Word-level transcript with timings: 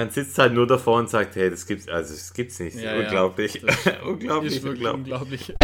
man 0.00 0.10
sitzt 0.10 0.38
halt 0.38 0.54
nur 0.54 0.66
davor 0.66 0.98
und 0.98 1.10
sagt, 1.10 1.36
hey, 1.36 1.50
das 1.50 1.66
gibt's, 1.66 1.86
also 1.86 2.14
das 2.14 2.32
gibt's 2.32 2.58
nicht. 2.58 2.76
Ja, 2.76 2.94
ja, 2.94 3.00
unglaublich. 3.00 3.60
das 3.60 3.76
unglaublich, 4.02 4.56
Ist 4.56 4.64
unglaublich. 4.64 5.52
unglaublich. 5.52 5.54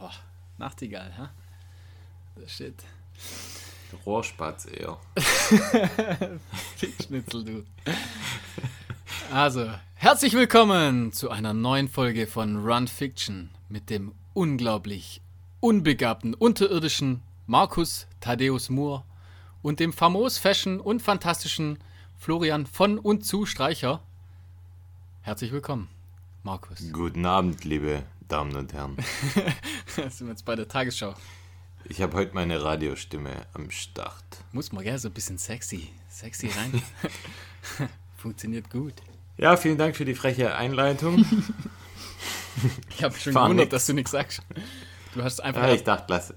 Oh, 0.00 0.10
Nachtigall, 0.58 1.16
ha? 1.16 1.30
Shit. 2.46 2.74
Rohrspatz 4.04 4.66
eher. 4.66 4.98
Schnitzel, 7.02 7.44
du. 7.44 7.64
Also, 9.32 9.70
herzlich 9.94 10.34
willkommen 10.34 11.12
zu 11.12 11.30
einer 11.30 11.54
neuen 11.54 11.88
Folge 11.88 12.26
von 12.26 12.66
Run 12.66 12.88
Fiction 12.88 13.50
mit 13.68 13.88
dem 13.88 14.12
unglaublich 14.34 15.22
unbegabten, 15.60 16.34
unterirdischen 16.34 17.22
Markus 17.46 18.06
Thaddeus 18.20 18.68
Moore 18.68 19.04
und 19.62 19.80
dem 19.80 19.92
famos 19.92 20.36
fashion 20.36 20.80
und 20.80 21.00
fantastischen 21.00 21.78
Florian 22.18 22.66
von 22.66 22.98
und 22.98 23.24
zu 23.24 23.46
Streicher. 23.46 24.02
Herzlich 25.22 25.52
willkommen, 25.52 25.88
Markus. 26.42 26.84
Guten 26.92 27.24
Abend, 27.24 27.64
liebe 27.64 28.02
Damen 28.28 28.54
und 28.56 28.72
Herren. 28.74 28.96
sind 29.86 30.20
wir 30.20 30.28
jetzt 30.28 30.44
bei 30.44 30.56
der 30.56 30.68
Tagesschau. 30.68 31.14
Ich 31.86 32.00
habe 32.00 32.16
heute 32.16 32.34
meine 32.34 32.62
Radiostimme 32.62 33.30
am 33.52 33.70
Start. 33.70 34.24
Muss 34.52 34.72
man, 34.72 34.84
gell, 34.84 34.98
so 34.98 35.08
ein 35.08 35.14
bisschen 35.14 35.38
sexy, 35.38 35.88
sexy 36.08 36.48
rein. 36.48 36.82
Funktioniert 38.16 38.70
gut. 38.70 38.94
Ja, 39.36 39.56
vielen 39.56 39.76
Dank 39.78 39.96
für 39.96 40.04
die 40.04 40.14
freche 40.14 40.54
Einleitung. 40.54 41.24
Ich 42.88 43.02
habe 43.02 43.18
schon 43.18 43.34
gewundert, 43.34 43.72
dass 43.72 43.84
du 43.86 43.94
nichts 43.94 44.12
sagst. 44.12 44.40
Du 45.12 45.24
hast 45.24 45.40
einfach, 45.42 45.64
Ja, 45.64 45.74
ich 45.74 45.82
dachte, 45.82 46.04
lass. 46.08 46.32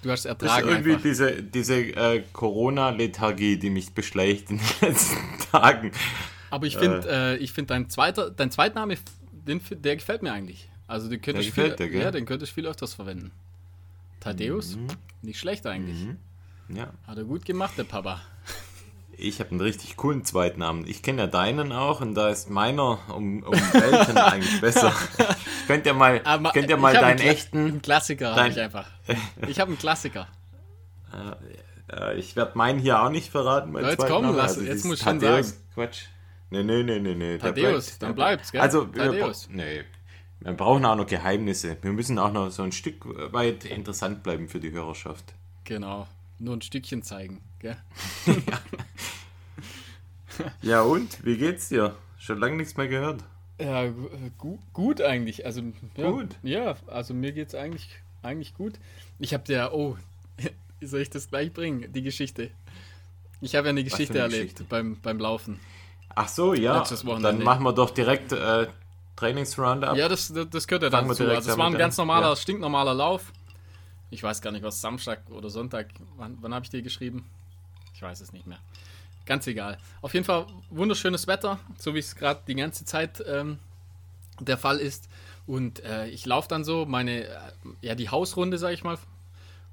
du 0.00 0.08
hast 0.10 0.24
Das 0.24 0.32
ist 0.36 0.42
ertragen 0.42 0.68
irgendwie 0.68 0.90
einfach. 0.92 1.02
diese, 1.02 1.42
diese 1.42 1.74
äh, 1.74 2.22
Corona-Lethargie, 2.32 3.56
die 3.58 3.68
mich 3.68 3.92
beschleicht 3.92 4.48
in 4.50 4.58
den 4.58 4.66
letzten 4.80 5.16
Tagen. 5.50 5.90
Aber 6.50 6.66
ich 6.68 6.76
finde, 6.76 7.00
äh, 7.10 7.36
ich 7.38 7.52
finde 7.52 7.74
dein 7.74 7.90
zweiter, 7.90 8.30
dein 8.30 8.52
Zweitname, 8.52 8.96
den, 9.32 9.60
der 9.70 9.96
gefällt 9.96 10.22
mir 10.22 10.32
eigentlich. 10.32 10.68
Also 10.86 11.08
den 11.08 11.20
könnte 11.20 11.40
Der 11.40 11.48
ich 11.48 11.52
viel, 11.52 11.74
dir, 11.74 12.00
ja, 12.00 12.12
den 12.12 12.26
könnte 12.26 12.44
ich 12.44 12.52
viel 12.52 12.68
öfters 12.68 12.94
verwenden. 12.94 13.32
Thaddeus, 14.20 14.76
Mhm. 14.76 14.86
nicht 15.22 15.38
schlecht 15.38 15.66
eigentlich. 15.66 16.06
Ja, 16.68 16.88
Hat 17.06 17.18
er 17.18 17.24
gut 17.24 17.44
gemacht, 17.44 17.74
der 17.78 17.84
Papa. 17.84 18.20
ich 19.16 19.40
habe 19.40 19.50
einen 19.50 19.60
richtig 19.60 19.96
coolen 19.96 20.24
Zweitnamen. 20.24 20.86
Ich 20.86 21.02
kenne 21.02 21.22
ja 21.22 21.26
deinen 21.26 21.72
auch 21.72 22.00
und 22.00 22.14
da 22.14 22.28
ist 22.28 22.48
meiner 22.50 22.98
um, 23.14 23.42
um 23.42 23.52
Welten 23.52 24.16
eigentlich 24.18 24.60
besser. 24.60 24.92
Könnt 25.66 25.84
ihr 25.86 25.94
mal, 25.94 26.20
Aber 26.24 26.52
könnt 26.52 26.70
ihr 26.70 26.76
mal 26.76 26.94
ich 26.94 27.00
deinen 27.00 27.18
einen 27.18 27.28
echten 27.28 27.58
Einen 27.66 27.82
Klassiker 27.82 28.36
habe 28.36 28.48
ich 28.48 28.60
einfach. 28.60 28.86
Ich 29.48 29.58
habe 29.58 29.70
einen 29.70 29.78
Klassiker. 29.78 30.28
Äh, 31.92 32.16
ich 32.18 32.36
werde 32.36 32.56
meinen 32.56 32.78
hier 32.78 33.02
auch 33.02 33.10
nicht 33.10 33.30
verraten. 33.30 33.72
Mein 33.72 33.82
Ja, 33.84 33.90
jetzt 33.90 34.06
komm, 34.06 34.36
lass- 34.36 34.56
jetzt 34.56 34.66
dieses 34.68 34.84
muss 34.84 34.98
ich 34.98 35.04
schon 35.04 35.20
sagen. 35.20 35.46
Quatsch. 35.74 36.02
Nee, 36.50 36.62
nee, 36.62 36.82
nee, 36.82 36.98
nee, 36.98 37.14
nee. 37.14 37.38
Thaddeus, 37.38 37.86
bleibt- 37.86 38.02
dann 38.02 38.14
bleibt's, 38.14 38.52
gell? 38.52 38.60
Also, 38.60 38.84
Thaddeus. 38.86 39.48
nee. 39.50 39.84
Wir 40.40 40.52
brauchen 40.54 40.84
auch 40.86 40.96
noch 40.96 41.06
Geheimnisse. 41.06 41.76
Wir 41.82 41.92
müssen 41.92 42.18
auch 42.18 42.32
noch 42.32 42.50
so 42.50 42.62
ein 42.62 42.72
Stück 42.72 43.04
weit 43.32 43.64
interessant 43.66 44.22
bleiben 44.22 44.48
für 44.48 44.58
die 44.60 44.72
Hörerschaft. 44.72 45.34
Genau. 45.64 46.06
Nur 46.38 46.56
ein 46.56 46.62
Stückchen 46.62 47.02
zeigen. 47.02 47.40
Gell? 47.58 47.76
Ja, 50.62 50.82
und? 50.82 51.24
Wie 51.24 51.36
geht's 51.36 51.68
dir? 51.68 51.96
Schon 52.18 52.38
lange 52.38 52.56
nichts 52.56 52.76
mehr 52.76 52.88
gehört. 52.88 53.22
Ja, 53.60 53.88
gu- 53.88 54.08
gu 54.38 54.58
gut 54.72 55.02
eigentlich. 55.02 55.44
Also, 55.44 55.62
ja, 55.96 56.10
Gut. 56.10 56.36
Ja, 56.42 56.76
also 56.86 57.12
mir 57.12 57.32
geht's 57.32 57.54
eigentlich, 57.54 57.90
eigentlich 58.22 58.54
gut. 58.54 58.78
Ich 59.18 59.34
habe 59.34 59.44
dir, 59.44 59.70
oh, 59.74 59.96
soll 60.80 61.00
ich 61.00 61.10
das 61.10 61.28
gleich 61.28 61.52
bringen, 61.52 61.92
die 61.92 62.02
Geschichte? 62.02 62.50
Ich 63.42 63.54
habe 63.54 63.66
ja 63.66 63.70
eine 63.70 63.84
Geschichte 63.84 64.14
eine 64.14 64.22
erlebt 64.22 64.42
Geschichte? 64.42 64.64
Beim, 64.64 64.96
beim 65.02 65.18
Laufen. 65.18 65.60
Ach 66.14 66.28
so, 66.28 66.54
ja. 66.54 66.84
Dann 67.20 67.42
machen 67.42 67.64
wir 67.64 67.72
doch 67.72 67.90
direkt 67.90 68.32
äh, 68.32 68.66
Trainingsroundup. 69.20 69.96
Ja, 69.96 70.08
das, 70.08 70.32
das, 70.32 70.48
das 70.50 70.66
gehört 70.66 70.82
ja 70.82 70.90
wir 70.90 71.02
dazu. 71.08 71.24
Also 71.28 71.50
es 71.50 71.58
war 71.58 71.66
ein 71.66 71.74
an. 71.74 71.78
ganz 71.78 71.96
normaler, 71.98 72.30
Ja. 72.30 72.36
stinknormaler 72.36 72.94
Lauf. 72.94 73.32
Ich 74.10 74.22
weiß 74.22 74.40
gar 74.42 74.50
nicht, 74.50 74.62
was 74.64 74.80
Samstag 74.80 75.22
oder 75.30 75.50
Sonntag, 75.50 75.88
wann, 76.16 76.38
wann 76.40 76.52
habe 76.54 76.64
ich 76.64 76.70
dir 76.70 76.82
geschrieben? 76.82 77.24
Ich 77.94 78.02
weiß 78.02 78.20
es 78.20 78.32
nicht 78.32 78.46
mehr. 78.46 78.58
Ganz 79.26 79.46
egal. 79.46 79.78
Auf 80.02 80.14
jeden 80.14 80.24
Fall 80.24 80.46
wunderschönes 80.70 81.26
Wetter, 81.26 81.58
so 81.78 81.94
wie 81.94 81.98
es 82.00 82.16
gerade 82.16 82.40
die 82.48 82.54
ganze 82.54 82.84
Zeit 82.84 83.22
ähm, 83.28 83.58
der 84.40 84.58
Fall 84.58 84.78
ist. 84.78 85.08
Und 85.46 85.84
äh, 85.84 86.06
ich 86.08 86.26
laufe 86.26 86.48
dann 86.48 86.64
so 86.64 86.86
meine, 86.86 87.24
äh, 87.26 87.36
ja, 87.82 87.94
die 87.94 88.08
Hausrunde, 88.08 88.56
sage 88.58 88.74
ich 88.74 88.82
mal. 88.84 88.98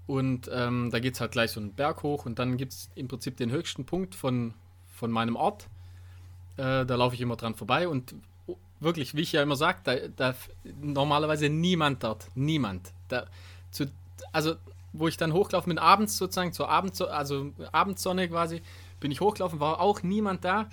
Und 0.05 0.49
ähm, 0.53 0.89
da 0.91 0.99
geht 0.99 1.15
es 1.15 1.21
halt 1.21 1.31
gleich 1.31 1.51
so 1.51 1.59
einen 1.59 1.73
Berg 1.73 2.03
hoch 2.03 2.25
und 2.25 2.37
dann 2.39 2.57
gibt 2.57 2.73
es 2.73 2.89
im 2.95 3.07
Prinzip 3.07 3.37
den 3.37 3.51
höchsten 3.51 3.85
Punkt 3.85 4.13
von, 4.15 4.53
von 4.93 5.11
meinem 5.11 5.35
Ort. 5.35 5.67
Äh, 6.57 6.85
da 6.85 6.95
laufe 6.95 7.15
ich 7.15 7.21
immer 7.21 7.35
dran 7.35 7.55
vorbei 7.55 7.87
und 7.87 8.13
wirklich, 8.79 9.15
wie 9.15 9.21
ich 9.21 9.31
ja 9.31 9.41
immer 9.41 9.55
sage, 9.55 9.79
da, 9.83 9.95
da 10.15 10.35
normalerweise 10.81 11.49
niemand 11.49 12.03
dort. 12.03 12.27
Niemand. 12.35 12.93
Da, 13.07 13.25
zu, 13.71 13.85
also, 14.31 14.55
wo 14.93 15.07
ich 15.07 15.17
dann 15.17 15.33
hochlaufen 15.33 15.69
bin, 15.69 15.79
abends 15.79 16.17
sozusagen, 16.17 16.53
zur 16.53 16.69
Abend, 16.69 16.99
also 17.01 17.51
Abendsonne 17.71 18.27
quasi, 18.29 18.61
bin 18.99 19.11
ich 19.11 19.21
hochgelaufen, 19.21 19.59
war 19.59 19.79
auch 19.79 20.03
niemand 20.03 20.43
da. 20.43 20.69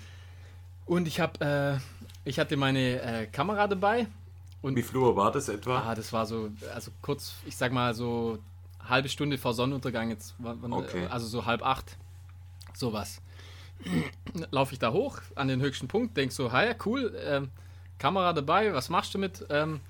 Und 0.85 1.07
ich 1.07 1.19
habe, 1.19 1.79
äh, 1.83 2.29
ich 2.29 2.39
hatte 2.39 2.57
meine 2.57 3.01
äh, 3.01 3.27
Kamera 3.27 3.67
dabei. 3.67 4.07
Wie 4.61 4.81
viel 4.81 4.97
Uhr 4.97 5.15
war 5.15 5.31
das 5.31 5.47
etwa? 5.47 5.79
Ah, 5.79 5.95
das 5.95 6.11
war 6.11 6.25
so, 6.25 6.49
also 6.73 6.91
kurz, 7.01 7.35
ich 7.45 7.55
sag 7.55 7.71
mal 7.71 7.93
so 7.93 8.39
halbe 8.87 9.09
Stunde 9.09 9.37
vor 9.37 9.53
Sonnenuntergang 9.53 10.09
jetzt, 10.09 10.35
Okay. 10.43 11.05
also 11.07 11.27
so 11.27 11.45
halb 11.45 11.63
acht, 11.63 11.97
sowas. 12.73 13.21
Laufe 14.51 14.73
ich 14.73 14.79
da 14.79 14.91
hoch 14.91 15.19
an 15.35 15.47
den 15.47 15.61
höchsten 15.61 15.87
Punkt, 15.87 16.17
denk 16.17 16.31
so, 16.31 16.51
hi, 16.51 16.73
cool, 16.85 17.15
ähm, 17.23 17.51
Kamera 17.99 18.33
dabei, 18.33 18.73
was 18.73 18.89
machst 18.89 19.13
du 19.13 19.17
mit? 19.17 19.45
Ähm, 19.49 19.81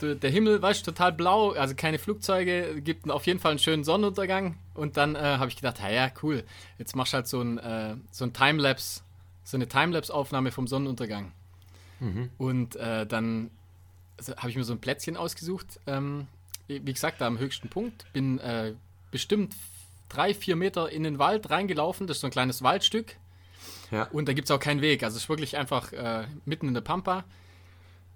der 0.00 0.30
Himmel, 0.30 0.62
weißt 0.62 0.86
du, 0.86 0.92
total 0.92 1.12
blau, 1.12 1.52
also 1.52 1.74
keine 1.74 1.98
Flugzeuge, 1.98 2.80
gibt 2.80 3.10
auf 3.10 3.26
jeden 3.26 3.38
Fall 3.38 3.50
einen 3.50 3.58
schönen 3.58 3.84
Sonnenuntergang. 3.84 4.56
Und 4.74 4.96
dann 4.96 5.14
äh, 5.14 5.18
habe 5.18 5.48
ich 5.48 5.56
gedacht, 5.56 5.78
ja, 5.80 5.90
ja, 5.90 6.10
cool, 6.22 6.42
jetzt 6.78 6.96
machst 6.96 7.12
du 7.12 7.16
halt 7.16 7.26
so 7.26 7.40
ein, 7.40 7.58
äh, 7.58 7.96
so 8.10 8.24
ein 8.24 8.32
Timelapse, 8.32 9.02
so 9.44 9.56
eine 9.56 9.68
Timelapse-Aufnahme 9.68 10.52
vom 10.52 10.66
Sonnenuntergang. 10.66 11.32
Und 12.38 12.76
äh, 12.76 13.06
dann 13.06 13.50
also, 14.16 14.36
habe 14.36 14.50
ich 14.50 14.56
mir 14.56 14.64
so 14.64 14.72
ein 14.72 14.80
Plätzchen 14.80 15.16
ausgesucht. 15.16 15.80
Ähm, 15.86 16.26
wie 16.66 16.80
gesagt, 16.80 17.20
da 17.20 17.26
am 17.26 17.38
höchsten 17.38 17.68
Punkt. 17.68 18.10
Bin 18.12 18.38
äh, 18.38 18.74
bestimmt 19.10 19.54
drei, 20.08 20.34
vier 20.34 20.56
Meter 20.56 20.90
in 20.90 21.02
den 21.02 21.18
Wald 21.18 21.50
reingelaufen. 21.50 22.06
Das 22.06 22.18
ist 22.18 22.20
so 22.22 22.26
ein 22.26 22.32
kleines 22.32 22.62
Waldstück. 22.62 23.16
Ja. 23.90 24.04
Und 24.12 24.28
da 24.28 24.32
gibt 24.32 24.46
es 24.46 24.50
auch 24.50 24.60
keinen 24.60 24.82
Weg. 24.82 25.02
Also 25.02 25.16
es 25.16 25.24
ist 25.24 25.28
wirklich 25.28 25.56
einfach 25.56 25.92
äh, 25.92 26.26
mitten 26.44 26.68
in 26.68 26.74
der 26.74 26.80
Pampa. 26.80 27.24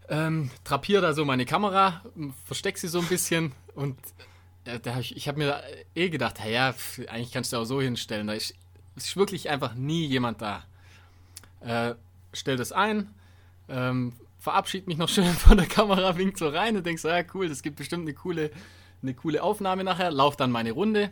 Ähm, 0.09 0.51
trapiere 0.65 1.01
da 1.01 1.13
so 1.15 1.25
meine 1.25 1.47
Kamera, 1.47 2.03
versteck 2.45 2.77
sie 2.77 2.89
so 2.89 3.01
ein 3.01 3.07
bisschen 3.07 3.53
und 3.75 3.97
äh, 4.65 4.79
hab 4.87 5.01
ich, 5.01 5.17
ich 5.17 5.29
habe 5.29 5.39
mir 5.39 5.63
eh 5.95 6.11
gedacht, 6.11 6.39
ja, 6.45 6.75
eigentlich 7.09 7.33
kannst 7.33 7.53
du 7.53 7.57
auch 7.57 7.65
so 7.65 7.81
hinstellen. 7.81 8.27
Da 8.27 8.35
ist, 8.35 8.55
ist 8.97 9.17
wirklich 9.17 9.49
einfach 9.49 9.75
nie 9.75 10.07
jemand 10.07 10.43
da. 10.43 10.65
Äh, 11.61 11.95
stell 12.35 12.57
das 12.57 12.73
ein, 12.73 13.15
ähm, 13.69 14.13
verabschied 14.39 14.87
mich 14.87 14.99
noch 14.99 15.09
schön 15.09 15.25
von 15.33 15.57
der 15.57 15.67
Kamera, 15.67 16.17
wink 16.17 16.39
so 16.39 16.49
rein 16.49 16.77
und 16.77 16.85
denk 16.85 16.99
so, 16.99 17.09
ja 17.09 17.23
cool, 17.33 17.49
das 17.49 17.63
gibt 17.63 17.77
bestimmt 17.77 18.03
eine 18.03 18.15
coole, 18.15 18.51
eine 19.03 19.15
coole 19.15 19.43
Aufnahme 19.43 19.85
nachher. 19.85 20.11
Lauf 20.11 20.37
dann 20.37 20.51
meine 20.51 20.73
Runde. 20.73 21.11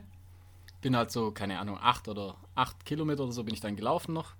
Bin 0.83 0.97
halt 0.97 1.11
so, 1.11 1.31
keine 1.31 1.61
Ahnung, 1.61 1.79
acht 1.81 2.09
oder 2.09 2.37
acht 2.55 2.85
Kilometer 2.85 3.23
oder 3.23 3.33
so 3.33 3.45
bin 3.45 3.55
ich 3.55 3.61
dann 3.61 3.77
gelaufen 3.77 4.13
noch. 4.13 4.35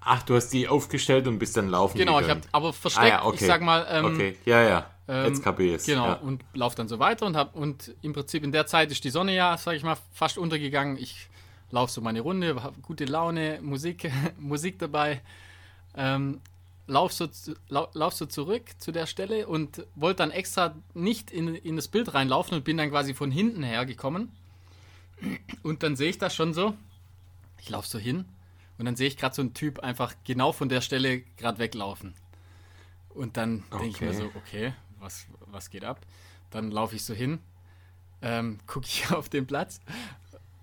Ach, 0.00 0.22
du 0.22 0.36
hast 0.36 0.50
die 0.50 0.68
aufgestellt 0.68 1.26
und 1.26 1.38
bist 1.38 1.56
dann 1.56 1.68
laufen 1.68 1.98
Genau, 1.98 2.20
ich 2.20 2.28
habe 2.28 2.40
gegangen. 2.40 2.48
aber 2.52 2.72
versteckt, 2.72 3.04
Ah 3.04 3.08
ja, 3.08 3.24
okay. 3.24 3.36
ich 3.40 3.46
sag 3.46 3.60
mal, 3.62 3.86
ähm, 3.90 4.04
okay, 4.06 4.36
ja, 4.44 4.62
ja. 4.62 4.90
ähm, 5.08 5.26
Jetzt 5.26 5.42
kapier 5.42 5.74
ich's. 5.74 5.86
Genau, 5.86 6.06
Ja. 6.06 6.12
und 6.14 6.44
lauf 6.54 6.74
dann 6.74 6.88
so 6.88 6.98
weiter 6.98 7.26
und 7.26 7.36
hab 7.36 7.54
und 7.56 7.94
im 8.02 8.12
Prinzip 8.12 8.44
in 8.44 8.52
der 8.52 8.66
Zeit 8.66 8.90
ist 8.92 9.02
die 9.04 9.10
Sonne 9.10 9.34
ja, 9.34 9.56
sag 9.58 9.74
ich 9.74 9.82
mal, 9.82 9.96
fast 10.12 10.38
untergegangen. 10.38 10.96
Ich 10.98 11.28
laufe 11.70 11.92
so 11.92 12.00
meine 12.00 12.20
Runde, 12.20 12.62
hab 12.62 12.80
gute 12.82 13.04
Laune, 13.06 13.58
Musik, 13.62 14.10
Musik 14.38 14.78
dabei. 14.78 15.20
Ähm, 15.96 16.40
lauf, 16.86 17.12
so, 17.12 17.26
zu- 17.26 17.54
lau, 17.68 17.88
lauf 17.92 18.14
so 18.14 18.24
zurück 18.24 18.62
zu 18.78 18.92
der 18.92 19.06
Stelle 19.06 19.46
und 19.48 19.84
wollte 19.96 20.18
dann 20.18 20.30
extra 20.30 20.74
nicht 20.94 21.30
in, 21.30 21.54
in 21.56 21.76
das 21.76 21.88
Bild 21.88 22.14
reinlaufen 22.14 22.54
und 22.56 22.64
bin 22.64 22.76
dann 22.78 22.88
quasi 22.90 23.12
von 23.14 23.30
hinten 23.30 23.62
her 23.64 23.84
gekommen. 23.84 24.30
Und 25.62 25.82
dann 25.82 25.96
sehe 25.96 26.08
ich 26.10 26.18
das 26.18 26.34
schon 26.34 26.54
so. 26.54 26.74
Ich 27.60 27.68
laufe 27.68 27.88
so 27.88 27.98
hin 27.98 28.24
und 28.78 28.84
dann 28.84 28.96
sehe 28.96 29.08
ich 29.08 29.16
gerade 29.16 29.34
so 29.34 29.42
einen 29.42 29.54
Typ 29.54 29.80
einfach 29.80 30.14
genau 30.24 30.52
von 30.52 30.68
der 30.68 30.80
Stelle 30.80 31.20
gerade 31.36 31.58
weglaufen. 31.58 32.14
Und 33.10 33.36
dann 33.36 33.64
denke 33.72 33.86
ich 33.88 34.00
mir 34.00 34.08
Okay. 34.10 34.16
so, 34.18 34.30
okay, 34.36 34.72
was, 35.00 35.26
was 35.46 35.70
geht 35.70 35.84
ab? 35.84 36.00
Dann 36.50 36.70
laufe 36.70 36.96
ich 36.96 37.04
so 37.04 37.14
hin 37.14 37.40
ähm, 38.22 38.58
gucke 38.66 38.86
ich 38.86 39.10
auf 39.12 39.28
den 39.28 39.46
Platz 39.46 39.80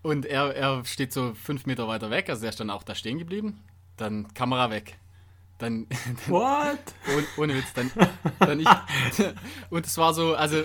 und 0.01 0.25
er, 0.25 0.56
er 0.56 0.85
steht 0.85 1.13
so 1.13 1.33
fünf 1.33 1.65
Meter 1.65 1.88
weiter 1.88 2.09
weg, 2.09 2.29
also 2.29 2.45
er 2.45 2.50
ist 2.50 2.59
dann 2.59 2.69
auch 2.69 2.83
da 2.83 2.95
stehen 2.95 3.17
geblieben. 3.17 3.59
Dann 3.97 4.33
Kamera 4.33 4.69
weg. 4.69 4.97
Dann, 5.57 5.88
dann 6.06 6.17
What? 6.27 6.79
ohne, 7.07 7.25
ohne 7.38 7.56
Witz, 7.56 7.73
dann, 7.73 7.89
dann 8.39 8.59
ich. 8.59 8.67
Und 9.69 9.85
es 9.85 9.97
war 9.97 10.13
so, 10.13 10.35
also 10.35 10.63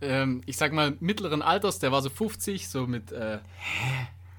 ähm, 0.00 0.42
ich 0.46 0.56
sag 0.56 0.72
mal 0.72 0.96
mittleren 1.00 1.42
Alters, 1.42 1.78
der 1.78 1.92
war 1.92 2.02
so 2.02 2.10
50, 2.10 2.68
so 2.68 2.86
mit 2.86 3.12
äh, 3.12 3.38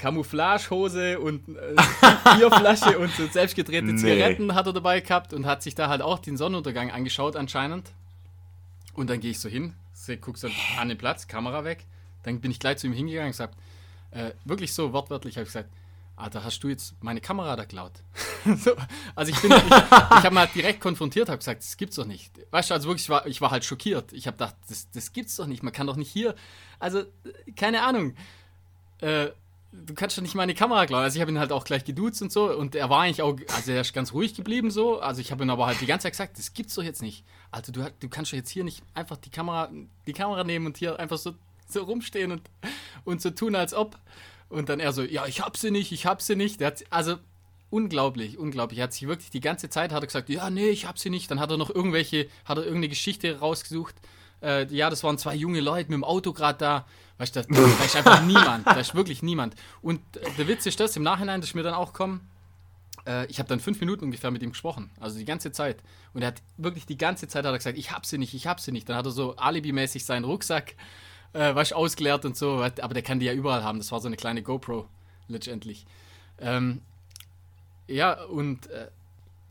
Camouflagehose 0.01 1.19
und 1.19 1.48
äh, 1.50 1.75
Bierflasche 2.38 2.98
und 2.98 3.12
so 3.13 3.27
selbstgedrehte 3.27 3.86
Nee. 3.86 3.98
Zigaretten 3.98 4.56
hat 4.56 4.65
er 4.65 4.74
dabei 4.74 5.00
gehabt 5.00 5.31
und 5.33 5.45
hat 5.45 5.62
sich 5.62 5.75
da 5.75 5.89
halt 5.89 6.01
auch 6.01 6.19
den 6.19 6.38
Sonnenuntergang 6.38 6.89
angeschaut 6.92 7.36
anscheinend. 7.36 7.92
Und 8.94 9.09
dann 9.09 9.19
gehe 9.19 9.31
ich 9.31 9.39
so 9.39 9.48
hin, 9.48 9.74
seh- 9.94 10.18
guck 10.18 10.38
so 10.38 10.50
an 10.80 10.89
den 10.89 10.98
Platz, 10.98 11.27
Kamera 11.27 11.63
weg. 11.63 11.86
Dann 12.24 12.42
bin 12.42 12.51
ich 12.51 12.59
gleich 12.59 12.77
zu 12.77 12.88
ihm 12.88 12.94
hingegangen 12.94 13.27
und 13.27 13.31
gesagt, 13.33 13.56
äh, 14.12 14.31
wirklich 14.44 14.74
so 14.74 14.92
wortwörtlich 14.92 15.36
habe 15.38 15.44
ich 15.44 15.50
gesagt, 15.50 15.69
Alter, 16.18 16.44
hast 16.44 16.59
du 16.59 16.68
jetzt 16.68 16.94
meine 17.01 17.21
Kamera 17.21 17.56
da 17.56 17.65
klaut? 17.65 17.94
so, 18.57 18.71
also 19.15 19.31
ich 19.31 19.39
bin, 19.39 19.51
ich, 19.51 19.63
ich 19.63 19.71
habe 19.71 20.31
mal 20.31 20.47
direkt 20.54 20.81
konfrontiert, 20.81 21.30
habe 21.30 21.38
gesagt, 21.38 21.62
das 21.63 21.77
gibt's 21.77 21.95
doch 21.95 22.06
nicht. 22.06 22.31
Weißt 22.51 22.69
du, 22.69 22.74
also 22.74 22.88
wirklich, 22.89 23.04
ich 23.06 23.09
war, 23.09 23.25
ich 23.27 23.39
war 23.42 23.50
halt 23.51 23.63
schockiert. 23.65 24.13
Ich 24.13 24.27
habe 24.27 24.38
gedacht, 24.38 24.56
das, 24.68 24.89
das 24.92 25.13
gibt's 25.13 25.36
doch 25.38 25.47
nicht. 25.47 25.63
Man 25.63 25.74
kann 25.74 25.88
doch 25.88 25.95
nicht 25.95 26.12
hier, 26.12 26.36
also 26.80 27.00
äh, 27.00 27.06
keine 27.56 27.83
Ahnung. 27.83 28.13
Äh, 29.00 29.30
du 29.71 29.94
kannst 29.94 30.18
doch 30.18 30.21
nicht 30.21 30.35
meine 30.35 30.53
Kamera 30.53 30.85
klauen. 30.85 31.03
Also 31.03 31.15
ich 31.15 31.21
habe 31.21 31.31
ihn 31.31 31.39
halt 31.39 31.51
auch 31.51 31.63
gleich 31.63 31.85
geduzt 31.85 32.21
und 32.21 32.31
so 32.31 32.51
und 32.51 32.75
er 32.75 32.89
war 32.89 33.01
eigentlich 33.01 33.21
auch, 33.21 33.38
also 33.56 33.71
er 33.71 33.81
ist 33.81 33.94
ganz 33.94 34.13
ruhig 34.13 34.33
geblieben 34.33 34.71
so. 34.71 35.00
Also 35.00 35.21
ich 35.21 35.31
habe 35.31 35.44
ihm 35.44 35.50
aber 35.50 35.65
halt 35.65 35.79
die 35.81 35.85
ganze 35.85 36.03
Zeit 36.03 36.13
gesagt, 36.13 36.38
das 36.38 36.53
gibt's 36.53 36.75
doch 36.75 36.83
jetzt 36.83 37.01
nicht. 37.01 37.23
Alter, 37.51 37.71
du, 37.71 37.91
du 38.00 38.09
kannst 38.09 38.31
doch 38.31 38.38
jetzt 38.38 38.50
hier 38.50 38.63
nicht 38.63 38.83
einfach 38.94 39.18
die 39.18 39.29
Kamera, 39.29 39.69
die 40.06 40.13
Kamera 40.13 40.44
nehmen 40.44 40.65
und 40.65 40.77
hier 40.77 41.00
einfach 41.00 41.18
so, 41.18 41.33
so 41.68 41.83
rumstehen 41.83 42.31
und, 42.31 42.41
und 43.06 43.21
so 43.21 43.29
tun, 43.29 43.56
als 43.56 43.73
ob. 43.73 43.97
Und 44.50 44.68
dann 44.68 44.81
er 44.81 44.91
so, 44.91 45.03
ja, 45.03 45.25
ich 45.25 45.41
hab 45.41 45.56
sie 45.56 45.71
nicht, 45.71 45.91
ich 45.94 46.06
hab 46.06 46.21
sie 46.21 46.35
nicht. 46.35 46.62
Hat, 46.62 46.83
also 46.89 47.15
unglaublich, 47.69 48.38
unglaublich. 48.38 48.79
Er 48.79 48.83
hat 48.83 48.94
sich 48.94 49.07
wirklich 49.07 49.29
die 49.29 49.39
ganze 49.39 49.69
Zeit 49.69 49.94
hat 49.94 50.03
er 50.03 50.07
gesagt, 50.07 50.29
ja, 50.29 50.50
nee, 50.50 50.69
ich 50.69 50.85
hab 50.85 51.00
sie 51.00 51.09
nicht. 51.09 51.31
Dann 51.31 51.39
hat 51.39 51.50
er 51.50 51.57
noch 51.57 51.69
irgendwelche, 51.69 52.27
hat 52.44 52.57
er 52.57 52.65
irgendeine 52.65 52.89
Geschichte 52.89 53.39
rausgesucht. 53.39 53.95
Äh, 54.42 54.66
ja, 54.74 54.90
das 54.90 55.04
waren 55.04 55.18
zwei 55.18 55.36
junge 55.36 55.62
Leute 55.62 55.90
mit 55.90 55.98
dem 55.98 56.04
Auto 56.04 56.34
gerade 56.34 56.58
da. 56.58 56.86
Weißt 57.18 57.36
du, 57.36 57.42
da, 57.44 57.48
da 57.54 57.84
ist 57.86 57.96
einfach 57.96 58.22
niemand. 58.26 58.66
Da 58.66 58.80
ist 58.80 58.96
wirklich 58.96 59.22
niemand. 59.22 59.56
Und 59.82 60.00
äh, 60.18 60.30
der 60.38 60.48
Witz 60.48 60.66
ist 60.66 60.80
das, 60.80 60.96
im 60.96 61.04
Nachhinein, 61.04 61.42
das 61.42 61.52
ist 61.52 61.56
mir 61.56 61.64
dann 61.64 61.74
auch 61.74 61.94
gekommen, 61.94 62.28
äh, 63.06 63.26
ich 63.28 63.40
habe 63.40 63.50
dann 63.50 63.60
fünf 63.60 63.80
Minuten 63.80 64.06
ungefähr 64.06 64.32
mit 64.32 64.42
ihm 64.42 64.52
gesprochen. 64.52 64.90
Also 65.00 65.18
die 65.18 65.26
ganze 65.26 65.52
Zeit. 65.52 65.78
Und 66.14 66.22
er 66.22 66.30
hat 66.30 66.42
wirklich 66.58 66.86
die 66.86 66.98
ganze 66.98 67.28
Zeit 67.28 67.46
hat 67.46 67.52
er 67.52 67.58
gesagt, 67.58 67.78
ich 67.78 67.92
hab 67.92 68.06
sie 68.06 68.18
nicht, 68.18 68.34
ich 68.34 68.48
hab 68.48 68.60
sie 68.60 68.72
nicht. 68.72 68.90
Dann 68.90 68.98
hat 68.98 69.06
er 69.06 69.12
so 69.12 69.36
alibimäßig 69.36 70.06
seinen 70.06 70.26
Rucksack, 70.26 70.76
äh, 71.34 71.56
was 71.56 71.74
ausgeleert 71.74 72.26
und 72.26 72.36
so. 72.36 72.64
Aber 72.82 72.94
der 72.94 73.04
kann 73.04 73.20
die 73.20 73.26
ja 73.26 73.34
überall 73.34 73.64
haben. 73.64 73.78
Das 73.78 73.92
war 73.92 74.00
so 74.00 74.08
eine 74.08 74.18
kleine 74.18 74.44
GoPro, 74.44 74.88
letztendlich. 75.28 75.86
Ähm, 76.40 76.82
ja, 77.88 78.24
und 78.24 78.68
äh, 78.68 78.88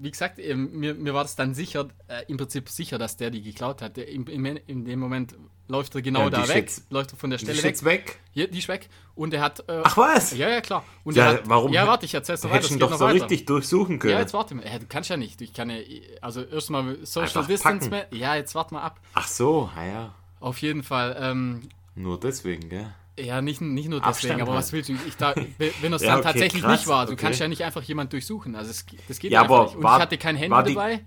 wie 0.02 0.10
gesagt, 0.10 0.38
ähm, 0.38 0.70
mir, 0.72 0.94
mir 0.94 1.12
war 1.14 1.22
das 1.24 1.36
dann 1.36 1.54
sicher, 1.54 1.88
äh, 2.08 2.22
im 2.28 2.36
Prinzip 2.38 2.68
sicher, 2.68 2.98
dass 2.98 3.16
der 3.16 3.30
die 3.30 3.42
geklaut 3.42 3.82
hat. 3.82 3.96
Der, 3.96 4.08
im, 4.08 4.26
im, 4.26 4.44
in 4.66 4.84
dem 4.84 4.98
Moment 4.98 5.34
läuft 5.68 5.94
er 5.94 6.02
genau 6.02 6.20
Ja, 6.20 6.30
die 6.30 6.36
da 6.36 6.48
weg, 6.48 6.56
jetzt- 6.56 6.90
läuft 6.90 7.12
er 7.12 7.16
von 7.18 7.30
der 7.30 7.38
Die 7.38 7.44
Stelle 7.44 7.58
ist 7.70 7.84
weg. 7.84 8.06
weg. 8.06 8.20
Ja, 8.32 8.46
die 8.46 8.58
ist 8.58 8.68
weg. 8.68 8.88
Und 9.14 9.34
er 9.34 9.42
hat. 9.42 9.60
Äh, 9.68 9.82
Ach 9.84 9.96
was? 9.96 10.36
Ja, 10.36 10.48
ja, 10.48 10.60
klar. 10.60 10.84
Und 11.04 11.16
Ja, 11.16 11.24
er 11.24 11.32
hat, 11.38 11.48
warum 11.48 11.72
Ja, 11.72 11.86
warte, 11.86 12.06
ich 12.06 12.14
erzähl's 12.14 12.42
noch 12.42 12.50
weiter. 12.50 12.64
hättest 12.64 12.80
doch 12.82 12.90
noch 12.90 12.98
so 12.98 13.04
weiter. 13.04 13.14
richtig 13.24 13.44
durchsuchen 13.46 13.98
können. 13.98 14.14
Ja, 14.14 14.20
jetzt 14.20 14.32
warte 14.34 14.54
mal. 14.54 14.64
Ja, 14.66 14.78
du 14.78 14.86
kannst 14.86 15.10
ja 15.10 15.16
nicht. 15.16 15.40
Ich 15.42 15.52
kann 15.52 15.68
ja, 15.70 15.76
also 16.22 16.42
erstmal 16.42 16.96
Social 17.04 17.28
Einfach 17.28 17.46
Distance 17.46 17.90
packen. 17.90 18.08
mehr. 18.10 18.18
Ja, 18.20 18.34
jetzt 18.36 18.54
warte 18.54 18.74
mal 18.74 18.82
ab. 18.82 19.00
Ach 19.14 19.28
so, 19.28 19.70
ah 19.76 19.84
ja. 19.84 20.14
Auf 20.40 20.58
jeden 20.62 20.82
Fall. 20.82 21.16
Ähm, 21.20 21.60
Nur 21.94 22.18
deswegen, 22.18 22.68
gell? 22.70 22.94
Ja, 23.22 23.40
nicht, 23.42 23.60
nicht 23.60 23.88
nur 23.88 24.00
deswegen, 24.00 24.08
Abstand 24.10 24.42
aber 24.42 24.50
halt. 24.52 24.58
was 24.60 24.72
willst 24.72 24.88
du? 24.88 24.94
Ich 25.06 25.16
da, 25.16 25.34
wenn 25.80 25.92
das 25.92 26.02
Ja, 26.02 26.08
dann 26.10 26.18
okay, 26.20 26.28
tatsächlich 26.28 26.62
krass, 26.62 26.80
nicht 26.80 26.88
war, 26.88 27.06
du 27.06 27.12
okay. 27.12 27.22
kannst 27.22 27.40
ja 27.40 27.48
nicht 27.48 27.62
einfach 27.64 27.82
jemand 27.82 28.12
durchsuchen. 28.12 28.54
Also 28.56 28.70
es, 28.70 28.84
das 29.08 29.18
geht 29.18 29.30
Ja, 29.32 29.42
einfach 29.42 29.54
aber 29.54 29.64
nicht. 29.66 29.76
Und 29.76 29.82
war- 29.82 29.96
ich 29.96 30.02
hatte 30.02 30.18
kein 30.18 30.36
Handy 30.36 30.50
war 30.50 30.62
die- 30.62 30.74
dabei. 30.74 31.00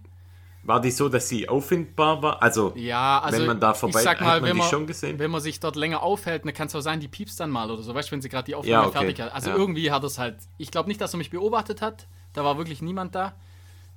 War 0.65 0.80
die 0.80 0.92
so, 0.92 1.10
dass 1.10 1.27
sie 1.27 1.50
auffindbar 1.50 2.21
war? 2.21 2.42
Also, 2.42 2.71
Ja, 2.77 3.19
also 3.19 3.39
wenn 3.39 3.48
man 3.48 3.60
da 3.60 3.74
vorbei 3.74 4.00
ich 4.00 4.04
sag 4.06 4.21
mal, 4.21 4.27
hat 4.36 4.42
man 4.44 4.50
wenn 4.51 4.57
man, 4.57 4.69
schon 4.69 4.88
gesehen? 4.88 5.19
wenn 5.19 5.30
man 5.30 5.42
sich 5.42 5.60
dort 5.60 5.75
länger 5.75 6.01
aufhält, 6.01 6.45
dann 6.45 6.54
kann 6.54 6.68
es 6.68 6.75
auch 6.75 6.80
sein, 6.80 7.01
die 7.01 7.10
piepst 7.10 7.38
dann 7.42 7.50
mal 7.50 7.69
oder 7.69 7.83
so, 7.83 7.94
weißt 7.94 8.07
du, 8.07 8.12
wenn 8.13 8.21
sie 8.21 8.30
gerade 8.30 8.45
die 8.45 8.56
Aufnahme 8.56 8.71
Ja, 8.83 8.88
okay. 8.88 8.98
fertig 9.00 9.19
hat. 9.19 9.33
Also 9.33 9.50
Ja. 9.50 9.57
irgendwie 9.57 9.92
hat 9.92 10.06
es 10.06 10.18
halt, 10.19 10.38
ich 10.57 10.71
glaube 10.71 10.88
nicht, 10.88 11.01
dass 11.01 11.13
er 11.13 11.18
mich 11.18 11.31
beobachtet 11.31 11.81
hat, 11.81 12.07
da 12.31 12.45
war 12.45 12.57
wirklich 12.57 12.81
niemand 12.81 13.13
da. 13.13 13.33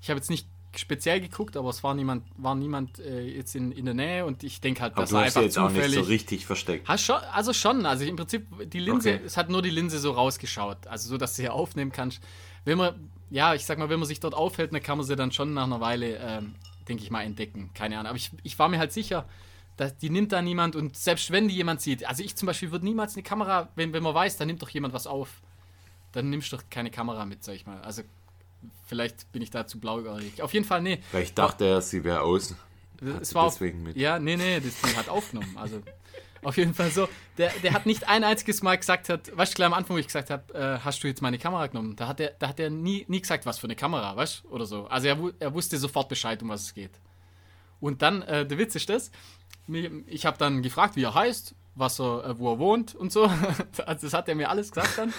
Ich 0.02 0.10
habe 0.10 0.18
jetzt 0.18 0.28
nicht 0.28 0.48
speziell 0.78 1.20
geguckt, 1.20 1.56
aber 1.56 1.70
es 1.70 1.82
war 1.82 1.94
niemand, 1.94 2.24
war 2.36 2.54
niemand 2.54 2.98
äh, 2.98 3.20
jetzt 3.22 3.54
in, 3.54 3.72
in 3.72 3.84
der 3.84 3.94
Nähe 3.94 4.26
und 4.26 4.42
ich 4.42 4.60
denke 4.60 4.82
halt, 4.82 4.94
hast 4.96 5.10
sie 5.10 5.18
einfach 5.18 5.42
jetzt 5.42 5.58
auch 5.58 5.70
nicht 5.70 5.76
zufällig... 5.76 5.94
so 5.96 6.02
richtig 6.02 6.46
versteckt. 6.46 6.88
Hast 6.88 7.04
schon, 7.04 7.16
also 7.16 7.52
schon, 7.52 7.86
also 7.86 8.04
im 8.04 8.16
Prinzip 8.16 8.46
die 8.70 8.80
Linse, 8.80 9.14
Okay. 9.14 9.20
es 9.24 9.36
hat 9.36 9.50
nur 9.50 9.62
die 9.62 9.70
Linse 9.70 9.98
so 9.98 10.12
rausgeschaut, 10.12 10.86
also 10.86 11.08
so, 11.08 11.18
dass 11.18 11.36
du 11.36 11.42
hier 11.42 11.54
aufnehmen 11.54 11.92
kannst. 11.92 12.22
Wenn 12.64 12.78
man, 12.78 13.10
ja, 13.30 13.54
ich 13.54 13.64
sag 13.64 13.78
mal, 13.78 13.88
wenn 13.88 13.98
man 13.98 14.08
sich 14.08 14.20
dort 14.20 14.34
aufhält, 14.34 14.72
dann 14.72 14.82
kann 14.82 14.98
man 14.98 15.06
sie 15.06 15.16
dann 15.16 15.32
schon 15.32 15.54
nach 15.54 15.64
einer 15.64 15.80
Weile, 15.80 16.16
ähm, 16.16 16.54
denke 16.88 17.02
ich 17.02 17.10
mal, 17.10 17.22
entdecken. 17.22 17.70
Keine 17.74 17.96
Ahnung. 17.98 18.08
Aber 18.08 18.16
ich, 18.16 18.30
ich 18.42 18.58
war 18.58 18.68
mir 18.68 18.78
halt 18.78 18.92
sicher, 18.92 19.26
dass 19.76 19.96
die 19.96 20.10
nimmt 20.10 20.32
da 20.32 20.42
niemand 20.42 20.74
und 20.74 20.96
selbst 20.96 21.30
wenn 21.30 21.48
die 21.48 21.54
jemand 21.54 21.80
sieht, 21.80 22.06
also 22.06 22.22
ich 22.22 22.34
zum 22.34 22.46
Beispiel 22.46 22.72
würde 22.72 22.84
niemals 22.84 23.14
eine 23.14 23.22
Kamera, 23.22 23.68
wenn, 23.76 23.92
wenn 23.92 24.02
man 24.02 24.14
weiß, 24.14 24.36
da 24.36 24.46
nimmt 24.46 24.62
doch 24.62 24.70
jemand 24.70 24.94
was 24.94 25.06
auf, 25.06 25.42
dann 26.12 26.30
nimmst 26.30 26.50
du 26.50 26.56
doch 26.56 26.64
keine 26.70 26.90
Kamera 26.90 27.26
mit, 27.26 27.44
sag 27.44 27.54
ich 27.54 27.66
mal. 27.66 27.80
Also 27.82 28.02
vielleicht 28.86 29.30
bin 29.32 29.42
ich 29.42 29.50
da 29.50 29.66
zu 29.66 29.80
blauäugig. 29.80 30.42
Auf 30.42 30.52
jeden 30.54 30.64
Fall, 30.64 30.82
nee. 30.82 31.00
Vielleicht 31.10 31.38
dachte 31.38 31.64
er, 31.64 31.82
sie 31.82 32.04
wäre 32.04 32.22
aus. 32.22 32.54
Hat 33.02 33.22
Es 33.22 33.34
war 33.34 33.48
deswegen 33.48 33.82
mit. 33.82 33.96
Ja, 33.96 34.18
nee, 34.18 34.36
nee, 34.36 34.60
das 34.60 34.80
Ding 34.80 34.96
hat 34.96 35.08
aufgenommen. 35.08 35.56
Also 35.56 35.82
auf 36.42 36.56
jeden 36.56 36.74
Fall 36.74 36.90
so. 36.90 37.08
Der, 37.38 37.50
der 37.62 37.72
hat 37.72 37.86
nicht 37.86 38.08
ein 38.08 38.24
einziges 38.24 38.62
Mal 38.62 38.76
gesagt 38.78 39.08
hat, 39.08 39.36
weißt 39.36 39.52
du, 39.52 39.56
gleich 39.56 39.66
am 39.66 39.74
Anfang, 39.74 39.96
wo 39.96 39.98
ich 39.98 40.06
gesagt 40.06 40.30
habe, 40.30 40.54
äh, 40.54 40.78
hast 40.84 41.02
du 41.02 41.08
jetzt 41.08 41.20
meine 41.20 41.38
Kamera 41.38 41.66
genommen? 41.66 41.96
Da 41.96 42.08
hat 42.08 42.20
er, 42.20 42.30
da 42.38 42.48
hat 42.48 42.60
er 42.60 42.70
nie, 42.70 43.04
nie 43.08 43.20
gesagt, 43.20 43.46
was 43.46 43.58
für 43.58 43.66
eine 43.66 43.76
Kamera, 43.76 44.16
weißt 44.16 44.44
du, 44.44 44.48
oder 44.50 44.64
so. 44.64 44.86
Also 44.86 45.08
er, 45.08 45.18
er 45.40 45.54
wusste 45.54 45.76
sofort 45.76 46.08
Bescheid, 46.08 46.42
um 46.42 46.48
was 46.48 46.62
es 46.62 46.74
geht. 46.74 46.92
Und 47.80 48.00
dann, 48.02 48.22
äh, 48.22 48.46
der 48.46 48.58
Witz 48.58 48.74
ist 48.74 48.88
das, 48.88 49.10
ich 50.06 50.24
habe 50.24 50.38
dann 50.38 50.62
gefragt, 50.62 50.96
wie 50.96 51.02
er 51.02 51.14
heißt, 51.14 51.54
was 51.76 52.00
er, 52.00 52.24
äh, 52.24 52.38
wo 52.38 52.52
er 52.52 52.58
wohnt 52.58 52.94
und 52.94 53.12
so. 53.12 53.30
Also 53.86 54.06
das 54.06 54.14
hat 54.14 54.28
er 54.28 54.34
mir 54.34 54.50
alles 54.50 54.72
gesagt 54.72 54.98
dann. 54.98 55.12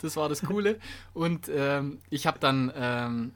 Das 0.00 0.16
war 0.16 0.28
das 0.28 0.42
Coole. 0.42 0.78
Und 1.14 1.50
ähm, 1.52 1.98
ich 2.10 2.26
habe 2.26 2.38
dann, 2.38 2.70
ähm, 2.76 3.32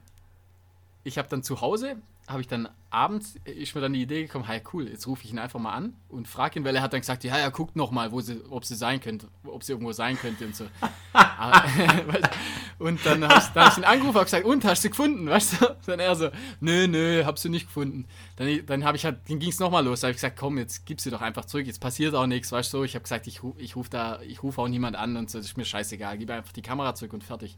ich 1.03 1.19
habe 1.19 1.29
dann 1.29 1.43
zu 1.43 1.61
Hause, 1.61 1.97
habe 2.29 2.41
ich 2.41 2.49
dann 2.49 2.69
abends, 2.91 3.37
ist 3.45 3.75
mir 3.75 3.81
dann 3.81 3.93
die 3.93 4.03
Idee 4.03 4.23
gekommen, 4.23 4.47
hey 4.47 4.61
cool, 4.73 4.89
jetzt 4.89 5.07
rufe 5.07 5.25
ich 5.25 5.31
ihn 5.33 5.39
einfach 5.39 5.61
mal 5.61 5.73
an 5.73 5.95
und 6.09 6.27
frage 6.27 6.59
ihn, 6.59 6.65
weil 6.65 6.75
er 6.75 6.83
hat 6.83 6.93
dann 6.93 7.01
gesagt, 7.01 7.25
ja, 7.25 7.37
er 7.37 7.51
guckt 7.51 7.77
noch 7.77 7.91
mal, 7.91 8.11
wo 8.11 8.21
sie, 8.21 8.43
ob 8.51 8.65
sie 8.65 8.75
sein 8.75 9.01
könnte, 9.01 9.29
ob 9.45 9.63
sie 9.63 9.73
irgendwo 9.73 9.93
sein 9.93 10.19
könnte 10.19 10.47
und 10.47 10.57
so. 10.57 10.65
Weil- 11.13 12.23
und 12.79 13.05
dann 13.05 13.23
habe 13.29 13.39
ich, 13.39 13.47
dann 13.49 13.65
hab 13.65 13.73
ich 13.73 13.79
ihn 13.79 13.85
angerufen 13.85 14.19
und 14.19 14.25
gesagt, 14.25 14.45
und, 14.45 14.65
hast 14.65 14.79
du 14.79 14.83
sie 14.83 14.91
gefunden, 14.91 15.27
weißt 15.29 15.61
du? 15.61 15.77
Dann 15.87 16.01
er 16.01 16.17
so, 16.17 16.31
nö, 16.61 16.89
nö, 16.89 17.25
hab 17.25 17.39
sie 17.39 17.49
nicht 17.49 17.67
gefunden. 17.67 18.07
Dann, 18.37 18.67
dann 18.67 18.85
habe 18.85 18.97
ich 18.97 19.05
halt, 19.05 19.19
dann 19.29 19.39
ging 19.39 19.51
es 19.51 19.61
nochmal 19.61 19.85
los, 19.85 20.01
da 20.01 20.07
habe 20.07 20.13
ich 20.13 20.17
gesagt, 20.17 20.37
komm, 20.39 20.59
jetzt 20.59 20.85
gib 20.87 21.01
sie 21.01 21.11
doch 21.11 21.21
einfach 21.23 21.45
zurück, 21.45 21.67
jetzt 21.67 21.81
passiert 21.81 22.15
auch 22.15 22.27
nichts, 22.27 22.51
weißt 22.51 22.73
du, 22.73 22.79
so. 22.79 22.85
ich 22.85 22.95
habe 22.95 23.03
gesagt, 23.03 23.27
ich, 23.27 23.41
ich 23.59 23.77
rufe 23.77 23.91
da, 23.91 24.21
ich 24.23 24.43
rufe 24.43 24.61
auch 24.61 24.69
niemand 24.69 24.97
an 24.97 25.17
und 25.17 25.31
so, 25.31 25.39
das 25.39 25.47
ist 25.47 25.57
mir 25.57 25.65
scheißegal, 25.65 26.19
gib 26.19 26.31
einfach 26.31 26.53
die 26.53 26.63
Kamera 26.63 26.95
zurück 26.95 27.13
und 27.13 27.25
fertig. 27.25 27.57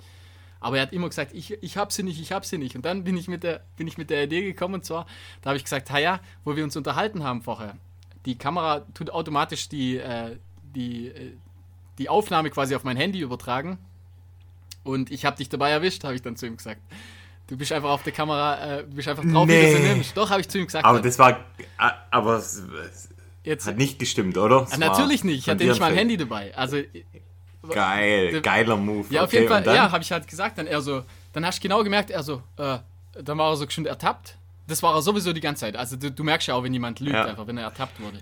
Aber 0.61 0.77
er 0.77 0.83
hat 0.83 0.93
immer 0.93 1.09
gesagt, 1.09 1.33
ich, 1.35 1.53
ich 1.63 1.77
hab 1.77 1.93
sie 1.93 2.03
nicht, 2.03 2.21
ich 2.21 2.33
hab 2.33 2.45
sie 2.45 2.59
nicht. 2.59 2.75
Und 2.75 2.85
dann 2.85 3.05
bin 3.05 3.17
ich 3.17 3.29
mit 3.29 3.43
der, 3.45 3.63
bin 3.77 3.87
ich 3.87 3.97
mit 3.99 4.11
der 4.11 4.25
Idee 4.25 4.43
gekommen 4.43 4.75
und 4.75 4.85
zwar, 4.85 5.07
da 5.43 5.51
habe 5.51 5.57
ich 5.57 5.65
gesagt, 5.65 5.89
ja, 5.91 6.21
wo 6.45 6.57
wir 6.57 6.65
uns 6.65 6.77
unterhalten 6.77 7.23
haben 7.23 7.43
vorher, 7.43 7.77
die 8.27 8.37
Kamera 8.37 8.81
tut 8.95 9.11
automatisch 9.11 9.69
die, 9.69 9.99
äh, 9.99 10.37
die, 10.75 11.09
äh, 11.09 11.33
die 11.99 12.09
Aufnahme 12.09 12.51
quasi 12.51 12.75
auf 12.75 12.85
mein 12.85 12.97
Handy 12.97 13.21
übertragen. 13.21 13.79
Und 14.85 15.11
ich 15.11 15.25
habe 15.25 15.37
dich 15.37 15.49
dabei 15.49 15.71
erwischt, 15.71 16.05
habe 16.05 16.15
ich 16.15 16.23
dann 16.23 16.37
zu 16.37 16.47
ihm 16.47 16.57
gesagt. 16.57 16.81
Du 17.47 17.57
bist 17.57 17.73
einfach 17.73 17.91
auf 17.91 18.03
der 18.03 18.13
Kamera, 18.13 18.79
äh, 18.79 18.85
du 18.85 18.95
bist 18.97 19.09
einfach 19.09 19.25
drauf, 19.25 19.49
wie 19.49 19.53
du 19.53 19.69
sie 19.77 19.83
Nee. 19.83 19.95
nimmst. 19.95 20.17
Doch, 20.17 20.31
habe 20.31 20.41
ich 20.41 20.49
zu 20.49 20.59
ihm 20.59 20.67
gesagt. 20.67 20.85
Aber 20.85 21.01
das 21.01 21.19
war. 21.19 21.45
ah, 21.79 21.93
Aber 22.11 22.37
es 22.37 22.63
es 22.91 23.09
Jetzt, 23.45 23.67
hat 23.67 23.77
nicht 23.79 23.99
gestimmt, 23.99 24.37
oder? 24.37 24.71
War 24.71 24.79
natürlich 24.79 25.25
nicht, 25.25 25.39
ich 25.39 25.49
hatte 25.49 25.65
nicht 25.65 25.81
mal 25.81 25.87
ein 25.87 25.93
Fake. 25.93 26.01
Handy 26.01 26.17
dabei. 26.19 26.55
Also 26.57 26.79
Geil, 27.75 28.41
geiler 28.43 28.77
Move. 28.77 29.07
Ja, 29.11 29.23
auf 29.23 29.29
okay, 29.29 29.37
jeden 29.41 29.49
Fall, 29.49 29.65
ja, 29.67 29.91
habe 29.91 30.03
ich 30.03 30.13
halt 30.13 30.27
gesagt. 30.27 30.59
Dann 30.59 30.67
er 30.67 30.81
so, 30.81 31.05
dann 31.33 31.45
hast 31.47 31.59
du 31.59 31.63
genau 31.63 31.83
gemerkt, 31.85 32.11
er 32.11 32.23
so, 32.23 32.43
äh, 32.57 32.79
dann 33.23 33.39
war 33.39 33.51
er 33.51 33.57
so 33.57 33.69
schon 33.69 33.87
ertappt. 33.87 34.37
Das 34.67 34.83
war 34.83 34.95
er 34.95 35.01
sowieso 35.01 35.33
die 35.33 35.41
ganze 35.41 35.61
Zeit. 35.61 35.77
Also 35.77 35.97
du, 35.97 36.11
du 36.11 36.23
merkst 36.23 36.47
ja 36.49 36.55
auch, 36.55 36.63
wenn 36.63 36.75
jemand 36.75 37.01
lügt, 37.01 37.15
Ja. 37.15 37.25
einfach, 37.25 37.47
wenn 37.47 37.57
er 37.57 37.65
ertappt 37.65 37.99
wurde. 38.01 38.19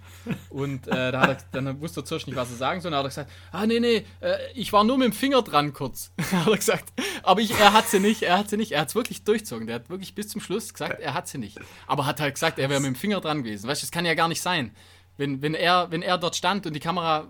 Und 0.49 0.87
äh, 0.87 1.11
da 1.11 1.25
er, 1.25 1.39
dann 1.53 1.81
wusste 1.81 2.01
er 2.01 2.05
zuerst 2.05 2.29
nicht, 2.29 2.37
was 2.37 2.51
er 2.51 2.57
sagen 2.57 2.81
soll. 2.81 2.93
Dann 2.93 2.99
hat 2.99 3.07
er 3.07 3.09
gesagt, 3.09 3.33
ah 3.51 3.67
nee, 3.67 3.81
nee, 3.81 4.07
äh, 4.21 4.37
ich 4.55 4.73
war 4.73 4.85
nur 4.85 4.97
mit 4.97 5.07
dem 5.07 5.13
Finger 5.13 5.43
dran 5.43 5.73
kurz. 5.73 6.13
hat 6.33 6.47
er 6.47 6.57
gesagt. 6.57 6.93
Aber 7.25 7.41
ich, 7.41 7.51
er 7.59 7.73
hat 7.73 7.89
sie 7.89 7.99
nicht, 7.99 8.23
er 8.23 8.39
hat 8.39 8.49
sie 8.49 8.57
nicht, 8.57 8.71
er 8.71 8.83
hat 8.83 8.89
es 8.91 8.95
wirklich 8.95 9.25
durchzogen. 9.25 9.67
Der 9.67 9.75
hat 9.75 9.91
wirklich 9.91 10.15
bis 10.15 10.29
zum 10.29 10.41
Schluss 10.41 10.73
gesagt, 10.73 11.01
er 11.01 11.15
hat 11.15 11.27
sie 11.27 11.39
nicht. 11.39 11.59
Aber 11.89 12.07
hat 12.07 12.21
halt 12.21 12.35
gesagt, 12.35 12.61
er 12.61 12.71
wäre 12.71 12.79
mit 12.79 12.91
dem 12.91 12.95
Finger 12.95 13.21
dran 13.21 13.43
gewesen. 13.43 13.69
Weißt 13.69 13.83
du, 13.83 13.87
das 13.87 13.91
kann 13.91 14.07
ja 14.07 14.15
gar 14.15 14.29
nicht 14.29 14.41
sein. 14.41 14.71
Wenn, 15.17 15.43
wenn, 15.43 15.55
er, 15.55 15.91
wenn 15.91 16.03
er 16.03 16.17
dort 16.17 16.37
stand 16.37 16.65
und 16.67 16.75
die 16.75 16.81
Kamera 16.81 17.27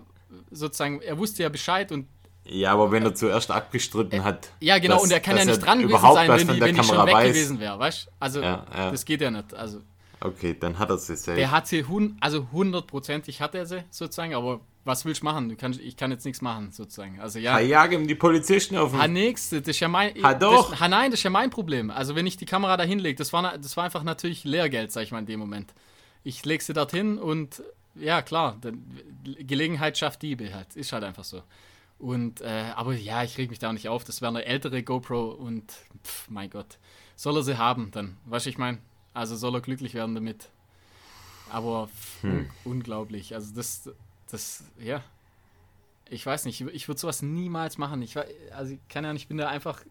sozusagen, 0.51 1.01
er 1.01 1.17
wusste 1.17 1.43
ja 1.43 1.49
Bescheid 1.49 1.91
und 1.91 2.07
Ja, 2.45 2.71
aber 2.73 2.91
wenn 2.91 3.03
er 3.03 3.13
zuerst 3.15 3.51
abgestritten 3.51 4.23
hat. 4.23 4.51
ja, 4.59 4.77
genau, 4.79 4.95
dass- 4.95 5.03
und 5.03 5.11
er 5.11 5.19
kann 5.19 5.37
ja 5.37 5.45
nicht 5.45 5.59
dran 5.65 5.79
gewesen 5.81 5.99
sein, 6.13 6.29
wenn 6.29 6.47
die, 6.55 6.61
wenn 6.61 6.75
die 6.75 6.83
schon 6.83 7.05
weg 7.05 7.13
weiß. 7.13 7.27
gewesen 7.33 7.59
wäre, 7.59 7.77
weißt 7.79 8.05
du? 8.07 8.11
Also, 8.19 8.41
Ja, 8.41 8.65
ja. 8.75 8.91
das 8.91 9.03
geht 9.05 9.21
ja 9.21 9.31
nicht. 9.31 9.53
Also, 9.53 9.81
Okay, 10.19 10.55
dann 10.59 10.79
hat 10.79 10.89
er 10.89 10.97
sie 10.97 11.15
safe. 11.15 11.35
der 11.37 11.51
hat 11.51 11.67
sie, 11.67 11.83
hun 11.83 12.17
also 12.21 12.47
hundertprozentig 12.51 13.39
hat 13.41 13.53
er 13.53 13.65
sie 13.67 13.83
sozusagen, 13.91 14.33
aber 14.33 14.61
was 14.83 15.03
willst 15.05 15.21
du 15.21 15.25
machen? 15.25 15.49
Du 15.49 15.55
kannst, 15.57 15.79
ich 15.81 15.95
kann 15.97 16.09
jetzt 16.11 16.25
nichts 16.25 16.41
machen, 16.41 16.71
sozusagen. 16.71 17.19
Also 17.19 17.37
ja. 17.39 17.53
Ha, 17.53 17.59
jagen 17.59 18.07
die 18.07 18.15
Polizisten 18.15 18.77
auf. 18.77 18.93
Ha, 18.97 19.07
nix, 19.07 19.49
das 19.49 19.61
ist 19.67 19.79
ja 19.81 19.87
mein. 19.89 20.13
Ha, 20.23 20.33
doch. 20.33 20.71
Das, 20.71 20.79
ha, 20.79 20.87
nein, 20.87 21.11
das 21.11 21.19
ist 21.19 21.23
ja 21.25 21.29
mein 21.29 21.49
Problem. 21.49 21.91
Also 21.91 22.15
wenn 22.15 22.25
ich 22.25 22.37
die 22.37 22.45
Kamera 22.45 22.77
da 22.77 22.83
hinlege, 22.83 23.15
das 23.17 23.31
war, 23.33 23.57
das 23.57 23.75
war 23.77 23.83
einfach 23.83 24.03
natürlich 24.03 24.43
Lehrgeld, 24.45 24.91
sag 24.91 25.03
ich 25.03 25.11
mal, 25.11 25.19
in 25.19 25.25
dem 25.25 25.39
Moment. 25.41 25.73
Ich 26.23 26.43
leg 26.45 26.61
sie 26.61 26.73
dorthin 26.73 27.17
und 27.19 27.61
ja, 27.99 28.21
klar, 28.21 28.57
Gelegenheit 29.39 29.97
schafft 29.97 30.21
Diebe 30.21 30.53
halt. 30.53 30.75
Ist 30.75 30.93
halt 30.93 31.03
einfach 31.03 31.23
so. 31.23 31.43
Und, 31.99 32.41
äh, 32.41 32.71
aber 32.75 32.93
ja, 32.93 33.23
ich 33.23 33.37
reg 33.37 33.49
mich 33.49 33.59
da 33.59 33.69
auch 33.69 33.73
nicht 33.73 33.89
auf. 33.89 34.03
Das 34.03 34.21
wäre 34.21 34.29
eine 34.29 34.45
ältere 34.45 34.83
GoPro 34.83 35.29
und, 35.31 35.71
pff, 36.03 36.29
mein 36.29 36.49
Gott, 36.49 36.77
soll 37.15 37.37
er 37.37 37.43
sie 37.43 37.57
haben 37.57 37.91
dann. 37.91 38.17
Du, 38.25 38.35
ich 38.35 38.57
meine? 38.57 38.77
Also 39.13 39.35
soll 39.35 39.55
er 39.55 39.61
glücklich 39.61 39.93
werden 39.95 40.13
damit. 40.15 40.49
Aber 41.49 41.87
pff, 41.87 42.23
Hm. 42.23 42.31
un 42.31 42.49
unglaublich. 42.73 43.33
Also 43.33 43.55
das, 43.55 43.89
das, 44.29 44.63
ja. 44.79 45.03
Ich 46.09 46.25
weiß 46.25 46.45
nicht, 46.45 46.61
ich, 46.61 46.67
ich 46.73 46.87
würde 46.87 46.99
sowas 47.01 47.21
niemals 47.21 47.77
machen. 47.77 48.01
Ich, 48.01 48.15
also, 48.53 48.77
keine 48.89 49.07
Ahnung, 49.07 49.17
ich 49.17 49.27
bin 49.27 49.37
da 49.37 49.49
einfach, 49.49 49.81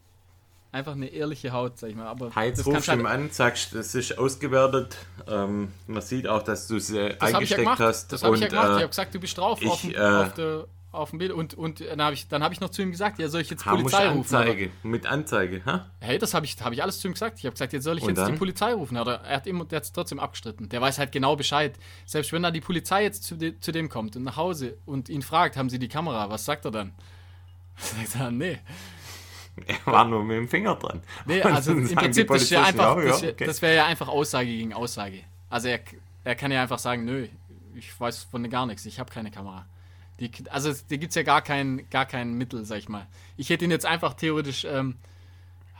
einfach 0.72 0.92
eine 0.92 1.06
ehrliche 1.08 1.52
Haut, 1.52 1.78
sag 1.78 1.90
ich 1.90 1.96
mal. 1.96 2.06
Aber 2.06 2.34
Heiz 2.34 2.58
das 2.58 2.66
rufst 2.66 2.88
halt- 2.88 3.00
ihm 3.00 3.06
an, 3.06 3.30
sagst, 3.30 3.74
das 3.74 3.94
ist 3.94 4.18
ausgewertet. 4.18 4.96
Ähm, 5.26 5.72
man 5.86 6.02
sieht 6.02 6.26
auch, 6.28 6.42
dass 6.42 6.66
du 6.68 6.78
sie 6.78 6.94
Das 6.96 7.14
ich 7.14 7.20
ja 7.20 7.26
eingesteckt 7.36 7.60
gemacht. 7.60 7.80
hast. 7.80 8.12
Das 8.12 8.22
habe 8.22 8.34
ich 8.36 8.42
ja 8.42 8.48
gemacht. 8.48 8.64
ich 8.66 8.70
äh, 8.70 8.76
habe 8.80 8.88
gesagt, 8.88 9.14
du 9.14 9.20
bist 9.20 9.38
drauf 9.38 9.60
ich, 9.62 9.68
auf, 9.68 9.80
dem, 9.80 9.94
äh, 9.94 9.98
auf, 9.98 10.34
der, 10.34 10.66
auf 10.92 11.10
dem 11.10 11.18
Bild. 11.18 11.32
Und, 11.32 11.54
und 11.54 11.80
dann 11.80 12.02
habe 12.02 12.14
ich, 12.14 12.28
dann 12.28 12.42
hab 12.42 12.52
ich 12.52 12.60
noch 12.60 12.70
zu 12.70 12.82
ihm 12.82 12.90
gesagt, 12.90 13.18
ja, 13.18 13.28
soll 13.28 13.40
ich 13.40 13.50
jetzt 13.50 13.64
Polizei 13.64 14.08
rufen? 14.08 14.28
oder? 14.34 14.40
Anzeige, 14.40 14.70
mit 14.82 15.06
Anzeige, 15.06 15.62
ha? 15.66 15.90
Hey, 16.00 16.18
das 16.18 16.34
habe 16.34 16.46
ich, 16.46 16.56
hab 16.62 16.72
ich 16.72 16.82
alles 16.82 17.00
zu 17.00 17.08
ihm 17.08 17.12
gesagt. 17.14 17.38
Ich 17.38 17.44
habe 17.46 17.52
gesagt, 17.52 17.72
jetzt 17.72 17.84
soll 17.84 17.96
ich 17.96 18.02
Und 18.02 18.10
jetzt 18.10 18.18
dann? 18.18 18.32
die 18.32 18.38
Polizei 18.38 18.72
rufen. 18.72 18.96
Aber 18.96 19.20
er 19.20 19.36
hat 19.36 19.46
immer, 19.46 19.64
der 19.64 19.80
hat 19.80 19.92
trotzdem 19.94 20.18
abgestritten. 20.18 20.68
Der 20.68 20.80
weiß 20.80 20.98
halt 20.98 21.12
genau 21.12 21.36
Bescheid. 21.36 21.74
Selbst 22.06 22.32
wenn 22.32 22.42
da 22.42 22.50
die 22.50 22.60
Polizei 22.60 23.02
jetzt 23.02 23.24
zu, 23.24 23.36
de, 23.36 23.58
zu 23.60 23.72
dem 23.72 23.88
kommt 23.88 24.16
und 24.16 24.22
nach 24.24 24.36
Hause 24.36 24.78
und 24.86 25.08
ihn 25.08 25.22
fragt, 25.22 25.56
haben 25.56 25.70
sie 25.70 25.78
die 25.78 25.88
Kamera, 25.88 26.30
was 26.30 26.44
sagt 26.44 26.64
er 26.64 26.70
dann? 26.70 26.92
Sagt 27.78 28.16
er, 28.18 28.30
nee. 28.30 28.58
Er 29.66 29.86
war 29.86 30.04
nur 30.04 30.22
mit 30.22 30.36
dem 30.36 30.48
Finger 30.48 30.74
dran. 30.76 31.02
Nee, 31.24 31.40
also 31.42 31.72
im 31.72 31.88
Prinzip, 31.94 32.28
das, 32.28 32.42
ist 32.42 32.50
ja 32.50 32.64
einfach, 32.64 32.96
das, 32.96 33.22
okay. 33.22 33.46
das 33.46 33.62
wäre 33.62 33.74
ja 33.74 33.86
einfach 33.86 34.08
Aussage 34.08 34.48
gegen 34.48 34.74
Aussage. 34.74 35.20
Also 35.48 35.68
er, 35.68 35.80
er 36.24 36.34
kann 36.34 36.52
ja 36.52 36.62
einfach 36.62 36.78
sagen, 36.78 37.04
nö, 37.04 37.26
ich 37.74 37.98
weiß 37.98 38.24
von 38.24 38.48
gar 38.50 38.66
nichts, 38.66 38.84
ich 38.86 38.98
habe 38.98 39.10
keine 39.10 39.30
Kamera. 39.30 39.66
Die, 40.20 40.30
also 40.50 40.72
da 40.72 40.96
gibt 40.96 41.10
es 41.10 41.14
ja 41.14 41.22
gar 41.22 41.42
kein, 41.42 41.88
gar 41.90 42.06
kein 42.06 42.34
Mittel, 42.34 42.64
sag 42.64 42.78
ich 42.78 42.88
mal. 42.88 43.06
Ich 43.36 43.50
hätte 43.50 43.64
ihn 43.64 43.70
jetzt 43.70 43.86
einfach 43.86 44.14
theoretisch 44.14 44.64
ähm, 44.64 44.96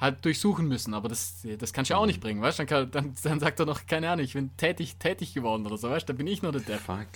halt 0.00 0.24
durchsuchen 0.24 0.68
müssen, 0.68 0.92
aber 0.94 1.08
das, 1.08 1.46
das 1.58 1.72
kannst 1.72 1.90
du 1.90 1.94
ja 1.94 1.98
auch 1.98 2.06
nicht 2.06 2.20
bringen, 2.20 2.42
weißt 2.42 2.58
du? 2.58 2.66
Dann, 2.66 2.90
dann, 2.90 3.14
dann 3.22 3.40
sagt 3.40 3.60
er 3.60 3.66
noch, 3.66 3.86
keine 3.86 4.10
Ahnung, 4.10 4.24
ich 4.24 4.34
bin 4.34 4.54
tätig, 4.56 4.96
tätig 4.96 5.32
geworden 5.32 5.66
oder 5.66 5.78
so, 5.78 5.90
weißt 5.90 6.08
du? 6.08 6.12
Dann 6.12 6.18
bin 6.18 6.26
ich 6.26 6.42
nur 6.42 6.52
der 6.52 6.62
Depp. 6.62 6.80
Fuck. 6.80 7.06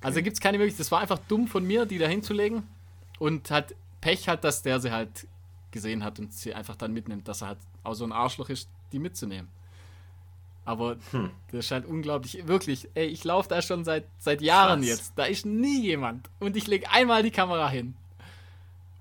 Also 0.00 0.20
gibt 0.20 0.34
es 0.34 0.40
keine 0.40 0.58
Möglichkeit. 0.58 0.80
Das 0.80 0.90
war 0.90 1.00
einfach 1.00 1.18
dumm 1.28 1.46
von 1.46 1.64
mir, 1.64 1.86
die 1.86 1.98
da 1.98 2.08
hinzulegen. 2.08 2.64
Und 3.20 3.52
hat 3.52 3.74
Pech 4.00 4.28
hat, 4.28 4.42
dass 4.42 4.62
der 4.62 4.80
sie 4.80 4.90
halt 4.90 5.28
gesehen 5.72 6.04
hat 6.04 6.18
und 6.18 6.32
sie 6.32 6.54
einfach 6.54 6.76
dann 6.76 6.92
mitnimmt, 6.92 7.26
dass 7.28 7.42
er 7.42 7.48
halt 7.48 7.58
auch 7.82 7.94
so 7.94 8.04
ein 8.04 8.12
Arschloch 8.12 8.48
ist, 8.48 8.68
die 8.92 8.98
mitzunehmen. 8.98 9.48
Aber 10.64 10.96
Hm. 11.10 11.30
das 11.50 11.64
ist 11.66 11.70
halt 11.72 11.86
unglaublich. 11.86 12.46
Wirklich, 12.46 12.88
ey, 12.94 13.06
ich 13.06 13.24
laufe 13.24 13.48
da 13.48 13.60
schon 13.62 13.84
seit, 13.84 14.04
seit 14.18 14.40
Jahren 14.42 14.80
Krass. 14.80 14.88
jetzt. 14.88 15.12
Da 15.16 15.24
ist 15.24 15.44
nie 15.44 15.82
jemand. 15.82 16.30
Und 16.38 16.56
ich 16.56 16.68
lege 16.68 16.88
einmal 16.90 17.24
die 17.24 17.32
Kamera 17.32 17.68
hin. 17.68 17.94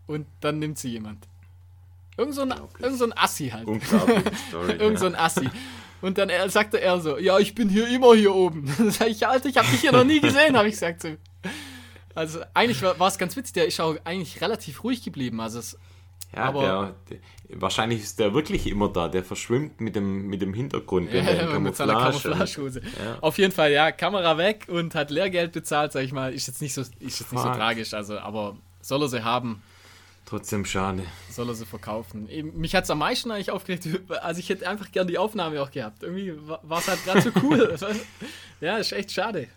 Und 0.08 0.26
dann 0.40 0.58
nimmt 0.58 0.80
sie 0.80 0.90
jemand. 0.90 1.28
Irgend 2.18 2.34
so 2.36 2.42
ein, 2.42 2.54
irgend 2.80 2.98
so 2.98 3.06
ein 3.06 3.14
Assi 3.16 3.50
halt. 3.50 3.68
Story. 4.50 4.72
Irgend 4.74 5.00
so 5.00 5.06
ein 5.06 5.16
Assi. 5.16 5.50
Und 6.02 6.18
dann 6.18 6.30
er, 6.30 6.50
sagte 6.50 6.82
er 6.82 7.00
so, 7.00 7.20
ja, 7.20 7.38
ich 7.38 7.54
bin 7.54 7.70
hier 7.70 7.88
immer 7.88 8.16
hier 8.16 8.34
oben. 8.34 8.68
Sag 8.90 9.10
ich, 9.10 9.26
Alter, 9.28 9.48
ich 9.50 9.58
habe 9.58 9.68
dich 9.68 9.82
hier 9.82 9.92
noch 9.92 10.04
nie 10.04 10.20
gesehen, 10.20 10.58
habe 10.58 10.68
ich 10.68 10.74
gesagt 10.74 11.02
zu 11.02 11.10
ihm. 11.10 11.18
Also 12.16 12.42
eigentlich 12.56 12.82
war 12.82 13.08
es 13.08 13.18
ganz 13.20 13.36
witzig, 13.38 13.54
der 13.54 13.68
ist 13.68 13.80
auch 13.80 13.96
eigentlich 14.04 14.42
relativ 14.42 14.84
ruhig 14.84 15.04
geblieben. 15.04 15.40
Also 15.40 15.60
es, 15.60 15.78
Ja, 16.36 16.44
aber- 16.46 16.62
der, 17.10 17.20
der, 17.50 17.62
wahrscheinlich 17.62 18.02
ist 18.02 18.20
der 18.20 18.34
wirklich 18.34 18.68
immer 18.68 18.88
da. 18.90 19.08
Der 19.10 19.24
verschwimmt 19.24 19.82
mit 19.82 19.96
dem, 19.96 20.28
mit 20.28 20.42
dem 20.42 20.54
Hintergrund. 20.54 21.10
in 21.14 21.26
ja, 21.26 21.34
der 21.34 21.60
mit 21.60 21.76
seiner 21.76 21.94
Camouflage. 21.94 22.38
Camouflagehose. 22.38 22.82
Ja. 23.04 23.18
Auf 23.22 23.38
jeden 23.38 23.52
Fall, 23.52 23.72
ja, 23.72 23.92
Kamera 23.92 24.38
weg 24.38 24.68
und 24.70 24.96
hat 24.96 25.12
Lehrgeld 25.12 25.52
bezahlt, 25.52 25.92
sag 25.92 26.04
ich 26.04 26.14
mal. 26.14 26.34
Ist 26.34 26.48
jetzt 26.48 26.62
nicht 26.62 26.74
so, 26.74 26.82
ist 26.82 26.94
jetzt 27.00 27.32
nicht 27.32 27.42
so 27.42 27.50
tragisch, 27.50 27.94
also, 27.94 28.18
aber 28.20 28.56
soll 28.82 29.02
er 29.04 29.10
sie 29.10 29.24
haben, 29.24 29.62
Trotzdem 30.26 30.64
schade. 30.64 31.04
soll 31.30 31.50
er 31.50 31.56
sie 31.56 31.66
verkaufen. 31.66 32.30
Eben, 32.30 32.58
mich 32.58 32.74
hat 32.74 32.86
es 32.86 32.90
am 32.90 33.00
meisten 33.00 33.30
eigentlich 33.32 33.52
aufgeregt, 33.52 33.88
also 34.22 34.40
ich 34.40 34.48
hätte 34.48 34.70
einfach 34.70 34.90
gern 34.92 35.08
die 35.08 35.18
Aufnahme 35.18 35.62
auch 35.62 35.72
gehabt. 35.72 36.04
Irgendwie 36.04 36.34
war 36.64 36.80
es 36.80 36.88
halt 36.88 37.04
gerade 37.04 37.22
so 37.22 37.32
cool. 37.44 37.78
ja, 38.62 38.78
ist 38.78 38.94
echt 38.94 39.12
schade. 39.12 39.50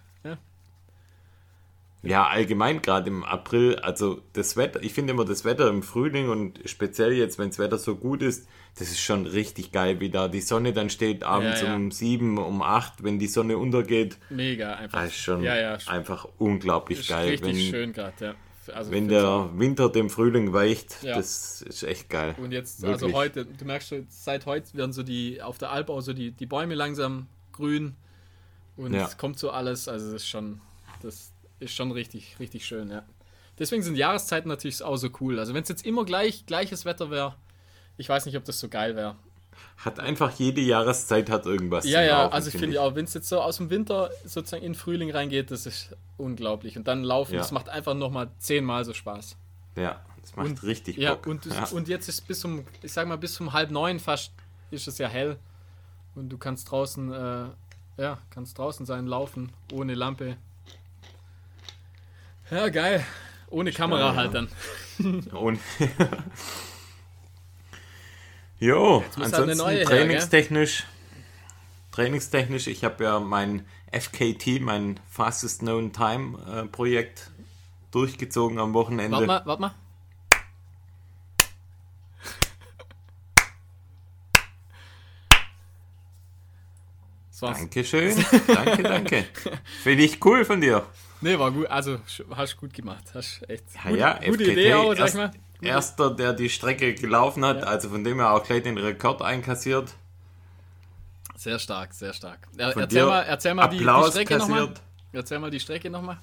Ja. 2.10 2.26
Allgemein 2.26 2.82
gerade 2.82 3.08
im 3.08 3.24
April, 3.24 3.76
also 3.76 4.20
das 4.32 4.56
Wetter, 4.56 4.82
ich 4.82 4.92
finde 4.94 5.12
immer 5.12 5.24
das 5.24 5.44
Wetter 5.44 5.68
im 5.68 5.82
Frühling 5.82 6.28
und 6.28 6.60
speziell 6.64 7.12
jetzt, 7.12 7.38
wenn 7.38 7.48
das 7.48 7.58
Wetter 7.58 7.78
so 7.78 7.96
gut 7.96 8.22
ist, 8.22 8.46
das 8.78 8.88
ist 8.90 9.00
schon 9.00 9.26
richtig 9.26 9.70
geil, 9.72 10.00
wie 10.00 10.10
da 10.10 10.26
die 10.28 10.40
Sonne 10.40 10.72
dann 10.72 10.90
steht, 10.90 11.22
abends 11.22 11.60
Ja, 11.60 11.68
ja. 11.68 11.76
um 11.76 11.90
sieben, 11.92 12.38
um 12.38 12.60
acht, 12.62 13.04
wenn 13.04 13.18
die 13.18 13.28
Sonne 13.28 13.56
untergeht. 13.58 14.18
Mega 14.30 14.74
einfach. 14.74 15.00
Das 15.02 15.10
ist 15.10 15.16
schon 15.18 15.42
ja, 15.44 15.78
einfach 15.86 16.26
unglaublich 16.38 17.00
ist 17.00 17.08
geil. 17.08 17.28
richtig 17.30 17.48
Wenn, 17.56 17.56
schön 17.70 17.92
gerade, 17.92 18.24
ja. 18.24 18.34
Also 18.74 18.90
wenn 18.92 19.08
der 19.08 19.50
Winter 19.58 19.90
dem 19.90 20.08
Frühling 20.08 20.54
weicht, 20.54 21.02
Ja. 21.02 21.16
das 21.16 21.60
ist 21.60 21.82
echt 21.82 22.08
geil. 22.08 22.34
Und 22.38 22.50
jetzt, 22.50 22.80
Wirklich. 22.80 23.02
also 23.04 23.14
heute, 23.16 23.44
du 23.44 23.64
merkst 23.66 23.90
schon, 23.90 24.06
seit 24.08 24.46
heute 24.46 24.72
werden 24.74 24.94
so 24.94 25.02
die, 25.02 25.42
auf 25.42 25.58
der 25.58 25.70
Alp 25.70 25.90
auch 25.90 26.00
so 26.00 26.14
die, 26.14 26.30
die 26.30 26.46
Bäume 26.46 26.74
langsam 26.74 27.26
grün 27.52 27.94
und 28.78 28.94
Ja. 28.94 29.04
es 29.04 29.18
kommt 29.18 29.38
so 29.38 29.50
alles, 29.50 29.86
also 29.86 30.06
das 30.12 30.22
ist 30.22 30.28
schon, 30.28 30.60
das 31.02 31.33
ist 31.60 31.74
schon 31.74 31.90
richtig, 31.92 32.36
richtig 32.38 32.66
schön, 32.66 32.90
ja. 32.90 33.02
Deswegen 33.58 33.82
sind 33.82 33.96
Jahreszeiten 33.96 34.48
natürlich 34.48 34.82
auch 34.82 34.96
so 34.96 35.08
cool. 35.20 35.38
Also 35.38 35.54
wenn 35.54 35.62
es 35.62 35.68
jetzt 35.68 35.86
immer 35.86 36.04
gleich, 36.04 36.44
gleiches 36.46 36.84
Wetter 36.84 37.10
wäre, 37.10 37.36
ich 37.96 38.08
weiß 38.08 38.26
nicht, 38.26 38.36
ob 38.36 38.44
das 38.44 38.58
so 38.58 38.68
geil 38.68 38.96
wäre. 38.96 39.14
Hat 39.76 40.00
einfach 40.00 40.32
jede 40.38 40.60
Jahreszeit 40.60 41.30
hat 41.30 41.46
irgendwas. 41.46 41.84
Ja, 41.84 42.02
ja, 42.02 42.22
Laufen, 42.22 42.34
also 42.34 42.48
ich 42.48 42.56
finde 42.56 42.80
auch, 42.82 42.94
wenn 42.96 43.04
es 43.04 43.14
jetzt 43.14 43.28
so 43.28 43.40
aus 43.40 43.58
dem 43.58 43.70
Winter 43.70 44.10
sozusagen 44.24 44.64
in 44.64 44.74
Frühling 44.74 45.10
reingeht, 45.12 45.50
das 45.52 45.66
ist 45.66 45.96
unglaublich. 46.16 46.76
Und 46.76 46.88
dann 46.88 47.04
laufen, 47.04 47.34
Ja. 47.34 47.38
das 47.40 47.52
macht 47.52 47.68
einfach 47.68 47.94
nochmal 47.94 48.30
zehnmal 48.38 48.84
so 48.84 48.92
Spaß. 48.92 49.36
Ja, 49.76 50.04
das 50.20 50.34
macht 50.34 50.46
Und- 50.48 50.62
richtig 50.64 50.96
Ja, 50.96 51.14
Bock. 51.14 51.26
und, 51.28 51.46
ja. 51.46 51.68
und 51.72 51.86
jetzt 51.88 52.08
ist 52.08 52.26
bis 52.26 52.44
um, 52.44 52.64
ich 52.82 52.92
sag 52.92 53.06
mal, 53.06 53.16
bis 53.18 53.38
um 53.40 53.52
halb 53.52 53.70
neun 53.70 54.00
fast 54.00 54.32
ist 54.72 54.88
es 54.88 54.98
ja 54.98 55.06
hell. 55.08 55.38
Und 56.16 56.28
du 56.30 56.38
kannst 56.38 56.70
draußen, 56.70 57.12
äh, 57.12 57.44
ja, 57.98 58.18
kannst 58.30 58.58
draußen 58.58 58.86
sein, 58.86 59.06
laufen, 59.06 59.52
ohne 59.72 59.94
Lampe. 59.94 60.36
Ja, 62.50 62.68
geil. 62.68 63.04
Ohne 63.48 63.72
Kamera 63.72 64.10
ja. 64.10 64.16
halt 64.16 64.34
dann. 64.34 64.48
Und 65.32 65.60
jo, 68.60 69.02
halt 69.02 69.24
ansonsten 69.24 69.58
neue 69.58 69.78
her, 69.78 69.86
trainingstechnisch, 69.86 70.84
trainingstechnisch, 71.92 72.66
ich 72.66 72.84
habe 72.84 73.04
ja 73.04 73.20
mein 73.20 73.66
FKT, 73.92 74.60
mein 74.60 75.00
Fastest 75.08 75.60
Known 75.60 75.92
Time 75.92 76.38
äh, 76.46 76.66
Projekt 76.66 77.30
durchgezogen 77.90 78.58
am 78.58 78.74
Wochenende. 78.74 79.16
Warte 79.16 79.26
mal, 79.26 79.42
warte 79.46 79.60
mal. 79.62 79.74
Dankeschön, 87.40 88.24
danke, 88.46 88.82
danke. 88.82 89.24
Finde 89.82 90.04
ich 90.04 90.24
cool 90.24 90.44
von 90.44 90.60
dir. 90.60 90.86
Nee, 91.24 91.38
war 91.38 91.50
gut. 91.52 91.68
Also, 91.68 92.00
hast 92.36 92.58
gut 92.58 92.74
gemacht. 92.74 93.02
Hast 93.14 93.48
echt 93.48 93.64
Ja, 93.82 93.90
gut, 93.90 93.98
ja, 93.98 94.12
gute 94.18 94.44
FKT, 94.44 94.52
Idee 94.52 94.74
auch, 94.74 94.94
sag 94.94 95.08
ich 95.08 95.14
mal. 95.14 95.30
erster, 95.62 96.10
der 96.10 96.34
die 96.34 96.50
Strecke 96.50 96.92
gelaufen 96.94 97.42
hat, 97.46 97.60
Ja. 97.60 97.62
also 97.64 97.88
von 97.88 98.04
dem 98.04 98.20
er 98.20 98.32
auch 98.34 98.44
gleich 98.44 98.62
den 98.62 98.76
Rekord 98.76 99.22
einkassiert. 99.22 99.94
Sehr 101.34 101.58
stark, 101.58 101.94
sehr 101.94 102.12
stark. 102.12 102.40
Er, 102.58 102.76
erzähl 102.76 103.06
mal, 103.06 103.22
erzähl 103.22 103.54
mal 103.54 103.68
die, 103.68 103.78
die 103.78 104.10
Strecke 104.10 104.36
nochmal. 104.36 104.74
Erzähl 105.12 105.38
mal 105.38 105.50
die 105.50 105.60
Strecke 105.60 105.88
nochmal. 105.88 106.18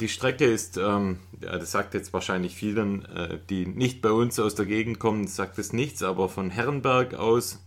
Die 0.00 0.08
Strecke 0.08 0.46
ist, 0.46 0.78
ähm, 0.78 1.20
ja, 1.42 1.58
das 1.58 1.70
sagt 1.70 1.92
jetzt 1.92 2.14
wahrscheinlich 2.14 2.54
vielen, 2.56 3.04
äh, 3.04 3.38
die 3.50 3.66
nicht 3.66 4.00
bei 4.00 4.10
uns 4.10 4.38
aus 4.40 4.54
der 4.54 4.64
Gegend 4.64 4.98
kommen, 4.98 5.26
sagt 5.28 5.58
es 5.58 5.74
nichts, 5.74 6.02
aber 6.02 6.30
von 6.30 6.48
Herrenberg 6.48 7.12
aus, 7.12 7.62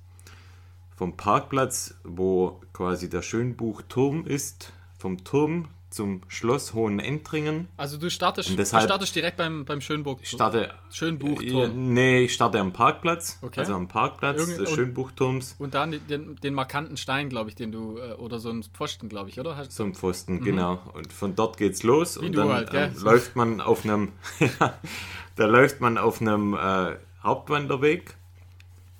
vom 0.98 1.16
Parkplatz, 1.16 1.94
wo 2.04 2.60
quasi 2.74 3.12
der 3.12 3.22
Schönbuchturm 3.22 4.26
ist, 4.26 4.74
vom 4.98 5.24
Turm 5.24 5.68
zum 5.90 6.22
Schloss 6.28 6.74
Hohenendringen. 6.76 7.68
Also 7.76 7.98
du 7.98 8.10
startest, 8.12 8.50
Und 8.52 8.60
du 8.60 8.66
startest 8.66 9.16
direkt 9.16 9.38
beim, 9.38 9.66
beim 9.66 9.82
Schönburg. 9.82 10.20
Ich 10.22 10.30
starte, 10.30 10.72
Schönbuchturm. 10.92 11.94
nee, 11.94 12.26
ich 12.26 12.34
starte 12.34 12.60
am 12.60 12.74
Parkplatz, 12.74 13.40
Okay. 13.42 13.62
also 13.62 13.74
am 13.74 13.88
Parkplatz 13.88 14.38
Irgend- 14.38 14.60
des 14.60 14.70
und- 14.70 14.76
Schönbuchturms 14.76 15.56
Und 15.58 15.74
dann 15.74 16.00
den, 16.08 16.36
den 16.36 16.54
markanten 16.54 16.96
Stein, 16.96 17.30
glaube 17.30 17.50
ich, 17.50 17.56
den 17.56 17.72
du, 17.72 17.98
äh, 17.98 18.14
oder 18.14 18.38
so 18.40 18.50
einen 18.52 18.62
Pfosten, 18.64 19.10
glaube 19.10 19.30
ich, 19.30 19.40
oder? 19.40 19.58
Hast- 19.58 19.72
zum 19.72 19.96
Pfosten, 19.96 20.42
genau. 20.44 20.80
Und 20.94 21.12
von 21.12 21.36
dort 21.36 21.58
geht's 21.58 21.82
los 21.82 22.18
und 22.18 22.28
Mhm. 22.28 22.32
du 22.34 22.38
dann 22.42 22.50
halt, 22.50 22.70
ähm, 22.74 22.94
läuft 23.02 23.36
man 23.36 23.60
auf 23.60 23.84
einem, 23.84 24.12
da 25.36 25.46
läuft 25.46 25.82
man 25.82 25.98
auf 25.98 26.22
einem 26.22 26.54
äh, 26.54 26.98
Hauptwanderweg, 27.24 28.16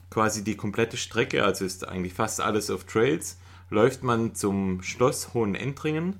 quasi 0.10 0.44
die 0.44 0.56
komplette 0.56 0.98
Strecke, 0.98 1.44
also 1.44 1.66
ist 1.66 1.88
eigentlich 1.88 2.14
fast 2.14 2.42
alles 2.42 2.72
auf 2.72 2.84
Trails, 2.86 3.38
läuft 3.70 4.02
man 4.02 4.34
zum 4.34 4.82
Schloss 4.82 5.36
Hohenendringen, 5.36 6.16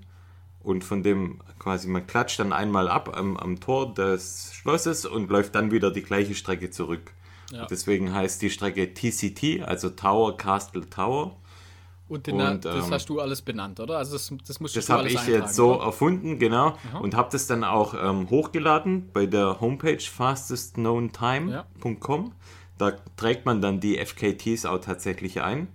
und 0.62 0.84
von 0.84 1.04
dem 1.04 1.40
quasi, 1.58 1.88
man 1.88 2.06
klatscht 2.08 2.40
dann 2.40 2.52
einmal 2.54 2.88
ab 2.88 3.18
am, 3.18 3.36
am 3.38 3.60
Tor 3.60 3.94
des 3.94 4.54
Schlosses 4.54 5.06
und 5.06 5.30
läuft 5.30 5.54
dann 5.56 5.72
wieder 5.72 5.92
die 5.92 6.04
gleiche 6.04 6.36
Strecke 6.36 6.70
zurück. 6.70 7.12
Ja. 7.52 7.66
Deswegen 7.66 8.14
heißt 8.14 8.42
die 8.42 8.50
Strecke 8.50 8.94
TCT, 8.94 9.64
also 9.64 9.90
Tower 9.90 10.38
Castle 10.38 10.90
Tower. 10.90 11.36
Und, 12.08 12.28
den, 12.28 12.42
und 12.42 12.64
das 12.66 12.88
ähm, 12.88 12.94
hast 12.94 13.08
du 13.10 13.20
alles 13.20 13.42
benannt, 13.44 13.80
oder? 13.80 14.00
Also 14.00 14.14
das, 14.14 14.34
das 14.48 14.60
musst 14.60 14.76
Das 14.76 14.90
habe 14.90 15.08
ich 15.08 15.28
jetzt 15.28 15.54
so 15.54 15.76
oder? 15.76 15.86
erfunden, 15.86 16.40
genau. 16.40 16.76
Aha. 16.90 16.98
Und 17.00 17.16
habe 17.16 17.30
das 17.32 17.46
dann 17.46 17.64
auch 17.64 17.94
ähm, 17.94 18.32
hochgeladen 18.32 19.12
bei 19.14 19.28
der 19.28 19.62
Homepage 19.62 20.00
fastestknowntime.com. 20.00 22.26
Ja. 22.26 22.32
Da 22.80 22.94
trägt 23.16 23.46
man 23.46 23.62
dann 23.62 23.80
die 23.80 24.00
FKTs 24.00 24.66
auch 24.66 24.80
tatsächlich 24.80 25.42
ein. 25.42 25.68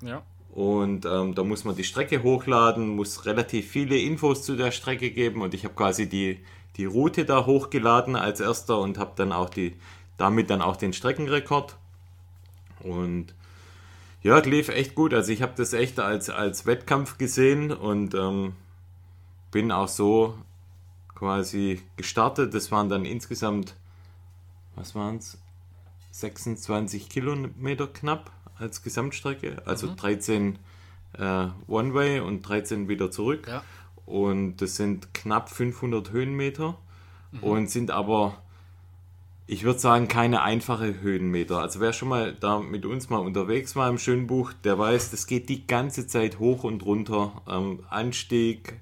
Ja. 0.00 0.22
Und 0.54 1.04
ähm, 1.04 1.34
da 1.34 1.42
muss 1.42 1.64
man 1.64 1.74
die 1.74 1.82
Strecke 1.82 2.22
hochladen, 2.22 2.94
muss 2.94 3.26
relativ 3.26 3.68
viele 3.68 3.98
Infos 3.98 4.44
zu 4.44 4.54
der 4.54 4.70
Strecke 4.70 5.10
geben. 5.10 5.42
Und 5.42 5.52
ich 5.52 5.64
habe 5.64 5.74
quasi 5.74 6.08
die, 6.08 6.38
die 6.76 6.84
Route 6.84 7.24
da 7.24 7.44
hochgeladen 7.44 8.14
als 8.14 8.38
erster 8.38 8.78
und 8.78 8.96
habe 8.96 9.14
dann 9.16 9.32
auch 9.32 9.50
die, 9.50 9.74
damit 10.16 10.50
dann 10.50 10.62
auch 10.62 10.76
den 10.76 10.92
Streckenrekord. 10.92 11.76
Und 12.84 13.34
ja, 14.22 14.38
lief 14.38 14.68
echt 14.68 14.94
gut. 14.94 15.12
Also 15.12 15.32
ich 15.32 15.42
habe 15.42 15.54
das 15.56 15.72
echt 15.72 15.98
als, 15.98 16.30
als 16.30 16.66
Wettkampf 16.66 17.18
gesehen 17.18 17.72
und 17.72 18.14
ähm, 18.14 18.52
bin 19.50 19.72
auch 19.72 19.88
so 19.88 20.38
quasi 21.16 21.82
gestartet. 21.96 22.54
Das 22.54 22.70
waren 22.70 22.88
dann 22.88 23.04
insgesamt, 23.04 23.74
was 24.76 24.94
waren 24.94 25.16
es? 25.16 25.36
26 26.12 27.08
Kilometer 27.08 27.88
knapp 27.88 28.30
als 28.58 28.82
Gesamtstrecke, 28.82 29.62
also 29.66 29.88
mhm. 29.88 29.96
13 29.96 30.58
äh, 31.18 31.46
One-Way 31.68 32.20
und 32.20 32.42
13 32.42 32.88
wieder 32.88 33.10
zurück. 33.10 33.46
Ja. 33.48 33.62
Und 34.06 34.56
das 34.58 34.76
sind 34.76 35.14
knapp 35.14 35.48
500 35.48 36.12
Höhenmeter 36.12 36.78
mhm. 37.32 37.42
und 37.42 37.70
sind 37.70 37.90
aber, 37.90 38.36
ich 39.46 39.64
würde 39.64 39.78
sagen, 39.78 40.08
keine 40.08 40.42
einfache 40.42 41.00
Höhenmeter. 41.00 41.60
Also 41.60 41.80
wer 41.80 41.92
schon 41.92 42.08
mal 42.08 42.34
da 42.34 42.60
mit 42.60 42.84
uns 42.84 43.08
mal 43.08 43.18
unterwegs 43.18 43.76
war 43.76 43.88
im 43.88 43.98
Schönbuch, 43.98 44.52
der 44.64 44.78
weiß, 44.78 45.10
das 45.10 45.26
geht 45.26 45.48
die 45.48 45.66
ganze 45.66 46.06
Zeit 46.06 46.38
hoch 46.38 46.64
und 46.64 46.84
runter. 46.84 47.42
Ähm, 47.48 47.80
Anstieg, 47.88 48.80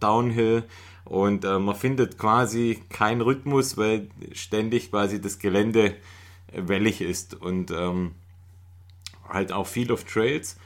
Downhill 0.00 0.64
und 1.06 1.44
äh, 1.44 1.58
man 1.58 1.74
findet 1.76 2.18
quasi 2.18 2.82
keinen 2.90 3.20
Rhythmus, 3.20 3.76
weil 3.76 4.08
ständig 4.32 4.90
quasi 4.90 5.20
das 5.20 5.38
Gelände 5.38 5.94
wellig 6.52 7.00
ist. 7.00 7.34
Und 7.34 7.70
ähm, 7.70 8.12
halt 9.28 9.52
auch 9.52 9.66
viel 9.66 9.92
auf 9.92 10.04
Trails. 10.04 10.56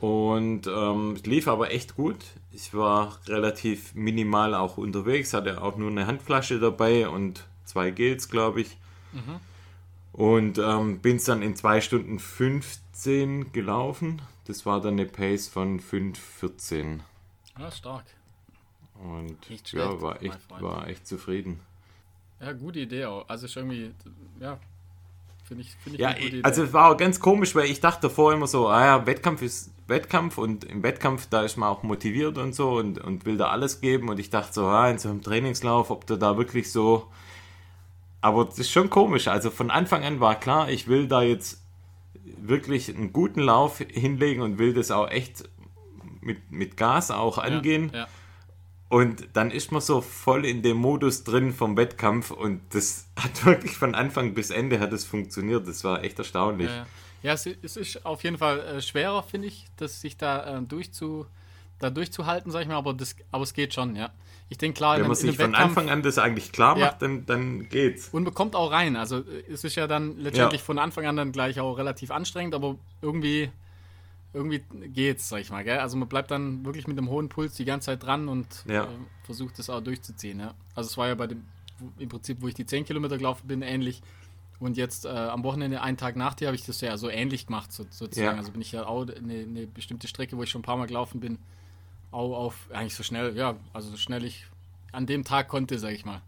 Und 0.00 0.66
ähm, 0.66 1.16
lief 1.24 1.46
aber 1.46 1.70
echt 1.70 1.94
gut. 1.94 2.18
Ich 2.50 2.74
war 2.74 3.18
relativ 3.28 3.94
minimal 3.94 4.54
auch 4.54 4.76
unterwegs, 4.76 5.32
hatte 5.32 5.62
auch 5.62 5.76
nur 5.76 5.90
eine 5.90 6.06
Handflasche 6.06 6.58
dabei 6.58 7.08
und 7.08 7.44
zwei 7.64 7.90
Gels, 7.90 8.28
glaube 8.28 8.62
ich. 8.62 8.76
Mhm. 9.12 9.40
Und 10.12 10.58
ähm, 10.58 10.98
bin 10.98 11.16
es 11.16 11.24
dann 11.24 11.40
in 11.40 11.56
2 11.56 11.80
Stunden 11.80 12.18
15 12.18 13.52
gelaufen. 13.52 14.20
Das 14.46 14.66
war 14.66 14.80
dann 14.80 14.94
eine 14.94 15.06
Pace 15.06 15.48
von 15.48 15.80
5,14. 15.80 17.00
Ja, 17.58 17.70
stark. 17.70 18.04
Und 19.02 19.38
ja, 19.72 20.00
war 20.00 20.22
echt, 20.22 20.38
war 20.60 20.86
echt 20.88 21.06
zufrieden. 21.06 21.60
Ja, 22.40 22.52
gute 22.52 22.80
Idee 22.80 23.06
auch. 23.06 23.28
Also 23.28 23.46
ist 23.46 23.56
irgendwie, 23.56 23.92
ja, 24.40 24.58
Finde 25.52 25.62
ich, 25.62 25.76
find 25.82 25.94
ich 25.96 26.00
ja, 26.00 26.42
also 26.42 26.62
es 26.62 26.72
war 26.72 26.90
auch 26.90 26.96
ganz 26.96 27.20
komisch, 27.20 27.54
weil 27.54 27.66
ich 27.66 27.80
dachte 27.80 28.08
davor 28.08 28.32
immer 28.32 28.46
so, 28.46 28.68
ah 28.68 28.84
ja, 28.84 29.06
Wettkampf 29.06 29.42
ist 29.42 29.70
Wettkampf 29.86 30.38
und 30.38 30.64
im 30.64 30.82
Wettkampf, 30.82 31.26
da 31.28 31.42
ist 31.42 31.56
man 31.56 31.68
auch 31.68 31.82
motiviert 31.82 32.38
und 32.38 32.54
so 32.54 32.72
und, 32.72 32.98
und 32.98 33.26
will 33.26 33.36
da 33.36 33.48
alles 33.48 33.80
geben 33.80 34.08
und 34.08 34.18
ich 34.18 34.30
dachte 34.30 34.52
so, 34.52 34.66
ah, 34.66 34.88
in 34.88 34.98
so 34.98 35.10
einem 35.10 35.22
Trainingslauf, 35.22 35.90
ob 35.90 36.06
du 36.06 36.16
da 36.16 36.38
wirklich 36.38 36.72
so, 36.72 37.08
aber 38.20 38.44
das 38.44 38.58
ist 38.58 38.70
schon 38.70 38.88
komisch, 38.88 39.28
also 39.28 39.50
von 39.50 39.70
Anfang 39.70 40.04
an 40.04 40.20
war 40.20 40.38
klar, 40.38 40.70
ich 40.70 40.88
will 40.88 41.08
da 41.08 41.22
jetzt 41.22 41.62
wirklich 42.38 42.88
einen 42.88 43.12
guten 43.12 43.40
Lauf 43.40 43.78
hinlegen 43.78 44.42
und 44.42 44.58
will 44.58 44.72
das 44.72 44.90
auch 44.90 45.10
echt 45.10 45.48
mit, 46.20 46.50
mit 46.50 46.76
Gas 46.76 47.10
auch 47.10 47.38
angehen. 47.38 47.90
Ja, 47.92 48.00
ja. 48.00 48.08
Und 48.92 49.28
dann 49.32 49.50
ist 49.50 49.72
man 49.72 49.80
so 49.80 50.02
voll 50.02 50.44
in 50.44 50.60
dem 50.60 50.76
Modus 50.76 51.24
drin 51.24 51.54
vom 51.54 51.78
Wettkampf 51.78 52.30
und 52.30 52.60
das 52.74 53.06
hat 53.16 53.46
wirklich 53.46 53.72
von 53.72 53.94
Anfang 53.94 54.34
bis 54.34 54.50
Ende 54.50 54.80
hat 54.80 54.92
es 54.92 55.06
funktioniert. 55.06 55.66
Das 55.66 55.82
war 55.82 56.04
echt 56.04 56.18
erstaunlich. 56.18 56.68
Ja, 56.68 56.86
ja 57.22 57.32
es, 57.32 57.46
es, 57.46 57.78
ist 57.78 58.04
auf 58.04 58.22
jeden 58.22 58.36
Fall 58.36 58.60
äh, 58.60 58.82
schwerer, 58.82 59.22
finde 59.22 59.48
ich, 59.48 59.64
dass 59.78 60.02
sich 60.02 60.18
da, 60.18 60.58
äh, 60.58 60.62
durchzu, 60.62 61.24
da 61.78 61.88
durchzuhalten, 61.88 62.52
sag 62.52 62.60
ich 62.60 62.68
mal, 62.68 62.76
aber, 62.76 62.92
das, 62.92 63.16
aber 63.30 63.44
es 63.44 63.54
geht 63.54 63.72
schon, 63.72 63.96
ja. 63.96 64.12
Ich 64.50 64.58
denke 64.58 64.76
klar, 64.76 64.98
wenn 65.00 65.06
man 65.06 65.16
sich 65.16 65.38
von 65.38 65.54
Anfang 65.54 65.88
an 65.88 66.02
das 66.02 66.18
eigentlich 66.18 66.52
klar 66.52 66.76
macht, 66.76 67.00
ja. 67.00 67.08
dann, 67.08 67.24
dann 67.24 67.70
geht's. 67.70 68.10
Und 68.10 68.24
bekommt 68.24 68.54
auch 68.54 68.72
rein. 68.72 68.96
Also 68.96 69.20
äh, 69.20 69.44
es 69.50 69.64
ist 69.64 69.74
ja 69.74 69.86
dann 69.86 70.18
letztendlich 70.18 70.60
ja. 70.60 70.66
von 70.66 70.78
Anfang 70.78 71.06
an 71.06 71.16
dann 71.16 71.32
gleich 71.32 71.58
auch 71.60 71.78
relativ 71.78 72.10
anstrengend, 72.10 72.54
aber 72.54 72.76
irgendwie 73.00 73.50
irgendwie 74.32 74.62
geht's, 74.88 75.28
sag 75.28 75.40
ich 75.40 75.50
mal, 75.50 75.62
gell? 75.64 75.78
Also 75.78 75.96
man 75.96 76.08
bleibt 76.08 76.30
dann 76.30 76.64
wirklich 76.64 76.86
mit 76.86 76.96
einem 76.96 77.10
hohen 77.10 77.28
Puls 77.28 77.54
die 77.54 77.64
ganze 77.64 77.86
Zeit 77.86 78.02
dran 78.02 78.28
und 78.28 78.64
ja. 78.66 78.84
äh, 78.84 78.88
versucht 79.24 79.58
das 79.58 79.68
auch 79.68 79.80
durchzuziehen, 79.80 80.40
ja. 80.40 80.54
Also 80.74 80.88
es 80.88 80.96
war 80.96 81.08
ja 81.08 81.14
bei 81.14 81.26
dem, 81.26 81.44
im 81.98 82.08
Prinzip, 82.08 82.40
wo 82.40 82.48
ich 82.48 82.54
die 82.54 82.64
10 82.64 82.84
Kilometer 82.84 83.18
gelaufen 83.18 83.46
bin, 83.46 83.62
ähnlich. 83.62 84.02
Und 84.58 84.76
jetzt 84.76 85.04
äh, 85.04 85.08
am 85.08 85.42
Wochenende, 85.42 85.82
einen 85.82 85.96
Tag 85.96 86.16
nach 86.16 86.34
dir, 86.34 86.46
habe 86.46 86.54
ich 86.54 86.64
das 86.64 86.80
ja 86.80 86.96
so 86.96 87.10
ähnlich 87.10 87.46
gemacht, 87.46 87.72
so, 87.72 87.84
sozusagen. 87.90 88.36
Ja. 88.36 88.38
Also 88.38 88.52
bin 88.52 88.62
ich 88.62 88.72
ja 88.72 88.86
auch 88.86 89.02
eine, 89.02 89.34
eine, 89.34 89.66
bestimmte 89.66 90.06
Strecke, 90.06 90.36
wo 90.36 90.42
ich 90.44 90.50
schon 90.50 90.60
ein 90.60 90.64
paar 90.64 90.76
Mal 90.76 90.86
gelaufen 90.86 91.20
bin, 91.20 91.38
auch 92.12 92.36
auf, 92.36 92.68
eigentlich 92.72 92.94
so 92.94 93.02
schnell, 93.02 93.36
ja, 93.36 93.56
also 93.72 93.90
so 93.90 93.96
schnell 93.96 94.24
ich 94.24 94.46
an 94.92 95.06
dem 95.06 95.24
Tag 95.24 95.48
konnte, 95.48 95.78
sag 95.78 95.92
ich 95.92 96.04
mal. 96.04 96.22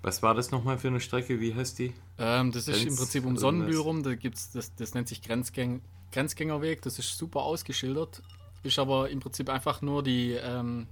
Was 0.00 0.22
war 0.22 0.34
das 0.34 0.50
nochmal 0.50 0.78
für 0.78 0.88
eine 0.88 1.00
Strecke? 1.00 1.40
Wie 1.40 1.54
heißt 1.54 1.78
die? 1.78 1.92
Ähm, 2.18 2.50
das 2.50 2.66
ist 2.66 2.80
Grenz 2.80 2.90
im 2.90 2.96
Prinzip 2.96 3.24
um 3.24 3.36
Sonnenbühl 3.36 3.78
rum. 3.78 4.02
Da 4.02 4.14
gibt's, 4.14 4.50
das, 4.50 4.74
das 4.74 4.94
nennt 4.94 5.08
sich 5.08 5.22
Grenzgang, 5.22 5.80
Grenzgängerweg, 6.12 6.82
das 6.82 6.98
ist 6.98 7.16
super 7.16 7.42
ausgeschildert, 7.42 8.22
ist 8.62 8.78
aber 8.78 9.10
im 9.10 9.20
Prinzip 9.20 9.48
einfach 9.48 9.82
nur 9.82 10.02
die, 10.02 10.32
ähm, 10.32 10.86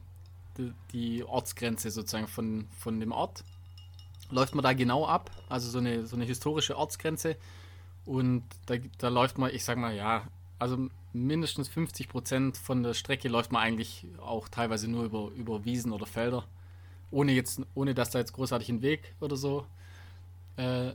die, 0.58 0.72
die, 0.92 1.24
Ortsgrenze 1.24 1.90
sozusagen 1.90 2.26
von, 2.26 2.66
von 2.78 2.98
dem 2.98 3.12
Ort. 3.12 3.44
Läuft 4.30 4.54
man 4.54 4.62
da 4.62 4.72
genau 4.72 5.06
ab, 5.06 5.30
also 5.48 5.70
so 5.70 5.78
eine, 5.78 6.06
so 6.06 6.16
eine 6.16 6.24
historische 6.24 6.76
Ortsgrenze 6.76 7.36
und 8.06 8.44
da, 8.66 8.76
da 8.98 9.08
läuft 9.08 9.38
man, 9.38 9.54
ich 9.54 9.64
sag 9.64 9.78
mal, 9.78 9.94
ja, 9.94 10.26
also 10.58 10.88
mindestens 11.12 11.68
50 11.68 12.08
Prozent 12.08 12.56
von 12.56 12.82
der 12.82 12.94
Strecke 12.94 13.28
läuft 13.28 13.52
man 13.52 13.62
eigentlich 13.62 14.06
auch 14.20 14.48
teilweise 14.48 14.88
nur 14.88 15.04
über, 15.04 15.30
über 15.34 15.64
Wiesen 15.64 15.92
oder 15.92 16.06
Felder, 16.06 16.44
ohne 17.10 17.32
jetzt, 17.32 17.60
ohne 17.74 17.94
dass 17.94 18.10
da 18.10 18.18
jetzt 18.18 18.32
großartig 18.32 18.68
ein 18.68 18.82
Weg 18.82 19.14
oder 19.20 19.36
so 19.36 19.66
äh, 20.56 20.92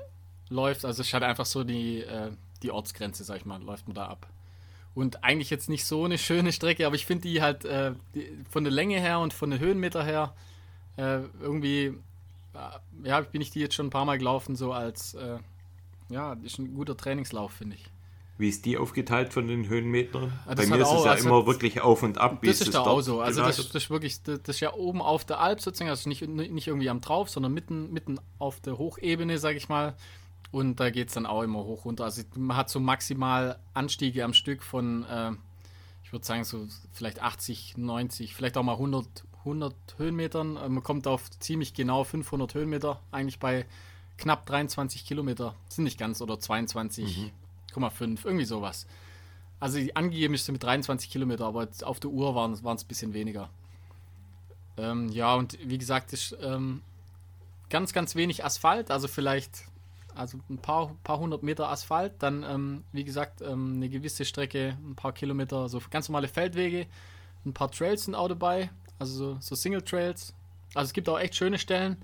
läuft. 0.50 0.86
Also 0.86 1.02
es 1.02 1.08
ist 1.08 1.14
halt 1.14 1.24
einfach 1.24 1.46
so 1.46 1.64
die, 1.64 2.02
äh, 2.02 2.32
die 2.65 2.71
Ortsgrenze, 2.71 3.23
sag 3.23 3.38
ich 3.38 3.45
mal, 3.45 3.62
läuft 3.62 3.88
man 3.88 3.95
da 3.95 4.08
ab. 4.08 4.28
Und 4.93 5.23
eigentlich 5.23 5.49
jetzt 5.49 5.69
nicht 5.69 5.86
so 5.86 6.06
eine 6.06 6.17
schöne 6.17 6.51
Strecke, 6.51 6.86
aber 6.86 6.95
ich 6.95 7.06
finde 7.06 7.28
die 7.28 7.41
halt 7.41 7.65
äh, 7.65 7.93
die, 8.13 8.28
von 8.49 8.63
der 8.63 8.73
Länge 8.73 8.99
her 8.99 9.19
und 9.19 9.34
von 9.34 9.49
den 9.49 9.60
Höhenmeter 9.60 10.04
her 10.04 10.34
äh, 10.97 11.19
irgendwie, 11.41 11.93
äh, 12.54 13.08
ja, 13.08 13.21
bin 13.21 13.41
ich 13.41 13.51
die 13.51 13.60
jetzt 13.60 13.75
schon 13.75 13.88
ein 13.88 13.91
paar 13.91 14.06
Mal 14.06 14.17
gelaufen, 14.17 14.56
so 14.56 14.71
als, 14.71 15.13
äh, 15.13 15.38
ja, 16.10 16.34
ist 16.43 16.60
ein 16.60 16.73
guter 16.73 16.95
Trainingslauf, 16.95 17.51
finde 17.51 17.75
ich. 17.75 17.86
Wie 18.38 18.49
ist 18.49 18.65
die 18.65 18.78
aufgeteilt 18.78 19.32
von 19.32 19.47
den 19.47 19.69
Höhenmetern? 19.69 20.34
Ja, 20.45 20.56
Bei 20.56 20.65
mir 20.65 20.78
ist 20.78 20.88
auch, 20.88 20.99
es 20.99 21.06
ja 21.06 21.12
also, 21.12 21.30
immer 21.30 21.47
wirklich 21.47 21.80
auf 21.80 22.04
und 22.04 22.17
ab. 22.17 22.39
das 22.43 22.60
ist 22.60 22.73
da 22.73 22.82
auch 22.82 22.99
so. 22.99 23.21
Also 23.21 23.41
das, 23.41 23.56
das, 23.56 23.73
ist 23.73 23.89
wirklich, 23.89 24.21
das, 24.23 24.41
das, 24.43 24.58
ist 24.58 24.60
ja 24.60 24.73
oben 24.73 25.01
auf 25.01 25.23
der 25.23 25.39
Alp 25.39 25.62
sozusagen, 25.62 25.89
also 25.89 26.10
nicht, 26.10 26.28
nicht 26.28 26.67
irgendwie 26.67 26.89
am 26.89 26.99
Drauf, 26.99 27.30
sondern 27.30 27.54
mitten, 27.54 27.93
mitten 27.93 28.19
auf 28.38 28.60
der 28.60 28.78
Hochebene, 28.78 29.38
sage 29.38 29.58
ich 29.58 29.69
mal. 29.69 29.95
Und 30.56 30.80
da 30.80 30.89
geht 30.89 31.10
es 31.10 31.13
dann 31.15 31.26
auch 31.26 31.41
immer 31.41 31.65
hoch 31.65 31.84
runter. 31.84 32.06
Also 32.06 32.22
man 32.38 32.56
hat 32.56 32.70
so 32.70 32.80
maximal 32.80 33.60
Anstiege 33.74 34.24
am 34.24 34.34
Stück 34.34 34.63
von, 34.63 35.04
äh, 35.04 35.32
ich 36.02 36.13
würde 36.13 36.26
sagen, 36.26 36.46
so 36.46 36.65
vielleicht 36.94 37.22
80, 37.22 37.76
90, 37.76 38.34
vielleicht 38.34 38.56
auch 38.56 38.63
mal 38.63 38.76
100, 38.76 39.26
100 39.39 39.76
Höhenmetern. 39.98 40.56
Äh, 40.56 40.70
man 40.70 40.82
kommt 40.82 41.08
auf 41.08 41.30
ziemlich 41.41 41.74
genau 41.74 42.06
500 42.06 42.54
Höhenmeter, 42.54 43.02
eigentlich 43.12 43.38
bei 43.38 43.65
knapp 44.18 44.46
23 44.46 45.06
Kilometer. 45.06 45.56
Sind 45.68 45.84
nicht 45.84 46.00
ganz, 46.00 46.22
oder 46.22 46.36
22,5, 46.36 47.32
mhm. 47.76 48.18
irgendwie 48.24 48.46
sowas. 48.46 48.88
Also 49.60 49.78
angegeben 49.94 50.36
ist 50.36 50.44
es 50.44 50.52
mit 50.52 50.63
23 50.63 51.10
Kilometer, 51.10 51.48
aber 51.48 51.68
auf 51.82 52.00
der 52.00 52.12
Uhr 52.12 52.34
waren 52.34 52.54
es 52.54 52.63
ein 52.63 52.88
bisschen 52.88 53.13
weniger. 53.13 53.50
Ähm, 54.78 55.10
ja, 55.10 55.36
und 55.36 55.58
wie 55.62 55.78
gesagt, 55.78 56.13
ist 56.13 56.34
ähm, 56.41 56.82
ganz, 57.70 57.91
ganz 57.91 58.15
wenig 58.15 58.46
Asphalt, 58.46 58.89
also 58.89 59.10
vielleicht 59.10 59.65
also 60.15 60.39
ein 60.49 60.58
paar, 60.58 60.95
paar 61.04 61.19
hundert 61.19 61.43
Meter 61.43 61.69
Asphalt, 61.69 62.13
dann, 62.19 62.43
ähm, 62.43 62.84
wie 62.91 63.04
gesagt, 63.04 63.41
ähm, 63.41 63.75
eine 63.75 63.89
gewisse 63.89 64.25
Strecke, 64.25 64.78
ein 64.84 64.95
paar 64.95 65.13
Kilometer, 65.13 65.69
so 65.69 65.82
ganz 65.89 66.10
normale 66.10 66.28
Feldwege, 66.28 66.88
ein 67.45 67.54
paar 67.54 67.71
Trails 67.71 68.06
sind 68.06 68.15
auch 68.15 68.28
dabei, 68.28 68.69
also 68.99 69.38
so, 69.39 69.56
Single 69.56 69.82
Trails. 69.82 70.34
Also 70.73 70.88
es 70.88 70.93
gibt 70.93 71.08
auch 71.10 71.19
echt 71.19 71.36
schöne 71.36 71.58
Stellen, 71.58 71.97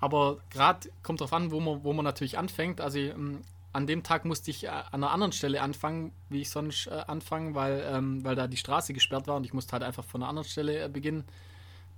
aber 0.00 0.38
gerade 0.50 0.90
kommt 1.02 1.20
darauf 1.20 1.32
an, 1.32 1.50
wo 1.50 1.60
man, 1.60 1.84
wo 1.84 1.92
man 1.92 2.04
natürlich 2.04 2.38
anfängt. 2.38 2.80
Also 2.80 2.98
ähm, 2.98 3.42
an 3.72 3.86
dem 3.86 4.02
Tag 4.02 4.24
musste 4.24 4.50
ich 4.50 4.64
äh, 4.64 4.68
an 4.68 4.84
einer 4.92 5.10
anderen 5.10 5.32
Stelle 5.32 5.62
anfangen, 5.62 6.12
wie 6.28 6.42
ich 6.42 6.50
sonst 6.50 6.86
äh, 6.86 7.04
anfangen, 7.06 7.54
weil, 7.54 7.84
ähm, 7.90 8.24
weil 8.24 8.34
da 8.34 8.46
die 8.46 8.56
Straße 8.56 8.92
gesperrt 8.92 9.26
war 9.26 9.36
und 9.36 9.44
ich 9.44 9.54
musste 9.54 9.72
halt 9.72 9.82
einfach 9.82 10.04
von 10.04 10.22
einer 10.22 10.28
anderen 10.28 10.48
Stelle 10.48 10.84
äh, 10.84 10.88
beginnen. 10.88 11.24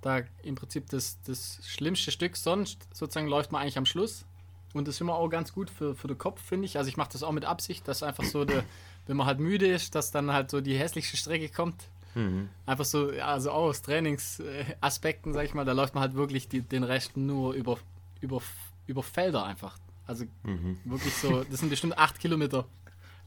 Da 0.01 0.21
im 0.43 0.55
Prinzip 0.55 0.89
das, 0.89 1.19
das 1.23 1.59
schlimmste 1.65 2.11
Stück 2.11 2.37
sonst 2.37 2.87
sozusagen 2.93 3.27
läuft 3.27 3.51
man 3.51 3.61
eigentlich 3.61 3.77
am 3.77 3.85
Schluss. 3.85 4.25
Und 4.75 4.89
das 4.89 4.95
ist 4.95 5.01
immer 5.01 5.15
auch 5.15 5.29
ganz 5.29 5.53
gut 5.53 5.69
für, 5.69 5.95
für 5.95 6.09
den 6.09 6.17
Kopf, 6.17 6.41
finde 6.41 6.65
ich. 6.65 6.77
Also 6.77 6.89
ich 6.89 6.97
mache 6.97 7.09
das 7.13 7.23
auch 7.23 7.31
mit 7.31 7.45
Absicht, 7.45 7.87
dass 7.87 8.03
einfach 8.03 8.25
so, 8.25 8.43
der, 8.43 8.65
wenn 9.07 9.15
man 9.15 9.25
halt 9.25 9.39
müde 9.39 9.65
ist, 9.67 9.95
dass 9.95 10.11
dann 10.11 10.33
halt 10.33 10.51
so 10.51 10.59
die 10.59 10.77
hässlichste 10.77 11.15
Strecke 11.15 11.47
kommt. 11.47 11.87
Mhm. 12.13 12.49
Einfach 12.65 12.83
so, 12.83 13.09
also 13.23 13.51
auch 13.51 13.69
aus 13.69 13.81
Trainingsaspekten, 13.83 15.33
sag 15.33 15.45
ich 15.45 15.53
mal, 15.53 15.63
da 15.63 15.71
läuft 15.71 15.95
man 15.95 16.01
halt 16.01 16.15
wirklich 16.15 16.49
die, 16.49 16.59
den 16.59 16.83
Rest 16.83 17.15
nur 17.15 17.53
über, 17.53 17.77
über, 18.19 18.41
über 18.85 19.01
Felder 19.01 19.45
einfach. 19.45 19.77
Also 20.07 20.25
mhm. 20.43 20.77
wirklich 20.83 21.13
so, 21.15 21.45
das 21.49 21.61
sind 21.61 21.69
bestimmt 21.69 21.97
acht 21.97 22.19
Kilometer. 22.19 22.65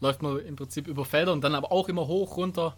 Läuft 0.00 0.20
man 0.20 0.38
im 0.40 0.54
Prinzip 0.54 0.86
über 0.86 1.06
Felder 1.06 1.32
und 1.32 1.42
dann 1.42 1.54
aber 1.54 1.72
auch 1.72 1.88
immer 1.88 2.06
hoch, 2.06 2.36
runter. 2.36 2.76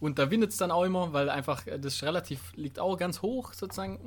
Und 0.00 0.18
da 0.18 0.28
windet 0.28 0.50
es 0.50 0.56
dann 0.56 0.72
auch 0.72 0.82
immer, 0.82 1.12
weil 1.12 1.30
einfach 1.30 1.62
das 1.78 2.02
relativ 2.02 2.52
liegt 2.56 2.80
auch 2.80 2.96
ganz 2.96 3.22
hoch 3.22 3.52
sozusagen 3.52 4.00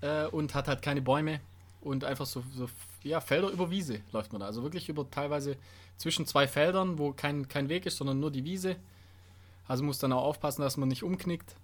äh, 0.00 0.26
und 0.26 0.54
hat 0.54 0.68
halt 0.68 0.80
keine 0.80 1.02
Bäume 1.02 1.40
und 1.86 2.04
einfach 2.04 2.26
so, 2.26 2.42
so, 2.52 2.68
ja, 3.06 3.20
Felder 3.20 3.50
über 3.50 3.70
Wiese 3.70 4.00
läuft 4.12 4.32
man 4.32 4.40
da. 4.40 4.46
Also 4.46 4.62
wirklich 4.62 4.88
über 4.88 5.08
teilweise 5.10 5.56
zwischen 5.96 6.26
zwei 6.26 6.46
Feldern, 6.46 6.98
wo 6.98 7.12
kein, 7.12 7.48
kein 7.48 7.68
Weg 7.68 7.86
ist, 7.86 7.96
sondern 7.96 8.20
nur 8.20 8.30
die 8.30 8.44
Wiese. 8.44 8.76
Also 9.68 9.82
muss 9.82 9.98
dann 9.98 10.12
auch 10.12 10.22
aufpassen, 10.22 10.62
dass 10.62 10.76
man 10.76 10.88
nicht 10.88 11.02
umknickt. 11.02 11.56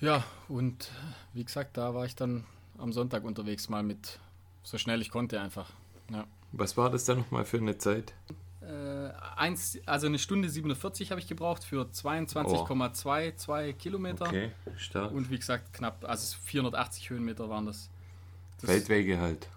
Ja, 0.00 0.24
und 0.48 0.90
wie 1.34 1.44
gesagt, 1.44 1.76
da 1.76 1.94
war 1.94 2.04
ich 2.04 2.14
dann 2.14 2.44
am 2.78 2.92
Sonntag 2.92 3.24
unterwegs 3.24 3.68
mal 3.68 3.82
mit 3.82 4.20
so 4.62 4.78
schnell 4.78 5.00
ich 5.00 5.10
konnte 5.10 5.40
einfach. 5.40 5.70
Ja. 6.10 6.26
Was 6.52 6.76
war 6.76 6.90
das 6.90 7.04
dann 7.04 7.18
nochmal 7.18 7.44
für 7.44 7.58
eine 7.58 7.78
Zeit? 7.78 8.14
Äh, 8.60 9.10
eins, 9.36 9.78
also 9.86 10.06
eine 10.06 10.18
Stunde 10.18 10.48
47 10.48 11.10
habe 11.10 11.20
ich 11.20 11.26
gebraucht 11.26 11.64
für 11.64 11.82
22,22 11.86 13.70
oh. 13.70 13.72
Kilometer. 13.78 14.26
Okay, 14.26 14.52
stark. 14.76 15.12
Und 15.12 15.30
wie 15.30 15.38
gesagt, 15.38 15.72
knapp, 15.72 16.04
also 16.06 16.36
480 16.44 17.10
Höhenmeter 17.10 17.48
waren 17.48 17.66
das. 17.66 17.90
das 18.60 18.70
Feldwege 18.70 19.18
halt. 19.18 19.48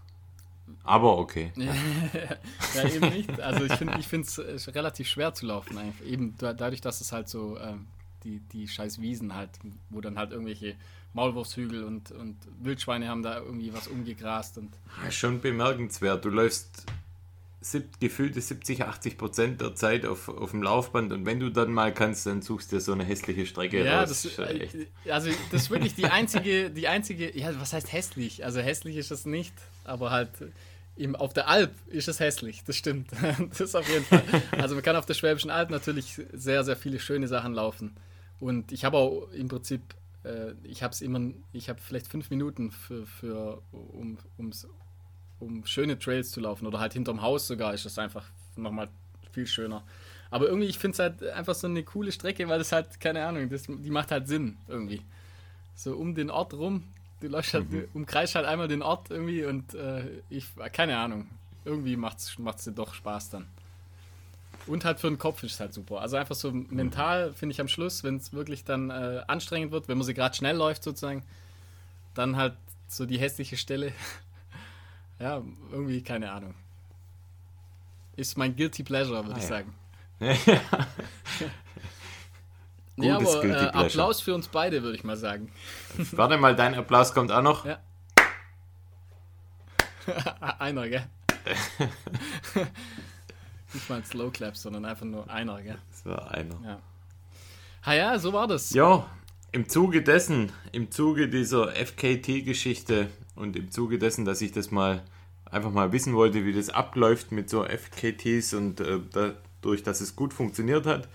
Aber 0.83 1.17
okay. 1.17 1.51
ja, 1.55 2.87
eben 2.87 3.09
nicht. 3.09 3.39
Also 3.39 3.65
ich 3.65 4.07
finde 4.07 4.25
es 4.25 4.37
ich 4.67 4.75
relativ 4.75 5.07
schwer 5.07 5.33
zu 5.33 5.45
laufen, 5.45 5.77
einfach. 5.77 6.05
Eben 6.05 6.35
dadurch, 6.37 6.81
dass 6.81 7.01
es 7.01 7.11
halt 7.11 7.29
so 7.29 7.57
ähm, 7.59 7.87
die, 8.23 8.39
die 8.39 8.67
scheiß 8.67 9.01
Wiesen 9.01 9.35
halt, 9.35 9.51
wo 9.89 10.01
dann 10.01 10.17
halt 10.17 10.31
irgendwelche 10.31 10.75
Maulwurfshügel 11.13 11.83
und, 11.83 12.11
und 12.11 12.37
Wildschweine 12.61 13.07
haben 13.07 13.23
da 13.23 13.39
irgendwie 13.39 13.73
was 13.73 13.87
umgegrast. 13.87 14.57
Und 14.57 14.73
Schon 15.09 15.41
bemerkenswert. 15.41 16.23
Du 16.23 16.29
läufst 16.29 16.85
sieb, 17.61 17.99
gefühlte 17.99 18.41
70, 18.41 18.83
80 18.83 19.17
Prozent 19.17 19.61
der 19.61 19.75
Zeit 19.75 20.05
auf, 20.05 20.27
auf 20.27 20.51
dem 20.51 20.63
Laufband 20.63 21.13
und 21.13 21.25
wenn 21.25 21.39
du 21.39 21.49
dann 21.49 21.71
mal 21.71 21.93
kannst, 21.93 22.25
dann 22.25 22.41
suchst 22.41 22.71
du 22.71 22.77
dir 22.77 22.81
so 22.81 22.91
eine 22.91 23.03
hässliche 23.03 23.45
Strecke 23.45 23.85
ja, 23.85 24.01
raus. 24.01 24.09
Das, 24.09 24.39
äh, 24.39 24.87
also 25.09 25.29
das 25.51 25.63
ist 25.63 25.69
wirklich 25.69 25.93
die 25.95 26.05
einzige, 26.05 26.71
die 26.71 26.87
einzige, 26.87 27.37
ja, 27.37 27.49
was 27.59 27.73
heißt 27.73 27.93
hässlich? 27.93 28.43
Also 28.43 28.59
hässlich 28.59 28.97
ist 28.97 29.11
es 29.11 29.25
nicht, 29.25 29.53
aber 29.83 30.09
halt 30.09 30.31
im, 30.95 31.15
auf 31.15 31.33
der 31.33 31.47
Alp 31.47 31.71
ist 31.87 32.07
es 32.07 32.19
hässlich, 32.19 32.63
das 32.65 32.75
stimmt. 32.75 33.11
Das 33.49 33.61
ist 33.61 33.75
auf 33.75 33.87
jeden 33.87 34.05
Fall. 34.05 34.23
Also 34.51 34.75
man 34.75 34.83
kann 34.83 34.95
auf 34.95 35.05
der 35.05 35.13
Schwäbischen 35.13 35.51
Alb 35.51 35.69
natürlich 35.69 36.19
sehr, 36.33 36.63
sehr 36.63 36.75
viele 36.75 36.99
schöne 36.99 37.27
Sachen 37.27 37.53
laufen. 37.53 37.95
Und 38.39 38.71
ich 38.71 38.85
habe 38.85 38.97
auch 38.97 39.31
im 39.31 39.47
Prinzip 39.47 39.81
äh, 40.23 40.53
ich 40.63 40.83
habe 40.83 40.93
es 40.93 41.01
immer, 41.01 41.31
ich 41.51 41.69
habe 41.69 41.79
vielleicht 41.81 42.07
fünf 42.07 42.29
Minuten 42.29 42.71
für, 42.71 43.05
für 43.05 43.61
um, 43.71 44.17
ums, 44.37 44.67
um 45.41 45.65
schöne 45.65 45.97
Trails 45.97 46.31
zu 46.31 46.39
laufen 46.39 46.65
oder 46.67 46.79
halt 46.79 46.93
hinterm 46.93 47.21
Haus 47.21 47.47
sogar 47.47 47.73
ist 47.73 47.85
das 47.85 47.97
einfach 47.97 48.25
nochmal 48.55 48.89
viel 49.31 49.47
schöner. 49.47 49.83
Aber 50.29 50.47
irgendwie, 50.47 50.67
ich 50.67 50.79
finde 50.79 50.93
es 50.93 50.99
halt 50.99 51.23
einfach 51.33 51.55
so 51.55 51.67
eine 51.67 51.83
coole 51.83 52.11
Strecke, 52.11 52.47
weil 52.47 52.59
das 52.59 52.71
halt, 52.71 52.99
keine 52.99 53.25
Ahnung, 53.25 53.49
das, 53.49 53.63
die 53.63 53.89
macht 53.89 54.11
halt 54.11 54.27
Sinn 54.27 54.57
irgendwie. 54.67 55.01
So 55.75 55.95
um 55.95 56.15
den 56.15 56.29
Ort 56.29 56.53
rum, 56.53 56.85
du 57.19 57.27
läufst 57.27 57.53
halt, 57.53 57.69
mhm. 57.69 57.87
umkreist 57.93 58.35
halt 58.35 58.45
einmal 58.45 58.67
den 58.67 58.81
Ort 58.81 59.09
irgendwie 59.09 59.45
und 59.45 59.73
äh, 59.73 60.03
ich, 60.29 60.45
keine 60.71 60.97
Ahnung, 60.97 61.27
irgendwie 61.65 61.97
macht 61.97 62.19
es 62.19 62.63
dir 62.63 62.71
doch 62.71 62.93
Spaß 62.93 63.31
dann. 63.31 63.47
Und 64.67 64.85
halt 64.85 64.99
für 64.99 65.07
den 65.07 65.17
Kopf 65.17 65.43
ist 65.43 65.53
es 65.53 65.59
halt 65.59 65.73
super. 65.73 66.01
Also 66.01 66.17
einfach 66.17 66.35
so 66.35 66.51
mental 66.51 67.33
finde 67.33 67.53
ich 67.53 67.61
am 67.61 67.67
Schluss, 67.67 68.03
wenn 68.03 68.17
es 68.17 68.31
wirklich 68.31 68.63
dann 68.63 68.89
äh, 68.89 69.23
anstrengend 69.27 69.71
wird, 69.71 69.87
wenn 69.87 69.97
man 69.97 70.05
sie 70.05 70.13
gerade 70.13 70.35
schnell 70.35 70.55
läuft 70.55 70.83
sozusagen, 70.83 71.23
dann 72.13 72.35
halt 72.35 72.53
so 72.87 73.05
die 73.05 73.19
hässliche 73.19 73.57
Stelle. 73.57 73.91
ja, 75.21 75.41
irgendwie 75.71 76.01
keine 76.01 76.31
Ahnung. 76.31 76.55
Ist 78.15 78.37
mein 78.37 78.55
Guilty 78.55 78.83
Pleasure, 78.83 79.25
würde 79.25 79.35
ah, 79.35 79.37
ich 79.37 79.43
ja. 79.43 79.49
sagen. 79.49 79.75
ja, 82.97 83.15
aber 83.15 83.43
äh, 83.43 83.69
Applaus 83.69 84.21
für 84.21 84.35
uns 84.35 84.47
beide, 84.47 84.83
würde 84.83 84.95
ich 84.97 85.03
mal 85.03 85.17
sagen. 85.17 85.51
Warte 86.11 86.37
mal, 86.37 86.55
dein 86.55 86.75
Applaus 86.75 87.11
kommt 87.13 87.31
auch 87.31 87.41
noch. 87.41 87.65
Ja. 87.65 87.79
Einer, 90.59 90.87
gell? 90.89 91.07
Nicht 93.73 93.89
mal 93.89 93.95
ein 93.97 94.05
Slow 94.05 94.31
Clap, 94.31 94.57
sondern 94.57 94.85
einfach 94.85 95.05
nur 95.05 95.29
einer, 95.29 95.61
gell? 95.61 95.77
Das 95.89 96.05
war 96.05 96.31
einer. 96.31 96.55
Ja. 96.63 96.81
Ha 97.85 97.93
ja, 97.93 98.19
so 98.19 98.33
war 98.33 98.47
das. 98.47 98.71
Ja, 98.71 99.07
im 99.51 99.67
Zuge 99.67 100.01
dessen, 100.01 100.51
im 100.71 100.91
Zuge 100.91 101.27
dieser 101.27 101.73
FKT-Geschichte 101.75 103.09
und 103.35 103.55
im 103.55 103.71
Zuge 103.71 103.97
dessen, 103.97 104.25
dass 104.25 104.41
ich 104.41 104.51
das 104.51 104.71
mal 104.71 105.03
einfach 105.45 105.71
mal 105.71 105.91
wissen 105.91 106.13
wollte, 106.13 106.45
wie 106.45 106.53
das 106.53 106.69
abläuft 106.69 107.31
mit 107.31 107.49
so 107.49 107.65
FKTs 107.65 108.53
und 108.53 108.79
äh, 108.79 108.99
dadurch, 109.11 109.83
dass 109.83 109.99
es 109.99 110.15
gut 110.15 110.33
funktioniert 110.33 110.85
hat, 110.85 111.09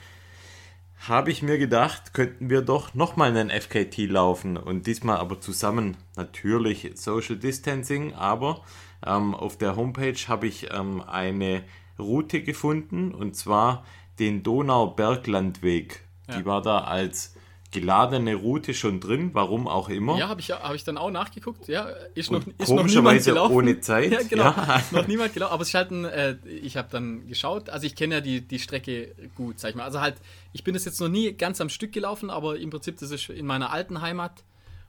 habe 1.08 1.30
ich 1.30 1.42
mir 1.42 1.58
gedacht, 1.58 2.14
könnten 2.14 2.50
wir 2.50 2.62
doch 2.62 2.94
nochmal 2.94 3.34
einen 3.34 3.50
FKT 3.50 3.98
laufen 4.08 4.56
und 4.56 4.86
diesmal 4.86 5.18
aber 5.18 5.40
zusammen 5.40 5.96
natürlich 6.16 6.90
Social 6.94 7.36
Distancing, 7.36 8.14
aber 8.14 8.62
ähm, 9.04 9.34
auf 9.34 9.56
der 9.56 9.76
Homepage 9.76 10.18
habe 10.28 10.46
ich 10.46 10.68
ähm, 10.72 11.02
eine 11.02 11.64
Route 11.98 12.42
gefunden 12.42 13.12
und 13.12 13.36
zwar 13.36 13.84
den 14.18 14.42
Donauberglandweg. 14.42 16.02
Ja. 16.28 16.38
Die 16.38 16.46
war 16.46 16.60
da 16.60 16.80
als 16.80 17.35
geladene 17.76 18.34
Route 18.34 18.72
schon 18.72 19.00
drin, 19.00 19.30
warum 19.34 19.68
auch 19.68 19.90
immer. 19.90 20.18
Ja, 20.18 20.28
habe 20.28 20.40
ich, 20.40 20.50
hab 20.50 20.74
ich 20.74 20.82
dann 20.82 20.96
auch 20.96 21.10
nachgeguckt. 21.10 21.68
Ja, 21.68 21.88
ist 22.14 22.30
noch, 22.30 22.42
ist 22.58 22.70
noch 22.70 22.86
niemand 22.86 23.22
gelaufen. 23.22 23.54
ohne 23.54 23.80
Zeit. 23.80 24.12
Ja, 24.16 24.22
genau. 24.22 24.44
Ja. 24.44 24.82
Noch 24.92 25.06
niemand 25.06 25.34
gelaufen. 25.34 25.52
Aber 25.52 25.62
es 25.62 25.68
ist 25.68 25.74
halt 25.74 25.90
ein, 25.90 26.04
äh, 26.06 26.36
ich 26.46 26.76
habe 26.76 26.88
dann 26.90 27.26
geschaut, 27.26 27.68
also 27.68 27.86
ich 27.86 27.94
kenne 27.94 28.14
ja 28.14 28.20
die, 28.22 28.40
die 28.40 28.58
Strecke 28.58 29.14
gut, 29.34 29.58
sag 29.60 29.70
ich 29.70 29.76
mal. 29.76 29.84
Also 29.84 30.00
halt, 30.00 30.16
ich 30.52 30.64
bin 30.64 30.74
es 30.74 30.84
jetzt 30.86 31.00
noch 31.00 31.08
nie 31.08 31.32
ganz 31.32 31.60
am 31.60 31.68
Stück 31.68 31.92
gelaufen, 31.92 32.30
aber 32.30 32.58
im 32.58 32.70
Prinzip, 32.70 32.98
das 32.98 33.10
ist 33.10 33.28
in 33.28 33.44
meiner 33.44 33.72
alten 33.72 34.00
Heimat. 34.00 34.44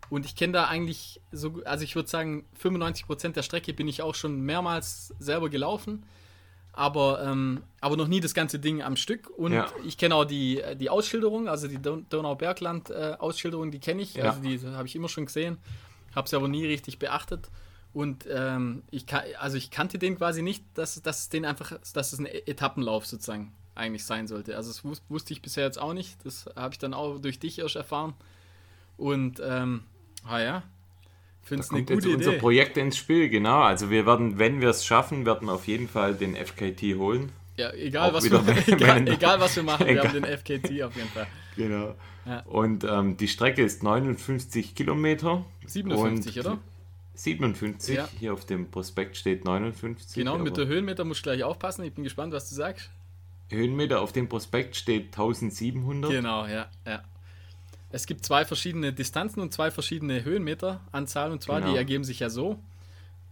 Und 0.09 0.25
ich 0.25 0.35
kenne 0.35 0.53
da 0.53 0.65
eigentlich 0.65 1.19
so, 1.33 1.61
also 1.65 1.83
ich 1.83 1.95
würde 1.95 2.07
sagen, 2.07 2.45
95% 2.63 3.33
der 3.33 3.41
Strecke 3.41 3.73
bin 3.73 3.89
ich 3.89 4.01
auch 4.01 4.15
schon 4.15 4.39
mehrmals 4.41 5.13
selber 5.19 5.49
gelaufen 5.49 6.05
aber, 6.77 7.23
ähm, 7.23 7.63
aber 7.81 7.97
noch 7.97 8.07
nie 8.07 8.19
das 8.19 8.35
ganze 8.35 8.59
Ding 8.59 8.83
am 8.83 8.97
Stück. 8.97 9.31
Und 9.31 9.51
ja. 9.51 9.67
ich 9.83 9.97
kenne 9.97 10.13
auch 10.13 10.25
die, 10.25 10.61
die 10.79 10.91
Ausschilderung, 10.91 11.49
also 11.49 11.67
die 11.67 11.79
Donaubergland-Ausschilderung, 11.81 13.69
äh, 13.69 13.71
die 13.71 13.79
kenne 13.79 14.03
ich. 14.03 14.13
Ja. 14.13 14.25
Also 14.25 14.41
die 14.41 14.59
habe 14.59 14.87
ich 14.87 14.95
immer 14.95 15.09
schon 15.09 15.25
gesehen, 15.25 15.57
habe 16.15 16.29
sie 16.29 16.35
aber 16.35 16.47
nie 16.47 16.67
richtig 16.67 16.99
beachtet. 16.99 17.49
Und 17.93 18.27
ähm, 18.29 18.83
ich, 18.91 19.05
also 19.39 19.57
ich 19.57 19.71
kannte 19.71 19.97
den 19.97 20.17
quasi 20.17 20.43
nicht, 20.43 20.63
dass, 20.75 21.01
dass 21.01 21.21
es 21.21 21.29
den 21.29 21.45
einfach, 21.45 21.79
dass 21.93 22.13
es 22.13 22.19
ein 22.19 22.27
Etappenlauf 22.27 23.07
sozusagen 23.07 23.53
eigentlich 23.73 24.05
sein 24.05 24.27
sollte. 24.27 24.55
Also 24.55 24.69
das 24.69 24.85
wus 24.85 25.01
wusste 25.09 25.33
ich 25.33 25.41
bisher 25.41 25.63
jetzt 25.63 25.79
auch 25.79 25.93
nicht. 25.93 26.23
Das 26.25 26.45
habe 26.55 26.73
ich 26.73 26.77
dann 26.77 26.93
auch 26.93 27.17
durch 27.17 27.39
dich 27.39 27.57
erst 27.57 27.75
erfahren. 27.75 28.13
Und 28.97 29.41
ähm, 29.43 29.81
ah 30.27 30.39
ja, 30.39 30.63
finde 31.47 31.63
es 31.63 31.71
eine 31.71 31.81
gute 31.81 31.93
jetzt 31.93 32.05
Idee. 32.05 32.15
unser 32.15 32.31
Projekt 32.33 32.77
ins 32.77 32.97
Spiel, 32.97 33.29
genau. 33.29 33.61
Also 33.61 33.89
wir 33.89 34.05
werden, 34.05 34.37
wenn 34.37 34.61
wir 34.61 34.69
es 34.69 34.85
schaffen, 34.85 35.25
werden 35.25 35.47
wir 35.47 35.53
auf 35.53 35.67
jeden 35.67 35.87
Fall 35.87 36.13
den 36.15 36.35
FKT 36.35 36.97
holen. 36.97 37.31
Ja, 37.55 37.73
egal, 37.73 38.13
was 38.13 38.29
wir, 38.29 38.43
egal, 38.67 39.07
egal, 39.07 39.39
was 39.39 39.55
wir 39.55 39.63
machen, 39.63 39.87
wir 39.87 40.03
haben 40.03 40.13
den 40.13 40.25
FKT 40.25 40.83
auf 40.83 40.95
jeden 40.95 41.09
Fall. 41.09 41.27
Genau. 41.55 41.95
Ja. 42.25 42.41
Und 42.41 42.83
ähm, 42.83 43.17
die 43.17 43.27
Strecke 43.27 43.63
ist 43.63 43.83
59 43.83 44.75
Kilometer. 44.75 45.45
57, 45.65 46.39
oder? 46.39 46.59
57, 47.15 47.95
ja. 47.95 48.07
hier 48.19 48.33
auf 48.33 48.45
dem 48.45 48.69
Prospekt 48.69 49.17
steht 49.17 49.43
59. 49.43 50.15
Genau, 50.15 50.37
mit 50.37 50.55
der 50.55 50.67
Höhenmeter 50.67 51.03
musst 51.03 51.21
du 51.21 51.31
gleich 51.31 51.43
aufpassen. 51.43 51.83
Ich 51.83 51.93
bin 51.93 52.03
gespannt, 52.03 52.31
was 52.31 52.47
du 52.49 52.55
sagst. 52.55 52.91
Höhenmeter 53.49 54.01
auf 54.01 54.11
dem 54.11 54.29
Prospekt 54.29 54.75
steht 54.75 55.05
1700. 55.05 56.11
Genau, 56.11 56.45
ja, 56.45 56.67
ja. 56.85 57.01
Es 57.89 58.05
gibt 58.05 58.25
zwei 58.25 58.45
verschiedene 58.45 58.91
Distanzen 58.93 59.41
und 59.41 59.53
zwei 59.53 59.71
verschiedene 59.71 60.23
Höhenmeteranzahlen 60.23 61.31
und 61.31 61.41
zwar, 61.41 61.61
genau. 61.61 61.71
die 61.71 61.77
ergeben 61.77 62.03
sich 62.03 62.19
ja 62.19 62.29
so. 62.29 62.59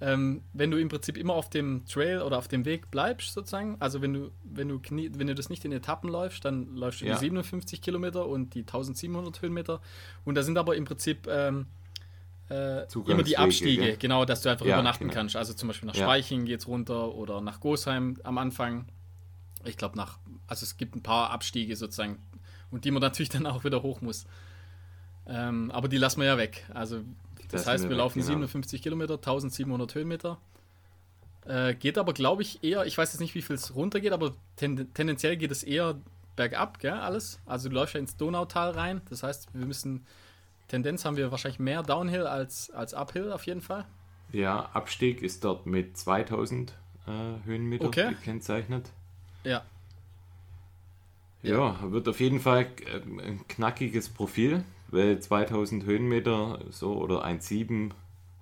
Ähm, 0.02 0.44
wenn 0.52 0.72
du 0.72 0.78
im 0.78 0.90
Prinzip 0.90 1.16
immer 1.18 1.34
auf 1.34 1.50
dem 1.50 1.86
Trail 1.86 2.22
oder 2.22 2.38
auf 2.38 2.50
dem 2.50 2.66
Weg 2.66 2.92
bleibst, 2.92 3.34
sozusagen, 3.34 3.78
also 3.80 4.02
wenn 4.02 4.14
du, 4.14 4.32
wenn 4.44 4.68
du, 4.68 4.80
knie, 4.80 5.10
wenn 5.16 5.28
du 5.28 5.36
das 5.36 5.50
nicht 5.50 5.64
in 5.64 5.72
Etappen 5.72 6.10
läufst, 6.10 6.44
dann 6.44 6.76
läufst 6.76 7.02
du 7.02 7.06
ja. 7.06 7.14
die 7.14 7.20
57 7.20 7.82
Kilometer 7.82 8.28
und 8.28 8.56
die 8.56 8.62
1700 8.62 9.42
Höhenmeter. 9.42 9.80
Und 10.26 10.36
da 10.36 10.44
sind 10.44 10.58
aber 10.58 10.76
im 10.76 10.84
Prinzip 10.84 11.28
ähm, 11.30 11.68
äh, 12.50 12.86
immer 12.94 13.24
die 13.24 13.38
Abstiege, 13.38 13.82
gell? 13.82 13.98
genau, 13.98 14.26
dass 14.26 14.42
du 14.42 14.50
einfach 14.50 14.66
Ja, 14.66 14.76
übernachten 14.76 15.06
genau. 15.06 15.14
kannst. 15.14 15.38
Also 15.38 15.54
zum 15.54 15.68
Beispiel 15.68 15.88
nach 15.88 15.96
Ja. 15.96 16.06
Speiching 16.06 16.46
geht's 16.46 16.68
runter 16.68 17.16
oder 17.16 17.40
nach 17.40 17.62
Gosheim 17.62 18.18
am 18.24 18.38
Anfang. 18.38 18.86
Ich 19.64 19.78
glaube 19.78 19.98
nach, 19.98 20.20
also 20.46 20.64
es 20.64 20.76
gibt 20.78 20.96
ein 20.96 21.04
paar 21.04 21.32
Abstiege 21.32 21.76
sozusagen 21.76 22.20
und 22.76 22.86
die 22.86 22.92
man 22.92 23.02
natürlich 23.02 23.30
dann 23.30 23.48
auch 23.48 23.64
wieder 23.64 23.82
hoch 23.82 24.02
muss. 24.02 24.28
Ähm, 25.28 25.72
aber 25.72 25.88
die 25.88 25.98
lassen 25.98 26.20
wir 26.20 26.28
ja 26.28 26.38
weg. 26.38 26.66
Also 26.74 27.02
das 27.50 27.62
Lassen 27.62 27.72
heißt, 27.72 27.84
wir 27.86 27.90
wir 27.90 27.96
weg, 27.96 28.04
laufen 28.04 28.20
genau. 28.20 28.28
57 28.28 28.82
Kilometer, 28.82 29.16
1700 29.16 29.96
Höhenmeter. 29.96 30.38
Äh, 31.48 31.76
geht 31.76 31.98
aber, 31.98 32.14
glaube 32.14 32.42
ich, 32.42 32.64
eher, 32.64 32.86
ich 32.86 32.98
weiß 32.98 33.14
jetzt 33.14 33.22
nicht, 33.22 33.34
wie 33.34 33.42
viel 33.42 33.56
es 33.56 33.76
runter 33.76 34.00
geht, 34.00 34.14
aber 34.14 34.34
ten, 34.56 34.94
tendenziell 34.94 35.38
geht 35.38 35.52
es 35.52 35.64
eher 35.64 35.96
bergab, 36.36 36.80
gell, 36.80 36.94
alles. 36.94 37.40
Also 37.46 37.70
du 37.70 37.76
läufst 37.76 37.96
ja 37.96 38.00
ins 38.00 38.18
Donautal 38.18 38.72
rein. 38.72 39.02
Das 39.10 39.24
heißt, 39.24 39.54
wir 39.54 39.66
müssen, 39.66 40.06
Tendenz 40.68 41.06
haben 41.06 41.18
wir 41.18 41.32
wahrscheinlich 41.32 41.60
mehr 41.60 41.82
Downhill 41.82 42.28
als, 42.28 42.72
als 42.72 42.94
Uphill 42.94 43.32
auf 43.32 43.46
jeden 43.46 43.62
Fall. 43.62 43.86
Ja, 44.32 44.70
Abstieg 44.74 45.22
ist 45.22 45.44
dort 45.44 45.66
mit 45.66 45.98
2000 45.98 46.74
äh, 47.08 47.12
Höhenmeter 47.46 47.86
Okay. 47.86 48.10
gekennzeichnet. 48.10 48.92
Ja, 49.44 49.64
Ja, 51.48 51.92
wird 51.92 52.08
auf 52.08 52.20
jeden 52.20 52.40
Fall 52.40 52.68
äh, 52.86 53.28
ein 53.28 53.48
knackiges 53.48 54.10
Profil, 54.10 54.64
weil 54.90 55.20
2000 55.20 55.86
Höhenmeter 55.86 56.60
so 56.72 56.94
oder 56.94 57.26
1,7 57.26 57.92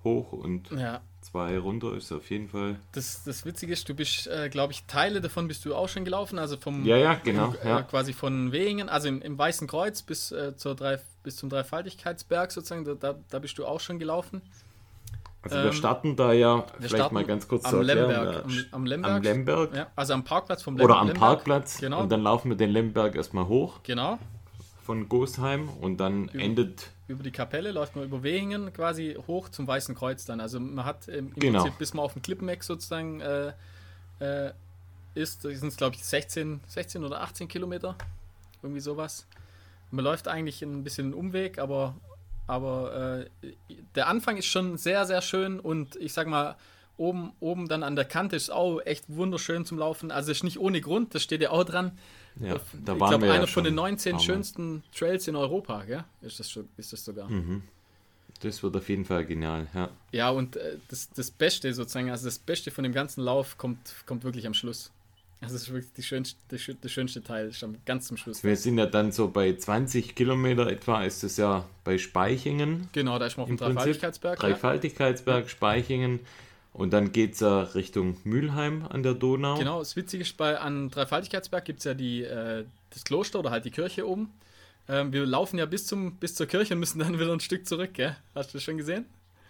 hoch 0.04 0.32
und 0.32 0.70
ja. 0.70 1.00
2 1.22 1.58
runter 1.58 1.94
ist 1.96 2.12
auf 2.12 2.30
jeden 2.30 2.48
Fall. 2.48 2.76
Das, 2.92 3.24
das 3.24 3.46
Witzige 3.46 3.72
ist, 3.72 3.88
du 3.88 3.94
bist, 3.94 4.26
äh, 4.26 4.50
glaube 4.50 4.72
ich, 4.74 4.84
Teile 4.84 5.20
davon 5.22 5.48
bist 5.48 5.64
du 5.64 5.74
auch 5.74 5.88
schon 5.88 6.04
gelaufen. 6.04 6.38
Also 6.38 6.58
vom 6.58 6.84
Ja, 6.84 6.98
ja, 6.98 7.14
genau. 7.14 7.54
äh, 7.64 7.68
Ja. 7.68 7.82
quasi 7.82 8.12
von 8.12 8.52
Wehingen, 8.52 8.88
also 8.90 9.08
im, 9.08 9.22
im 9.22 9.38
Weißen 9.38 9.66
Kreuz 9.66 10.02
bis, 10.02 10.32
äh, 10.32 10.54
zur 10.56 10.74
drei, 10.74 10.98
bis 11.22 11.36
zum 11.36 11.48
Dreifaltigkeitsberg 11.48 12.52
sozusagen, 12.52 12.84
da, 13.00 13.14
da 13.30 13.38
bist 13.38 13.56
du 13.56 13.64
auch 13.64 13.80
schon 13.80 13.98
gelaufen. 13.98 14.42
Also 15.44 15.56
wir 15.56 15.64
ähm, 15.66 15.72
starten 15.72 16.16
da 16.16 16.32
ja, 16.32 16.64
vielleicht 16.80 17.12
mal 17.12 17.24
ganz 17.24 17.46
kurz 17.48 17.64
am 17.64 17.70
zu 17.70 17.76
erklären, 17.78 18.08
Lemberg. 18.10 18.34
ja, 18.34 18.62
Am, 18.72 18.80
am 18.80 18.86
Lemberg. 18.86 19.12
am 19.16 19.22
Lemberg 19.22 19.76
Ja, 19.76 19.86
also 19.94 20.14
am 20.14 20.24
Parkplatz 20.24 20.62
vom 20.62 20.80
oder 20.80 20.96
am 20.96 21.06
Lemberg. 21.08 21.18
Parkplatz 21.20 21.78
Genau. 21.78 22.00
und 22.00 22.10
dann 22.10 22.22
laufen 22.22 22.48
wir 22.50 22.56
den 22.56 22.70
Lemberg 22.70 23.14
erstmal 23.14 23.46
hoch 23.46 23.80
Genau. 23.82 24.18
von 24.82 25.08
Gosheim 25.08 25.68
und 25.80 25.98
dann 25.98 26.28
endet 26.30 26.90
Über 27.08 27.22
die 27.22 27.30
Kapelle 27.30 27.72
läuft 27.72 27.96
man 27.96 28.04
über 28.06 28.22
Wehingen 28.22 28.72
quasi 28.72 29.16
hoch 29.26 29.48
zum 29.50 29.66
Weißen 29.66 29.94
Kreuz 29.94 30.24
dann. 30.24 30.40
Also 30.40 30.58
man 30.60 30.84
hat 30.84 31.08
ähm, 31.08 31.32
im 31.34 31.40
Genau. 31.40 31.60
Prinzip, 31.62 31.78
bis 31.78 31.92
man 31.94 32.04
auf 32.04 32.14
dem 32.14 32.22
Klippeneck 32.22 32.62
sozusagen 32.64 33.20
äh, 33.20 33.52
äh, 34.20 34.52
ist, 35.14 35.42
sind 35.42 35.64
es 35.64 35.76
glaube 35.76 35.94
ich 35.96 36.04
16, 36.04 36.60
16 36.66 37.04
oder 37.04 37.20
18 37.22 37.46
Kilometer. 37.48 37.96
Irgendwie 38.62 38.80
sowas. 38.80 39.26
Man 39.90 40.04
läuft 40.04 40.26
eigentlich 40.26 40.62
ein 40.62 40.82
bisschen 40.82 41.06
einen 41.08 41.14
Umweg, 41.14 41.58
aber, 41.58 41.94
aber 42.46 43.26
äh, 43.48 43.54
der 43.94 44.08
Anfang 44.08 44.36
ist 44.36 44.46
schon 44.46 44.76
sehr, 44.76 45.06
sehr 45.06 45.22
schön 45.22 45.60
und 45.60 45.96
ich 45.96 46.12
sag 46.12 46.26
mal, 46.26 46.56
oben, 46.96 47.32
oben 47.40 47.68
dann 47.68 47.82
an 47.82 47.96
der 47.96 48.04
Kante 48.04 48.36
ist 48.36 48.50
auch 48.50 48.80
echt 48.80 49.04
wunderschön 49.08 49.64
zum 49.64 49.78
Laufen. 49.78 50.10
Also 50.10 50.30
ist 50.30 50.44
nicht 50.44 50.58
ohne 50.58 50.80
Grund, 50.80 51.14
das 51.14 51.22
steht 51.22 51.40
ja 51.40 51.50
auch 51.50 51.64
dran. 51.64 51.98
ja, 52.36 52.56
da 52.84 52.92
ich 52.92 52.98
glaube, 52.98 53.26
einer 53.26 53.40
ja 53.40 53.46
von 53.46 53.64
den 53.64 53.74
schon 53.74 53.76
19 53.76 54.10
ein 54.10 54.12
paar 54.12 54.20
Mal. 54.20 54.24
schönsten 54.24 54.82
Trails 54.94 55.28
in 55.28 55.36
Europa, 55.36 55.82
gell? 55.84 56.04
Ist 56.22 56.40
das, 56.40 56.50
schon, 56.50 56.68
ist 56.76 56.92
das 56.92 57.04
sogar. 57.04 57.28
Das 58.40 58.62
wird 58.62 58.76
auf 58.76 58.88
jeden 58.88 59.04
Fall 59.04 59.24
genial, 59.24 59.66
ja. 59.74 59.88
Ja, 60.12 60.30
und 60.30 60.56
äh, 60.56 60.78
das, 60.88 61.10
das 61.10 61.30
Beste 61.30 61.72
sozusagen, 61.72 62.10
also 62.10 62.26
das 62.26 62.38
Beste 62.38 62.70
von 62.70 62.84
dem 62.84 62.92
ganzen 62.92 63.22
Lauf 63.22 63.56
kommt, 63.56 63.94
kommt 64.06 64.24
wirklich 64.24 64.46
am 64.46 64.54
Schluss. 64.54 64.90
Also 65.44 65.54
das 65.54 65.62
ist 65.62 65.72
wirklich 65.72 66.06
schönste, 66.06 66.38
der, 66.50 66.58
schö- 66.58 66.76
der 66.80 66.88
schönste 66.88 67.22
Teil, 67.22 67.50
am 67.62 67.76
ganz 67.86 68.08
zum 68.08 68.16
Schluss. 68.16 68.42
Wir 68.44 68.56
sind 68.56 68.78
ja 68.78 68.86
dann 68.86 69.12
so 69.12 69.28
bei 69.28 69.54
20 69.54 70.14
Kilometer 70.14 70.66
etwa, 70.66 71.02
ist 71.04 71.22
es 71.24 71.36
ja 71.36 71.64
bei 71.84 71.98
Speichingen. 71.98 72.88
Genau, 72.92 73.18
da 73.18 73.26
ist 73.26 73.36
man 73.36 73.44
auf 73.44 73.48
dem 73.48 73.56
Prinzip 73.58 73.74
Dreifaltigkeitsberg. 73.76 74.42
Ja. 74.42 74.48
Dreifaltigkeitsberg, 74.48 75.48
Speichingen. 75.50 76.20
Und 76.72 76.92
dann 76.92 77.12
geht 77.12 77.34
es 77.34 77.40
ja 77.40 77.60
Richtung 77.62 78.16
Mülheim 78.24 78.84
an 78.88 79.04
der 79.04 79.14
Donau. 79.14 79.56
Genau, 79.56 79.78
das 79.78 79.94
Witzige 79.94 80.22
ist, 80.24 80.36
bei, 80.36 80.58
an 80.58 80.90
Dreifaltigkeitsberg 80.90 81.64
gibt 81.64 81.78
es 81.78 81.84
ja 81.84 81.94
die, 81.94 82.22
äh, 82.24 82.64
das 82.90 83.04
Kloster 83.04 83.38
oder 83.38 83.50
halt 83.50 83.64
die 83.64 83.70
Kirche 83.70 84.08
oben. 84.08 84.32
Ähm, 84.88 85.12
wir 85.12 85.24
laufen 85.24 85.56
ja 85.58 85.66
bis, 85.66 85.86
zum, 85.86 86.16
bis 86.16 86.34
zur 86.34 86.46
Kirche 86.46 86.74
und 86.74 86.80
müssen 86.80 86.98
dann 86.98 87.14
wieder 87.20 87.32
ein 87.32 87.38
Stück 87.40 87.66
zurück, 87.66 87.94
gell? 87.94 88.16
Hast 88.34 88.52
du 88.52 88.58
das 88.58 88.64
schon 88.64 88.76
gesehen? 88.76 89.04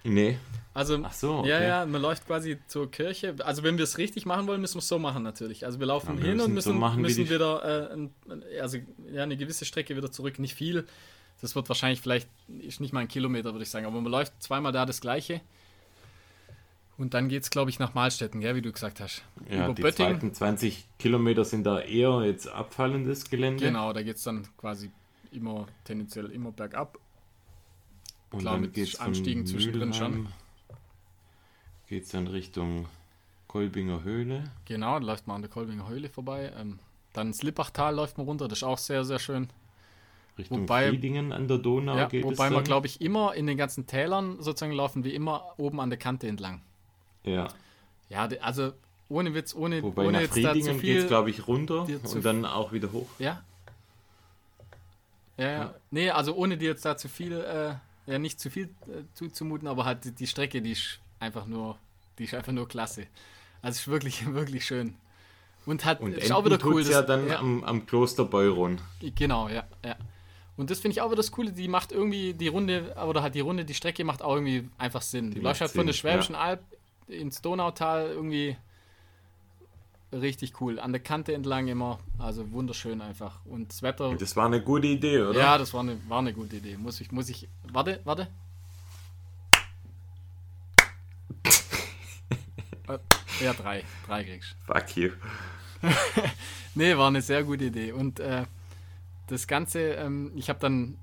Nee. 0.05 0.39
Also, 0.75 0.99
Ach 1.05 1.13
so, 1.13 1.45
ja, 1.47 1.57
okay. 1.57 1.69
ja, 1.69 1.87
man 1.87 2.03
läuft 2.03 2.27
quasi 2.27 2.59
zur 2.67 2.91
Kirche. 2.91 3.37
Also, 3.45 3.63
wenn 3.63 3.77
wir 3.79 3.85
es 3.85 3.97
richtig 3.97 4.27
machen 4.27 4.47
wollen, 4.49 4.61
müssen 4.61 4.75
wir 4.75 4.81
es 4.81 4.89
so 4.89 4.99
machen, 4.99 5.23
natürlich. 5.23 5.65
Also, 5.65 5.79
wir 5.79 5.87
laufen 5.87 6.17
Ja, 6.17 6.23
wir 6.23 6.31
hin 6.31 6.41
und 6.41 6.53
müssen 6.53 6.65
so 6.65 6.71
müssen, 6.71 6.81
machen, 6.81 7.03
müssen 7.03 7.31
wieder, 7.31 7.91
äh, 7.91 7.95
ein, 7.95 8.11
also, 8.61 8.79
ja, 9.13 9.23
eine 9.23 9.37
gewisse 9.37 9.65
Strecke 9.65 9.97
wieder 9.97 10.11
zurück. 10.11 10.39
Nicht 10.39 10.55
viel. 10.55 10.85
Das 11.41 11.55
wird 11.55 11.69
wahrscheinlich 11.69 12.01
vielleicht, 12.01 12.29
ist 12.61 12.81
nicht 12.81 12.93
mal 12.93 13.01
ein 13.01 13.09
Kilometer, 13.09 13.53
würde 13.53 13.63
ich 13.63 13.71
sagen. 13.71 13.87
Aber 13.87 14.01
man 14.01 14.11
läuft 14.11 14.33
zweimal 14.43 14.73
da 14.73 14.85
das 14.85 15.01
Gleiche. 15.01 15.41
Und 16.97 17.15
dann 17.15 17.29
geht 17.29 17.43
es, 17.43 17.51
glaube 17.51 17.71
ich, 17.71 17.79
nach 17.79 17.95
Mahlstetten, 17.95 18.41
gell, 18.41 18.55
wie 18.55 18.63
du 18.63 18.71
gesagt 18.73 19.01
hast. 19.01 19.23
Ja, 19.51 19.65
Über 19.67 19.75
die 19.75 19.83
Böttingen. 19.83 20.13
zweiten 20.15 20.35
20 20.35 20.89
Kilometer 20.99 21.45
sind 21.45 21.65
da 21.65 21.81
eher 21.81 22.23
jetzt 22.25 22.47
abfallendes 22.49 23.29
Gelände. 23.31 23.65
Genau, 23.65 23.93
da 23.93 24.03
geht 24.03 24.17
es 24.17 24.23
dann 24.23 24.47
quasi 24.57 24.91
immer, 25.33 25.67
tendenziell 25.85 26.27
immer 26.31 26.53
bergab. 26.53 26.99
Und 28.35 28.41
Klar, 28.41 28.55
dann 28.55 28.63
mit 28.63 29.01
Anstiegen 29.01 29.47
zwischendrin 29.47 29.95
schon. 29.95 30.27
Geht 31.87 32.03
es 32.03 32.09
dann 32.09 32.27
Richtung 32.27 32.87
Kolbinger 33.47 34.03
Höhle. 34.03 34.51
Genau, 34.65 34.95
dann 34.95 35.05
läuft 35.05 35.29
man 35.29 35.37
an 35.37 35.43
der 35.43 35.51
Kolbinger 35.53 35.89
Höhle 35.89 36.09
vorbei. 36.09 36.53
Ähm, 36.59 36.81
dann 37.13 37.29
ins 37.29 37.43
Lippachtal 37.45 37.95
läuft 37.95 38.19
man 38.19 38.27
runter, 38.27 38.49
das 38.49 38.59
ist 38.59 38.63
auch 38.65 38.79
sehr, 38.79 39.05
sehr 39.05 39.21
schön. 39.21 39.49
Richtung 40.37 40.63
Wobei- 40.63 40.89
Friedingen 40.89 41.33
an 41.33 41.47
der 41.47 41.59
Donau 41.59 41.97
Ja, 41.97 42.07
geht 42.07 42.25
es 42.25 42.31
wobei 42.33 42.51
wir, 42.51 42.63
glaube 42.63 42.89
ich, 42.89 43.01
immer 43.01 43.35
in 43.35 43.47
den 43.47 43.57
ganzen 43.57 43.87
Tälern 43.87 44.43
sozusagen 44.43 44.73
laufen 44.73 45.05
wir 45.05 45.15
immer 45.15 45.55
oben 45.57 45.79
an 45.81 45.91
der 45.91 45.99
Kante 46.01 46.27
entlang. 46.27 46.61
Ja, 47.23 47.47
Ja, 48.09 48.29
also 48.41 48.73
ohne 49.09 49.33
Witz, 49.35 49.55
ohne, 49.55 49.81
wobei 49.85 50.03
ohne 50.07 50.13
nach 50.13 50.21
jetzt 50.23 50.37
da 50.37 50.55
zu 50.55 50.61
Friedingen 50.61 50.81
geht 50.81 50.99
es, 50.99 51.07
glaube 51.07 51.31
ich, 51.31 51.47
runter 51.47 51.87
und 52.13 52.25
dann 52.25 52.45
auch 52.45 52.73
wieder 52.73 52.91
hoch. 52.91 53.07
Ja. 53.21 53.45
Ja, 55.37 55.47
ja. 55.47 55.59
Ja. 55.59 55.75
Nee, 55.93 56.11
also 56.11 56.35
ohne 56.35 56.57
dir 56.59 56.71
jetzt 56.71 56.85
da 56.85 56.97
zu 56.97 57.09
viel, 57.09 57.33
äh, 57.33 57.75
ja, 58.07 58.19
nicht 58.19 58.41
zu 58.41 58.51
viel 58.51 58.65
äh, 58.87 59.03
zuzumuten, 59.15 59.69
aber 59.69 59.85
halt 59.85 60.05
die, 60.05 60.13
die 60.13 60.27
Strecke, 60.27 60.61
die 60.63 60.73
ist 60.73 60.99
einfach 61.21 61.47
nur, 61.47 61.79
die 62.19 62.25
ist 62.25 62.35
einfach 62.35 62.53
nur 62.53 62.69
klasse. 62.69 63.07
Also 63.63 63.79
ist 63.79 63.89
wirklich, 63.89 64.27
wirklich 64.33 64.65
schön. 64.65 64.95
Und 65.67 65.85
hat 65.87 66.01
Und 66.01 66.13
ist 66.15 66.31
auch 66.31 66.45
wieder 66.45 66.59
cool. 66.65 66.83
tut's 66.83 66.91
ja 66.91 67.01
das- 67.01 67.07
dann 67.07 67.27
ja. 67.29 67.39
Am, 67.39 67.65
am 67.65 67.87
Kloster 67.87 68.25
Beuron. 68.25 68.81
Genau, 69.01 69.49
ja, 69.49 69.65
ja. 69.85 69.97
Und 70.57 70.71
das 70.71 70.79
finde 70.79 70.93
ich 70.93 71.01
auch 71.01 71.07
wieder 71.09 71.17
das 71.17 71.33
Coole, 71.33 71.53
die 71.53 71.67
macht 71.67 71.91
irgendwie 71.91 72.33
die 72.35 72.47
Runde, 72.49 72.95
oder 73.09 73.23
halt 73.23 73.35
die 73.35 73.41
Runde, 73.41 73.65
die 73.65 73.75
Strecke 73.75 74.05
macht 74.05 74.23
auch 74.23 74.35
irgendwie 74.35 74.69
einfach 74.79 75.03
Sinn. 75.03 75.31
Die, 75.33 75.41
läuft 75.41 75.61
macht 75.61 75.61
halt 75.63 75.71
von 75.73 75.87
der 75.87 75.95
Sinn, 75.95 76.01
Schwäbischen 76.01 76.35
Alb 76.37 76.61
ins 77.09 77.41
Donautal 77.43 78.07
irgendwie 78.11 78.57
richtig 80.21 80.61
cool. 80.61 80.79
An 80.81 80.93
der 80.93 81.01
Kante 81.03 81.35
entlang 81.35 81.69
immer, 81.69 81.99
also 82.19 82.51
wunderschön 82.53 83.01
einfach. 83.01 83.45
Und 83.45 83.71
das 83.71 83.83
Wetter, 83.83 84.15
Das 84.15 84.37
war 84.37 84.47
eine 84.47 84.63
gute 84.63 84.87
Idee, 84.87 85.21
oder? 85.21 85.39
ja, 85.39 85.59
das 85.59 85.73
war 85.75 85.81
eine, 85.81 85.99
war 86.09 86.19
eine 86.21 86.33
gute 86.33 86.57
Idee. 86.57 86.77
Muss 86.77 87.01
ich, 87.01 87.11
muss 87.13 87.29
ich, 87.29 87.49
warte, 87.73 88.01
warte. 88.05 88.29
Ja, 93.41 93.53
drei, 93.53 93.83
drei 94.07 94.23
kriegst 94.23 94.55
Fuck 94.65 94.97
you. 94.97 95.11
Nee, 96.77 96.97
war 96.97 97.09
eine 97.09 97.21
sehr 97.23 97.43
gute 97.45 97.65
Idee. 97.65 97.93
Und 97.93 98.21
äh, 98.21 98.45
das 99.29 99.47
Ganze, 99.47 99.81
ähm, 99.95 100.33
ich 100.35 100.49
habe 100.49 100.59
dann, 100.61 100.97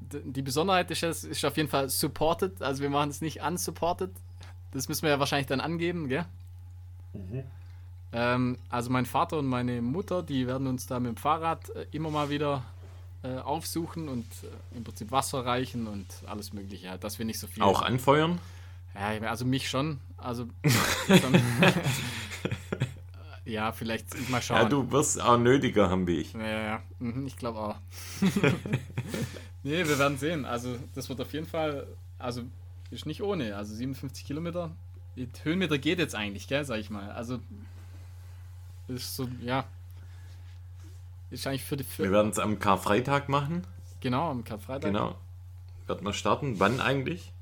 die 0.00 0.42
Besonderheit 0.42 0.90
ist, 0.90 1.02
es 1.02 1.24
ist 1.24 1.44
auf 1.44 1.56
jeden 1.56 1.68
Fall 1.68 1.88
supported, 1.88 2.62
also 2.62 2.82
wir 2.82 2.90
machen 2.90 3.10
es 3.10 3.20
nicht 3.20 3.42
unsupported. 3.42 4.10
Das 4.72 4.88
müssen 4.88 5.02
wir 5.02 5.10
ja 5.10 5.18
wahrscheinlich 5.18 5.46
dann 5.46 5.60
angeben, 5.60 6.08
gell? 6.08 6.24
Ähm, 8.12 8.58
also 8.70 8.90
mein 8.90 9.06
Vater 9.06 9.38
und 9.38 9.46
meine 9.46 9.82
Mutter, 9.82 10.22
die 10.22 10.46
werden 10.46 10.66
uns 10.66 10.86
da 10.86 10.98
mit 10.98 11.10
dem 11.10 11.16
Fahrrad 11.16 11.68
äh, 11.70 11.86
immer 11.92 12.10
mal 12.10 12.30
wieder 12.30 12.64
äh, 13.22 13.36
aufsuchen 13.38 14.08
und 14.08 14.26
äh, 14.42 14.76
im 14.76 14.84
Prinzip 14.84 15.10
Wasser 15.10 15.44
reichen 15.44 15.86
und 15.86 16.06
alles 16.26 16.52
mögliche, 16.52 16.90
halt, 16.90 17.04
dass 17.04 17.18
wir 17.18 17.26
nicht 17.26 17.38
so 17.38 17.46
viel... 17.46 17.62
Auch 17.62 17.82
anfeuern? 17.82 18.38
Ja, 18.94 19.28
also 19.28 19.44
mich 19.44 19.68
schon. 19.68 20.00
Also 20.16 20.46
dann, 21.08 21.42
ja, 23.48 23.72
vielleicht 23.72 24.28
mal 24.28 24.42
schauen. 24.42 24.58
Ja, 24.58 24.68
du 24.68 24.90
wirst 24.92 25.20
auch 25.22 25.38
nötiger 25.38 25.88
haben 25.88 26.06
wie 26.06 26.18
ich. 26.18 26.34
Ja, 26.34 26.40
ja, 26.40 26.62
ja. 26.62 26.82
Mhm, 26.98 27.26
ich 27.26 27.36
glaube 27.36 27.58
auch. 27.58 27.76
nee, 29.62 29.88
wir 29.88 29.98
werden 29.98 30.18
sehen. 30.18 30.44
Also, 30.44 30.76
das 30.94 31.08
wird 31.08 31.20
auf 31.20 31.32
jeden 31.32 31.46
Fall, 31.46 31.86
also, 32.18 32.42
ist 32.90 33.06
nicht 33.06 33.22
ohne. 33.22 33.56
Also, 33.56 33.74
57 33.74 34.26
Kilometer. 34.26 34.70
Die 35.16 35.28
Höhenmeter 35.42 35.78
geht 35.78 35.98
jetzt 35.98 36.14
eigentlich, 36.14 36.46
gell, 36.46 36.64
sag 36.66 36.78
ich 36.78 36.90
mal. 36.90 37.10
Also, 37.10 37.38
ist 38.88 39.16
so, 39.16 39.28
ja. 39.42 39.64
Ist 41.30 41.46
eigentlich 41.46 41.64
für 41.64 41.76
die, 41.76 41.84
Wir 41.84 42.06
für, 42.06 42.10
werden 42.10 42.30
es 42.30 42.38
am 42.38 42.58
Karfreitag 42.58 43.28
machen. 43.28 43.66
genau, 44.00 44.30
am 44.30 44.44
Karfreitag. 44.44 44.90
Genau. 44.92 45.14
Werden 45.86 46.04
wir 46.06 46.12
starten. 46.12 46.58
Wann 46.60 46.80
eigentlich? 46.80 47.32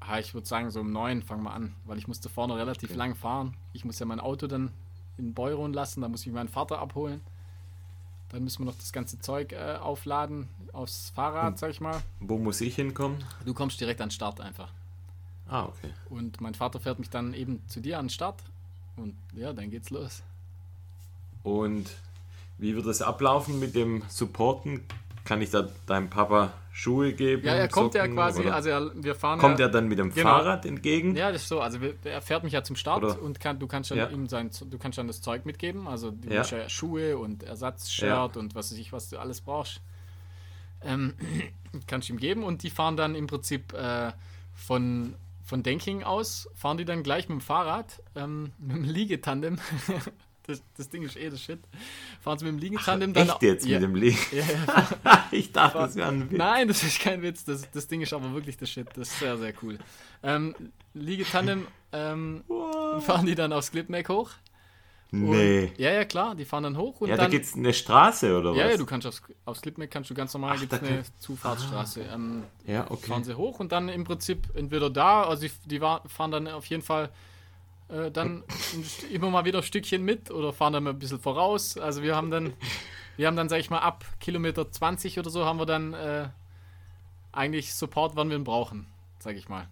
Ah, 0.00 0.18
ich 0.18 0.34
würde 0.34 0.46
sagen, 0.46 0.70
so 0.70 0.80
um 0.80 0.92
neun 0.92 1.22
fangen 1.22 1.42
wir 1.44 1.52
an, 1.52 1.74
weil 1.84 1.98
ich 1.98 2.08
musste 2.08 2.28
vorne 2.28 2.56
relativ 2.56 2.90
Okay. 2.90 2.98
lang 2.98 3.14
fahren. 3.14 3.56
Ich 3.72 3.84
muss 3.84 3.98
ja 3.98 4.06
mein 4.06 4.20
Auto 4.20 4.46
dann 4.48 4.72
in 5.18 5.34
Beuron 5.34 5.72
lassen, 5.72 6.00
da 6.00 6.08
muss 6.08 6.26
ich 6.26 6.32
meinen 6.32 6.48
Vater 6.48 6.78
abholen. 6.80 7.20
Dann 8.30 8.42
müssen 8.44 8.60
wir 8.60 8.66
noch 8.66 8.76
das 8.78 8.92
ganze 8.92 9.18
Zeug 9.20 9.52
äh, 9.52 9.76
aufladen 9.80 10.48
aufs 10.72 11.10
Fahrrad, 11.10 11.52
Hm. 11.52 11.56
sag 11.58 11.70
ich 11.70 11.80
mal. 11.80 12.00
Wo 12.18 12.38
muss 12.38 12.60
ich 12.60 12.74
hinkommen? 12.76 13.22
Du 13.44 13.54
kommst 13.54 13.80
direkt 13.80 14.00
an 14.00 14.08
den 14.08 14.12
Start 14.14 14.40
einfach. 14.40 14.72
Ah, 15.48 15.64
okay. 15.66 15.92
Und 16.08 16.40
mein 16.40 16.54
Vater 16.54 16.80
fährt 16.80 16.98
mich 16.98 17.10
dann 17.10 17.34
eben 17.34 17.62
zu 17.68 17.80
dir 17.80 17.98
an 17.98 18.06
den 18.06 18.10
Start. 18.10 18.42
Und 18.96 19.14
ja, 19.34 19.52
dann 19.52 19.70
geht's 19.70 19.90
los. 19.90 20.22
Und 21.42 21.90
wie 22.58 22.74
wird 22.76 22.86
es 22.86 23.02
ablaufen 23.02 23.58
mit 23.58 23.74
dem 23.74 24.02
Supporten? 24.08 24.84
Kann 25.24 25.40
ich 25.40 25.50
da 25.50 25.68
deinem 25.86 26.10
Papa 26.10 26.52
Schuhe 26.72 27.12
geben? 27.12 27.44
Ja, 27.46 27.54
er 27.54 27.68
kommt 27.68 27.94
ja 27.94 28.02
Socken, 28.02 28.16
quasi, 28.16 28.40
oder 28.40 28.54
also 28.54 28.68
er, 28.70 28.90
wir 28.94 29.14
fahren 29.14 29.38
kommt 29.38 29.58
ja, 29.60 29.66
er 29.66 29.70
dann 29.70 29.86
mit 29.88 29.98
dem 29.98 30.12
Genau. 30.12 30.28
Fahrrad 30.30 30.64
entgegen? 30.66 31.14
Ja, 31.14 31.30
das 31.30 31.42
ist 31.42 31.48
so. 31.48 31.60
Also 31.60 31.78
er 32.04 32.22
fährt 32.22 32.42
mich 32.44 32.52
ja 32.54 32.62
zum 32.64 32.76
Start 32.76 33.04
Oder- 33.04 33.20
und 33.22 33.38
kann, 33.38 33.58
du 33.58 33.66
kannst 33.66 33.90
dann 33.90 33.98
Ja. 33.98 34.08
ihm 34.08 34.26
sein, 34.28 34.50
du 34.68 34.78
kannst 34.78 34.98
dann 34.98 35.06
das 35.06 35.20
Zeug 35.20 35.44
mitgeben. 35.46 35.86
Also 35.86 36.10
du 36.10 36.28
Ja. 36.32 36.42
ja 36.42 36.68
Schuhe 36.68 37.18
und 37.18 37.42
Ersatzshirt 37.44 38.36
und 38.36 38.54
was 38.54 38.72
weiß 38.72 38.78
ich, 38.78 38.92
was 38.92 39.10
du 39.10 39.18
alles 39.18 39.40
brauchst. 39.42 39.80
Ähm, 40.82 41.14
kannst 41.86 42.08
du 42.08 42.14
ihm 42.14 42.18
geben 42.18 42.42
und 42.42 42.62
die 42.64 42.70
fahren 42.70 42.96
dann 42.96 43.14
im 43.14 43.26
Prinzip 43.28 43.72
äh, 43.74 44.10
von, 44.54 45.14
von 45.44 45.62
Denking 45.62 46.02
aus, 46.02 46.48
fahren 46.54 46.78
die 46.78 46.84
dann 46.84 47.02
gleich 47.04 47.28
mit 47.28 47.38
dem 47.38 47.42
Fahrrad, 47.42 48.02
ähm, 48.16 48.52
mit 48.58 48.76
dem 48.76 48.84
Liegetandem. 48.84 49.58
das, 50.52 50.62
das 50.76 50.88
Ding 50.88 51.02
ist 51.02 51.16
eh 51.16 51.28
das 51.30 51.40
Shit. 51.42 51.58
Fahren 52.20 52.38
sie 52.38 52.44
mit 52.44 52.54
dem 52.54 52.58
Liegetandem 52.58 53.12
dann. 53.12 53.28
Echt 53.28 53.42
jetzt 53.42 53.66
ja, 53.66 53.80
mit 53.80 53.88
dem 53.88 53.94
Licht? 53.94 54.32
ja, 54.32 54.44
ja, 54.44 55.24
ich 55.30 55.52
dachte, 55.52 55.78
das 55.78 55.96
wäre 55.96 56.08
ein 56.08 56.30
Witz. 56.30 56.38
Nein, 56.38 56.68
das 56.68 56.82
ist 56.82 57.00
kein 57.00 57.22
Witz. 57.22 57.44
Das, 57.44 57.70
das 57.70 57.86
Ding 57.88 58.00
ist 58.00 58.12
aber 58.12 58.32
wirklich 58.32 58.56
das 58.56 58.70
Shit. 58.70 58.88
Das 58.94 59.08
ist 59.08 59.18
sehr, 59.18 59.36
sehr 59.38 59.52
cool. 59.62 59.78
Ähm, 60.22 60.54
Liegetandem 60.94 61.66
ähm, 61.92 62.44
fahren 63.00 63.26
die 63.26 63.34
dann 63.34 63.52
aufs 63.52 63.70
Clipmack 63.70 64.08
hoch. 64.08 64.30
Und, 65.10 65.28
Nee. 65.30 65.72
Ja, 65.76 65.92
ja, 65.92 66.04
klar. 66.06 66.34
Die 66.34 66.46
fahren 66.46 66.62
dann 66.62 66.78
hoch 66.78 67.02
und 67.02 67.10
Ja, 67.10 67.16
da 67.16 67.22
dann. 67.24 67.30
gibt 67.30 67.44
es 67.44 67.54
eine 67.54 67.74
Straße 67.74 68.34
oder 68.38 68.54
ja, 68.54 68.64
was? 68.64 68.70
ja, 68.72 68.76
du 68.78 68.86
kannst 68.86 69.06
aufs, 69.06 69.22
aufs 69.44 69.60
Clipmack 69.60 69.90
kannst 69.90 70.08
du 70.08 70.14
ganz 70.14 70.32
normal, 70.32 70.58
gibt 70.58 70.72
da 70.72 70.76
es 70.78 70.82
eine 70.82 71.04
Zufahrtsstraße. 71.18 72.00
Ähm, 72.14 72.44
Ja, 72.66 72.90
okay. 72.90 73.08
fahren 73.08 73.22
sie 73.22 73.36
hoch 73.36 73.60
und 73.60 73.72
dann 73.72 73.90
im 73.90 74.04
Prinzip 74.04 74.48
entweder 74.54 74.88
da, 74.88 75.24
also 75.24 75.46
die, 75.46 75.52
die 75.66 75.80
fahren 75.80 76.30
dann 76.30 76.48
auf 76.48 76.64
jeden 76.66 76.82
Fall 76.82 77.10
äh, 77.92 78.10
dann 78.10 78.42
immer 79.10 79.30
mal 79.30 79.44
wieder 79.44 79.58
ein 79.58 79.62
Stückchen 79.64 80.02
mit 80.02 80.30
oder 80.30 80.52
fahren 80.52 80.72
dann 80.72 80.84
mal 80.84 80.90
ein 80.90 80.98
bisschen 80.98 81.20
voraus. 81.20 81.76
Also 81.76 82.02
wir 82.02 82.16
haben 82.16 82.30
dann, 82.30 82.52
wir 83.16 83.26
haben 83.26 83.36
dann, 83.36 83.48
sag 83.48 83.58
ich 83.60 83.70
mal, 83.70 83.78
ab 83.80 84.04
Kilometer 84.20 84.70
20 84.70 85.18
oder 85.18 85.30
so 85.30 85.44
haben 85.44 85.58
wir 85.58 85.66
dann 85.66 85.92
äh, 85.94 86.28
eigentlich 87.32 87.74
Support, 87.74 88.16
wann 88.16 88.28
wir 88.30 88.36
ihn 88.36 88.44
brauchen, 88.44 88.86
sag 89.18 89.36
ich 89.36 89.48
mal. 89.48 89.68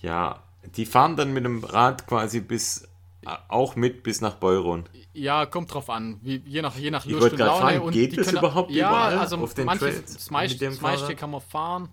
Ja, 0.00 0.42
die 0.76 0.86
fahren 0.86 1.16
dann 1.16 1.32
mit 1.32 1.44
dem 1.44 1.64
Rad 1.64 2.06
quasi 2.06 2.40
bis 2.40 2.84
äh, 3.26 3.30
auch 3.48 3.74
mit 3.76 4.02
bis 4.02 4.20
nach 4.20 4.34
Beuron. 4.34 4.84
Ja, 5.12 5.46
kommt 5.46 5.72
drauf 5.74 5.90
an, 5.90 6.18
wie, 6.22 6.36
je 6.46 6.62
nach, 6.62 6.76
je 6.76 6.90
nach 6.90 7.04
Lust 7.06 7.32
und 7.32 7.38
Laune. 7.38 7.60
fragen, 7.60 7.80
und 7.80 7.92
geht 7.92 8.16
das 8.16 8.26
können- 8.26 8.38
überhaupt 8.38 8.70
ja, 8.70 8.88
überall 8.88 9.18
also 9.18 9.38
auf 9.38 9.54
den 9.54 9.66
manche, 9.66 9.86
Trails 9.86 10.14
das 10.14 10.30
meiste, 10.30 10.54
mit 10.54 10.60
dem 10.62 10.72
das 10.74 10.80
meiste 10.80 11.16
kann 11.16 11.30
man 11.30 11.40
fahren. 11.40 11.88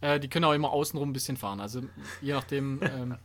Äh, 0.00 0.20
die 0.20 0.28
können 0.28 0.44
auch 0.44 0.52
immer 0.52 0.70
außenrum 0.70 1.10
ein 1.10 1.12
bisschen 1.12 1.36
fahren. 1.36 1.60
Also 1.60 1.82
je 2.20 2.32
nachdem, 2.34 2.80
ähm, 2.82 3.16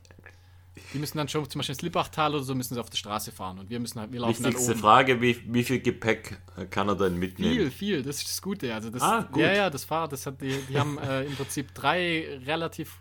die 0.93 0.99
müssen 0.99 1.17
dann 1.17 1.27
schon 1.27 1.49
zum 1.49 1.59
Beispiel 1.59 1.73
ins 1.73 1.81
Lippachtal 1.81 2.33
oder 2.35 2.43
so 2.43 2.55
müssen 2.55 2.73
sie 2.73 2.79
auf 2.79 2.89
der 2.89 2.97
Straße 2.97 3.31
fahren 3.31 3.59
und 3.59 3.69
wir 3.69 3.79
müssen 3.79 3.99
halt, 3.99 4.11
wir 4.11 4.19
laufen 4.21 4.41
dann 4.43 4.51
Wichtigste 4.53 4.71
oben. 4.73 4.79
Frage, 4.81 5.21
wie, 5.21 5.37
wie 5.53 5.63
viel 5.63 5.79
Gepäck 5.79 6.39
kann 6.69 6.87
er 6.89 6.95
dann 6.95 7.17
mitnehmen? 7.17 7.53
Viel, 7.53 7.71
viel, 7.71 8.03
das 8.03 8.17
ist 8.17 8.29
das 8.29 8.41
Gute. 8.41 8.73
Also 8.73 8.89
das, 8.89 9.01
Ah, 9.01 9.21
gut. 9.31 9.41
Ja, 9.41 9.53
ja, 9.53 9.69
das 9.69 9.83
Fahrrad, 9.83 10.11
das 10.11 10.25
hat 10.25 10.41
die, 10.41 10.57
die 10.69 10.79
haben 10.79 10.97
äh, 10.99 11.23
im 11.23 11.35
Prinzip 11.35 11.73
drei 11.73 12.39
relativ, 12.45 12.97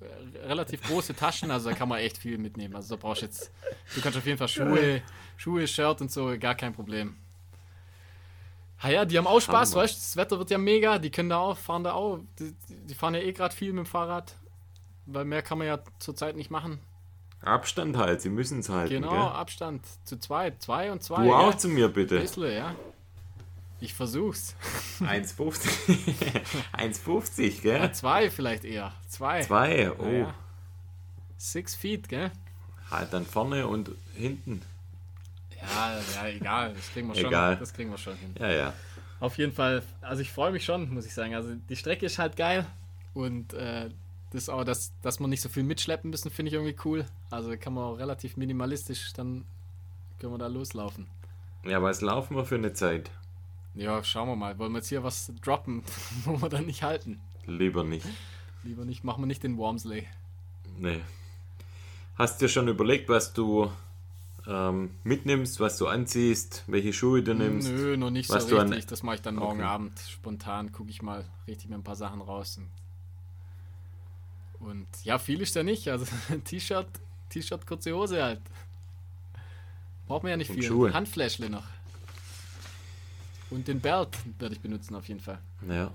äh, 0.00 0.46
relativ 0.46 0.82
große 0.82 1.14
Taschen, 1.14 1.50
also 1.50 1.70
da 1.70 1.74
kann 1.76 1.88
man 1.88 1.98
echt 1.98 2.18
viel 2.18 2.38
mitnehmen. 2.38 2.76
Also 2.76 2.94
da 2.96 3.00
brauchst 3.00 3.22
du 3.22 3.26
jetzt, 3.26 3.50
du 3.94 4.00
kannst 4.00 4.18
auf 4.18 4.26
jeden 4.26 4.38
Fall 4.38 4.48
Schuhe, 4.48 5.02
Schuhe, 5.36 5.66
Shirt 5.66 6.00
und 6.00 6.10
so, 6.10 6.36
gar 6.38 6.54
kein 6.54 6.72
Problem. 6.72 7.16
Ah 8.82 8.88
ja, 8.88 9.04
die 9.04 9.18
haben 9.18 9.26
auch 9.26 9.40
Spaß, 9.40 9.72
Hammer. 9.72 9.82
weißt 9.82 9.94
du, 9.94 9.98
das 9.98 10.16
Wetter 10.16 10.38
wird 10.38 10.50
ja 10.50 10.56
mega, 10.58 10.98
die 10.98 11.10
können 11.10 11.28
da 11.28 11.36
auch, 11.38 11.56
fahren 11.58 11.84
da 11.84 11.92
auch, 11.92 12.20
die, 12.38 12.54
die 12.70 12.94
fahren 12.94 13.14
ja 13.14 13.20
eh 13.20 13.32
gerade 13.32 13.54
viel 13.54 13.72
mit 13.74 13.84
dem 13.84 13.86
Fahrrad, 13.86 14.36
weil 15.04 15.26
mehr 15.26 15.42
kann 15.42 15.58
man 15.58 15.66
ja 15.66 15.80
zurzeit 15.98 16.34
nicht 16.34 16.50
machen. 16.50 16.78
Abstand 17.42 17.96
halt, 17.96 18.20
sie 18.20 18.28
müssen 18.28 18.60
es 18.60 18.68
halten. 18.68 18.94
Genau, 18.94 19.10
Gell? 19.10 19.18
Abstand 19.18 19.86
zu 20.04 20.18
zweit, 20.18 20.60
zwei 20.60 20.92
und 20.92 21.02
zwei. 21.02 21.24
Du 21.24 21.34
auch 21.34 21.50
gell? 21.50 21.58
zu 21.58 21.68
mir 21.68 21.88
bitte. 21.88 22.20
Bisschen, 22.20 22.52
ja. 22.52 22.74
Ich 23.80 23.94
versuch's. 23.94 24.54
1,50. 25.00 25.68
1,50, 26.76 27.42
Ja, 27.64 27.78
gell? 27.78 27.92
zwei 27.92 28.30
vielleicht 28.30 28.64
eher. 28.64 28.92
Zwei. 29.08 29.40
Zwei, 29.42 29.90
oh. 29.92 30.04
Ja, 30.04 30.10
ja. 30.10 30.34
Six 31.38 31.74
feet, 31.74 32.08
gell? 32.08 32.30
Halt 32.90 33.12
dann 33.12 33.24
vorne 33.24 33.66
und 33.66 33.90
hinten. 34.14 34.60
Ja, 35.58 35.98
ja, 36.14 36.28
egal. 36.28 36.74
Das 36.74 36.92
kriegen 36.92 37.08
wir 37.08 37.14
schon. 37.14 37.26
Egal. 37.26 37.56
Das 37.56 37.72
kriegen 37.72 37.90
wir 37.90 37.98
schon 37.98 38.16
hin. 38.16 38.34
Ja, 38.38 38.50
ja. 38.50 38.72
Auf 39.20 39.38
jeden 39.38 39.52
Fall, 39.52 39.82
also 40.02 40.20
ich 40.22 40.30
freue 40.30 40.50
mich 40.52 40.64
schon, 40.64 40.92
muss 40.92 41.06
ich 41.06 41.14
sagen. 41.14 41.34
Also 41.34 41.54
die 41.54 41.76
Strecke 41.76 42.06
ist 42.06 42.18
halt 42.18 42.36
geil 42.36 42.66
und 43.14 43.52
äh, 43.54 43.90
das 44.30 44.48
auch, 44.48 44.64
dass, 44.64 44.92
dass 45.02 45.20
man 45.20 45.30
nicht 45.30 45.40
so 45.40 45.48
viel 45.48 45.62
mitschleppen 45.62 46.10
müssen, 46.10 46.30
finde 46.30 46.48
ich 46.48 46.54
irgendwie 46.54 46.76
cool. 46.84 47.06
Also 47.30 47.56
kann 47.58 47.74
man 47.74 47.84
auch 47.84 47.98
relativ 47.98 48.36
minimalistisch, 48.36 49.12
dann 49.12 49.44
können 50.18 50.32
wir 50.32 50.38
da 50.38 50.46
loslaufen. 50.46 51.06
Ja, 51.64 51.82
was 51.82 52.00
laufen 52.00 52.36
wir 52.36 52.44
für 52.44 52.54
eine 52.54 52.72
Zeit? 52.72 53.10
Ja, 53.74 54.02
schauen 54.02 54.28
wir 54.28 54.36
mal. 54.36 54.58
Wollen 54.58 54.72
wir 54.72 54.78
jetzt 54.78 54.88
hier 54.88 55.02
was 55.04 55.32
droppen, 55.42 55.82
wo 56.24 56.40
wir 56.40 56.48
dann 56.48 56.66
nicht 56.66 56.82
halten? 56.82 57.20
Lieber 57.46 57.84
nicht. 57.84 58.06
Lieber 58.62 58.84
nicht, 58.84 59.04
machen 59.04 59.22
wir 59.22 59.26
nicht 59.26 59.42
den 59.42 59.56
Wormsley. 59.56 60.06
Nee. 60.78 61.00
Hast 62.16 62.40
dir 62.40 62.48
schon 62.48 62.68
überlegt, 62.68 63.08
was 63.08 63.32
du 63.32 63.70
ähm, 64.46 64.90
mitnimmst, 65.04 65.60
was 65.60 65.78
du 65.78 65.86
anziehst, 65.86 66.64
welche 66.66 66.92
Schuhe 66.92 67.22
du 67.22 67.34
nimmst? 67.34 67.70
Nö, 67.70 67.96
noch 67.96 68.10
nicht 68.10 68.28
Was 68.30 68.44
so 68.44 68.56
du 68.56 68.62
richtig. 68.62 68.86
Das 68.86 69.02
mache 69.02 69.16
ich 69.16 69.22
dann 69.22 69.36
morgen 69.36 69.60
Okay. 69.60 69.68
Abend. 69.68 69.98
Spontan 70.08 70.72
gucke 70.72 70.90
ich 70.90 71.02
mal, 71.02 71.24
richte 71.46 71.64
ich 71.64 71.70
mir 71.70 71.76
ein 71.76 71.82
paar 71.84 71.96
Sachen 71.96 72.20
raus. 72.20 72.58
Und, 72.58 72.68
und 74.60 74.86
ja, 75.04 75.18
viel 75.18 75.40
ist 75.40 75.54
ja 75.56 75.62
nicht. 75.62 75.88
Also 75.88 76.06
T-Shirt, 76.44 76.86
T-Shirt, 77.28 77.66
kurze 77.66 77.92
Hose 77.94 78.22
halt. 78.22 78.40
Braucht 80.06 80.22
man 80.22 80.30
ja 80.30 80.36
nicht 80.36 80.50
Und 80.50 80.56
viel. 80.56 80.64
Schuhe. 80.64 80.92
Handfläschle 80.92 81.50
noch. 81.50 81.66
Und 83.50 83.66
den 83.66 83.80
Belt 83.80 84.16
werde 84.38 84.54
ich 84.54 84.60
benutzen 84.60 84.94
auf 84.94 85.08
jeden 85.08 85.20
Fall. 85.20 85.40
Ja. 85.68 85.92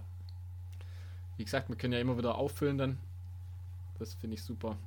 Wie 1.38 1.44
gesagt, 1.44 1.70
wir 1.70 1.76
können 1.76 1.94
ja 1.94 2.00
immer 2.00 2.18
wieder 2.18 2.36
auffüllen 2.36 2.78
dann. 2.78 2.98
Das 4.00 4.14
finde 4.16 4.36
ich 4.36 4.44
super. 4.44 4.78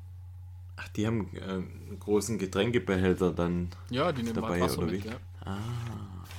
Ach, 0.77 0.88
die 0.88 1.07
haben 1.07 1.35
äh, 1.35 1.43
einen 1.43 1.99
großen 1.99 2.38
Getränkebehälter 2.38 3.33
dann. 3.33 3.71
Ja, 3.91 4.12
die 4.12 4.23
nehmen 4.23 4.35
Dabei, 4.35 4.61
halt 4.61 4.62
Wasser 4.62 4.79
oder 4.79 4.93
mit. 4.93 5.05
wie? 5.05 5.09
Ja. 5.09 5.19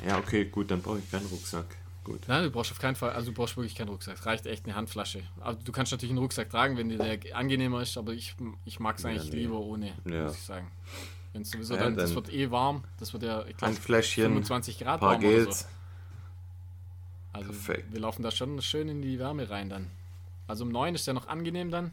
Ja, 0.07 0.17
okay, 0.19 0.45
gut, 0.45 0.71
dann 0.71 0.81
brauche 0.81 0.99
ich 0.99 1.09
keinen 1.11 1.25
Rucksack. 1.25 1.65
Gut. 2.03 2.21
Nein, 2.27 2.43
du 2.43 2.49
brauchst 2.51 2.71
auf 2.71 2.79
keinen 2.79 2.95
Fall, 2.95 3.11
also 3.11 3.27
du 3.31 3.33
brauchst 3.35 3.55
wirklich 3.57 3.75
keinen 3.75 3.89
Rucksack. 3.89 4.15
Es 4.17 4.25
reicht 4.25 4.45
echt 4.45 4.65
eine 4.65 4.75
Handflasche. 4.75 5.21
Also 5.41 5.59
du 5.63 5.71
kannst 5.71 5.91
natürlich 5.91 6.11
einen 6.11 6.19
Rucksack 6.19 6.49
tragen, 6.49 6.77
wenn 6.77 6.89
dir 6.89 6.97
der 6.97 7.35
angenehmer 7.37 7.81
ist, 7.81 7.97
aber 7.97 8.13
ich, 8.13 8.35
ich 8.65 8.79
mag 8.79 8.97
es 8.97 9.03
Ja, 9.03 9.09
eigentlich 9.09 9.31
nee. 9.31 9.39
lieber 9.39 9.59
ohne, 9.59 9.93
Ja. 10.05 10.23
muss 10.23 10.35
ich 10.35 10.41
sagen. 10.43 10.71
Wenn 11.33 11.43
es 11.43 11.51
sowieso 11.51 11.75
Ja, 11.75 11.83
dann, 11.83 11.95
das 11.95 12.05
dann- 12.13 12.15
wird 12.15 12.33
eh 12.33 12.49
warm, 12.49 12.83
das 12.97 13.13
wird 13.13 13.23
ja, 13.23 13.41
ich 13.45 13.55
glaube, 13.57 13.73
Handfläschchen, 13.73 14.23
25 14.23 14.79
Grad 14.79 15.01
warm 15.01 15.19
oder 15.19 15.27
Gels. 15.29 15.59
so. 15.61 15.65
Also 17.33 17.49
Perfekt. 17.51 17.93
wir 17.93 17.99
laufen 17.99 18.23
da 18.23 18.31
schon 18.31 18.59
schön 18.61 18.89
in 18.89 19.01
die 19.03 19.19
Wärme 19.19 19.49
rein 19.49 19.69
dann. 19.69 19.91
Also 20.47 20.63
um 20.63 20.71
9 20.71 20.95
ist 20.95 21.05
ja 21.05 21.13
noch 21.13 21.27
angenehm 21.27 21.69
dann. 21.69 21.91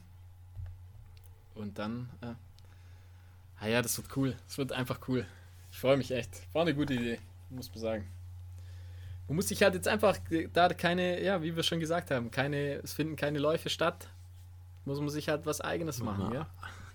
Und 1.54 1.78
dann, 1.78 2.08
äh, 2.22 2.26
ah 3.60 3.66
ja, 3.66 3.82
das 3.82 3.98
wird 3.98 4.16
cool. 4.16 4.34
Das 4.46 4.56
wird 4.56 4.72
einfach 4.72 5.00
cool. 5.08 5.26
Ich 5.70 5.78
freue 5.78 5.98
mich 5.98 6.10
echt. 6.10 6.30
War 6.54 6.62
eine 6.62 6.74
gute 6.74 6.94
Idee, 6.94 7.18
muss 7.50 7.68
man 7.70 7.78
sagen. 7.80 8.06
Du 9.28 9.34
musst 9.34 9.50
dich 9.50 9.62
halt 9.62 9.74
jetzt 9.74 9.88
einfach, 9.88 10.16
da 10.52 10.68
keine, 10.68 11.22
ja, 11.22 11.42
wie 11.42 11.56
wir 11.56 11.62
schon 11.62 11.80
gesagt 11.80 12.10
haben, 12.10 12.30
keine, 12.30 12.74
es 12.76 12.92
finden 12.92 13.16
keine 13.16 13.38
Läufe 13.38 13.70
statt, 13.70 14.08
muss 14.84 15.00
man 15.00 15.08
sich 15.08 15.28
halt 15.28 15.46
was 15.46 15.60
eigenes 15.60 16.00
machen, 16.02 16.32
Ja. 16.32 16.46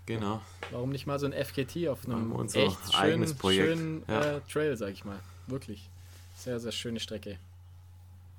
Genau. 0.08 0.42
Warum 0.72 0.90
nicht 0.90 1.06
mal 1.06 1.20
so 1.20 1.28
ein 1.28 1.32
FKT 1.34 1.88
auf 1.88 2.06
einem 2.08 2.32
unser 2.32 2.62
echt 2.62 2.94
schönen, 2.94 3.28
schönen 3.38 4.04
Ja. 4.08 4.38
äh, 4.38 4.42
Trail, 4.52 4.76
sag 4.76 4.90
ich 4.90 5.06
mal. 5.06 5.20
Wirklich. 5.48 5.90
Sehr, 6.36 6.60
sehr 6.60 6.72
schöne 6.72 7.00
Strecke. 7.00 7.38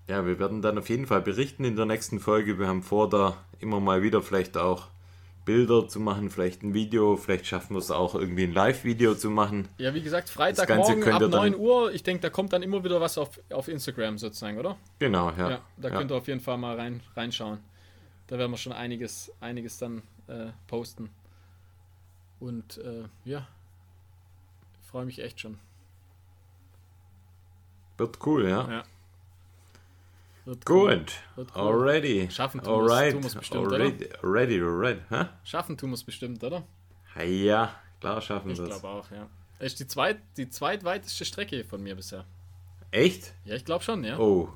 Ja, 0.09 0.27
wir 0.27 0.39
werden 0.41 0.61
dann 0.61 0.77
auf 0.77 0.89
jeden 0.89 1.07
Fall 1.07 1.23
berichten 1.23 1.65
in 1.65 1.77
der 1.77 1.87
nächsten 1.87 2.19
Folge. 2.19 2.59
Wir 2.59 2.67
haben 2.67 2.83
vor, 2.83 3.09
da 3.09 3.37
immer 3.61 3.79
mal 3.79 4.03
wieder 4.03 4.23
vielleicht 4.23 4.57
auch 4.57 4.89
Bilder 5.45 5.89
zu 5.89 5.99
machen, 6.01 6.31
vielleicht 6.31 6.63
ein 6.63 6.73
Video, 6.75 7.17
vielleicht 7.17 7.47
schaffen 7.47 7.75
wir 7.75 7.79
es 7.79 7.91
auch 7.91 8.15
irgendwie 8.15 8.45
ein 8.45 8.53
Live-Video 8.53 9.15
zu 9.15 9.31
machen. 9.31 9.69
Ja, 9.79 9.93
wie 9.95 10.03
gesagt, 10.03 10.31
Freitagmorgen 10.31 11.03
ab 11.05 11.21
ihr 11.21 11.29
dann- 11.29 11.31
9 11.31 11.57
Uhr. 11.57 11.93
Ich 11.93 12.03
denke, 12.03 12.23
da 12.23 12.31
kommt 12.31 12.53
dann 12.53 12.63
immer 12.63 12.85
wieder 12.85 13.01
was 13.01 13.19
auf, 13.19 13.41
auf 13.51 13.69
Instagram 13.69 14.19
sozusagen, 14.19 14.59
oder? 14.59 14.77
Genau, 14.99 15.31
ja. 15.33 15.51
Ja, 15.51 15.61
da 15.77 15.89
ja. 15.89 15.99
könnt 15.99 16.13
ihr 16.13 16.17
auf 16.17 16.29
jeden 16.29 16.41
Fall 16.41 16.59
mal 16.59 16.77
rein, 16.77 17.03
reinschauen. 17.17 17.59
Da 18.29 18.39
werden 18.39 18.53
wir 18.53 18.59
schon 18.59 18.73
einiges, 18.73 19.33
einiges 19.41 19.79
dann 19.79 20.03
äh, 20.29 20.53
posten. 20.69 21.11
Und 22.39 22.79
äh, 22.79 23.05
ja, 23.25 23.47
freue 24.83 25.05
mich 25.05 25.19
echt 25.21 25.41
schon. 25.41 25.59
Wird 27.99 28.19
cool, 28.27 28.49
ja. 28.49 28.71
Ja. 28.71 28.83
Wird. 30.45 30.65
Gut. 30.67 31.13
Wird 31.37 31.55
cool. 31.55 31.61
Already. 31.63 32.29
Schaffen 32.31 32.61
tun 32.63 32.73
Alright. 32.75 33.13
tun 33.13 33.23
wir's 33.23 33.35
bestimmt, 33.35 33.67
already, 33.73 34.09
already, 34.23 34.61
already. 34.61 35.01
Hä? 35.09 35.27
Schaffen 35.45 35.77
tun 35.79 35.91
wir 35.91 35.95
es 35.95 36.05
bestimmt, 36.05 36.43
oder? 36.43 36.65
Ja, 37.25 37.75
klar 38.01 38.21
schaffen 38.21 38.51
Ich 38.51 38.59
wir 38.59 38.65
es. 38.65 38.71
glaube 38.81 38.89
auch, 38.89 39.11
ja. 39.11 39.29
Ist 39.61 39.79
die, 39.79 39.87
zweit, 39.87 40.19
die 40.37 40.49
zweitweiteste 40.51 41.25
Strecke 41.25 41.63
von 41.65 41.83
mir 41.83 41.95
bisher. 41.95 42.25
Echt? 42.91 43.33
Ja, 43.45 43.55
ich 43.55 43.65
glaube 43.65 43.85
schon, 43.85 44.03
ja. 44.03 44.19
Oh, 44.19 44.49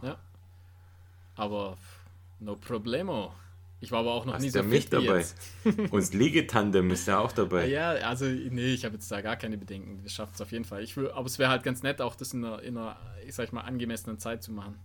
Aber 1.37 1.77
pff, 1.77 2.01
no 2.41 2.57
problemo. 2.57 3.33
Ich 3.79 3.93
war 3.93 4.01
aber 4.01 4.15
auch 4.15 4.25
noch 4.25 4.35
Hast 4.35 4.43
nie 4.43 4.49
ja 4.49 4.63
so 4.63 4.69
mich 4.69 4.89
dabei. 4.89 5.25
Und 5.91 6.15
Liegetandem 6.15 6.91
ist 6.91 7.07
ja 7.07 7.19
auch 7.21 7.31
dabei. 7.31 7.67
Ja, 7.69 7.91
also 7.91 8.25
nee, 8.25 8.73
ich 8.73 8.85
habe 8.85 8.95
jetzt 8.95 9.11
da 9.13 9.21
gar 9.21 9.37
keine 9.37 9.59
Bedenken. 9.59 10.03
Wir 10.03 10.11
schaffen 10.11 10.33
es 10.35 10.41
auf 10.41 10.51
jeden 10.51 10.65
Fall. 10.65 10.83
Ich 10.83 10.97
will, 10.97 11.11
aber 11.11 11.27
es 11.27 11.39
wäre 11.39 11.51
halt 11.51 11.63
ganz 11.63 11.83
nett, 11.83 12.01
auch 12.01 12.17
das 12.17 12.33
in 12.33 12.45
einer, 12.45 12.63
in 12.63 12.77
einer, 12.77 12.97
ich 13.27 13.35
sag 13.35 13.53
mal, 13.53 13.61
angemessenen 13.61 14.19
Zeit 14.19 14.43
zu 14.43 14.51
machen. 14.51 14.77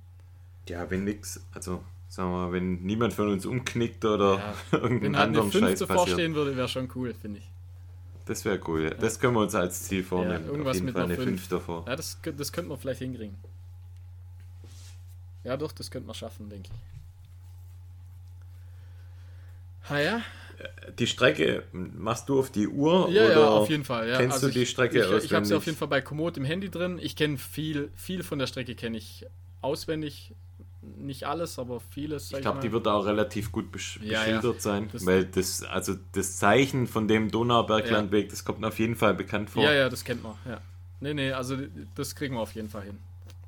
Ja, 0.70 0.90
wenn 0.90 1.04
nix, 1.04 1.46
also 1.54 1.84
sagen 2.08 2.32
wir 2.32 2.38
mal, 2.48 2.52
wenn 2.54 2.82
niemand 2.84 3.14
von 3.14 3.30
uns 3.30 3.46
umknickt 3.46 4.04
oder 4.06 4.38
Ja, 4.38 4.54
irgendeinen 4.80 5.02
Wenn 5.02 5.18
halt 5.18 5.28
anderen 5.28 5.52
Scheiß 5.52 5.80
passiert. 5.80 5.92
vorstehen 5.92 6.36
würde, 6.36 6.56
wäre 6.58 6.68
schon 6.68 6.90
cool, 6.96 7.14
finde 7.14 7.40
ich. 7.40 7.50
Das 8.26 8.46
wäre 8.46 8.60
cool. 8.68 8.84
Ja. 8.84 8.90
Das 8.92 9.20
können 9.20 9.34
wir 9.36 9.42
uns 9.42 9.56
als 9.56 9.84
Ziel 9.84 10.04
vornehmen. 10.04 10.46
irgendwas 10.46 10.70
Auf 10.70 10.74
jeden 10.76 10.86
mit 10.86 10.94
Fall 10.94 11.04
einer 11.06 11.14
eine 11.16 11.24
Fünf. 11.24 11.42
5 11.42 11.48
davor. 11.50 11.86
Ja, 11.88 11.96
das, 11.96 12.20
das 12.38 12.52
könnte 12.54 12.70
man 12.70 12.78
vielleicht 12.78 13.00
hinkriegen. 13.00 13.36
Ja, 15.44 15.58
doch, 15.58 15.72
das 15.72 15.90
könnte 15.90 16.06
man 16.06 16.14
schaffen, 16.16 16.48
denke 16.50 16.70
ich. 16.72 16.80
Ah 19.90 20.00
ja? 20.00 20.22
Die 21.00 21.08
Strecke 21.08 21.64
machst 21.72 22.30
du 22.30 22.40
auf 22.40 22.52
die 22.52 22.68
Uhr? 22.68 23.10
Ja, 23.10 23.26
oder 23.26 23.32
ja, 23.40 23.50
auf 23.50 23.70
jeden 23.70 23.84
Fall. 23.84 24.08
Ja. 24.08 24.18
Kennst 24.18 24.36
Also 24.36 24.48
du 24.48 24.54
die 24.54 24.62
ich- 24.62 24.70
Strecke 24.70 25.00
ich, 25.00 25.04
auswendig? 25.06 25.26
Ich 25.26 25.34
habe 25.34 25.46
sie 25.46 25.56
auf 25.56 25.66
jeden 25.66 25.78
Fall 25.78 25.88
bei 25.88 26.02
Komoot 26.02 26.38
im 26.38 26.46
Handy 26.46 26.70
drin. 26.70 27.00
Ich 27.02 27.16
kenne 27.16 27.40
viel, 27.40 27.90
viel 27.96 28.22
von 28.22 28.38
der 28.38 28.46
Strecke 28.46 28.76
kenne 28.76 28.98
ich 28.98 29.26
auswendig. 29.62 30.36
Nicht 30.82 31.26
alles, 31.26 31.60
aber 31.60 31.80
vieles. 31.80 32.32
Ich 32.32 32.42
glaube, 32.42 32.60
die 32.60 32.72
wird 32.72 32.88
auch 32.88 33.06
relativ 33.06 33.52
gut 33.52 33.72
besch 33.72 34.00
Ja, 34.02 34.14
ja. 34.14 34.20
beschildert 34.40 34.62
sein, 34.64 34.90
Das- 34.92 35.06
weil 35.06 35.26
das, 35.26 35.64
also 35.64 35.96
das 36.14 36.38
Zeichen 36.38 36.88
von 36.88 37.08
dem 37.08 37.30
Donauberglandweg, 37.30 38.30
das 38.30 38.44
kommt 38.44 38.60
mir 38.62 38.68
auf 38.70 38.80
jeden 38.80 38.96
Fall 38.96 39.14
bekannt 39.14 39.52
vor. 39.52 39.64
Ja, 39.64 39.74
ja, 39.74 39.90
das 39.90 40.04
kennt 40.04 40.24
man. 40.24 40.36
Ja. 40.46 40.60
Nee, 41.00 41.14
nee, 41.14 41.32
also 41.34 41.58
das 41.96 42.16
kriegen 42.16 42.34
wir 42.36 42.42
auf 42.42 42.54
jeden 42.56 42.70
Fall 42.70 42.84
hin. 42.84 42.98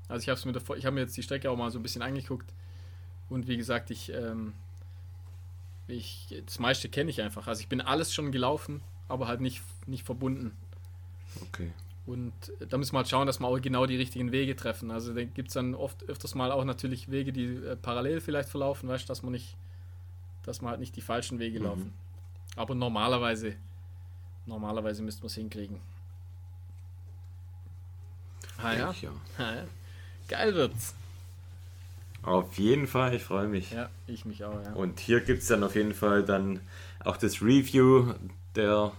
Also 0.08 0.22
ich 0.24 0.30
habe 0.30 0.48
mir 0.48 0.54
davor, 0.54 0.78
ich 0.78 0.86
habe 0.86 0.94
mir 0.94 1.02
jetzt 1.02 1.18
die 1.18 1.24
Strecke 1.24 1.50
auch 1.50 1.58
mal 1.58 1.72
so 1.72 1.80
ein 1.80 1.84
bisschen 1.84 2.02
angeguckt 2.04 2.54
und 3.30 3.48
wie 3.48 3.58
gesagt, 3.58 3.90
ich, 3.90 4.12
ähm, 4.14 4.54
ich 5.88 6.36
das 6.46 6.60
meiste 6.60 6.88
kenne 6.90 7.10
ich 7.10 7.22
einfach. 7.22 7.48
Also 7.48 7.62
ich 7.62 7.68
bin 7.68 7.82
alles 7.82 8.14
schon 8.14 8.32
gelaufen, 8.32 8.82
aber 9.08 9.28
halt 9.28 9.42
nicht, 9.42 9.62
nicht 9.88 10.04
verbunden. 10.06 10.52
Okay. 11.42 11.72
Und 12.06 12.34
da 12.68 12.78
müssen 12.78 12.94
wir 12.94 12.98
halt 12.98 13.08
schauen, 13.10 13.28
dass 13.28 13.40
wir 13.40 13.48
auch 13.48 13.60
genau 13.62 13.86
die 13.86 13.96
richtigen 13.96 14.32
Wege 14.34 14.56
treffen. 14.58 14.92
Also 14.92 15.14
da 15.14 15.24
gibt 15.24 15.48
es 15.48 15.54
dann 15.54 15.74
oft 15.74 16.04
öfters 16.10 16.36
mal 16.36 16.52
auch 16.52 16.66
natürlich 16.66 17.10
Wege, 17.10 17.32
die 17.32 17.46
äh, 17.56 17.76
parallel 17.78 18.20
vielleicht 18.20 18.50
verlaufen, 18.50 18.90
weißt 18.90 19.06
du, 19.06 19.08
dass 19.08 19.24
man 19.24 19.32
nicht, 19.32 19.56
dass 20.44 20.62
man 20.62 20.72
halt 20.72 20.80
nicht 20.82 20.96
die 20.98 21.02
falschen 21.02 21.40
Wege 21.40 21.60
Mhm. 21.60 21.66
laufen. 21.66 21.94
Aber 22.58 22.76
normalerweise, 22.76 23.56
normalerweise 24.46 25.02
müsste 25.02 25.22
man 25.22 25.28
es 25.28 25.36
hinkriegen. 25.36 25.80
Ah 28.58 28.74
ja. 28.74 28.96
Ja. 29.02 29.12
Ah, 29.38 29.56
ja. 29.56 29.64
Geil 30.28 30.54
wird's. 30.56 30.94
Auf 32.22 32.58
jeden 32.58 32.88
Fall, 32.88 33.14
ich 33.16 33.24
freue 33.24 33.48
mich. 33.48 33.72
Ja, 33.72 33.90
ich 34.08 34.24
mich 34.26 34.44
auch, 34.46 34.62
ja. 34.64 34.74
Und 34.74 35.00
hier 35.00 35.20
gibt 35.20 35.42
es 35.42 35.48
dann 35.48 35.64
auf 35.64 35.76
jeden 35.76 35.94
Fall 35.94 36.24
dann 36.24 36.62
auch 37.04 37.18
das 37.18 37.42
Review 37.42 38.14
der, 38.56 38.92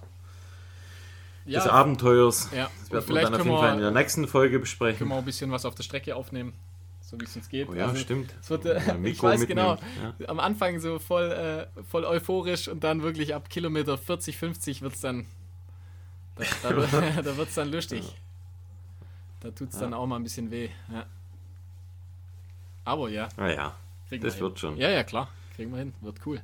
ja, 1.46 1.60
des 1.60 1.68
Abenteuers. 1.68 2.50
ja. 2.52 2.64
Das 2.64 2.90
werden 2.90 2.90
wir 2.90 3.02
vielleicht 3.02 3.26
dann 3.26 3.34
auf 3.34 3.38
können 3.40 3.50
jeden 3.50 3.60
Fall 3.62 3.74
in 3.74 3.80
der 3.80 3.92
wir, 3.94 3.98
nächsten 4.00 4.26
Folge 4.28 4.50
können 4.52 4.60
besprechen. 4.62 5.08
wir 5.08 5.14
auch 5.14 5.18
ein 5.18 5.24
bisschen 5.24 5.50
was 5.50 5.64
auf 5.64 5.74
der 5.74 5.82
Strecke 5.82 6.16
aufnehmen, 6.16 6.52
so 7.00 7.18
wie 7.20 7.24
es 7.24 7.36
uns 7.36 7.48
geht. 7.48 7.68
Oh 7.68 7.74
ja, 7.74 7.86
Also, 7.88 7.96
stimmt. 8.00 8.34
Es 8.40 8.50
wird, 8.50 8.64
äh, 8.66 8.78
ich 9.04 9.22
weiß 9.22 9.40
mitnehmen, 9.40 9.78
genau, 10.08 10.28
am 10.28 10.40
Anfang 10.40 10.80
so 10.80 10.98
voll, 10.98 11.30
äh, 11.30 11.66
voll 11.84 12.04
euphorisch 12.04 12.68
und 12.68 12.82
dann 12.84 13.02
wirklich 13.02 13.34
ab 13.34 13.48
Kilometer 13.50 13.98
40, 13.98 14.36
50 14.38 14.82
wird 14.82 14.94
es 14.94 15.00
dann, 15.00 15.26
da, 16.36 16.44
da, 16.62 16.76
wird- 16.76 16.92
da 17.26 17.36
wird's 17.36 17.54
dann 17.54 17.70
lustig. 17.70 18.04
Da 19.40 19.50
tut 19.50 19.70
es 19.72 19.78
dann 19.78 19.92
auch 19.92 20.06
mal 20.06 20.16
ein 20.16 20.22
bisschen 20.22 20.50
weh. 20.50 20.70
Ja. 20.90 21.04
Aber 22.86 23.08
ja, 23.10 23.28
Naja, 23.36 23.74
kriegen 24.08 24.22
das 24.24 24.36
wir 24.36 24.42
wird 24.42 24.58
schon. 24.58 24.76
Ja, 24.76 24.88
ja, 24.90 25.04
klar, 25.04 25.28
kriegen 25.56 25.70
wir 25.72 25.78
hin, 25.78 25.94
wird 26.00 26.20
cool. 26.26 26.40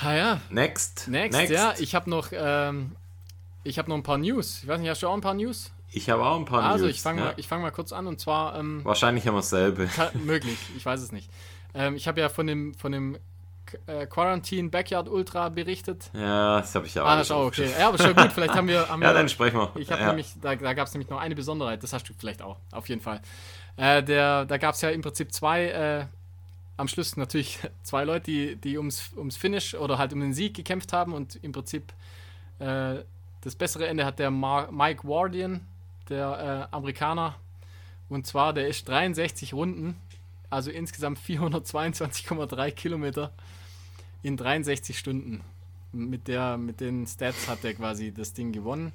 Ah 0.00 0.12
ja, 0.14 0.40
Next. 0.50 1.06
next, 1.08 1.50
ja, 1.50 1.74
ich 1.78 1.94
habe 1.94 2.10
noch, 2.10 2.28
ähm, 2.32 2.96
ich 3.64 3.78
habe 3.78 3.88
noch 3.88 3.96
ein 3.96 4.02
paar 4.02 4.18
News. 4.18 4.62
Ich 4.62 4.68
weiß 4.68 4.80
nicht, 4.80 4.90
hast 4.90 5.02
du 5.02 5.08
auch 5.08 5.14
ein 5.14 5.20
paar 5.20 5.34
News? 5.34 5.72
Ich 5.90 6.10
habe 6.10 6.24
auch 6.24 6.36
ein 6.38 6.44
paar 6.44 6.62
Also, 6.62 6.86
News. 6.86 6.94
ich 6.96 7.02
fange 7.02 7.20
ja. 7.20 7.26
mal, 7.28 7.34
ich 7.36 7.48
fang 7.48 7.62
mal 7.62 7.70
kurz 7.70 7.92
an 7.92 8.06
und 8.06 8.20
zwar, 8.20 8.58
ähm, 8.58 8.80
Wahrscheinlich 8.84 9.26
haben 9.26 9.34
wir 9.34 9.38
dasselbe. 9.40 9.88
Möglich, 10.24 10.58
ich 10.76 10.84
weiß 10.84 11.00
es 11.00 11.12
nicht. 11.12 11.30
Ähm, 11.74 11.96
ich 11.96 12.06
habe 12.08 12.20
ja 12.20 12.28
von 12.28 12.46
dem, 12.46 12.74
von 12.74 12.92
dem 12.92 13.16
äh, 13.86 14.06
Quarantine 14.06 14.68
Backyard 14.70 15.08
Ultra 15.08 15.48
berichtet. 15.48 16.10
Ja, 16.12 16.60
das 16.60 16.74
habe 16.74 16.86
ich 16.86 16.98
auch. 17.00 17.06
Ah, 17.06 17.16
das 17.16 17.30
auch 17.30 17.46
okay. 17.46 17.70
Ja, 17.78 17.88
aber 17.88 17.98
schon 17.98 18.14
gut, 18.14 18.32
vielleicht 18.32 18.54
haben 18.56 18.68
wir. 18.68 18.88
Haben 18.88 19.02
Ja, 19.02 19.08
wir 19.10 19.14
dann 19.14 19.28
sprechen 19.28 19.58
wir. 19.58 19.72
ich 19.76 19.90
habe 19.90 20.00
ja. 20.02 20.08
nämlich, 20.08 20.34
da, 20.40 20.54
da 20.56 20.74
gab 20.74 20.86
es 20.88 20.94
nämlich 20.94 21.10
noch 21.10 21.18
eine 21.20 21.34
Besonderheit, 21.34 21.82
das 21.82 21.92
hast 21.92 22.08
du 22.08 22.12
vielleicht 22.18 22.42
auch, 22.42 22.58
auf 22.72 22.88
jeden 22.88 23.00
Fall. 23.00 23.20
Äh, 23.76 24.02
der, 24.02 24.44
da 24.46 24.56
gab 24.58 24.74
es 24.74 24.80
ja 24.82 24.90
im 24.90 25.00
Prinzip 25.02 25.32
zwei, 25.32 25.64
äh, 25.66 26.06
am 26.76 26.88
Schluss 26.88 27.16
natürlich 27.16 27.58
zwei 27.82 28.04
Leute, 28.04 28.24
die, 28.30 28.56
die 28.56 28.78
ums, 28.78 29.10
ums 29.16 29.36
Finish 29.36 29.74
oder 29.74 29.98
halt 29.98 30.12
um 30.12 30.20
den 30.20 30.34
Sieg 30.34 30.54
gekämpft 30.54 30.92
haben 30.92 31.12
und 31.12 31.36
im 31.42 31.52
Prinzip 31.52 31.92
äh, 32.58 32.96
das 33.44 33.54
bessere 33.54 33.86
Ende 33.86 34.04
hat 34.04 34.18
der 34.18 34.30
Mar 34.30 34.72
Mike 34.72 35.06
Wardian, 35.06 35.60
der 36.08 36.68
äh, 36.72 36.74
Amerikaner. 36.74 37.36
Und 38.08 38.26
zwar, 38.26 38.52
der 38.52 38.68
ist 38.68 38.88
63 38.88 39.54
Runden, 39.54 39.96
also 40.50 40.70
insgesamt 40.70 41.18
422,3 41.18 42.70
Kilometer 42.72 43.32
in 44.22 44.36
63 44.36 44.98
Stunden. 44.98 45.42
Mit, 45.92 46.26
der, 46.26 46.56
mit 46.56 46.80
den 46.80 47.06
Stats 47.06 47.48
hat 47.48 47.64
er 47.64 47.74
quasi 47.74 48.12
das 48.12 48.32
Ding 48.32 48.50
gewonnen. 48.50 48.92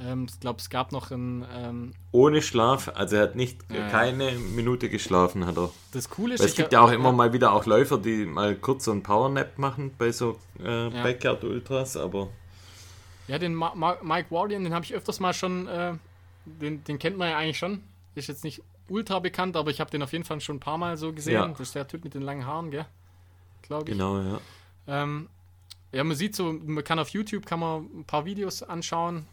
Ähm, 0.00 0.26
ich 0.28 0.40
glaube, 0.40 0.60
es 0.60 0.70
gab 0.70 0.92
noch 0.92 1.10
ein. 1.10 1.44
Ähm, 1.54 1.92
Ohne 2.12 2.40
Schlaf, 2.40 2.90
also 2.94 3.16
er 3.16 3.22
hat 3.22 3.36
nicht 3.36 3.58
Ja, 3.68 3.80
ja. 3.80 3.88
keine 3.88 4.32
Minute 4.32 4.88
geschlafen, 4.88 5.44
hat 5.44 5.58
er. 5.58 5.70
das 5.92 6.08
Coole 6.08 6.34
ist, 6.34 6.40
Weil 6.40 6.46
es 6.46 6.54
gibt 6.54 6.72
ja 6.72 6.80
auch 6.80 6.90
immer 6.90 7.12
mal 7.12 7.32
wieder 7.32 7.52
auch 7.52 7.66
Läufer, 7.66 7.98
die 7.98 8.24
mal 8.24 8.54
kurz 8.54 8.84
so 8.84 8.92
einen 8.92 9.02
Powernap 9.02 9.58
machen 9.58 9.92
bei 9.98 10.10
so 10.12 10.38
äh, 10.58 10.88
Backyard 10.88 11.44
Ultras, 11.44 11.96
aber 11.96 12.28
Ja, 13.28 13.38
den 13.38 13.54
Ma 13.54 13.74
Ma 13.74 13.98
Mike 14.02 14.30
Wardian, 14.30 14.64
den 14.64 14.74
habe 14.74 14.84
ich 14.84 14.94
öfters 14.94 15.20
mal 15.20 15.32
schon. 15.32 15.68
Äh, 15.68 15.94
den, 16.44 16.82
den 16.84 16.98
kennt 16.98 17.16
man 17.16 17.30
ja 17.30 17.38
eigentlich 17.38 17.58
schon. 17.58 17.82
Ist 18.14 18.28
jetzt 18.28 18.44
nicht 18.44 18.62
ultra 18.88 19.20
bekannt, 19.20 19.56
aber 19.56 19.70
ich 19.70 19.80
habe 19.80 19.90
den 19.90 20.02
auf 20.02 20.12
jeden 20.12 20.24
Fall 20.24 20.40
schon 20.40 20.56
ein 20.56 20.60
paar 20.60 20.78
Mal 20.78 20.96
so 20.96 21.12
gesehen. 21.12 21.34
Ja. 21.34 21.48
Das 21.48 21.60
ist 21.60 21.74
der 21.74 21.86
Typ 21.86 22.04
mit 22.04 22.14
den 22.14 22.22
langen 22.22 22.46
Haaren, 22.46 22.70
gell? 22.70 22.86
Glaube 23.62 23.84
ich. 23.84 23.92
genau, 23.92 24.18
ja. 24.18 24.40
Ähm, 24.86 25.28
ja, 25.92 26.04
man 26.04 26.16
sieht 26.16 26.34
so, 26.34 26.52
man 26.52 26.82
kann 26.82 26.98
auf 26.98 27.10
YouTube 27.10 27.46
kann 27.46 27.60
man 27.60 27.84
ein 27.84 28.04
paar 28.04 28.24
Videos 28.24 28.62
anschauen. 28.62 29.26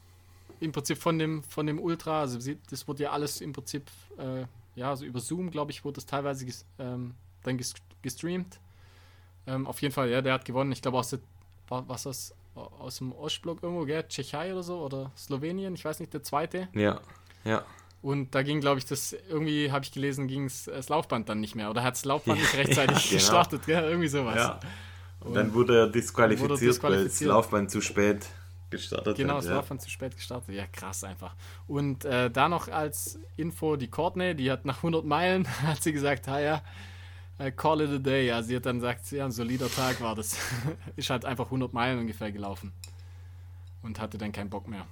Im 0.60 0.72
Prinzip 0.74 0.98
von 0.98 1.18
dem, 1.18 1.42
von 1.44 1.66
dem 1.66 1.80
Ultra. 1.80 2.22
Also 2.22 2.38
das 2.70 2.88
wurde 2.88 3.04
ja 3.04 3.12
alles 3.12 3.42
im 3.42 3.54
Prinzip, 3.54 3.90
äh, 4.18 4.46
ja, 4.76 4.96
so 4.96 5.06
über 5.06 5.20
Zoom, 5.20 5.52
glaube 5.52 5.72
ich, 5.72 5.86
wurde 5.86 5.96
das 5.96 6.06
teilweise 6.06 6.46
ges 6.46 6.66
ähm, 6.78 7.16
dann 7.44 7.58
ges 7.58 7.74
gestreamt. 8.02 8.60
Ähm, 9.48 9.66
auf 9.68 9.82
jeden 9.82 9.94
Fall, 9.94 10.10
ja, 10.10 10.22
der 10.22 10.34
hat 10.34 10.46
gewonnen. 10.46 10.72
Ich 10.74 10.82
glaube 10.82 10.98
aus 10.98 11.10
der, 11.10 11.20
was 11.70 12.04
das, 12.04 12.36
aus 12.80 12.98
dem 12.98 13.12
Ostblock 13.12 13.64
irgendwo, 13.64 13.86
gell? 13.86 14.04
Tschechei 14.08 14.52
oder 14.54 14.64
so 14.64 14.80
oder 14.82 15.12
Slowenien, 15.18 15.74
ich 15.76 15.86
weiß 15.86 16.00
nicht, 16.00 16.14
der 16.14 16.24
zweite. 16.24 16.68
Ja, 16.74 17.00
ja. 17.44 17.64
Und 18.02 18.34
da 18.34 18.44
ging, 18.44 18.62
glaube 18.62 18.80
ich, 18.80 18.86
das, 18.86 19.14
irgendwie 19.30 19.72
habe 19.72 19.84
ich 19.84 19.92
gelesen, 19.92 20.28
ging 20.28 20.50
das 20.68 20.88
Laufband 20.90 21.28
dann 21.28 21.42
nicht 21.42 21.56
mehr. 21.56 21.70
Oder 21.70 21.84
hat 21.84 21.96
das 21.96 22.06
Laufband 22.06 22.40
nicht 22.40 22.54
rechtzeitig 22.58 22.96
Ja, 22.98 23.02
genau. 23.10 23.14
gestartet, 23.14 23.66
gell? 23.66 23.84
Irgendwie 23.84 24.08
sowas. 24.08 24.36
ja. 24.36 24.60
Und 25.20 25.34
dann 25.34 25.54
wurde 25.54 25.78
er 25.80 25.88
disqualifiziert, 25.88 26.50
Wurde 26.50 26.62
weil 26.62 26.68
das 26.68 26.76
disqualifiziert. 26.76 27.28
Laufband 27.30 27.72
zu 27.72 27.82
spät 27.82 28.26
gestartet 28.70 29.18
Genau, 29.18 29.36
hat. 29.36 29.44
es 29.44 29.50
ja. 29.50 29.62
von 29.64 29.80
zu 29.80 29.90
spät 29.90 30.16
gestartet. 30.16 30.56
Ja, 30.56 30.66
krass 30.68 31.04
einfach. 31.04 31.36
Und 31.68 32.06
äh, 32.06 32.30
da 32.32 32.48
noch 32.48 32.70
als 32.70 33.20
Info 33.36 33.76
die 33.76 33.90
Courtney, 33.90 34.34
die 34.34 34.50
hat 34.50 34.64
nach 34.64 34.78
100 34.78 35.04
Meilen, 35.04 35.46
hat 35.64 35.84
sie 35.84 35.92
gesagt, 35.92 36.28
ha 36.30 36.40
ja, 36.40 36.56
äh, 36.56 36.60
call 37.56 37.82
it 37.82 37.90
a 37.90 37.98
day. 37.98 38.32
Also 38.32 38.50
sie 38.50 38.56
hat 38.56 38.66
dann 38.66 38.78
gesagt, 38.78 39.10
ja, 39.12 39.26
ein 39.26 39.32
solider 39.32 39.70
Tag 39.70 40.02
war 40.02 40.16
das. 40.16 40.38
Ist 40.96 41.10
halt 41.10 41.26
einfach 41.26 41.46
100 41.46 41.74
Meilen 41.74 42.00
ungefähr 42.00 42.32
gelaufen. 42.32 42.74
Und 43.82 44.00
hatte 44.00 44.18
dann 44.18 44.32
keinen 44.32 44.50
Bock 44.50 44.68
mehr. 44.68 44.86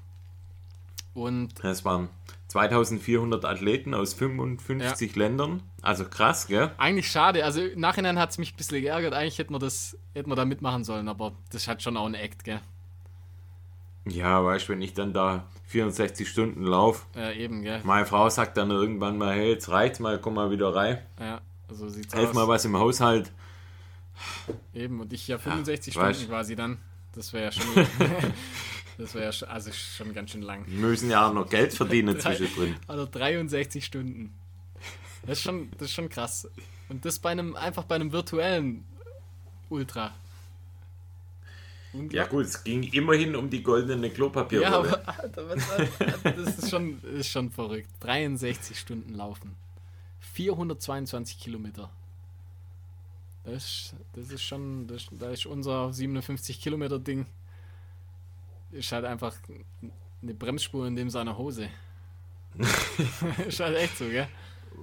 Und 1.13 1.61
Es 1.63 1.83
waren 1.83 2.09
2400 2.47 3.43
Athleten 3.43 3.93
aus 3.93 4.13
55 4.13 5.15
Ländern. 5.15 5.63
Also 5.81 6.05
krass, 6.05 6.47
gell? 6.47 6.71
eigentlich 6.77 7.09
schade. 7.11 7.43
Also 7.43 7.61
im 7.61 7.79
Nachhinein 7.79 8.19
hat 8.19 8.29
es 8.29 8.37
mich 8.37 8.53
ein 8.53 8.55
bisschen 8.57 8.81
geärgert. 8.81 9.13
Eigentlich 9.13 9.39
hätten 9.39 9.53
wir 9.53 9.59
das, 9.59 9.97
hätten 10.13 10.29
wir 10.29 10.35
da 10.35 10.45
mitmachen 10.45 10.83
sollen, 10.83 11.09
aber 11.09 11.33
das 11.51 11.67
halt 11.67 11.81
schon 11.81 11.97
auch 11.97 12.05
ein 12.05 12.13
Act, 12.13 12.43
gell? 12.43 12.61
Ja, 14.07 14.43
weißt 14.45 14.69
du, 14.69 14.73
wenn 14.73 14.81
ich 14.81 14.93
dann 14.93 15.11
da 15.11 15.47
64 15.65 16.29
Stunden 16.29 16.63
laufe, 16.63 17.05
Äh, 17.19 17.43
eben, 17.43 17.61
gell? 17.63 17.81
meine 17.83 18.05
Frau 18.05 18.29
sagt 18.29 18.55
dann 18.55 18.71
irgendwann 18.71 19.17
mal, 19.17 19.33
hey, 19.35 19.49
jetzt 19.49 19.69
reicht's 19.69 19.99
mal, 19.99 20.19
komm 20.21 20.35
mal 20.35 20.49
wieder 20.51 20.73
rein. 20.73 20.99
Ja, 21.19 21.41
so 21.75 21.89
sieht's 21.89 22.13
Helf 22.13 22.29
aus. 22.29 22.35
mal 22.35 22.47
was 22.47 22.65
im 22.65 22.77
Haushalt. 22.77 23.31
Eben, 24.73 24.99
und 25.01 25.13
ich 25.13 25.27
ja 25.27 25.37
65 25.37 25.95
weißt. 25.95 26.19
Stunden 26.19 26.31
quasi 26.33 26.55
dann. 26.55 26.77
Das 27.13 27.33
wäre 27.33 27.45
ja 27.45 27.51
schon. 27.51 27.65
das 28.97 29.13
wäre 29.13 29.25
ja 29.25 29.31
schon, 29.31 29.47
also 29.49 29.71
schon 29.71 30.13
ganz 30.13 30.31
schön 30.31 30.41
lang. 30.41 30.63
Wir 30.67 30.79
müssen 30.79 31.09
ja 31.09 31.27
auch 31.27 31.33
noch 31.33 31.49
Geld 31.49 31.73
verdienen 31.73 32.19
zwischendrin. 32.19 32.75
Also 32.87 33.05
63 33.09 33.83
Stunden. 33.83 34.33
Das 35.25 35.39
ist 35.39 35.43
schon, 35.43 35.69
das 35.71 35.89
ist 35.89 35.93
schon 35.93 36.09
krass. 36.09 36.47
Und 36.89 37.03
das 37.05 37.19
bei 37.19 37.31
einem, 37.31 37.55
einfach 37.55 37.83
bei 37.83 37.95
einem 37.95 38.11
virtuellen 38.11 38.85
Ultra. 39.69 40.13
Ja 42.11 42.25
gut, 42.27 42.45
es 42.45 42.63
ging 42.63 42.83
immerhin 42.83 43.35
um 43.35 43.49
die 43.49 43.63
goldene 43.63 44.07
Ja, 44.07 44.13
Klopapierrolle. 44.13 45.01
aber 45.05 45.19
Alter, 45.19 45.49
was, 45.49 45.67
das 46.23 46.57
ist 46.59 46.69
schon, 46.69 47.01
das 47.01 47.11
ist 47.21 47.29
schon 47.29 47.49
verrückt. 47.49 47.89
63 48.01 48.79
Stunden 48.79 49.13
laufen. 49.15 49.55
422 50.19 51.39
Kilometer. 51.39 51.89
Das, 53.43 53.95
das 54.13 54.31
ist 54.31 54.43
schon, 54.43 54.87
das, 54.87 55.07
da 55.11 55.29
ist 55.29 55.45
unser 55.45 55.93
57 55.93 56.59
Kilometer 56.59 56.99
Ding. 56.99 57.25
Ist 58.71 58.91
halt 58.91 59.05
einfach 59.05 59.35
eine 60.21 60.33
Bremsspur 60.33 60.85
in 60.87 60.95
dem 60.95 61.09
seiner 61.09 61.37
Hose. 61.37 61.69
ist 63.47 63.59
halt 63.59 63.77
echt 63.77 63.97
so, 63.97 64.05
gell? 64.05 64.27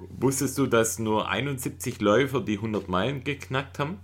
Wusstest 0.08 0.56
du, 0.58 0.66
dass 0.66 0.98
nur 0.98 1.28
71 1.28 2.00
Läufer 2.00 2.40
die 2.40 2.56
100 2.56 2.88
Meilen 2.88 3.22
geknackt 3.22 3.78
haben? 3.78 4.00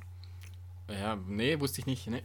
Ja, 0.88 1.16
nee, 1.26 1.58
wusste 1.58 1.80
ich 1.80 1.86
nicht. 1.86 2.06
Nee. 2.08 2.22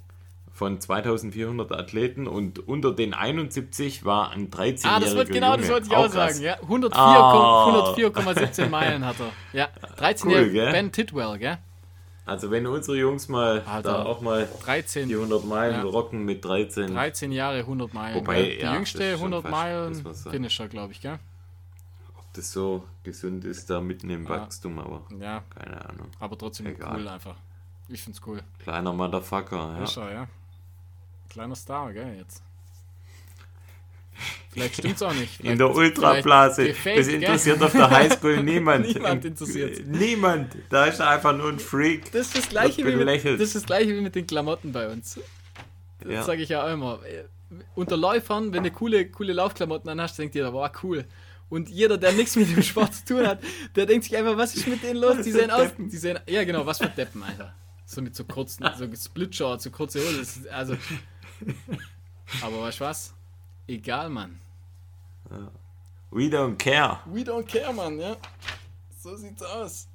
Von 0.55 0.79
2400 0.79 1.69
Athleten 1.73 2.27
und 2.27 2.65
unter 2.65 2.93
den 2.93 3.13
71 3.13 4.05
war 4.05 4.29
ein 4.31 4.49
13-jähriger 4.49 4.87
Ah, 4.87 4.99
das 5.01 5.13
wird 5.13 5.27
genau, 5.29 5.47
Junge. 5.51 5.61
das 5.63 5.69
wollte 5.69 5.87
ich 5.87 5.95
auch, 5.95 6.09
krass. 6.09 6.37
sagen. 6.37 6.41
Ja, 6.41 6.55
104,17 6.61 6.91
Ah. 6.95 7.93
104,17 7.93 8.69
Meilen 8.69 9.05
hat 9.05 9.17
er. 9.19 9.31
Ja, 9.51 9.67
13-jähriger 9.99 10.51
gell? 10.53 10.71
Ben 10.71 10.91
Tidwell, 10.93 11.37
gell? 11.39 11.57
Also 12.25 12.49
wenn 12.51 12.65
unsere 12.67 12.97
Jungs 12.97 13.27
mal 13.27 13.63
Alter. 13.67 13.81
da 13.81 14.03
auch 14.05 14.21
mal 14.21 14.47
13, 14.63 15.09
die 15.09 15.15
100 15.15 15.43
Meilen 15.45 15.75
Ja. 15.75 15.83
rocken 15.83 16.23
mit 16.23 16.43
13. 16.45 16.93
13 16.93 17.33
Jahre, 17.33 17.59
100 17.65 17.93
Meilen. 17.93 18.15
Wobei, 18.15 18.53
ja, 18.57 18.67
das 18.67 18.73
jüngste 18.75 19.03
ist 19.03 19.19
schon 19.19 19.33
100 19.33 19.41
fast- 19.43 19.51
Meilen. 19.51 20.15
Finisher, 20.31 20.67
glaube 20.69 20.93
ich, 20.93 21.01
gell? 21.01 21.19
Ob 22.17 22.33
das 22.33 22.51
so 22.53 22.83
gesund 23.03 23.43
ist, 23.43 23.69
da 23.69 23.81
mitten 23.81 24.09
im. 24.09 24.27
Wachstum, 24.27 24.79
aber 24.79 25.01
Ja, 25.19 25.43
keine 25.53 25.83
Ahnung. 25.89 26.07
aber 26.19 26.37
trotzdem 26.37 26.67
Egal. 26.67 26.95
cool 26.97 27.07
einfach. 27.09 27.35
Ich 27.89 28.01
find's 28.01 28.21
cool. 28.25 28.39
Kleiner 28.63 28.93
Motherfucker, 28.93 29.75
ja. 29.85 30.01
er, 30.03 30.13
ja. 30.13 30.27
Kleiner 31.36 31.55
Star, 31.55 31.91
gell, 31.91 32.15
jetzt. 32.17 32.41
Vielleicht 34.51 34.75
stimmt's 34.75 35.01
auch 35.01 35.13
nicht. 35.13 35.39
In 35.43 35.57
der 35.57 35.67
Vielleicht- 35.73 35.97
Ultrablase. 35.99 36.73
vielleicht 36.73 36.99
Das 36.99 37.07
gell? 37.07 37.15
interessiert 37.15 37.61
auf 37.61 37.73
der 37.73 37.89
Highschool 37.89 38.41
niemand. 38.41 38.88
Niemand 38.95 39.25
interessiert's. 39.25 39.81
Niemand. 39.86 40.55
Da 40.69 40.86
ist 40.86 41.01
er 41.01 41.09
einfach 41.09 41.36
nur 41.36 41.49
ein 41.49 41.59
Freak. 41.59 42.09
Das 42.13 42.27
ist 42.27 42.38
das 42.38 42.47
gleiche, 42.47 42.86
wie 42.88 42.95
mit, 42.95 43.07
das 43.25 43.41
ist 43.41 43.55
das 43.55 43.65
gleiche 43.65 43.93
wie 43.93 43.99
mit 43.99 44.15
den 44.15 44.25
Klamotten 44.25 44.71
bei 44.71 44.88
uns. 44.88 45.19
Das 45.99 46.09
Ja. 46.09 46.23
sage 46.23 46.41
ich 46.41 46.47
ja 46.47 46.63
auch 46.65 46.71
immer. 46.71 46.99
Unter 47.75 47.97
Läufern, 47.97 48.53
wenn 48.53 48.63
du 48.63 48.71
coole, 48.71 49.09
coole 49.09 49.33
Laufklamotten 49.33 49.89
anhast, 49.89 50.17
denkt 50.17 50.36
ihr, 50.36 50.49
boah, 50.49 50.71
cool. 50.83 51.03
Und 51.49 51.67
jeder, 51.69 51.97
der 51.97 52.13
nichts 52.13 52.38
mit 52.38 52.49
dem 52.55 52.63
Sport 52.63 52.93
zu 52.95 53.03
tun 53.05 53.27
hat, 53.27 53.39
der 53.75 53.86
denkt 53.86 54.05
sich 54.05 54.15
einfach, 54.15 54.38
was 54.38 54.55
ist 54.55 54.67
mit 54.67 54.81
denen 54.83 55.01
los? 55.01 55.17
Die 55.21 55.31
sehen 55.33 55.51
aus. 55.51 55.67
Die 55.77 55.97
sehen, 55.97 56.17
ja, 56.29 56.45
genau, 56.45 56.65
was 56.65 56.77
für 56.77 56.88
Deppen, 56.88 57.21
Alter. 57.23 57.53
So 57.86 58.01
mit 58.01 58.15
so 58.15 58.23
kurzen, 58.23 58.65
so 58.79 58.88
Splitshorts, 58.95 59.65
so 59.65 59.69
kurze 59.69 59.99
Hose. 59.99 60.49
Also. 60.51 60.77
Aber 62.41 62.61
weißt 62.61 62.79
du 62.79 62.86
was? 62.86 63.13
Egal, 63.67 64.09
Mann. 64.09 64.39
We 66.11 66.23
don't 66.23 66.55
care. 66.57 66.99
We 67.05 67.21
don't 67.21 67.45
care, 67.45 67.73
Mann, 67.73 67.99
ja. 67.99 68.15
So 68.99 69.15
sieht's 69.15 69.41
aus. 69.41 69.88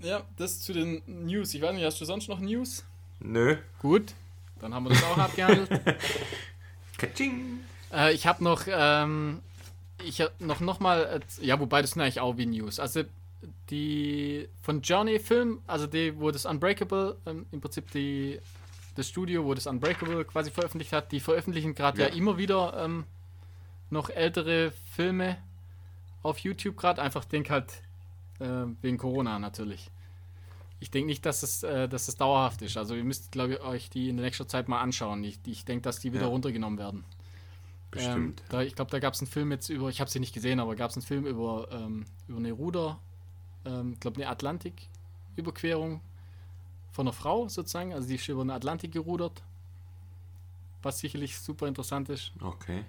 Ja, 0.00 0.22
das 0.36 0.60
zu 0.60 0.72
den 0.72 1.02
News. 1.06 1.54
Ich 1.54 1.62
weiß 1.62 1.74
nicht, 1.74 1.84
hast 1.84 2.00
du 2.00 2.04
sonst 2.04 2.28
noch 2.28 2.40
News? 2.40 2.84
Nö. 3.20 3.56
Gut, 3.78 4.14
dann 4.60 4.74
haben 4.74 4.84
wir 4.84 4.90
das 4.90 5.02
auch 5.04 5.16
abgehandelt. 5.16 5.68
Katsching. 6.98 7.60
Äh, 7.92 8.12
ich 8.12 8.26
habe 8.26 8.42
noch, 8.44 8.64
ähm, 8.68 9.40
ich 10.04 10.20
habe 10.20 10.32
noch, 10.40 10.60
noch 10.60 10.80
mal, 10.80 11.20
äh, 11.40 11.44
ja, 11.44 11.58
wobei 11.58 11.80
das 11.80 11.92
sind 11.92 12.02
eigentlich 12.02 12.20
auch 12.20 12.36
wie 12.36 12.46
News. 12.46 12.78
Also 12.78 13.04
die 13.70 14.48
von 14.62 14.82
Journey 14.82 15.18
Film, 15.18 15.60
also 15.66 15.86
die, 15.86 16.18
wo 16.18 16.30
das 16.30 16.44
Unbreakable, 16.44 17.16
ähm, 17.26 17.46
im 17.52 17.60
Prinzip 17.60 17.90
die, 17.92 18.40
das 18.94 19.08
Studio, 19.08 19.44
wo 19.44 19.54
das 19.54 19.66
Unbreakable 19.66 20.24
quasi 20.24 20.50
veröffentlicht 20.50 20.92
hat, 20.92 21.12
die 21.12 21.20
veröffentlichen 21.20 21.74
gerade 21.74 22.00
ja. 22.00 22.08
Ja. 22.08 22.14
immer 22.14 22.38
wieder 22.38 22.82
ähm, 22.84 23.04
noch 23.90 24.10
ältere 24.10 24.72
Filme 24.92 25.36
auf 26.22 26.38
YouTube 26.38 26.76
gerade. 26.76 27.02
Einfach 27.02 27.24
denk 27.24 27.50
halt 27.50 27.82
äh, 28.40 28.66
wegen 28.82 28.98
Corona 28.98 29.38
natürlich. 29.38 29.90
Ich 30.80 30.90
denke 30.90 31.06
nicht, 31.06 31.24
dass 31.24 31.42
es, 31.42 31.62
äh, 31.62 31.88
dass 31.88 32.08
es 32.08 32.16
dauerhaft 32.16 32.60
ist. 32.62 32.76
Also 32.76 32.94
ihr 32.94 33.04
müsst, 33.04 33.32
glaube 33.32 33.54
ich, 33.54 33.60
euch 33.60 33.90
die 33.90 34.08
in 34.08 34.16
der 34.16 34.26
nächsten 34.26 34.48
Zeit 34.48 34.68
mal 34.68 34.80
anschauen. 34.80 35.24
Ich, 35.24 35.38
ich 35.46 35.64
denke, 35.64 35.82
dass 35.82 35.98
die 35.98 36.12
wieder 36.12 36.24
Ja. 36.24 36.28
runtergenommen 36.28 36.78
werden. 36.78 37.04
Bestimmt. 37.90 38.40
Ähm, 38.40 38.46
da, 38.50 38.62
ich 38.62 38.74
glaube, 38.74 38.90
da 38.90 38.98
gab 38.98 39.14
es 39.14 39.20
einen 39.20 39.28
Film 39.30 39.52
jetzt 39.52 39.68
über, 39.68 39.88
ich 39.88 40.00
habe 40.00 40.10
sie 40.10 40.18
nicht 40.20 40.34
gesehen, 40.34 40.60
aber 40.60 40.74
gab 40.74 40.90
es 40.90 40.96
einen 40.96 41.04
Film 41.06 41.26
über, 41.26 41.68
ähm, 41.70 42.04
über 42.26 42.38
eine 42.38 42.52
Ruder, 42.52 42.98
ähm, 43.64 43.92
ich 43.94 44.00
glaube 44.00 44.20
eine 44.20 44.28
Atlantik-Überquerung 44.28 46.00
von 46.94 47.06
einer 47.08 47.12
Frau 47.12 47.48
sozusagen. 47.48 47.92
Also 47.92 48.08
die 48.08 48.14
ist 48.14 48.28
über 48.28 48.44
den 48.44 48.50
Atlantik 48.50 48.92
gerudert, 48.92 49.42
was 50.82 51.00
sicherlich 51.00 51.36
super 51.36 51.66
interessant 51.66 52.08
ist. 52.08 52.32
Okay. 52.40 52.84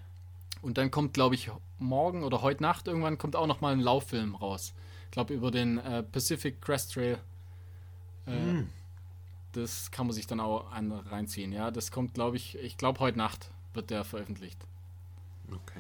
Und 0.62 0.78
dann 0.78 0.92
kommt, 0.92 1.14
glaube 1.14 1.36
ich, 1.36 1.50
morgen 1.80 2.24
oder 2.24 2.42
heute 2.42 2.62
Nacht 2.62 2.88
irgendwann 2.88 3.18
kommt 3.18 3.36
auch 3.36 3.48
noch 3.48 3.62
mal 3.62 3.74
ein 3.74 3.80
Lauffilm 3.80 4.36
raus. 4.36 4.74
Ich 5.06 5.12
glaube 5.12 5.34
über 5.34 5.50
den 5.50 5.80
äh, 5.80 6.04
Pacific 6.04 6.62
Crest 6.62 6.94
Trail. 6.94 7.18
Äh, 8.28 8.32
Hm. 8.32 8.70
Das 9.54 9.90
kann 9.90 10.06
man 10.06 10.14
sich 10.14 10.28
dann 10.28 10.42
auch 10.42 10.70
an, 10.72 10.92
reinziehen. 10.92 11.54
Ja, 11.54 11.72
das 11.72 11.90
kommt, 11.90 12.14
glaube 12.14 12.36
ich, 12.36 12.58
ich 12.58 12.76
glaube 12.78 13.00
heute 13.00 13.18
Nacht 13.18 13.50
wird 13.74 13.90
der 13.90 14.04
veröffentlicht. 14.04 14.60
Okay. 15.50 15.80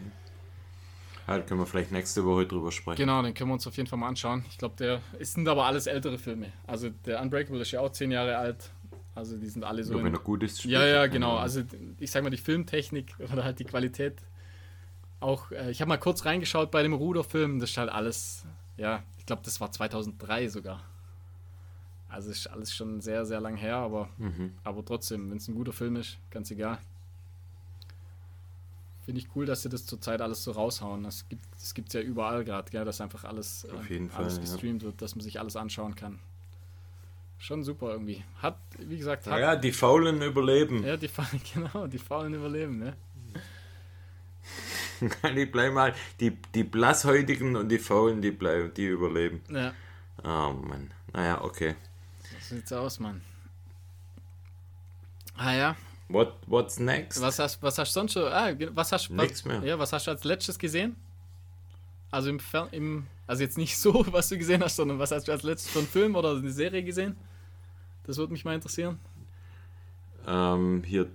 Halt 1.27 1.47
können 1.47 1.59
wir 1.59 1.65
vielleicht 1.65 1.91
nächste 1.91 2.23
Woche 2.23 2.45
drüber 2.45 2.71
sprechen. 2.71 2.97
Genau, 2.97 3.21
den 3.23 3.33
können 3.33 3.49
wir 3.49 3.55
uns 3.55 3.65
auf 3.65 3.75
jeden 3.77 3.87
Fall 3.87 3.97
mal 3.97 4.07
anschauen. 4.09 4.45
Ich 4.49 4.57
glaube, 4.57 4.75
der 4.77 5.01
es 5.19 5.33
sind 5.33 5.47
aber 5.47 5.65
alles 5.65 5.87
ältere 5.87 6.17
Filme. 6.19 6.51
Also 6.67 6.89
der 7.05 7.21
Unbreakable 7.21 7.61
ist 7.61 7.71
ja 7.71 7.81
auch 7.81 7.91
zehn 7.91 8.11
Jahre 8.11 8.37
alt. 8.37 8.71
Also 9.15 9.37
die 9.37 9.47
sind 9.47 9.63
alle 9.63 9.83
so. 9.83 9.93
Nur 9.93 10.03
wenn 10.03 10.13
er 10.13 10.19
gut 10.19 10.43
ist. 10.43 10.65
ja, 10.65 10.85
ja, 10.85 11.07
genau. 11.07 11.37
Also 11.37 11.63
ich 11.99 12.11
sag 12.11 12.23
mal, 12.23 12.29
die 12.29 12.37
Filmtechnik 12.37 13.15
oder 13.33 13.43
halt 13.43 13.59
die 13.59 13.63
Qualität. 13.65 14.21
Auch, 15.19 15.51
äh, 15.51 15.71
ich 15.71 15.81
habe 15.81 15.89
mal 15.89 15.97
kurz 15.97 16.25
reingeschaut 16.25 16.69
bei 16.69 16.83
dem 16.83 16.93
Ruderfilm. 16.93 17.59
Das 17.59 17.71
ist 17.71 17.77
halt 17.77 17.89
alles, 17.89 18.45
ja, 18.77 19.01
ich 19.17 19.25
glaube, 19.25 19.41
das 19.45 19.59
war 19.61 19.71
2003 19.71 20.49
sogar. 20.49 20.83
Also 22.09 22.29
ist 22.29 22.47
alles 22.47 22.73
schon 22.73 23.01
sehr, 23.01 23.25
sehr 23.25 23.41
lang 23.41 23.55
her, 23.57 23.77
aber, 23.77 24.09
Mhm. 24.17 24.53
aber 24.63 24.85
trotzdem, 24.85 25.31
wenn 25.31 25.37
es 25.37 25.47
ein 25.47 25.55
guter 25.55 25.73
Film 25.73 25.95
ist, 25.95 26.17
ganz 26.29 26.51
egal. 26.51 26.77
Finde 29.05 29.21
ich 29.21 29.27
cool, 29.35 29.45
dass 29.45 29.61
sie 29.61 29.69
das 29.69 29.85
zurzeit 29.85 30.19
alles 30.21 30.43
so 30.43 30.51
raushauen. 30.51 31.03
Das 31.03 31.29
gibt 31.29 31.45
es 31.55 31.75
gibt's 31.75 31.93
ja 31.93 32.01
überall 32.01 32.43
gerade, 32.43 32.85
dass 32.85 33.01
einfach 33.01 33.23
alles, 33.23 33.65
Auf 33.65 33.89
äh, 33.89 33.97
alles 34.15 34.35
Fall, 34.35 34.43
ja. 34.45 34.51
gestreamt 34.51 34.81
wird, 34.83 34.99
dass 35.01 35.15
man 35.15 35.23
sich 35.23 35.39
alles 35.39 35.55
anschauen 35.55 35.93
kann. 35.93 36.19
Schon 37.37 37.63
super 37.63 37.91
irgendwie. 37.91 38.23
Hat, 38.41 38.57
wie 38.79 38.97
gesagt, 38.97 39.27
hat, 39.27 39.33
Naja, 39.33 39.55
die 39.55 39.71
Faulen 39.71 40.21
überleben. 40.23 40.83
ja, 40.83 40.97
die 40.97 41.07
Faulen, 41.07 41.41
genau, 41.53 41.85
die 41.85 41.99
Faulen 41.99 42.33
überleben, 42.33 42.79
ne? 42.79 42.95
die 45.35 45.45
bleiben 45.45 45.77
halt. 45.77 45.95
Die, 46.19 46.31
die 46.31 46.63
Blasshäutigen 46.63 47.55
und 47.55 47.69
die 47.69 47.77
Faulen, 47.79 48.21
die 48.21 48.31
bleiben, 48.31 48.73
die 48.73 48.87
überleben. 48.87 49.41
Ja, 49.49 49.73
Oh 50.23 50.53
Mann. 50.53 50.91
Naja, 51.13 51.41
okay. 51.43 51.75
so 52.41 52.55
sieht's 52.55 52.73
aus, 52.73 52.99
Mann. 52.99 53.21
Ah 55.37 55.53
ja, 55.53 55.75
What, 56.07 56.33
what's 56.45 56.79
next? 56.79 57.19
was 57.21 57.39
hast, 57.39 57.61
was 57.63 57.77
hast 57.77 57.95
du 57.95 57.99
sonst 57.99 58.13
schon? 58.13 58.23
Ah, 58.23 58.51
was 58.73 58.91
hast 58.91 59.09
was, 59.09 59.27
Nix 59.27 59.45
mehr. 59.45 59.63
Ja, 59.63 59.79
was 59.79 59.91
hast 59.91 60.05
du 60.07 60.11
als 60.11 60.23
letztes 60.23 60.59
gesehen? 60.59 60.95
Also 62.11 62.29
im, 62.29 62.39
Fer 62.39 62.67
im 62.71 63.07
also 63.27 63.43
jetzt 63.43 63.57
nicht 63.57 63.77
so, 63.79 64.05
was 64.11 64.29
du 64.29 64.37
gesehen 64.37 64.63
hast, 64.63 64.75
sondern 64.75 64.99
was 64.99 65.11
hast 65.11 65.27
du 65.27 65.31
als 65.31 65.43
letztes 65.43 65.71
für 65.71 65.79
einen 65.79 65.87
Film 65.87 66.15
oder 66.15 66.31
eine 66.31 66.51
Serie 66.51 66.83
gesehen? 66.83 67.15
Das 68.03 68.17
würde 68.17 68.33
mich 68.33 68.45
mal 68.45 68.53
interessieren. 68.53 68.99
Ähm, 70.27 70.83
hier 70.85 71.07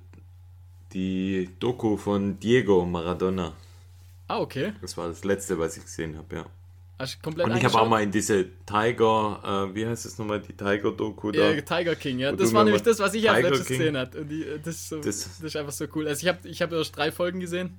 die 0.93 1.49
Doku 1.61 1.97
von 1.97 2.39
Diego 2.41 2.85
Maradona. 2.85 3.53
Ah, 4.27 4.39
okay. 4.39 4.73
Das 4.81 4.97
war 4.97 5.09
das 5.09 5.25
letzte, 5.25 5.59
was 5.59 5.77
ich 5.77 5.85
gesehen 5.85 6.17
habe, 6.17 6.37
ja. 6.37 6.47
Hast 7.01 7.23
komplett 7.23 7.47
Und 7.47 7.57
ich 7.57 7.65
habe 7.65 7.81
auch 7.81 7.89
mal 7.89 8.03
in 8.03 8.11
diese 8.11 8.45
Tiger, 8.67 9.69
äh, 9.71 9.75
wie 9.75 9.87
heißt 9.87 10.05
es 10.05 10.19
nochmal, 10.19 10.41
die 10.41 10.53
Tiger-Doku 10.53 11.31
da. 11.33 11.51
Ja, 11.51 11.61
Tiger 11.63 11.97
King, 11.97 12.19
ja. 12.19 12.31
Das 12.33 12.53
war 12.53 12.63
nämlich 12.63 12.83
das, 12.83 12.99
was 12.99 13.15
ich 13.15 13.31
als 13.31 13.43
letztes 13.43 13.67
King. 13.69 13.79
gesehen 13.79 13.97
habe. 13.97 14.21
Und 14.21 14.29
die, 14.29 14.45
das, 14.63 14.75
ist 14.77 14.89
so, 14.91 14.97
Das- 15.01 15.25
das, 15.25 15.41
ist 15.41 15.57
einfach 15.57 15.73
so 15.73 15.87
cool. 15.95 16.07
Also 16.07 16.21
ich 16.27 16.29
habe 16.29 16.47
ich 16.47 16.61
hab 16.61 16.71
erst 16.73 16.95
drei 16.97 17.11
Folgen 17.11 17.41
gesehen. 17.41 17.79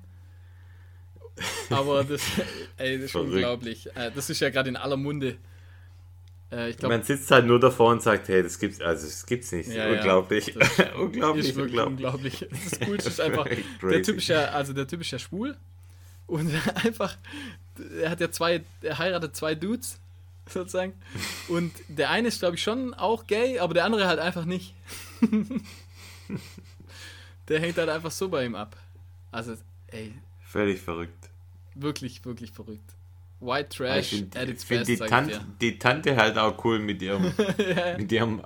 Aber 1.70 2.04
das, 2.04 2.20
ey, 2.78 2.96
das 2.96 3.04
ist 3.06 3.10
Verrückt. 3.12 3.32
unglaublich. 3.32 3.86
Äh, 3.94 4.10
Das 4.14 4.28
ist 4.28 4.40
ja 4.40 4.50
gerade 4.50 4.68
in 4.68 4.76
aller 4.76 4.96
Munde. 4.96 5.36
Äh, 6.50 6.70
Ich 6.70 6.76
glaube, 6.76 6.96
Man 6.96 7.04
sitzt 7.04 7.30
halt 7.30 7.46
nur 7.46 7.60
davor 7.60 7.92
und 7.92 8.02
sagt, 8.02 8.28
hey, 8.28 8.42
das 8.42 8.58
gibt's, 8.58 8.80
also 8.80 9.06
das 9.06 9.24
gibt's 9.24 9.52
nicht. 9.52 9.70
Ja, 9.70 9.86
ja. 9.88 9.92
unglaublich. 9.98 10.52
Das 10.58 10.68
unglaublich, 10.98 11.48
ist 11.50 11.56
wirklich 11.56 11.80
unglaublich. 11.80 12.46
Das 12.50 12.80
Coolste 12.80 13.08
ist 13.08 13.20
einfach, 13.26 13.46
der. 13.82 14.02
Typ 14.02 14.16
ist 14.18 14.28
ja, 14.28 14.46
also 14.46 14.72
der 14.72 14.86
Typ 14.86 15.00
ist 15.00 15.10
ja 15.12 15.18
schwul. 15.18 15.56
Und 16.26 16.50
einfach, 16.84 17.16
er 18.00 18.10
hat 18.10 18.20
ja 18.20 18.30
zwei, 18.30 18.62
er 18.82 18.98
heiratet 18.98 19.36
zwei 19.36 19.54
Dudes, 19.54 19.98
sozusagen. 20.48 20.94
Und 21.48 21.72
der 21.88 22.10
eine 22.10 22.28
ist, 22.28 22.40
glaube 22.40 22.56
ich, 22.56 22.62
schon 22.62 22.94
auch 22.94 23.26
gay, 23.26 23.58
aber 23.58 23.74
der 23.74 23.84
andere 23.84 24.06
halt 24.06 24.18
einfach 24.18 24.44
nicht. 24.44 24.74
der 27.48 27.60
hängt 27.60 27.76
halt 27.78 27.88
einfach 27.88 28.10
so 28.10 28.28
bei 28.28 28.44
ihm 28.44 28.54
ab. 28.54 28.76
Also, 29.30 29.56
ey, 29.88 30.14
Völlig 30.46 30.80
verrückt. 30.80 31.30
wirklich, 31.74 32.24
wirklich 32.24 32.52
verrückt. 32.52 32.94
White 33.42 33.68
Ich 33.70 33.76
Trash 33.76 34.08
finde 34.10 34.38
at 34.38 34.48
its 34.48 34.64
find 34.64 34.86
die, 34.86 34.96
Tante, 34.96 35.32
ich 35.32 35.38
die 35.60 35.78
Tante 35.78 36.16
halt 36.16 36.38
auch 36.38 36.64
cool 36.64 36.78
mit 36.78 37.02
ihrem, 37.02 37.32
mit 37.98 38.12
ihrem, 38.12 38.42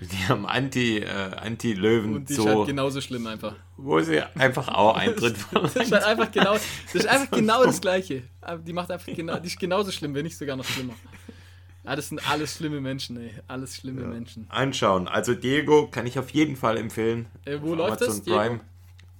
mit 0.00 0.10
ihrem 0.20 0.46
Anti, 0.46 0.98
äh, 0.98 1.06
Anti-Löwen 1.36 2.16
Und 2.16 2.28
die 2.28 2.32
ist 2.32 2.40
so, 2.40 2.48
halt 2.48 2.66
genauso 2.66 3.00
schlimm 3.00 3.26
einfach. 3.26 3.54
wo 3.76 4.00
sie 4.00 4.20
einfach 4.36 4.68
auch 4.68 4.96
Eintritt 4.96 5.36
Das 5.52 5.76
ist 5.76 5.92
halt 5.92 6.04
einfach 6.06 6.32
genau, 6.32 6.54
das 6.54 6.94
ist 6.94 7.06
einfach 7.06 7.30
genau 7.30 7.64
das 7.64 7.80
Gleiche. 7.80 8.22
Die 8.66 8.72
macht 8.72 8.90
einfach 8.90 9.12
genau, 9.14 9.38
die 9.38 9.48
ist 9.48 9.58
genauso 9.60 9.90
schlimm, 9.90 10.14
wenn 10.14 10.24
nicht 10.24 10.38
sogar 10.38 10.56
noch 10.56 10.64
schlimmer. 10.64 10.94
Ja, 11.84 11.96
das 11.96 12.08
sind 12.10 12.30
alles 12.30 12.54
schlimme 12.56 12.80
Menschen, 12.80 13.20
ey. 13.20 13.32
Alles 13.48 13.76
schlimme 13.76 14.02
Menschen. 14.04 14.46
Anschauen. 14.50 15.08
Also 15.08 15.34
Diego 15.34 15.88
kann 15.88 16.06
ich 16.06 16.16
auf 16.16 16.30
jeden 16.30 16.54
Fall 16.56 16.76
empfehlen. 16.76 17.26
Äh, 17.44 17.58
wo 17.60 17.72
Auf 17.72 17.78
läuft 17.78 18.00
das, 18.02 18.08
Amazon 18.08 18.24
Diego? 18.24 18.36
Prime. 18.38 18.60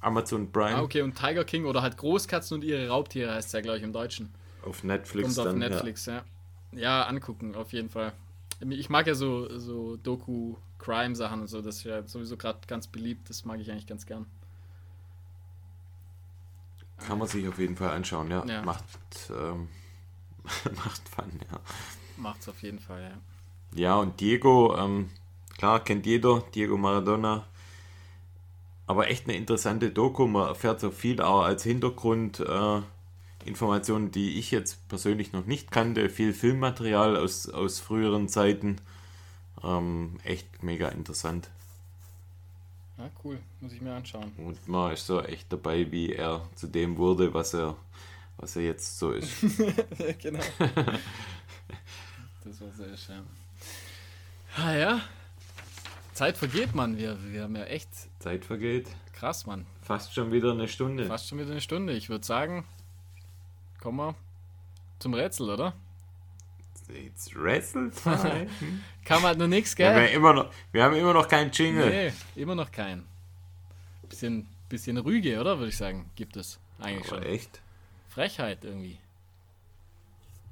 Amazon 0.00 0.52
Prime 0.52 0.76
Ah, 0.76 0.82
okay, 0.82 1.02
und 1.02 1.14
Tiger 1.16 1.44
King 1.44 1.64
oder 1.64 1.82
halt 1.82 1.96
Großkatzen 1.96 2.56
und 2.56 2.64
ihre 2.64 2.88
Raubtiere 2.88 3.34
heißt 3.34 3.48
es 3.48 3.52
ja, 3.52 3.60
glaube 3.60 3.78
ich, 3.78 3.84
im 3.84 3.92
Deutschen. 3.92 4.30
Auf 4.64 4.84
Netflix 4.84 5.34
Kommt 5.34 5.38
auf 5.38 5.44
dann. 5.46 5.58
Netflix, 5.58 6.06
ja. 6.06 6.24
ja. 6.72 7.06
angucken, 7.06 7.54
auf 7.54 7.72
jeden 7.72 7.90
Fall. 7.90 8.12
Ich 8.60 8.90
mag 8.90 9.06
ja 9.06 9.14
so, 9.14 9.58
so 9.58 9.96
Doku-Crime-Sachen 9.96 11.40
und 11.40 11.48
so, 11.48 11.60
das 11.62 11.78
ist 11.78 11.84
ja 11.84 12.06
sowieso 12.06 12.36
gerade 12.36 12.60
ganz 12.66 12.86
beliebt, 12.86 13.28
das 13.28 13.44
mag 13.44 13.60
ich 13.60 13.70
eigentlich 13.70 13.86
ganz 13.86 14.06
gern. 14.06 14.26
Ja. 16.98 17.06
Kann 17.06 17.18
man 17.18 17.26
sich 17.26 17.46
auf 17.48 17.58
jeden 17.58 17.76
Fall 17.76 17.90
anschauen, 17.90 18.30
ja. 18.30 18.44
Ja. 18.46 18.62
Macht, 18.62 18.84
ähm, 19.30 19.68
macht 20.76 21.08
Fun, 21.08 21.40
ja. 21.50 21.60
Macht's 22.16 22.48
auf 22.48 22.62
jeden 22.62 22.78
Fall, 22.78 23.02
ja. 23.02 23.18
Ja, 23.74 23.96
und 23.96 24.20
Diego, 24.20 24.76
ähm, 24.76 25.10
klar, 25.56 25.82
kennt 25.82 26.06
jeder, 26.06 26.42
Diego 26.54 26.76
Maradona. 26.76 27.46
Aber 28.86 29.08
echt 29.08 29.26
eine 29.26 29.36
interessante 29.36 29.90
Doku. 29.90 30.26
Man 30.26 30.48
erfährt 30.48 30.80
so 30.80 30.90
viel 30.90 31.22
auch 31.22 31.42
als 31.42 31.62
Hintergrund 31.62 32.40
äh, 32.40 32.82
Informationen, 33.44 34.10
die 34.10 34.38
ich 34.38 34.50
jetzt 34.50 34.88
persönlich 34.88 35.32
noch 35.32 35.46
nicht 35.46 35.70
kannte. 35.70 36.08
Viel 36.08 36.32
Filmmaterial 36.32 37.16
aus, 37.16 37.48
aus 37.48 37.80
früheren 37.80 38.28
Zeiten. 38.28 38.76
Ähm, 39.62 40.18
echt 40.24 40.62
mega 40.62 40.88
interessant. 40.88 41.48
Ja, 42.98 43.10
cool, 43.24 43.38
muss 43.60 43.72
ich 43.72 43.80
mir 43.80 43.94
anschauen. 43.94 44.32
Und 44.36 44.68
man 44.68 44.92
ist 44.92 45.06
so 45.06 45.20
echt 45.22 45.52
dabei, 45.52 45.90
wie 45.90 46.12
er 46.12 46.46
zu 46.54 46.66
dem 46.66 46.96
wurde, 46.96 47.32
was 47.34 47.54
er, 47.54 47.76
was 48.36 48.56
er 48.56 48.62
jetzt 48.62 48.98
so 48.98 49.12
ist. 49.12 49.40
genau. 50.20 50.40
das 52.44 52.60
war 52.60 52.70
sehr 52.76 52.96
schön. 52.96 53.22
Ah 54.56 54.74
ja. 54.74 55.00
Zeit 56.12 56.36
vergeht, 56.36 56.74
Mann. 56.74 56.98
Wir, 56.98 57.18
wir 57.32 57.42
haben 57.42 57.56
ja 57.56 57.64
echt 57.64 57.88
Zeit 58.20 58.44
vergeht. 58.44 58.88
krass, 59.14 59.46
Mann. 59.46 59.66
Fast 59.80 60.14
schon 60.14 60.30
wieder 60.30 60.52
eine 60.52 60.68
Stunde. 60.68 61.06
Fast 61.06 61.28
schon 61.28 61.38
wieder 61.38 61.50
eine 61.50 61.60
Stunde. 61.60 61.94
Ich 61.94 62.10
würde 62.10 62.24
sagen, 62.24 62.64
kommen 63.82 63.96
wir 63.98 64.14
zum 65.00 65.12
Rätsel, 65.14 65.50
oder? 65.50 65.74
It's 66.88 67.34
Wrestle 67.34 67.90
Time. 67.90 68.46
Kam 69.04 69.22
halt 69.22 69.38
nur 69.38 69.48
nichts, 69.48 69.76
Wir 69.76 69.88
haben, 69.88 69.96
gell? 69.96 70.14
immer 70.14 70.32
noch, 70.34 70.52
wir 70.70 70.84
haben 70.84 70.94
immer 70.94 71.12
noch 71.12 71.26
keinen 71.26 71.50
Jingle. 71.50 71.88
Nee, 71.90 72.12
immer 72.40 72.54
noch 72.54 72.70
kein. 72.70 73.04
Bisschen, 74.08 74.46
bisschen 74.68 74.98
Rüge, 74.98 75.40
oder? 75.40 75.58
Würde 75.58 75.70
ich 75.70 75.76
sagen, 75.76 76.08
gibt 76.14 76.36
es 76.36 76.60
eigentlich 76.78 77.10
Aber 77.10 77.22
schon. 77.22 77.32
echt. 77.32 77.60
Frechheit 78.10 78.64
irgendwie. 78.64 78.98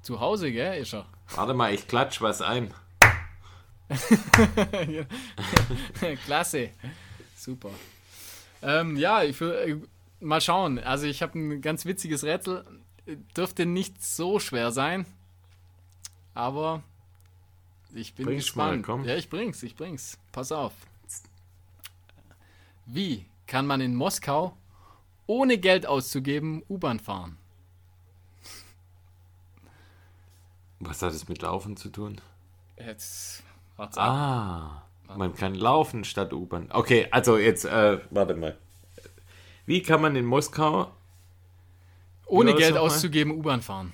Zu 0.03 0.19
Hause, 0.19 0.51
gell, 0.51 0.81
ist 0.81 0.95
er. 0.95 1.07
Warte 1.37 1.55
mal, 1.55 1.73
ich 1.73 1.87
klatsch 1.87 2.21
was 2.21 2.43
ein. 2.43 2.75
Klasse. 6.25 6.71
Super. 7.37 7.71
Ähm, 8.63 8.97
ja, 8.97 9.23
ich 9.23 9.41
will 9.41 9.53
äh, 9.53 10.25
mal 10.25 10.41
schauen. 10.41 10.79
Also 10.79 11.07
ich 11.07 11.23
habe 11.23 11.39
ein 11.39 11.61
ganz 11.61 11.85
witziges 11.85 12.25
Rätsel. 12.25 12.65
Dürfte 13.17 13.67
nicht 13.67 14.03
so 14.03 14.39
schwer 14.39 14.73
sein. 14.73 15.07
Aber 16.35 16.83
ich 17.95 18.15
bin 18.15 18.27
Bring's 18.27 18.55
mal, 18.55 18.77
gespannt. 18.77 18.87
komm. 18.87 19.05
Ja, 19.05 19.17
ich 19.17 19.29
bring's, 19.29 19.63
ich 19.63 19.77
bring's. 19.77 20.19
Pass 20.33 20.53
auf. 20.53 20.73
Wie 22.87 23.27
kann 23.47 23.67
man 23.67 23.81
in 23.81 23.95
Moskau 23.95 24.57
ohne 25.27 25.59
Geld 25.59 25.87
auszugeben 25.87 26.63
U-Bahn 26.69 26.99
fahren? 26.99 27.37
Was 30.81 31.03
hat 31.03 31.13
es 31.13 31.29
mit 31.29 31.43
Laufen 31.43 31.77
zu 31.77 31.91
tun? 31.91 32.21
Jetzt 32.79 33.43
wart's 33.77 33.99
ab. 33.99 34.09
Ah, 34.09 35.15
man 35.17 35.35
kann 35.35 35.55
laufen 35.55 36.05
statt 36.05 36.33
U-Bahn. 36.33 36.69
Okay, 36.73 37.07
also 37.11 37.37
jetzt, 37.37 37.65
äh, 37.65 38.01
warte 38.11 38.35
mal. 38.35 38.57
Wie 39.67 39.83
kann 39.83 40.01
man 40.01 40.17
in 40.17 40.25
Moskau. 40.25 40.91
Ohne 42.31 42.55
Geld 42.55 42.77
auszugeben 42.77 43.33
U-Bahn 43.33 43.63
fahren. 43.63 43.93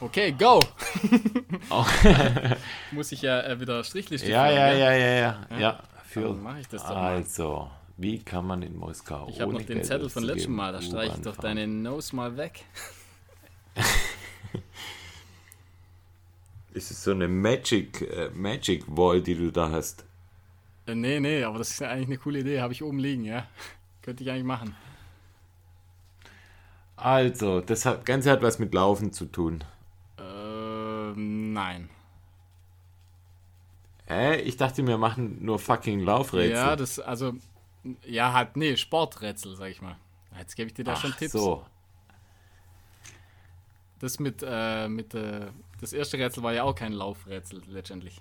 Okay, 0.00 0.32
go! 0.32 0.60
Oh. 1.70 1.86
Muss 2.92 3.12
ich 3.12 3.22
ja 3.22 3.40
äh, 3.42 3.60
wieder 3.60 3.84
Strichliste 3.84 4.28
Ja, 4.28 4.50
ja, 4.50 4.72
ja, 4.72 4.92
ja, 4.92 5.14
ja. 5.14 5.58
Ja, 5.58 5.82
für. 6.04 6.36
Ich 6.60 6.68
das 6.68 6.82
doch 6.82 6.90
mal. 6.90 7.14
Also, 7.16 7.70
wie 7.96 8.18
kann 8.18 8.46
man 8.46 8.62
in 8.62 8.76
Moskau. 8.76 9.28
Ich 9.30 9.40
habe 9.40 9.52
noch 9.52 9.62
den 9.62 9.84
Zettel 9.84 10.10
von 10.10 10.24
letztem 10.24 10.54
Mal, 10.54 10.72
da 10.72 10.82
streiche 10.82 11.16
ich 11.16 11.22
doch 11.22 11.36
deine 11.36 11.66
Nose 11.66 12.16
mal 12.16 12.36
weg. 12.36 12.64
Ist 16.74 16.90
es 16.90 17.04
so 17.04 17.12
eine 17.12 17.28
Magic, 17.28 18.00
äh, 18.02 18.30
Magic 18.34 18.84
Wall, 18.88 19.20
die 19.20 19.34
du 19.34 19.52
da 19.52 19.70
hast? 19.70 20.04
Äh, 20.92 20.94
nee, 20.94 21.20
nee, 21.20 21.44
aber 21.44 21.58
das 21.58 21.70
ist 21.70 21.80
ja 21.80 21.90
eigentlich 21.90 22.08
eine 22.08 22.18
coole 22.18 22.40
Idee, 22.40 22.60
habe 22.60 22.72
ich 22.72 22.82
oben 22.82 22.98
liegen, 22.98 23.24
ja. 23.24 23.46
Könnte 24.02 24.22
ich 24.22 24.30
eigentlich 24.30 24.44
machen. 24.44 24.74
Also, 26.96 27.60
das 27.60 27.86
hat, 27.86 28.04
Ganze 28.04 28.30
hat 28.30 28.42
was 28.42 28.58
mit 28.58 28.74
Laufen 28.74 29.12
zu 29.12 29.26
tun. 29.26 29.64
Ähm, 30.18 31.52
nein. 31.52 31.88
Hä? 34.06 34.36
Ich 34.42 34.56
dachte, 34.56 34.86
wir 34.86 34.98
machen 34.98 35.44
nur 35.44 35.58
fucking 35.58 36.00
Laufrätsel. 36.00 36.52
Ja, 36.52 36.76
das, 36.76 36.98
also, 37.00 37.34
ja, 38.04 38.32
halt, 38.32 38.56
nee, 38.56 38.76
Sporträtsel, 38.76 39.56
sag 39.56 39.70
ich 39.70 39.80
mal. 39.80 39.96
Jetzt 40.38 40.54
gebe 40.56 40.68
ich 40.68 40.74
dir 40.74 40.84
da 40.84 40.92
Ach 40.92 41.00
schon 41.00 41.12
Tipps. 41.12 41.32
so. 41.32 41.64
Das 43.98 44.18
mit, 44.18 44.44
äh, 44.44 44.88
mit, 44.88 45.14
äh, 45.14 45.46
das 45.80 45.92
erste 45.92 46.18
Rätsel 46.18 46.42
war 46.42 46.52
ja 46.52 46.64
auch 46.64 46.74
kein 46.74 46.92
Laufrätsel, 46.92 47.62
letztendlich. 47.68 48.20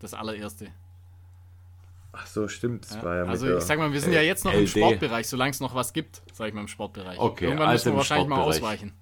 Das 0.00 0.14
allererste. 0.14 0.72
Ach 2.12 2.26
so, 2.26 2.48
stimmt. 2.48 2.86
Ja. 2.90 3.24
also 3.24 3.56
ich 3.56 3.64
sag 3.64 3.78
mal, 3.78 3.92
wir 3.92 4.00
sind 4.00 4.12
ja 4.12 4.20
jetzt 4.20 4.44
noch 4.44 4.52
im 4.52 4.64
LD. 4.64 4.70
Sportbereich, 4.70 5.28
solange 5.28 5.52
es 5.52 5.60
noch 5.60 5.74
was 5.74 5.92
gibt, 5.92 6.22
sag 6.32 6.48
ich 6.48 6.54
mal 6.54 6.62
im 6.62 6.68
Sportbereich. 6.68 7.18
Okay, 7.18 7.44
Irgendwann 7.44 7.68
also 7.68 7.72
müssen 7.72 7.86
wir 7.86 7.92
im 7.92 7.96
wahrscheinlich 7.98 8.28
mal 8.28 8.42
ausweichen. 8.42 8.92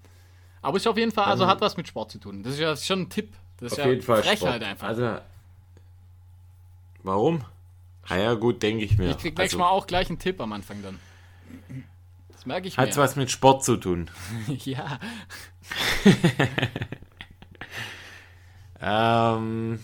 Aber 0.60 0.76
ist 0.76 0.86
auf 0.86 0.96
jeden 0.96 1.12
Fall, 1.12 1.24
also 1.24 1.46
hat 1.46 1.60
was 1.60 1.76
mit 1.76 1.88
Sport 1.88 2.10
zu 2.10 2.18
tun. 2.18 2.42
Das 2.42 2.54
ist 2.54 2.58
ja 2.60 2.76
schon 2.76 3.02
ein 3.02 3.10
Tipp. 3.10 3.34
Das 3.58 3.72
ist 3.72 3.78
Auf 3.78 3.84
ja 3.84 3.90
jeden 3.90 4.02
Fall 4.02 4.22
Frechheit 4.22 4.38
Sport. 4.38 4.62
einfach. 4.62 4.88
Also, 4.88 5.18
warum? 7.02 7.44
Ah 8.06 8.16
ja, 8.16 8.34
gut, 8.34 8.62
denke 8.62 8.84
ich 8.84 8.98
mir. 8.98 9.10
ich 9.10 9.18
krieg 9.18 9.36
nächstes 9.36 9.58
also, 9.58 9.58
Mal 9.58 9.70
auch 9.70 9.86
gleich 9.86 10.08
einen 10.08 10.18
Tipp 10.18 10.40
am 10.40 10.52
Anfang 10.52 10.82
dann. 10.82 10.98
Das 12.32 12.46
merke 12.46 12.68
ich 12.68 12.76
Hat's 12.76 12.96
mir. 12.96 13.02
was 13.02 13.16
mit 13.16 13.30
Sport 13.30 13.64
zu 13.64 13.76
tun? 13.76 14.10
ja. 14.64 14.98
Ähm, 18.80 19.80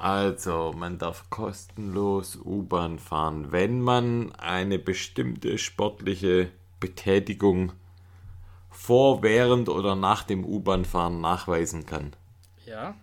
also, 0.00 0.72
man 0.74 0.96
darf 0.96 1.28
kostenlos 1.28 2.36
U-Bahn 2.42 2.98
fahren, 2.98 3.52
wenn 3.52 3.82
man 3.82 4.32
eine 4.32 4.78
bestimmte 4.78 5.58
sportliche 5.58 6.50
Betätigung 6.80 7.72
vor, 8.70 9.22
während 9.22 9.68
oder 9.68 9.96
nach 9.96 10.22
dem 10.22 10.42
U-Bahn-Fahren 10.42 11.20
nachweisen 11.20 11.84
kann. 11.84 12.16
Ja. 12.64 12.94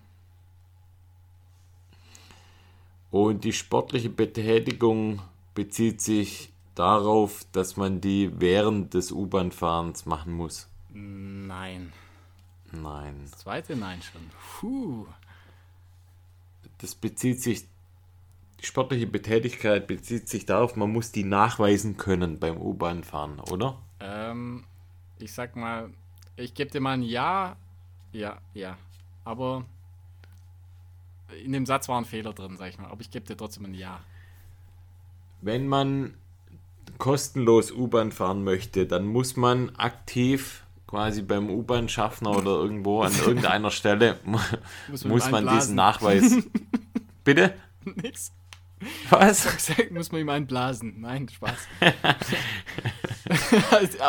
Und 3.11 3.43
die 3.43 3.53
sportliche 3.53 4.09
Betätigung 4.09 5.21
bezieht 5.53 6.01
sich 6.01 6.51
darauf, 6.73 7.45
dass 7.51 7.77
man 7.77 8.01
die 8.01 8.31
während 8.41 8.95
des 8.95 9.11
U-Bahn-Fahrens 9.11 10.07
machen 10.07 10.33
muss. 10.33 10.67
Nein. 10.91 11.93
Nein. 12.71 13.27
Das 13.29 13.41
zweite 13.41 13.75
Nein 13.75 14.01
schon. 14.01 14.21
Puh. 14.59 15.05
Das 16.79 16.95
bezieht 16.95 17.41
sich, 17.41 17.67
die 18.59 18.65
sportliche 18.65 19.07
Betätigkeit 19.07 19.87
bezieht 19.87 20.29
sich 20.29 20.45
darauf, 20.45 20.75
man 20.75 20.91
muss 20.91 21.11
die 21.11 21.23
nachweisen 21.23 21.97
können 21.97 22.39
beim 22.39 22.57
U-Bahn-Fahren, 22.57 23.39
oder? 23.39 23.79
Ähm, 23.99 24.65
ich 25.19 25.33
sag 25.33 25.55
mal, 25.55 25.89
ich 26.35 26.53
gebe 26.53 26.71
dir 26.71 26.81
mal 26.81 26.93
ein 26.93 27.03
Ja. 27.03 27.55
Ja, 28.11 28.39
ja. 28.53 28.77
Aber 29.23 29.65
in 31.43 31.51
dem 31.51 31.65
Satz 31.65 31.89
war 31.89 31.99
ein 31.99 32.05
Fehler 32.05 32.33
drin, 32.33 32.57
sag 32.57 32.69
ich 32.69 32.77
mal. 32.79 32.89
Aber 32.89 33.01
ich 33.01 33.11
gebe 33.11 33.25
dir 33.25 33.35
trotzdem 33.35 33.65
ein 33.65 33.73
Ja. 33.73 33.99
Wenn 35.41 35.67
man 35.67 36.15
kostenlos 36.97 37.71
U-Bahn 37.71 38.11
fahren 38.11 38.43
möchte, 38.43 38.87
dann 38.87 39.05
muss 39.05 39.35
man 39.35 39.75
aktiv 39.75 40.63
quasi 40.87 41.21
beim 41.21 41.49
U-Bahn-Schaffner 41.49 42.31
oder 42.31 42.51
irgendwo 42.51 43.01
an 43.03 43.11
irgendeiner 43.25 43.71
Stelle 43.71 44.19
mu- 44.23 44.39
Muss 44.89 45.03
muss 45.05 45.29
man 45.29 45.47
diesen 45.47 45.75
Nachweis. 45.75 46.37
Bitte? 47.23 47.53
Nix. 47.83 48.31
Was? 49.09 49.43
Gesagt, 49.55 49.89
muss 49.91 50.11
man 50.11 50.21
ihm 50.21 50.29
einblasen. 50.29 51.01
Nein, 51.01 51.27
Spaß. 51.29 51.55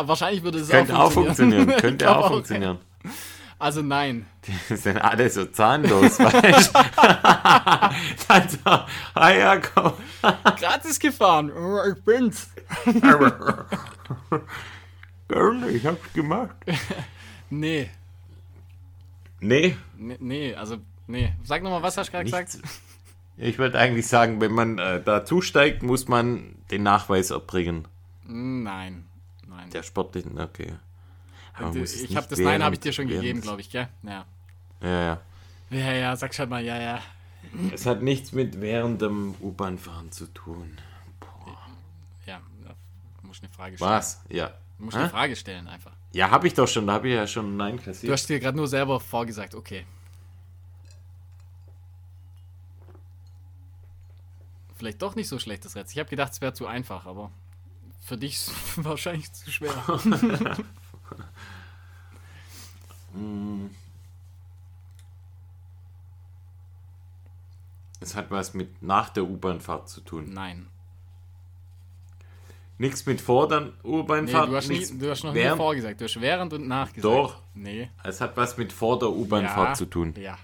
Wahrscheinlich 0.05 0.43
würde 0.43 0.59
es 0.59 0.68
Könnte 0.68 0.99
auch 0.99 1.11
funktionieren. 1.11 1.68
Könnte 1.79 2.14
auch 2.14 2.29
funktionieren. 2.29 2.76
Also 3.59 3.81
nein. 3.83 4.26
Die 4.47 4.76
sind 4.76 4.99
alle 4.99 5.29
so 5.31 5.47
zahnlos, 5.47 6.20
weißt 6.20 6.74
du? 8.64 8.70
Ah 9.14 9.31
ja, 9.31 9.57
komm. 9.57 9.95
Gratis 10.22 11.01
gefahren. 11.01 11.51
Oh, 11.51 11.81
Ich 11.91 12.05
bin's. 12.05 12.51
Gerne, 15.29 15.68
ich 15.70 15.87
hab's 15.87 16.12
gemacht. 16.12 16.57
Nee, 17.51 17.89
Nee, 19.41 19.76
nee, 19.97 20.16
nee, 20.20 20.55
also, 20.55 20.79
nee. 21.07 21.33
Sag 21.45 21.62
nochmal, 21.62 21.83
was 21.83 21.97
hast 21.97 22.09
du 22.09 22.12
gerade 22.12 22.24
gesagt? 22.24 22.59
ich 23.37 23.59
würde 23.59 23.79
eigentlich 23.79 24.07
sagen, 24.07 24.41
wenn 24.41 24.53
man 24.53 24.79
äh, 24.79 25.03
da 25.03 25.24
zusteigt, 25.24 25.83
muss 25.83 26.09
man 26.09 26.57
den 26.70 26.83
Nachweis 26.83 27.31
erbringen. 27.31 27.87
Nein, 28.24 29.05
nein. 29.47 29.70
Der 29.70 29.83
sportlichen, 29.83 30.39
okay. 30.41 30.74
Ich 31.85 32.16
habe 32.16 32.29
das 32.29 32.39
Nein 32.39 32.62
habe 32.62 32.74
ich 32.74 32.81
dir 32.81 32.93
schon 32.93 33.09
während 33.09 33.22
gegeben, 33.22 33.41
glaube 33.41 33.61
ich, 33.61 33.70
gell? 33.70 33.89
Ja. 34.03 34.24
Ja, 34.81 35.03
ja. 35.03 35.20
Ja, 35.70 35.93
ja, 35.93 36.16
sag 36.16 36.35
schon 36.35 36.49
mal, 36.49 36.64
ja, 36.64 36.81
ja. 36.81 37.01
Es 37.72 37.85
hat 37.87 38.03
nichts 38.03 38.33
mit 38.33 38.61
während 38.61 39.03
dem 39.03 39.35
U-Bahn-Fahren 39.41 40.12
zu 40.12 40.26
tun. 40.26 40.79
Ja, 42.26 42.41
ja, 42.64 42.74
muss 43.22 43.41
eine 43.41 43.49
Frage 43.49 43.76
stellen. 43.76 43.91
Was? 43.91 44.20
Ja. 44.29 44.51
Muss 44.79 44.95
Hä? 44.95 44.99
eine 45.01 45.11
Frage 45.11 45.37
stellen 45.37 45.66
einfach. 45.66 45.93
Ja, 46.12 46.31
habe 46.31 46.47
ich 46.47 46.55
doch 46.55 46.68
schon. 46.68 46.87
Da 46.87 46.95
habe 46.95 47.09
ich 47.09 47.14
ja 47.14 47.26
schon 47.26 47.57
Nein 47.57 47.76
Du 47.76 47.83
kassiert. 47.85 48.12
hast 48.12 48.29
dir 48.29 48.41
gerade 48.41 48.57
nur 48.57 48.68
selber 48.68 49.01
vorgesagt, 49.01 49.55
okay. 49.55 49.85
Vielleicht 54.76 55.03
doch 55.03 55.16
nicht 55.16 55.29
so 55.29 55.39
schlechtes 55.41 55.74
Rätsel. 55.74 55.95
Ich 55.95 55.99
habe 55.99 56.09
gedacht, 56.09 56.33
es 56.33 56.41
wäre 56.41 56.53
zu 56.53 56.66
einfach, 56.68 57.05
aber 57.07 57.33
für 58.01 58.16
dich 58.16 58.35
ist 58.37 58.49
es 58.49 58.55
wahrscheinlich 58.85 59.33
zu 59.33 59.51
schwer. 59.51 59.74
Es 68.01 68.14
hat 68.14 68.31
was 68.31 68.55
mit 68.55 68.83
nach 68.83 69.11
der 69.11 69.24
U-Bahn-Fahrt 69.24 69.89
zu 69.89 70.01
tun. 70.01 70.33
Nein. 70.33 70.68
Nichts 72.79 73.05
mit 73.07 73.20
vor 73.20 73.49
Nee, 73.49 73.72
U-Bahn-Fahrt. 73.83 74.49
du, 74.51 74.57
hast 74.57 74.68
nie, 74.68 74.87
du 74.99 75.11
hast 75.11 75.24
noch 75.24 75.33
nie 75.33 75.41
während- 75.41 75.57
vorgesagt. 75.59 76.01
Du 76.01 76.05
hast 76.05 76.20
während 76.20 76.53
und 76.53 76.68
nach 76.68 76.93
gesagt. 76.93 77.05
Doch. 77.05 77.43
Nee. 77.55 77.91
Es 78.05 78.20
hat 78.20 78.37
was 78.37 78.57
mit 78.57 78.72
vor 78.72 78.99
der 78.99 79.11
U-Bahn-Fahrt 79.11 79.68
Ja. 79.70 79.74
zu 79.74 79.87
tun. 79.87 80.14
Ja. 80.16 80.39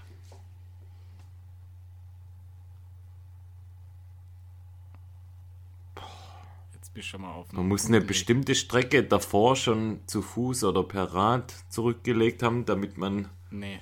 Jetzt 6.73 6.93
bist 6.93 7.07
du 7.07 7.11
schon 7.11 7.21
mal 7.21 7.31
auf. 7.33 7.51
Man 7.51 7.67
muss 7.67 7.85
eine 7.87 8.01
bestimmte 8.01 8.55
Strecke 8.55 9.03
davor 9.03 9.55
schon 9.55 9.99
zu 10.07 10.21
Fuß 10.21 10.63
oder 10.65 10.83
per 10.83 11.13
Rad 11.13 11.53
zurückgelegt 11.69 12.43
haben, 12.43 12.65
damit 12.65 12.97
man. 12.97 13.29
Nee. 13.49 13.79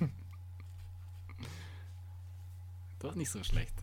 Doch 2.98 3.14
nicht 3.14 3.30
so 3.30 3.42
schlecht. 3.44 3.74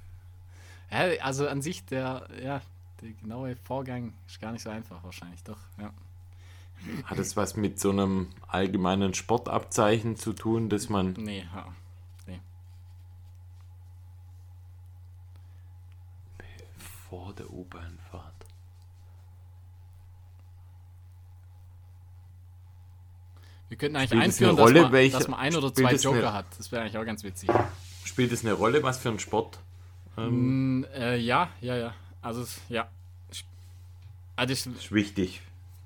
Also 0.89 1.47
an 1.47 1.61
sich 1.61 1.85
der, 1.85 2.27
ja, 2.43 2.61
der 3.01 3.11
genaue 3.13 3.55
Vorgang 3.55 4.13
ist 4.27 4.39
gar 4.39 4.51
nicht 4.51 4.61
so 4.63 4.69
einfach 4.69 5.03
wahrscheinlich, 5.03 5.43
doch, 5.43 5.57
ja. 5.77 5.91
Hat 7.05 7.19
es 7.19 7.37
was 7.37 7.55
mit 7.55 7.79
so 7.79 7.91
einem 7.91 8.29
allgemeinen 8.47 9.13
Sportabzeichen 9.13 10.15
zu 10.15 10.33
tun, 10.33 10.67
dass 10.67 10.89
man. 10.89 11.13
Nee, 11.13 11.45
ja. 11.53 11.67
nee. 12.25 12.39
Vor 17.07 17.33
der 17.33 17.51
U-Bahn-Fahrt. 17.51 18.33
Wir 23.69 23.77
könnten 23.77 23.95
eigentlich 23.95 24.09
Spielt 24.09 24.23
einführen, 24.23 24.49
eine 24.51 24.59
Rolle, 24.61 24.73
dass, 24.73 24.83
man, 24.83 24.91
welche- 24.91 25.17
dass 25.17 25.27
man 25.27 25.39
ein 25.39 25.55
oder 25.55 25.73
zwei 25.73 25.93
es 25.93 26.05
eine- 26.05 26.15
Joker 26.15 26.33
hat. 26.33 26.45
Das 26.57 26.71
wäre 26.71 26.81
eigentlich 26.81 26.97
auch 26.97 27.05
ganz 27.05 27.23
witzig. 27.23 27.49
Spielt 28.03 28.31
es 28.31 28.43
eine 28.43 28.53
Rolle, 28.53 28.83
was 28.83 28.97
für 28.97 29.09
ein 29.09 29.19
Sport? 29.19 29.59
Mm, 30.17 30.83
äh, 30.93 31.15
ja, 31.17 31.49
ja, 31.61 31.77
ja. 31.77 31.93
Also, 32.21 32.41
es- 32.43 32.61
ja. 32.69 32.89
Ah, 34.35 34.45
das, 34.45 34.65
Ist 34.65 34.91
wichtig 34.91 35.41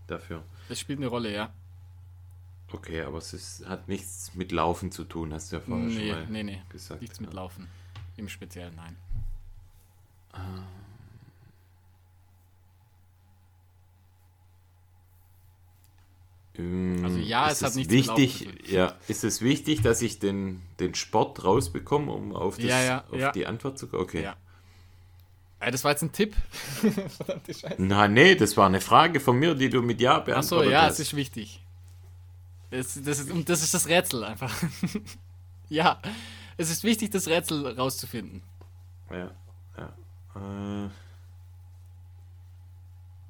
dafür. 0.08 0.44
das 0.70 0.80
spielt 0.80 1.00
eine 1.00 1.08
Rolle, 1.08 1.34
ja. 1.34 1.52
Okay, 2.72 3.02
aber 3.02 3.18
es 3.20 3.34
ist, 3.34 3.66
hat 3.68 3.88
nichts 3.88 4.34
mit 4.34 4.52
Laufen 4.52 4.92
zu 4.92 5.04
tun, 5.04 5.34
hast 5.34 5.52
du 5.52 5.58
ja 5.58 5.62
vorher 5.62 5.90
schon 5.90 5.98
Nee, 5.98 6.12
mal 6.12 6.28
nee, 6.28 6.44
nee. 6.44 6.62
gesagt. 6.70 7.02
Nichts 7.02 7.20
mit 7.20 7.34
Laufen. 7.34 7.68
Im 8.18 8.28
Speziellen, 8.30 8.76
nein. 8.76 8.96
Ähm, 16.58 17.02
Also 17.04 17.18
ja, 17.18 17.48
ist 17.48 17.62
es 17.62 17.64
hat 17.64 17.76
nichts 17.76 17.92
wichtig, 17.94 18.70
ja, 18.72 18.94
ist 19.08 19.24
es 19.26 19.42
wichtig, 19.42 19.82
dass 19.82 20.02
ich 20.02 20.20
den, 20.20 20.62
den 20.80 20.96
Sport 20.96 21.44
rausbekomme, 21.44 22.12
um 22.12 22.34
auf, 22.34 22.56
das, 22.56 22.66
Ja, 22.66 22.82
ja, 22.82 23.04
auf 23.10 23.20
ja. 23.20 23.32
die 23.32 23.46
Antwort 23.46 23.78
zu 23.78 23.88
kommen? 23.88 24.04
Okay. 24.04 24.24
Ja. 24.24 24.36
Äh, 25.66 25.72
das 25.72 25.84
war 25.84 25.92
jetzt 25.92 26.04
ein 26.04 26.12
Tipp. 26.12 26.36
Verdammte 27.18 27.54
Scheiße. 27.54 27.76
Na, 27.80 28.08
nee, 28.08 28.36
das 28.36 28.56
war 28.56 28.68
eine 28.68 28.82
Frage 28.82 29.20
von 29.20 29.38
mir, 29.38 29.56
die 29.56 29.70
du 29.70 29.82
mit 29.82 30.00
Ja 30.00 30.18
Achso, 30.18 30.26
beantwortet 30.26 30.72
ja, 30.72 30.82
hast. 30.84 30.94
es 30.94 31.00
ist 31.00 31.16
wichtig. 31.16 31.62
Es, 32.70 33.02
das, 33.04 33.20
ist, 33.20 33.32
und 33.32 33.50
das 33.50 33.64
ist 33.64 33.74
das 33.74 33.88
Rätsel 33.88 34.24
einfach. 34.24 34.54
ja, 35.70 36.00
es 36.58 36.70
ist 36.70 36.84
wichtig, 36.84 37.10
das 37.12 37.28
Rätsel 37.28 37.68
rauszufinden. 37.78 38.44
Ja, 39.10 39.32
ja. 39.78 40.86
Äh, 40.86 40.90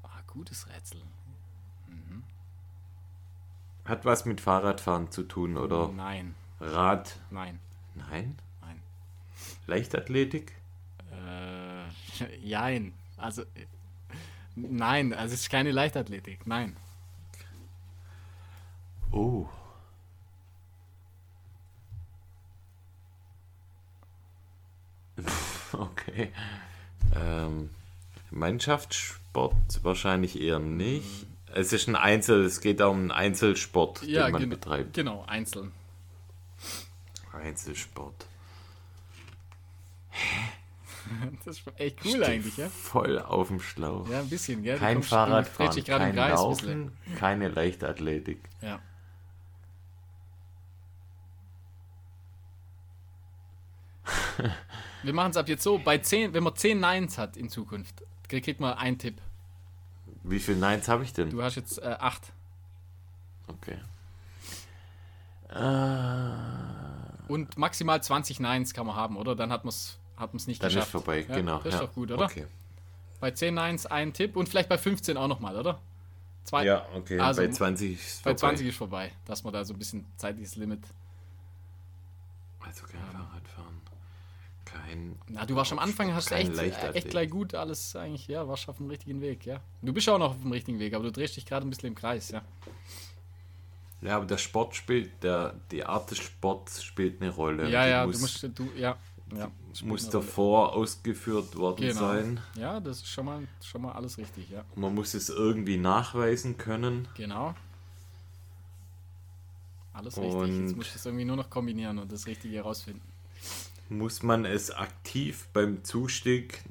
Ah, 0.02 0.20
gutes 0.26 0.66
Rätsel. 0.68 1.00
hat 3.84 4.04
was 4.04 4.24
mit 4.24 4.40
Fahrradfahren 4.40 5.12
zu 5.12 5.22
tun 5.22 5.56
oder 5.56 5.88
Nein, 5.92 6.34
Rad? 6.60 7.20
nein, 7.30 7.60
Nein. 7.94 8.36
nein. 8.60 8.82
Leichtathletik? 9.68 10.52
Jein. 12.42 12.92
Also, 13.16 13.44
nein, 14.54 15.12
also 15.12 15.34
es 15.34 15.40
ist 15.42 15.50
keine 15.50 15.70
Leichtathletik. 15.72 16.46
Nein. 16.46 16.76
Oh. 19.10 19.46
Okay. 25.72 26.32
Ähm, 27.14 27.70
Mannschaftssport 28.30 29.82
wahrscheinlich 29.82 30.40
eher 30.40 30.58
nicht. 30.58 31.26
Es 31.52 31.72
ist 31.72 31.88
ein 31.88 31.96
Einzel, 31.96 32.44
es 32.44 32.60
geht 32.60 32.80
um 32.80 32.96
einen 32.98 33.10
Einzelsport, 33.10 34.02
Ja, 34.02 34.26
den 34.26 34.32
man 34.32 34.48
betreibt. 34.48 34.94
genau, 34.94 35.24
einzeln. 35.26 35.72
Einzelsport. 37.32 38.26
Das 41.44 41.58
ist 41.58 41.64
echt 41.76 42.04
cool 42.04 42.24
eigentlich, 42.24 42.56
ja? 42.56 42.68
Voll 42.68 43.18
auf 43.18 43.48
dem 43.48 43.60
Schlauch. 43.60 44.08
Ja, 44.08 44.20
ein 44.20 44.28
bisschen, 44.28 44.62
gell? 44.62 44.74
Du 44.74 44.80
Kein 44.80 45.02
Fahrradfahren, 45.02 45.84
kein. 45.84 46.16
Laufen, 46.16 46.92
keine 47.18 47.48
Leichtathletik. 47.48 48.48
Ja. 48.60 48.80
Wir 55.02 55.12
machen 55.12 55.30
es 55.30 55.36
ab 55.36 55.48
jetzt 55.48 55.62
so, 55.62 55.78
bei 55.78 55.98
10, 55.98 56.34
wenn 56.34 56.42
man 56.42 56.54
10 56.56 56.80
Neins 56.80 57.18
hat 57.18 57.36
in 57.36 57.48
Zukunft, 57.48 58.02
kriegt 58.28 58.60
man 58.60 58.74
einen 58.74 58.98
Tipp. 58.98 59.20
Wie 60.22 60.40
viele 60.40 60.58
Neins 60.58 60.88
habe 60.88 61.04
ich 61.04 61.12
denn? 61.12 61.30
Du 61.30 61.42
hast 61.42 61.54
jetzt 61.54 61.78
äh, 61.78 61.96
8. 61.98 62.32
Okay. 63.48 63.78
Äh, 65.48 67.32
Und 67.32 67.56
maximal 67.56 68.02
20 68.02 68.40
Neins 68.40 68.74
kann 68.74 68.86
man 68.86 68.96
haben, 68.96 69.16
oder? 69.16 69.36
Dann 69.36 69.52
hat 69.52 69.64
man 69.64 69.68
es 69.68 69.98
hat 70.16 70.32
man's 70.32 70.46
nicht 70.46 70.62
dann 70.62 70.68
ist 70.68 70.74
geschafft. 70.74 70.92
vorbei, 70.92 71.26
Ja, 71.28 71.34
genau. 71.36 71.58
Das 71.58 71.74
ist 71.74 71.80
ja. 71.80 71.86
doch 71.86 71.92
gut, 71.94 72.10
oder? 72.10 72.24
Okay. 72.24 72.46
Bei 73.20 73.30
10 73.30 73.54
Neins 73.54 73.86
ein 73.86 74.12
Tipp 74.12 74.36
und 74.36 74.48
vielleicht 74.48 74.68
bei 74.68 74.78
15 74.78 75.16
auch 75.16 75.28
nochmal, 75.28 75.56
oder? 75.56 75.80
Zwei, 76.44 76.64
Ja, 76.64 76.86
okay. 76.94 77.18
Also, 77.18 77.42
bei 77.42 77.50
20 77.50 77.92
ist 77.94 78.22
Bei 78.22 78.30
vorbei. 78.30 78.38
20 78.38 78.66
ist 78.68 78.76
vorbei, 78.76 79.12
dass 79.24 79.42
man 79.42 79.52
da 79.52 79.64
so 79.64 79.74
ein 79.74 79.78
bisschen 79.78 80.06
zeitliches 80.16 80.56
Limit. 80.56 80.80
Also 82.60 82.84
kein 82.86 83.00
Fahrradfahren. 83.00 83.80
Kein. 84.64 85.18
Na, 85.28 85.44
du 85.46 85.54
warst 85.56 85.72
am 85.72 85.78
Anfang, 85.78 86.12
hast 86.14 86.30
echt, 86.32 86.56
äh, 86.58 86.92
echt 86.92 87.10
gleich 87.10 87.30
gut 87.30 87.54
alles 87.54 87.94
eigentlich, 87.96 88.26
ja, 88.26 88.46
warst 88.46 88.68
auf 88.68 88.76
dem 88.76 88.88
richtigen 88.88 89.20
Weg, 89.20 89.46
ja. 89.46 89.60
Du 89.82 89.92
bist 89.92 90.08
auch 90.08 90.18
noch 90.18 90.30
auf 90.30 90.42
dem 90.42 90.52
richtigen 90.52 90.78
Weg, 90.78 90.94
aber 90.94 91.04
du 91.04 91.12
drehst 91.12 91.36
dich 91.36 91.46
gerade 91.46 91.66
ein 91.66 91.70
bisschen 91.70 91.88
im 91.88 91.94
Kreis, 91.94 92.30
ja. 92.30 92.42
Ja, 94.02 94.16
aber 94.16 94.26
der 94.26 94.38
Sport 94.38 94.74
spielt, 94.76 95.22
der, 95.22 95.54
die 95.70 95.84
Art 95.84 96.10
des 96.10 96.18
Sports 96.18 96.82
spielt 96.82 97.22
eine 97.22 97.30
Rolle. 97.30 97.68
Ja, 97.70 97.86
ja, 97.86 98.06
du 98.06 98.18
musst, 98.18 98.42
du, 98.42 98.70
ja. 98.76 98.96
Ja 99.34 99.50
muss 99.84 100.08
davor 100.08 100.74
ausgeführt 100.74 101.56
worden 101.56 101.88
Genau. 101.88 102.00
sein. 102.00 102.40
Ja, 102.54 102.80
das 102.80 102.98
ist 102.98 103.08
schon 103.08 103.26
mal, 103.26 103.46
schon 103.62 103.82
mal 103.82 103.92
alles 103.92 104.16
richtig, 104.18 104.48
ja. 104.50 104.64
Man 104.74 104.94
muss 104.94 105.14
es 105.14 105.28
irgendwie 105.28 105.76
nachweisen 105.76 106.56
können. 106.56 107.08
Genau. 107.16 107.54
Alles 109.92 110.16
richtig. 110.16 110.34
Und- 110.34 110.66
Jetzt 110.66 110.76
musst 110.76 110.94
du 110.94 110.98
es 110.98 111.06
irgendwie 111.06 111.24
nur 111.24 111.36
noch 111.36 111.50
kombinieren 111.50 111.98
und 111.98 112.10
das 112.12 112.26
Richtige 112.26 112.56
herausfinden. 112.56 113.02
Muss 113.88 114.22
man 114.22 114.44
es 114.44 114.70
aktiv 114.70 115.48
beim 115.52 115.84
Zustieg 115.84 116.62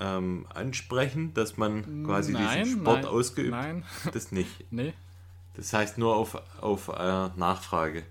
ähm, 0.00 0.46
ansprechen, 0.54 1.34
dass 1.34 1.56
man 1.56 2.04
quasi 2.04 2.32
nein, 2.32 2.64
diesen 2.64 2.80
Sport 2.80 3.02
nein, 3.02 3.06
ausgeübt? 3.12 3.50
Nein, 3.50 3.84
Das 4.12 4.32
nicht. 4.32 4.64
nee. 4.70 4.94
Das 5.54 5.72
heißt 5.72 5.98
nur 5.98 6.16
auf, 6.16 6.40
auf 6.60 6.88
äh, 6.88 7.28
Nachfrage. 7.36 8.04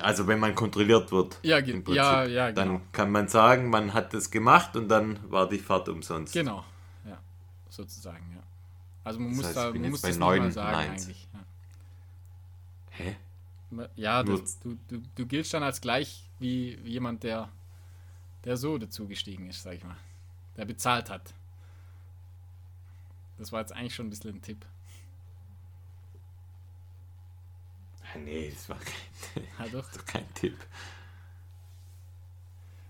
Also 0.00 0.26
wenn 0.26 0.38
man 0.40 0.54
kontrolliert 0.54 1.12
wird. 1.12 1.38
Ja, 1.42 1.60
Prinzip, 1.60 1.88
ja, 1.88 2.24
ja, 2.24 2.50
genau. 2.50 2.60
Dann 2.62 2.92
kann 2.92 3.10
man 3.12 3.28
sagen, 3.28 3.70
man 3.70 3.94
hat 3.94 4.12
das 4.14 4.30
gemacht 4.30 4.76
und 4.76 4.88
dann 4.88 5.18
war 5.30 5.48
die 5.48 5.58
Fahrt 5.58 5.88
umsonst. 5.88 6.32
Genau, 6.32 6.64
ja. 7.06 7.18
Sozusagen, 7.68 8.32
ja. 8.34 8.42
Also 9.04 9.20
man 9.20 9.28
Das 9.30 9.36
muss 9.36 9.46
heißt, 9.46 9.56
da 9.56 9.70
man 9.72 9.90
muss 9.90 10.02
bei 10.02 10.08
das 10.08 10.18
nochmal 10.18 10.52
sagen 10.52 10.72
Neins. 10.72 11.02
eigentlich. 11.04 11.28
Ja. 11.32 11.40
Hä? 12.90 13.16
Ja, 13.96 14.22
das, 14.22 14.60
du, 14.60 14.78
du, 14.88 15.02
du 15.14 15.26
giltst 15.26 15.52
dann 15.52 15.62
als 15.62 15.80
gleich 15.80 16.30
wie, 16.38 16.78
wie 16.84 16.90
jemand, 16.92 17.22
der, 17.24 17.48
der 18.44 18.56
so 18.56 18.78
dazugestiegen 18.78 19.48
ist, 19.48 19.62
sag 19.62 19.74
ich 19.74 19.84
mal. 19.84 19.96
Der 20.56 20.64
bezahlt 20.64 21.10
hat. 21.10 21.34
Das 23.38 23.50
war 23.50 23.60
jetzt 23.60 23.72
eigentlich 23.72 23.94
schon 23.94 24.06
ein 24.06 24.10
bisschen 24.10 24.36
ein 24.36 24.42
Tipp. 24.42 24.64
Ah, 28.02 28.03
nee, 28.18 28.50
das 28.50 28.68
war 28.68 28.78
kein, 28.78 29.44
Ja, 29.58 29.66
doch. 29.72 29.90
doch 29.92 30.04
kein 30.06 30.32
Tipp. 30.34 30.56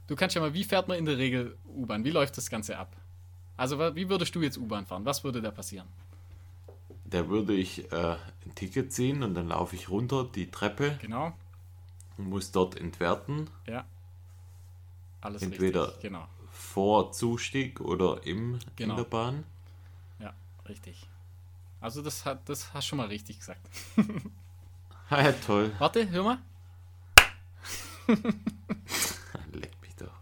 Du 0.07 0.17
kannst 0.17 0.35
ja 0.37 0.43
mal, 0.43 0.53
wie 0.53 0.65
fährt 0.65 0.87
man 0.89 0.99
in 0.99 1.07
der 1.07 1.17
Regel 1.19 1.57
U-Bahn? 1.67 2.05
Wie 2.05 2.11
läuft 2.11 2.37
das 2.37 2.51
Ganze 2.51 2.77
ab? 2.79 2.95
Also, 3.57 3.79
wie 3.95 4.09
würdest 4.09 4.35
du 4.35 4.43
jetzt 4.43 4.59
U-Bahn 4.59 4.85
fahren? 4.85 5.05
Was 5.05 5.25
würde 5.25 5.41
da 5.41 5.51
passieren? 5.51 5.87
Da 7.07 7.29
würde 7.29 7.55
ich 7.55 7.91
äh, 7.93 8.17
ein 8.45 8.55
Ticket 8.55 8.93
ziehen 8.93 9.23
und 9.23 9.35
dann 9.35 9.49
laufe 9.49 9.77
ich 9.77 9.89
runter 9.89 10.25
die 10.25 10.51
Treppe 10.51 10.99
Genau. 11.01 11.33
und 12.19 12.29
muss 12.29 12.51
dort 12.51 12.77
entwerten, 12.77 13.49
Ja. 13.67 13.85
Alles 15.21 15.41
Entweder- 15.41 15.87
richtig. 15.87 16.03
Genau. 16.03 16.29
vor 16.51 17.13
Zustieg 17.13 17.81
oder 17.81 18.27
im 18.27 18.59
Genau. 18.77 18.93
in 18.95 18.97
der 18.99 19.05
Bahn. 19.09 19.45
Ja, 20.19 20.35
richtig. 20.69 21.07
Also, 21.81 22.03
das, 22.03 22.27
hat, 22.27 22.47
das 22.49 22.75
hast 22.75 22.85
du 22.87 22.89
schon 22.91 22.99
mal 22.99 23.07
richtig 23.09 23.39
gesagt. 23.39 23.67
Ah, 25.11 25.23
ja, 25.23 25.33
toll. 25.33 25.73
Warte, 25.79 26.09
hör 26.11 26.23
mal. 26.23 26.39
Leck 29.53 29.73
mich 29.83 29.95
doch. 29.97 30.13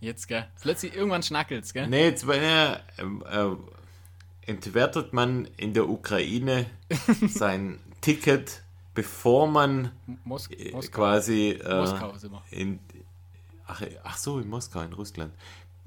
Jetzt, 0.00 0.26
gell? 0.26 0.46
Plötzlich 0.60 0.94
irgendwann 0.94 1.22
schnackelt's, 1.22 1.72
gell? 1.72 1.86
Nee, 1.86 2.06
jetzt 2.06 2.24
äh, 2.28 2.72
äh, 2.72 3.56
entwertet 4.46 5.12
man 5.12 5.46
in 5.56 5.74
der 5.74 5.88
Ukraine 5.88 6.66
sein 7.28 7.78
Ticket, 8.00 8.62
bevor 8.94 9.46
man 9.46 9.92
Mos 10.24 10.48
äh, 10.48 10.72
Moskau. 10.72 10.96
quasi 11.02 11.50
äh, 11.50 11.76
Moskau 11.76 12.14
in 12.50 12.80
ach, 13.66 13.82
ach 14.02 14.16
so, 14.18 14.40
in 14.40 14.48
Moskau, 14.48 14.80
in 14.80 14.92
Russland. 14.92 15.32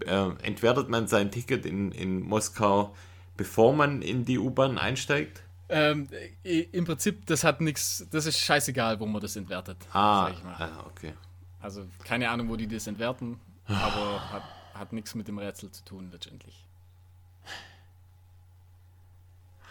Äh, 0.06 0.30
entwertet 0.44 0.90
man 0.90 1.08
sein 1.08 1.30
Ticket 1.32 1.66
in, 1.66 1.92
in 1.92 2.22
Moskau, 2.22 2.96
bevor 3.38 3.74
man 3.74 4.02
in 4.02 4.26
die 4.26 4.38
U-Bahn 4.38 4.78
einsteigt? 4.78 5.44
Ähm, 5.68 6.08
Im 6.44 6.86
Prinzip, 6.86 7.26
das 7.26 7.44
hat 7.44 7.60
nichts, 7.60 8.06
das 8.12 8.26
ist 8.28 8.40
scheißegal, 8.40 9.00
wo 9.00 9.06
man 9.06 9.22
das 9.22 9.36
entwertet. 9.36 9.78
Ah, 9.94 10.32
ah 10.58 10.86
okay. 10.86 11.14
Also 11.60 11.88
keine 12.04 12.30
Ahnung, 12.30 12.50
wo 12.50 12.56
die 12.56 12.68
das 12.68 12.86
entwerten, 12.86 13.40
aber 13.68 14.32
hat, 14.32 14.44
hat 14.76 14.94
nichts 14.94 15.16
mit 15.16 15.28
dem 15.28 15.40
Rätsel 15.40 15.72
zu 15.72 15.84
tun 15.84 16.10
letztendlich. 16.12 16.64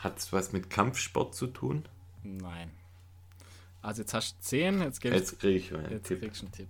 Hat 0.01 0.19
es 0.19 0.33
was 0.33 0.53
mit 0.53 0.69
Kampfsport 0.69 1.35
zu 1.35 1.47
tun? 1.47 1.85
Nein. 2.25 2.73
Also 3.81 4.03
jetzt 4.03 4.15
hast 4.15 4.37
du 4.37 4.41
10, 4.41 4.83
jetzt, 4.83 5.05
Jetzt 5.05 5.39
kriege 5.39 5.57
ich 5.57 5.73
einen 5.73 5.91
jetzt 5.91 6.09
Tipp. 6.09 6.21
kriegst 6.21 6.43
einen 6.43 6.53
Tipp. 6.53 6.69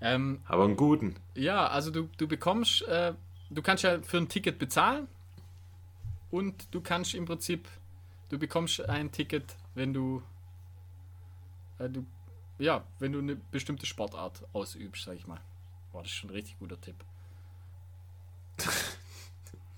Ähm, 0.00 0.40
Aber 0.46 0.64
einen 0.64 0.76
guten. 0.76 1.16
ja, 1.34 1.66
also 1.66 1.90
du, 1.90 2.08
du 2.16 2.26
bekommst, 2.26 2.82
äh, 2.88 3.12
du 3.50 3.62
kannst 3.62 3.84
ja 3.84 4.00
für 4.02 4.16
ein 4.16 4.28
Ticket 4.28 4.58
bezahlen 4.58 5.08
und 6.32 6.74
du 6.74 6.80
kannst 6.80 7.14
im 7.14 7.26
Prinzip, 7.26 7.68
du 8.30 8.38
bekommst 8.38 8.80
ein 8.88 9.12
Ticket, 9.12 9.54
wenn 9.74 9.92
du, 9.92 10.22
äh, 11.78 11.88
du 11.88 12.04
ja, 12.58 12.84
wenn 12.98 13.12
du 13.12 13.18
eine 13.18 13.36
bestimmte 13.36 13.86
Sportart 13.86 14.42
ausübst, 14.52 15.04
sag 15.04 15.14
ich 15.16 15.26
mal. 15.26 15.40
Boah, 15.92 16.02
das 16.02 16.10
schon 16.10 16.30
ein 16.30 16.34
richtig 16.34 16.58
guter 16.58 16.80
Tipp. 16.80 16.96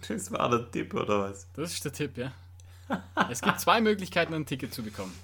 Das 0.07 0.31
war 0.31 0.51
der 0.51 0.71
Tipp, 0.71 0.93
oder 0.93 1.21
was? 1.21 1.49
Das 1.55 1.73
ist 1.73 1.83
der 1.83 1.93
Tipp, 1.95 2.19
ja. 2.19 2.31
Es 3.31 3.41
gibt 3.41 3.59
zwei 3.59 3.81
Möglichkeiten, 3.81 4.35
ein 4.35 4.45
Ticket 4.45 4.75
zu 4.75 4.83
bekommen. 4.83 5.19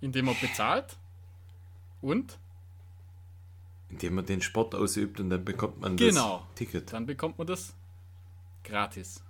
Indem 0.00 0.26
man 0.26 0.36
bezahlt 0.40 0.96
und 2.00 2.38
Indem 3.90 4.16
man 4.16 4.26
den 4.26 4.42
Sport 4.42 4.74
ausübt 4.74 5.18
und 5.20 5.30
dann 5.30 5.44
bekommt 5.44 5.80
man 5.80 5.96
Genau. 5.96 6.38
das 6.50 6.54
Ticket. 6.56 6.92
dann 6.92 7.06
bekommt 7.06 7.38
man 7.38 7.46
das 7.46 7.74
gratis. 8.64 9.22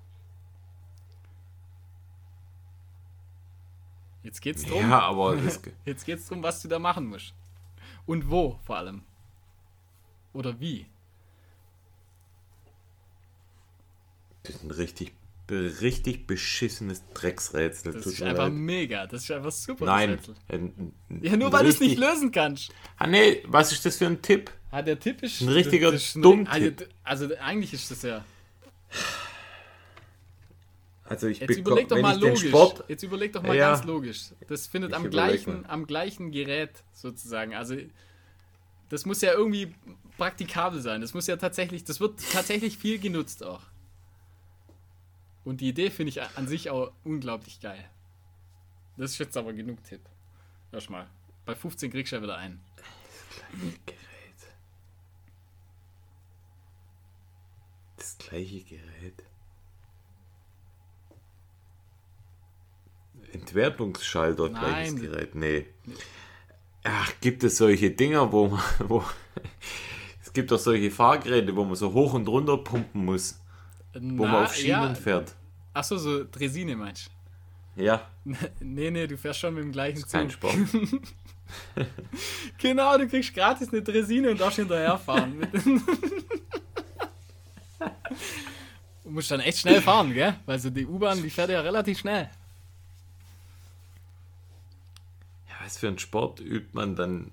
Jetzt 4.23 4.41
geht's 4.43 4.65
drum. 4.65 4.81
Ja, 4.91 5.01
aber 5.01 5.37
Jetzt 5.85 6.05
geht's 6.05 6.27
drum, 6.27 6.43
was 6.43 6.61
du 6.61 6.69
da 6.69 6.79
machen 6.79 7.07
musst. 7.07 7.35
Und 8.05 8.29
wo 8.31 8.59
vor 8.65 8.77
allem. 8.77 9.03
Oder 10.33 10.59
wie. 10.61 10.87
das 14.43 14.57
ist 14.57 14.65
ein 14.65 14.71
richtig, 14.71 15.13
richtig 15.51 16.27
beschissenes 16.27 17.03
Drecksrätsel. 17.15 17.93
Das 17.93 18.05
Tut 18.05 18.13
ist 18.15 18.23
einfach 18.23 18.45
leid. 18.45 18.53
mega. 18.53 19.07
Das 19.07 19.23
ist 19.25 19.31
einfach 19.31 19.51
super. 19.53 19.85
Nein. 19.87 20.19
Ein, 20.49 20.93
ein, 21.09 21.21
Ja, 21.23 21.37
nur 21.37 21.53
weil 21.53 21.65
du 21.65 21.71
es 21.71 21.81
nicht 21.81 21.99
lösen 21.99 22.31
kannst. 22.33 22.71
Ah, 22.99 23.07
nee, 23.07 23.43
was 23.47 23.73
ist 23.73 23.85
das 23.87 23.97
für 23.97 24.07
ein 24.07 24.21
Tipp? 24.23 24.51
Ah, 24.71 24.83
der 24.83 24.99
Tipp 24.99 25.23
ist 25.23 25.41
Ein 25.41 25.49
richtiger 25.49 25.93
Dummtipp. 26.15 26.89
Also, 27.03 27.25
also 27.27 27.37
eigentlich 27.41 27.73
ist 27.73 27.91
das 27.91 28.03
ja. 28.03 28.25
Also 31.05 31.27
ich 31.29 31.41
Jetzt 31.41 31.49
bekomm- 31.51 31.61
überleg 31.61 31.89
doch 31.89 32.01
mal 32.01 32.21
logisch. 32.21 32.49
Sport, 32.49 32.85
Jetzt 32.89 33.03
überleg 33.03 33.33
doch 33.33 33.43
mal 33.43 33.57
Ja. 33.57 33.71
ganz 33.73 33.85
logisch. 33.85 34.25
Das 34.47 34.67
findet 34.67 34.93
am 34.93 35.09
gleichen, 35.09 35.63
mal. 35.63 35.71
am 35.71 35.87
gleichen 35.87 36.31
Gerät 36.33 36.71
sozusagen. 36.93 37.55
Also 37.55 37.77
das 38.91 39.07
muss 39.07 39.23
ja 39.23 39.33
irgendwie 39.33 39.75
praktikabel 40.19 40.81
sein. 40.83 41.01
Das 41.01 41.15
muss 41.15 41.27
ja 41.27 41.37
tatsächlich, 41.37 41.85
das 41.85 42.01
wird 42.01 42.21
tatsächlich 42.33 42.77
viel 42.77 42.99
genutzt 42.99 43.43
auch. 43.43 43.63
Und 45.49 45.63
die 45.63 45.71
Idee 45.71 45.89
finde 45.89 46.11
ich 46.11 46.21
an 46.21 46.47
sich 46.47 46.69
auch 46.69 46.93
unglaublich 47.05 47.59
geil. 47.59 47.83
Das 48.99 49.13
ist 49.13 49.19
jetzt 49.19 49.35
aber 49.35 49.55
genug 49.55 49.83
Tipp. 49.83 50.03
Erstmal. 50.73 51.07
Bei 51.47 51.55
15 51.55 51.91
kriegst 51.91 52.13
du 52.13 52.17
ja 52.17 52.23
wieder 52.23 52.37
ein. 52.37 52.61
Gerät. 53.87 53.97
Das 57.97 58.19
gleiche 58.19 58.63
Gerät. 58.63 59.25
Entwertungsschalter, 63.33 64.51
gleiches 64.51 64.93
Nein. 64.93 65.01
Gerät. 65.01 65.35
Nee. 65.35 65.67
Ach, 66.85 67.11
gibt 67.23 67.43
es 67.43 67.57
solche 67.57 67.91
Dinger, 67.91 68.31
wo 68.33 68.49
man, 68.49 68.63
wo, 68.81 69.03
es 70.23 70.31
gibt 70.35 70.51
doch 70.51 70.59
solche 70.59 70.91
Fahrgeräte, 70.91 71.57
wo 71.57 71.65
man 71.65 71.75
so 71.75 71.95
hoch 71.95 72.13
und 72.13 72.29
runter 72.29 72.59
pumpen 72.59 73.07
muss, 73.07 73.41
wo 73.95 74.27
man 74.27 74.45
auf 74.45 74.55
Schienen 74.55 74.95
fährt. 74.95 75.38
Achso, 75.79 75.97
so 75.97 76.25
Dresine 76.25 76.75
meinst 76.75 77.09
Ja? 77.77 78.05
Nee, 78.61 78.91
nee, 78.91 79.07
du 79.07 79.17
fährst 79.17 79.39
schon 79.39 79.55
mit 79.55 79.63
dem 79.63 79.71
gleichen 79.71 80.03
kein 80.09 80.29
Zug. 80.29 80.33
Sport. 80.33 80.57
Genau, 82.59 82.99
du 82.99 83.09
kriegst 83.09 83.33
gratis 83.33 83.69
eine 83.71 83.81
Dresine 83.81 84.33
und 84.33 84.39
darfst 84.39 84.59
hinterherfahren. 84.59 85.41
du 89.05 89.11
musst 89.11 89.31
dann 89.31 89.41
echt 89.41 89.61
schnell 89.61 89.81
fahren, 89.81 90.13
gell? 90.13 90.35
Weil 90.45 90.59
so 90.59 90.69
die 90.69 90.85
U-Bahn, 90.85 91.23
die 91.23 91.31
fährt 91.31 91.49
ja 91.49 91.63
relativ 91.63 92.01
schnell. 92.01 92.29
Ja, 95.49 95.55
was 95.65 95.79
für 95.79 95.89
einen 95.89 95.99
Sport 95.99 96.41
übt 96.41 96.69
man 96.73 96.97
dann 96.97 97.31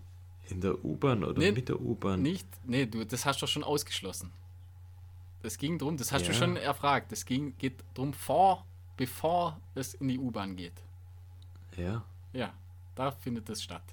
in 0.47 0.61
der 0.61 0.85
U-Bahn 0.85 1.25
oder 1.25 1.39
Nee, 1.39 1.51
mit 1.51 1.67
der 1.67 1.81
U-Bahn? 1.81 2.21
Nicht, 2.21 2.47
nee, 2.63 2.85
du, 2.85 3.05
das 3.05 3.25
hast 3.25 3.41
du 3.41 3.47
schon 3.47 3.65
ausgeschlossen. 3.65 4.31
Das 5.45 5.59
ging 5.59 5.77
drum, 5.77 5.95
das 5.95 6.11
hast 6.11 6.23
du 6.25 6.31
Ja. 6.31 6.33
schon 6.39 6.57
erfragt. 6.57 7.11
Das 7.11 7.23
ging, 7.23 7.55
geht 7.59 7.83
drum 7.93 8.13
vor, 8.13 8.65
bevor 8.97 9.59
es 9.75 9.93
in 9.93 10.07
die 10.07 10.17
U-Bahn 10.17 10.55
geht. 10.55 10.73
Ja. 11.77 12.03
Ja, 12.33 12.51
da 12.95 13.11
findet 13.11 13.47
das 13.47 13.61
statt. 13.61 13.83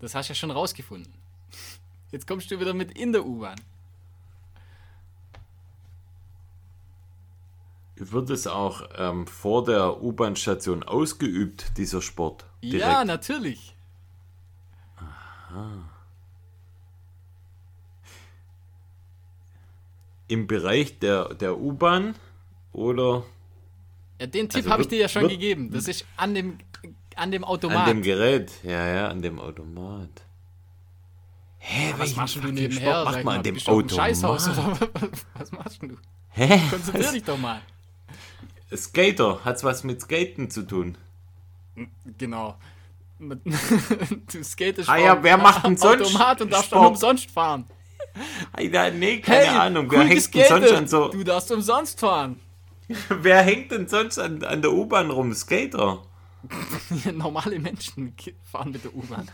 Das 0.00 0.14
hast 0.14 0.28
du 0.28 0.32
ja 0.32 0.34
schon 0.34 0.50
rausgefunden. 0.50 1.14
Jetzt 2.12 2.26
kommst 2.26 2.50
du 2.50 2.60
wieder 2.60 2.74
mit 2.74 2.90
in 2.98 3.12
der 3.14 3.24
U-Bahn. 3.24 3.58
Wird 7.94 8.28
es 8.28 8.46
auch 8.46 8.82
ähm, 8.98 9.26
vor 9.26 9.64
der 9.64 10.02
U-Bahn-Station 10.02 10.82
ausgeübt, 10.82 11.78
dieser 11.78 12.02
Sport? 12.02 12.44
Ja, 12.60 13.02
natürlich. 13.06 13.74
Im 20.28 20.46
Bereich 20.46 20.98
der, 20.98 21.34
der 21.34 21.58
U-Bahn 21.58 22.14
oder 22.72 23.22
Ja, 24.20 24.26
den 24.26 24.48
Tipp 24.48 24.56
Also 24.56 24.70
habe 24.70 24.82
ich 24.82 24.88
dir 24.88 24.98
ja 24.98 25.08
schon 25.08 25.28
gegeben. 25.28 25.70
Das 25.72 25.86
ist 25.88 26.04
an 26.16 26.34
dem, 26.34 26.58
an 27.14 27.30
dem 27.30 27.44
an 27.44 27.50
Automat. 27.50 27.88
dem 27.88 28.02
Gerät? 28.02 28.50
Ja, 28.62 28.86
ja, 28.86 29.08
an 29.08 29.22
dem 29.22 29.38
Automat. 29.38 30.10
Hä, 31.58 31.94
was 31.98 32.14
machst 32.16 32.36
denn 32.36 32.42
du 32.42 32.52
nebenher? 32.52 32.90
Sport 32.90 33.04
macht 33.04 33.14
man 33.16 33.24
mal? 33.24 33.36
an 33.38 33.42
dem 33.42 33.56
Automat? 33.56 33.92
Scheißhaus 33.92 34.48
oder 34.48 34.78
was 35.34 35.52
machst 35.52 35.82
denn 35.82 35.88
du? 35.90 35.96
Hä? 36.30 36.60
Konzentrier 36.70 37.12
dich 37.12 37.24
doch 37.24 37.38
mal. 37.38 37.60
Skater, 38.74 39.40
hat's 39.44 39.64
was 39.64 39.84
mit 39.84 40.00
Skaten 40.00 40.50
zu 40.50 40.62
tun? 40.62 40.96
Genau. 42.18 42.56
du 43.18 44.44
skatest 44.44 44.88
Ah 44.90 44.98
ja, 44.98 45.22
wer 45.22 45.38
macht 45.38 45.64
denn 45.64 45.76
sonst 45.76 46.02
Automat 46.02 46.42
und 46.42 46.52
darfst 46.52 46.66
Sport? 46.66 46.82
dann 46.82 46.88
umsonst 46.92 47.30
fahren. 47.30 47.64
Alter, 48.52 48.90
nee, 48.90 49.20
keine 49.20 49.60
Ahnung. 49.60 49.90
Wer 49.90 50.04
hängt 50.04 50.34
denn 50.34 50.48
sonst 50.48 50.72
an 50.72 50.88
so. 50.88 51.08
Du 51.08 51.24
darfst 51.24 51.50
umsonst 51.52 52.00
fahren. 52.00 52.40
Wer 53.08 53.42
hängt 53.42 53.72
denn 53.72 53.88
sonst 53.88 54.18
an, 54.18 54.44
an 54.44 54.62
der 54.62 54.72
U-Bahn 54.72 55.10
rum? 55.10 55.34
Skater. 55.34 56.04
Normale 57.12 57.58
Menschen 57.58 58.14
fahren 58.44 58.70
mit 58.70 58.84
der 58.84 58.94
U-Bahn. 58.94 59.28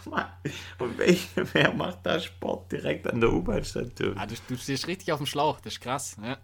Und 0.79 0.97
welch, 0.99 1.29
wer 1.35 1.75
macht 1.75 1.99
da 2.05 2.19
Sport 2.19 2.73
direkt 2.73 3.07
an 3.07 3.21
der 3.21 3.31
U-Bahn-Station? 3.31 4.17
Ah, 4.17 4.27
du, 4.27 4.35
du 4.49 4.57
stehst 4.57 4.87
richtig 4.87 5.13
auf 5.13 5.19
dem 5.19 5.27
Schlauch, 5.27 5.61
das 5.61 5.75
ist 5.75 5.81
krass. 5.81 6.17
Ja. 6.23 6.39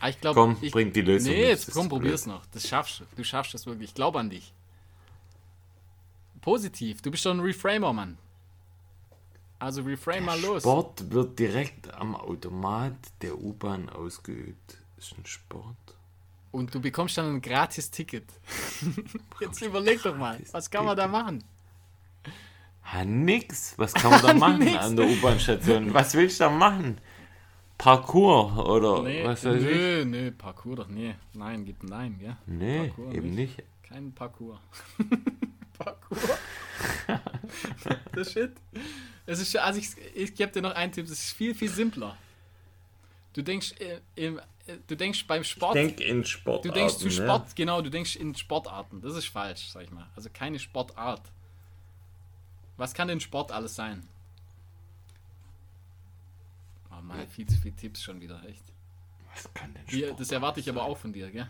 Ah, 0.00 0.08
ich 0.08 0.20
glaube, 0.20 0.40
Komm, 0.40 0.56
ich, 0.60 0.72
bring 0.72 0.92
die 0.92 1.02
Lösung. 1.02 1.32
Nee, 1.32 1.48
jetzt 1.48 1.70
komm, 1.70 1.88
probier's 1.88 2.24
blöd. 2.24 2.34
noch. 2.34 2.46
Das 2.46 2.66
schaffst 2.66 3.00
du. 3.00 3.04
Du 3.16 3.22
schaffst 3.22 3.54
das 3.54 3.66
wirklich. 3.66 3.90
Ich 3.90 3.94
glaube 3.94 4.18
an 4.18 4.30
dich. 4.30 4.52
Positiv. 6.40 7.02
Du 7.02 7.10
bist 7.10 7.24
doch 7.24 7.30
ein 7.30 7.40
Reframer, 7.40 7.92
Mann. 7.92 8.18
Also 9.62 9.82
reframe 9.82 10.22
mal 10.26 10.40
los. 10.40 10.62
Sport 10.62 11.12
wird 11.12 11.38
direkt 11.38 11.94
am 11.94 12.16
Automat 12.16 12.96
der 13.22 13.38
U-Bahn 13.38 13.88
ausgeübt. 13.88 14.78
Ist 14.96 15.16
ein 15.16 15.24
Sport. 15.24 15.76
Und 16.50 16.74
du 16.74 16.80
bekommst 16.80 17.16
dann 17.16 17.36
ein 17.36 17.40
gratis 17.40 17.88
Ticket. 17.92 18.24
Jetzt 19.40 19.62
überleg 19.62 20.02
doch 20.02 20.16
mal, 20.16 20.40
was 20.50 20.68
kann 20.68 20.84
man 20.84 20.96
da 20.96 21.06
machen? 21.06 21.44
Ha, 22.86 23.04
nix. 23.04 23.78
Was 23.78 23.94
kann 23.94 24.10
man 24.10 24.22
da 24.22 24.34
machen 24.46 24.76
an 24.76 24.96
der 24.96 25.06
U-Bahn-Station? 25.06 25.94
Was 25.94 26.14
willst 26.14 26.40
du 26.40 26.44
da 26.44 26.50
machen? 26.50 26.98
Parkour 27.78 28.68
oder 28.68 29.04
Nee, 29.04 29.24
was 29.24 29.44
weiß 29.44 29.62
ich? 29.62 29.76
nö, 29.76 30.04
nö, 30.04 30.30
Parkour 30.32 30.74
doch, 30.74 30.88
nee. 30.88 31.14
Nein, 31.34 31.64
gibt 31.64 31.84
ein 31.84 31.86
Nein, 31.86 32.18
gell? 32.18 32.36
Nee, 32.46 32.88
Parkour 32.88 33.12
eben 33.12 33.30
nicht. 33.30 33.62
Kein 33.84 34.12
Parkour. 34.12 34.60
Parkour. 35.78 36.18
das 38.12 38.32
Shit. 38.32 38.54
Es 39.26 39.38
ist, 39.38 39.56
also 39.56 39.78
ich, 39.78 39.90
ich 40.14 40.34
gebe 40.34 40.50
dir 40.52 40.62
noch 40.62 40.74
einen 40.74 40.92
Tipp, 40.92 41.06
es 41.06 41.12
ist 41.12 41.32
viel, 41.32 41.54
viel 41.54 41.68
simpler. 41.70 42.16
Du 43.34 43.42
denkst, 43.42 43.72
äh, 43.78 44.00
im, 44.16 44.38
äh, 44.66 44.76
du 44.86 44.96
denkst 44.96 45.26
beim 45.26 45.44
Sport, 45.44 45.74
Denk 45.76 46.00
in 46.00 46.24
Sport. 46.24 46.64
du 46.64 46.70
denkst 46.70 46.96
zu 46.96 47.10
Sport, 47.10 47.54
genau, 47.56 47.80
du 47.80 47.90
denkst 47.90 48.16
in 48.16 48.34
Sportarten. 48.34 49.00
Das 49.00 49.14
ist 49.14 49.26
falsch, 49.26 49.68
sag 49.68 49.84
ich 49.84 49.90
mal. 49.90 50.06
Also 50.16 50.28
keine 50.32 50.58
Sportart. 50.58 51.22
Was 52.76 52.94
kann 52.94 53.08
denn 53.08 53.20
Sport 53.20 53.52
alles 53.52 53.74
sein? 53.74 54.06
Oh 56.90 57.00
Mann, 57.02 57.26
viel 57.28 57.46
zu 57.46 57.56
viele 57.56 57.76
Tipps 57.76 58.02
schon 58.02 58.20
wieder, 58.20 58.42
echt. 58.46 58.62
Was 59.34 59.52
kann 59.54 59.72
denn 59.72 59.84
Hier, 59.88 60.08
Sport? 60.08 60.20
das 60.20 60.30
erwarte 60.32 60.60
ich 60.60 60.68
aber 60.68 60.82
auch 60.84 60.98
von 60.98 61.12
dir, 61.12 61.30
gell? 61.30 61.48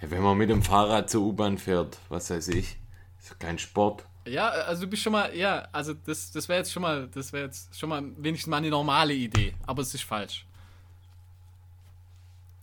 Ja, 0.00 0.10
wenn 0.10 0.22
man 0.22 0.36
mit 0.36 0.50
dem 0.50 0.62
Fahrrad 0.62 1.10
zur 1.10 1.22
U-Bahn 1.22 1.58
fährt, 1.58 1.98
was 2.08 2.30
weiß 2.30 2.48
ich, 2.48 2.76
ist 3.22 3.40
kein 3.40 3.58
Sport. 3.58 4.06
Ja, 4.26 4.48
also 4.50 4.82
du 4.82 4.88
bist 4.88 5.02
schon 5.02 5.12
mal, 5.12 5.34
ja, 5.34 5.66
also 5.72 5.94
das, 5.94 6.30
das 6.30 6.48
wäre 6.48 6.58
jetzt 6.58 6.72
schon 6.72 6.82
mal, 6.82 7.08
das 7.08 7.32
wäre 7.32 7.46
jetzt 7.46 7.76
schon 7.78 7.88
mal 7.88 8.02
wenigstens 8.16 8.48
mal 8.50 8.58
eine 8.58 8.70
normale 8.70 9.14
Idee, 9.14 9.54
aber 9.66 9.82
es 9.82 9.92
ist 9.94 10.04
falsch. 10.04 10.46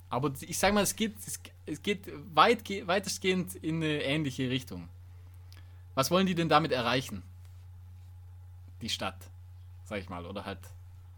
Aber 0.10 0.32
ich 0.40 0.58
sag 0.58 0.74
mal, 0.74 0.82
es 0.84 0.96
geht, 0.96 1.16
es, 1.66 1.82
geht 1.84 2.10
weit, 2.34 2.64
ge- 2.66 2.88
weitestgehend 2.88 3.56
in 3.56 3.76
eine 3.76 4.02
ähnliche 4.04 4.50
Richtung. 4.50 4.90
Was 5.96 6.10
wollen 6.12 6.26
die 6.26 6.36
denn 6.36 6.50
damit 6.50 6.72
erreichen? 6.72 7.24
Die 8.82 8.90
Stadt, 8.90 9.18
sag 9.84 10.00
ich 10.00 10.10
mal, 10.10 10.26
oder 10.26 10.46
halt, 10.46 10.60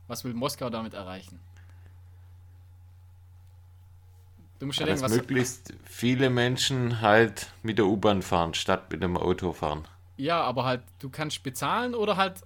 was 0.08 0.24
will 0.24 0.34
Moskau 0.34 0.70
damit 0.70 0.94
erreichen? 0.94 1.40
Du 4.62 4.68
musst 4.68 4.80
ja 4.80 4.86
dass 4.86 5.00
denken, 5.00 5.12
was, 5.12 5.18
möglichst 5.22 5.74
viele 5.86 6.30
Menschen 6.30 7.02
halt 7.02 7.52
mit 7.64 7.80
der 7.80 7.88
U-Bahn 7.88 8.22
fahren, 8.22 8.54
statt 8.54 8.92
mit 8.92 9.02
dem 9.02 9.18
Auto 9.18 9.54
fahren. 9.54 9.88
Ja, 10.18 10.44
aber 10.44 10.66
halt, 10.66 10.84
du 11.00 11.10
kannst 11.10 11.42
bezahlen 11.42 11.96
oder 11.96 12.16
halt 12.16 12.44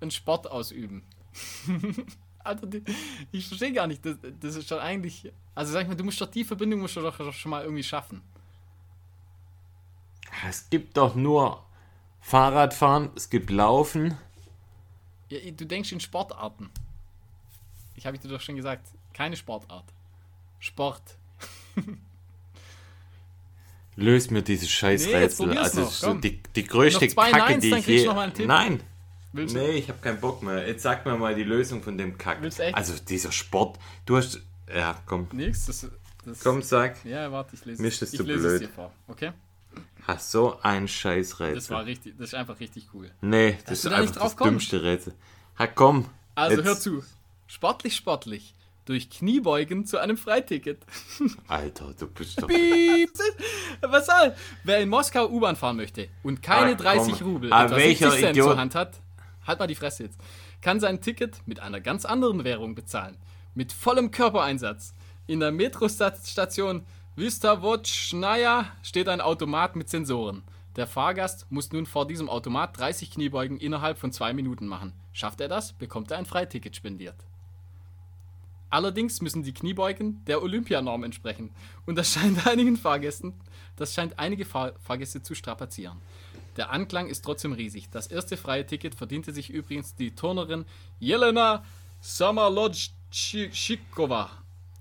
einen 0.00 0.10
Sport 0.10 0.50
ausüben. 0.50 1.02
also, 2.38 2.64
die, 2.64 2.82
ich 3.30 3.46
verstehe 3.46 3.74
gar 3.74 3.86
nicht, 3.86 4.06
das, 4.06 4.16
das 4.40 4.56
ist 4.56 4.70
schon 4.70 4.78
eigentlich. 4.78 5.30
Also, 5.54 5.74
sag 5.74 5.82
ich 5.82 5.88
mal, 5.88 5.96
du 5.96 6.04
musst 6.04 6.18
doch 6.22 6.30
die 6.30 6.44
Verbindung 6.44 6.80
musst 6.80 6.96
du 6.96 7.02
doch, 7.02 7.18
doch 7.18 7.34
schon 7.34 7.50
mal 7.50 7.62
irgendwie 7.62 7.82
schaffen. 7.82 8.22
Es 10.48 10.70
gibt 10.70 10.96
doch 10.96 11.14
nur 11.14 11.62
Fahrradfahren, 12.22 13.10
es 13.16 13.28
gibt 13.28 13.50
Laufen. 13.50 14.16
Ja, 15.28 15.38
du 15.50 15.66
denkst 15.66 15.92
in 15.92 16.00
Sportarten. 16.00 16.70
Ich 17.96 18.06
habe 18.06 18.16
dir 18.16 18.28
doch 18.28 18.40
schon 18.40 18.56
gesagt, 18.56 18.88
keine 19.12 19.36
Sportart. 19.36 19.84
Sport. 20.58 21.19
Löst 23.96 24.30
mir 24.30 24.42
dieses 24.42 24.68
Nee, 24.68 24.72
Scheißrätsel. 24.72 25.46
probier's 25.46 25.76
also 25.76 26.12
noch, 26.14 26.20
die, 26.20 26.40
die 26.56 26.64
größte 26.64 27.06
Kacke, 27.08 27.36
Neins, 27.36 27.62
die 27.62 27.74
ich 27.74 27.86
je... 27.86 28.08
Tipp. 28.34 28.46
Nein, 28.46 28.80
Willst 29.32 29.54
nee, 29.54 29.70
ich 29.72 29.88
habe 29.88 29.98
keinen 30.00 30.20
Bock 30.20 30.42
mehr. 30.42 30.66
Jetzt 30.66 30.82
sag 30.82 31.04
mir 31.06 31.16
mal 31.16 31.34
die 31.34 31.44
Lösung 31.44 31.82
von 31.82 31.96
dem 31.98 32.16
Kack. 32.18 32.38
Also 32.72 32.94
dieser 33.08 33.32
Sport, 33.32 33.78
du 34.06 34.16
hast... 34.16 34.40
Ja, 34.74 35.00
komm, 35.06 35.26
Nix, 35.32 35.66
das, 35.66 35.86
das 36.24 36.40
komm, 36.42 36.62
sag. 36.62 37.04
Ja, 37.04 37.30
warte, 37.32 37.56
ich 37.56 37.64
lese 37.64 37.82
Mir 37.82 37.88
ist 37.88 38.00
das 38.02 38.12
ich 38.12 38.18
zu 38.18 38.24
blöd. 38.24 38.38
es 38.44 38.60
dir 38.60 38.68
vor, 38.68 38.92
okay? 39.08 39.32
Hast 40.06 40.30
so 40.30 40.58
ein 40.62 40.84
Das 40.84 40.92
Scheißrätsel. 40.92 41.74
war 41.76 41.84
richtig, 41.84 42.14
das 42.18 42.28
ist 42.28 42.34
einfach 42.34 42.58
richtig 42.60 42.86
cool. 42.94 43.10
Nee, 43.20 43.58
das 43.66 43.84
ist 43.84 43.86
da 43.86 43.96
einfach 43.96 44.14
das 44.14 44.36
kommst? 44.36 44.72
dümmste 44.72 44.82
Rätsel. 44.82 45.14
Ha, 45.58 45.66
komm. 45.66 46.06
Also 46.36 46.56
jetzt- 46.56 46.64
hör 46.66 46.78
zu. 46.78 47.04
Sportlich, 47.48 47.96
sportlich. 47.96 48.54
Durch 48.86 49.10
Kniebeugen 49.10 49.84
zu 49.86 49.98
einem 49.98 50.16
Freiticket. 50.16 50.84
Alter, 51.48 51.94
du 51.98 52.06
bist 52.08 52.42
doch... 52.42 52.48
Piep. 52.48 53.10
Was 53.82 54.06
soll? 54.06 54.34
Wer 54.64 54.78
in 54.80 54.88
Moskau 54.88 55.28
U-Bahn 55.28 55.54
fahren 55.56 55.76
möchte 55.76 56.08
und 56.22 56.42
keine 56.42 56.72
Ah, 56.72 56.74
30 56.74 57.18
komm. 57.18 57.28
Rubel, 57.34 57.52
Ah, 57.52 57.70
welcher 57.70 58.10
60 58.10 58.20
Cent 58.24 58.36
Idiot- 58.36 58.46
zur 58.48 58.56
Hand 58.58 58.74
hat, 58.74 59.00
halt 59.46 59.58
mal 59.60 59.66
die 59.66 59.74
Fresse 59.74 60.04
jetzt, 60.04 60.18
kann 60.60 60.80
sein 60.80 61.00
Ticket 61.00 61.36
mit 61.46 61.60
einer 61.60 61.80
ganz 61.80 62.04
anderen 62.04 62.42
Währung 62.44 62.74
bezahlen. 62.74 63.16
Mit 63.54 63.72
vollem 63.72 64.10
Körpereinsatz. 64.10 64.94
In 65.26 65.40
der 65.40 65.52
Metrostation 65.52 66.84
Vystavotschnaya 67.16 68.66
steht 68.82 69.08
ein 69.08 69.20
Automat 69.20 69.76
mit 69.76 69.88
Sensoren. 69.88 70.42
Der 70.76 70.86
Fahrgast 70.86 71.46
muss 71.50 71.72
nun 71.72 71.84
vor 71.86 72.06
diesem 72.06 72.28
Automat 72.28 72.78
30 72.78 73.10
Kniebeugen 73.10 73.58
innerhalb 73.58 73.98
von 73.98 74.12
zwei 74.12 74.32
Minuten 74.32 74.66
machen. 74.66 74.92
Schafft 75.12 75.40
er 75.40 75.48
das, 75.48 75.72
bekommt 75.74 76.10
er 76.10 76.18
ein 76.18 76.26
Freiticket 76.26 76.76
spendiert. 76.76 77.16
Allerdings 78.70 79.20
müssen 79.20 79.42
die 79.42 79.52
Kniebeugen 79.52 80.24
der 80.26 80.42
Olympianorm 80.42 81.04
entsprechen. 81.04 81.50
Und 81.86 81.96
das 81.96 82.12
scheint 82.12 82.46
einigen 82.46 82.76
Fahrgästen, 82.76 83.34
das 83.76 83.94
scheint 83.94 84.18
einige 84.18 84.44
Fahr 84.44 84.72
Fahrgäste 84.82 85.22
zu 85.22 85.34
strapazieren. 85.34 85.98
Der 86.56 86.70
Anklang 86.70 87.08
ist 87.08 87.22
trotzdem 87.22 87.52
riesig. 87.52 87.90
Das 87.90 88.06
erste 88.08 88.36
freie 88.36 88.66
Ticket 88.66 88.94
verdiente 88.94 89.32
sich 89.32 89.50
übrigens 89.50 89.94
die 89.94 90.14
Turnerin 90.14 90.64
Jelena 90.98 91.64
Samalodschikova, 92.00 94.30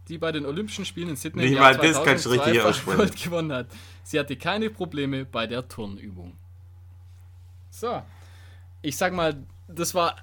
die 0.08 0.18
bei 0.18 0.32
den 0.32 0.46
Olympischen 0.46 0.86
Spielen 0.86 1.10
in 1.10 1.16
Sydney 1.16 1.50
Nicht 1.50 1.60
mal 1.60 1.78
das 1.78 2.04
kannst 2.04 2.26
du 2.26 2.30
2002 2.30 2.44
richtig 2.44 2.62
fach 2.62 2.70
aussprechen. 2.70 2.98
Gold 2.98 3.16
gewonnen 3.24 3.54
hat. 3.54 3.68
Sie 4.04 4.20
hatte 4.20 4.36
keine 4.36 4.70
Probleme 4.70 5.26
bei 5.26 5.48
der 5.48 5.68
Turnübung. 5.68 6.38
So. 7.70 8.02
Ich 8.82 8.98
sag 8.98 9.14
mal, 9.14 9.44
das 9.68 9.94
war, 9.94 10.16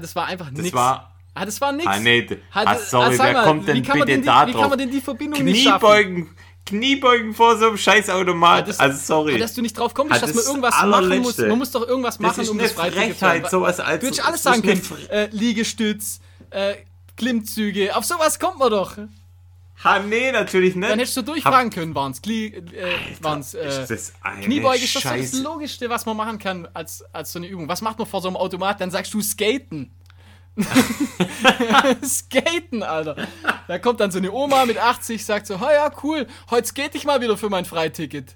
das 0.00 0.14
war 0.14 0.26
einfach 0.26 0.50
Das 0.50 0.60
nichts. 0.60 0.74
war... 0.74 1.15
Ah, 1.38 1.44
das 1.44 1.60
war 1.60 1.70
nix. 1.72 1.86
Ah, 1.86 1.98
nee, 1.98 2.26
Hat- 2.50 2.66
ah, 2.66 2.76
sorry, 2.78 3.14
ah, 3.14 3.16
sag 3.16 3.34
wer 3.34 3.42
kommt 3.44 3.62
wie 3.66 3.72
denn 3.72 3.82
kann 3.82 3.98
man 3.98 4.06
bitte 4.06 4.12
denn 4.16 4.20
die, 4.22 4.26
da 4.26 4.46
Wie 4.46 4.52
drauf? 4.52 4.60
kann 4.62 4.70
man 4.70 4.78
denn 4.78 4.90
die 4.90 5.00
Verbindung 5.02 5.44
nicht 5.44 5.62
schaffen? 5.64 5.80
Kniebeugen, 5.80 6.30
Kniebeugen 6.64 7.34
vor 7.34 7.58
so 7.58 7.66
einem 7.68 7.76
Scheißautomat. 7.76 8.68
das- 8.68 8.80
also 8.80 8.98
sorry. 8.98 9.34
Ah, 9.34 9.38
dass 9.38 9.54
du 9.54 9.60
nicht 9.62 9.78
drauf 9.78 9.92
kommst, 9.92 10.12
Ah, 10.14 10.18
dass 10.18 10.32
das 10.32 10.36
man 10.36 10.44
irgendwas 10.46 10.74
machen 10.74 10.94
allerletzte. 10.94 11.20
muss. 11.22 11.38
Man 11.50 11.58
muss 11.58 11.70
doch 11.72 11.86
irgendwas 11.86 12.18
machen, 12.18 12.34
das 12.36 12.44
ist 12.46 12.50
um 12.50 12.58
eine 12.58 12.68
das 12.68 12.72
Frechheit, 12.76 13.50
sowas 13.50 13.80
als... 13.80 14.00
Du 14.00 14.06
hättest 14.06 14.24
alles 14.26 14.42
das 14.42 14.54
sagen 14.54 14.62
können. 14.62 14.82
Äh, 15.10 15.28
Liegestütz, 15.30 16.20
äh, 16.50 16.74
Klimmzüge. 17.18 17.94
Auf 17.94 18.04
sowas 18.04 18.38
kommt 18.38 18.58
man 18.58 18.70
doch. 18.70 18.96
Ha, 19.84 19.98
nee, 19.98 20.32
natürlich 20.32 20.74
nicht. 20.74 20.88
Dann 20.90 20.98
hättest 20.98 21.16
du 21.18 21.22
durchfragen 21.22 21.68
können, 21.70 21.94
waren's 21.94 22.22
Knie, 22.22 22.46
äh, 22.46 22.62
waren's, 23.20 23.52
äh, 23.52 23.68
ist 23.82 23.90
das 23.90 24.12
eine 24.22 24.42
Kniebeuge 24.42 24.82
ist 24.82 24.92
so 24.94 25.00
das 25.00 25.02
Scheiße. 25.02 25.42
Logischste, 25.42 25.90
was 25.90 26.06
man 26.06 26.16
machen 26.16 26.38
kann 26.38 26.66
als, 26.72 27.04
als 27.12 27.32
so 27.32 27.38
eine 27.38 27.46
Übung. 27.46 27.68
Was 27.68 27.82
macht 27.82 27.98
man 27.98 28.06
vor 28.08 28.22
so 28.22 28.28
einem 28.28 28.36
Automat? 28.38 28.80
Dann 28.80 28.90
sagst 28.90 29.12
du 29.12 29.20
Skaten. 29.20 29.90
Skaten, 32.04 32.82
Alter. 32.82 33.16
Da 33.68 33.78
kommt 33.78 34.00
dann 34.00 34.10
so 34.10 34.18
eine 34.18 34.32
Oma 34.32 34.64
mit 34.66 34.78
80, 34.78 35.24
sagt 35.24 35.46
so, 35.46 35.60
"Ha 35.60 35.72
ja, 35.72 35.90
cool, 36.02 36.26
heute 36.50 36.66
skate 36.68 36.94
ich 36.94 37.04
mal 37.04 37.20
wieder 37.20 37.36
für 37.36 37.50
mein 37.50 37.64
Freiticket. 37.64 38.34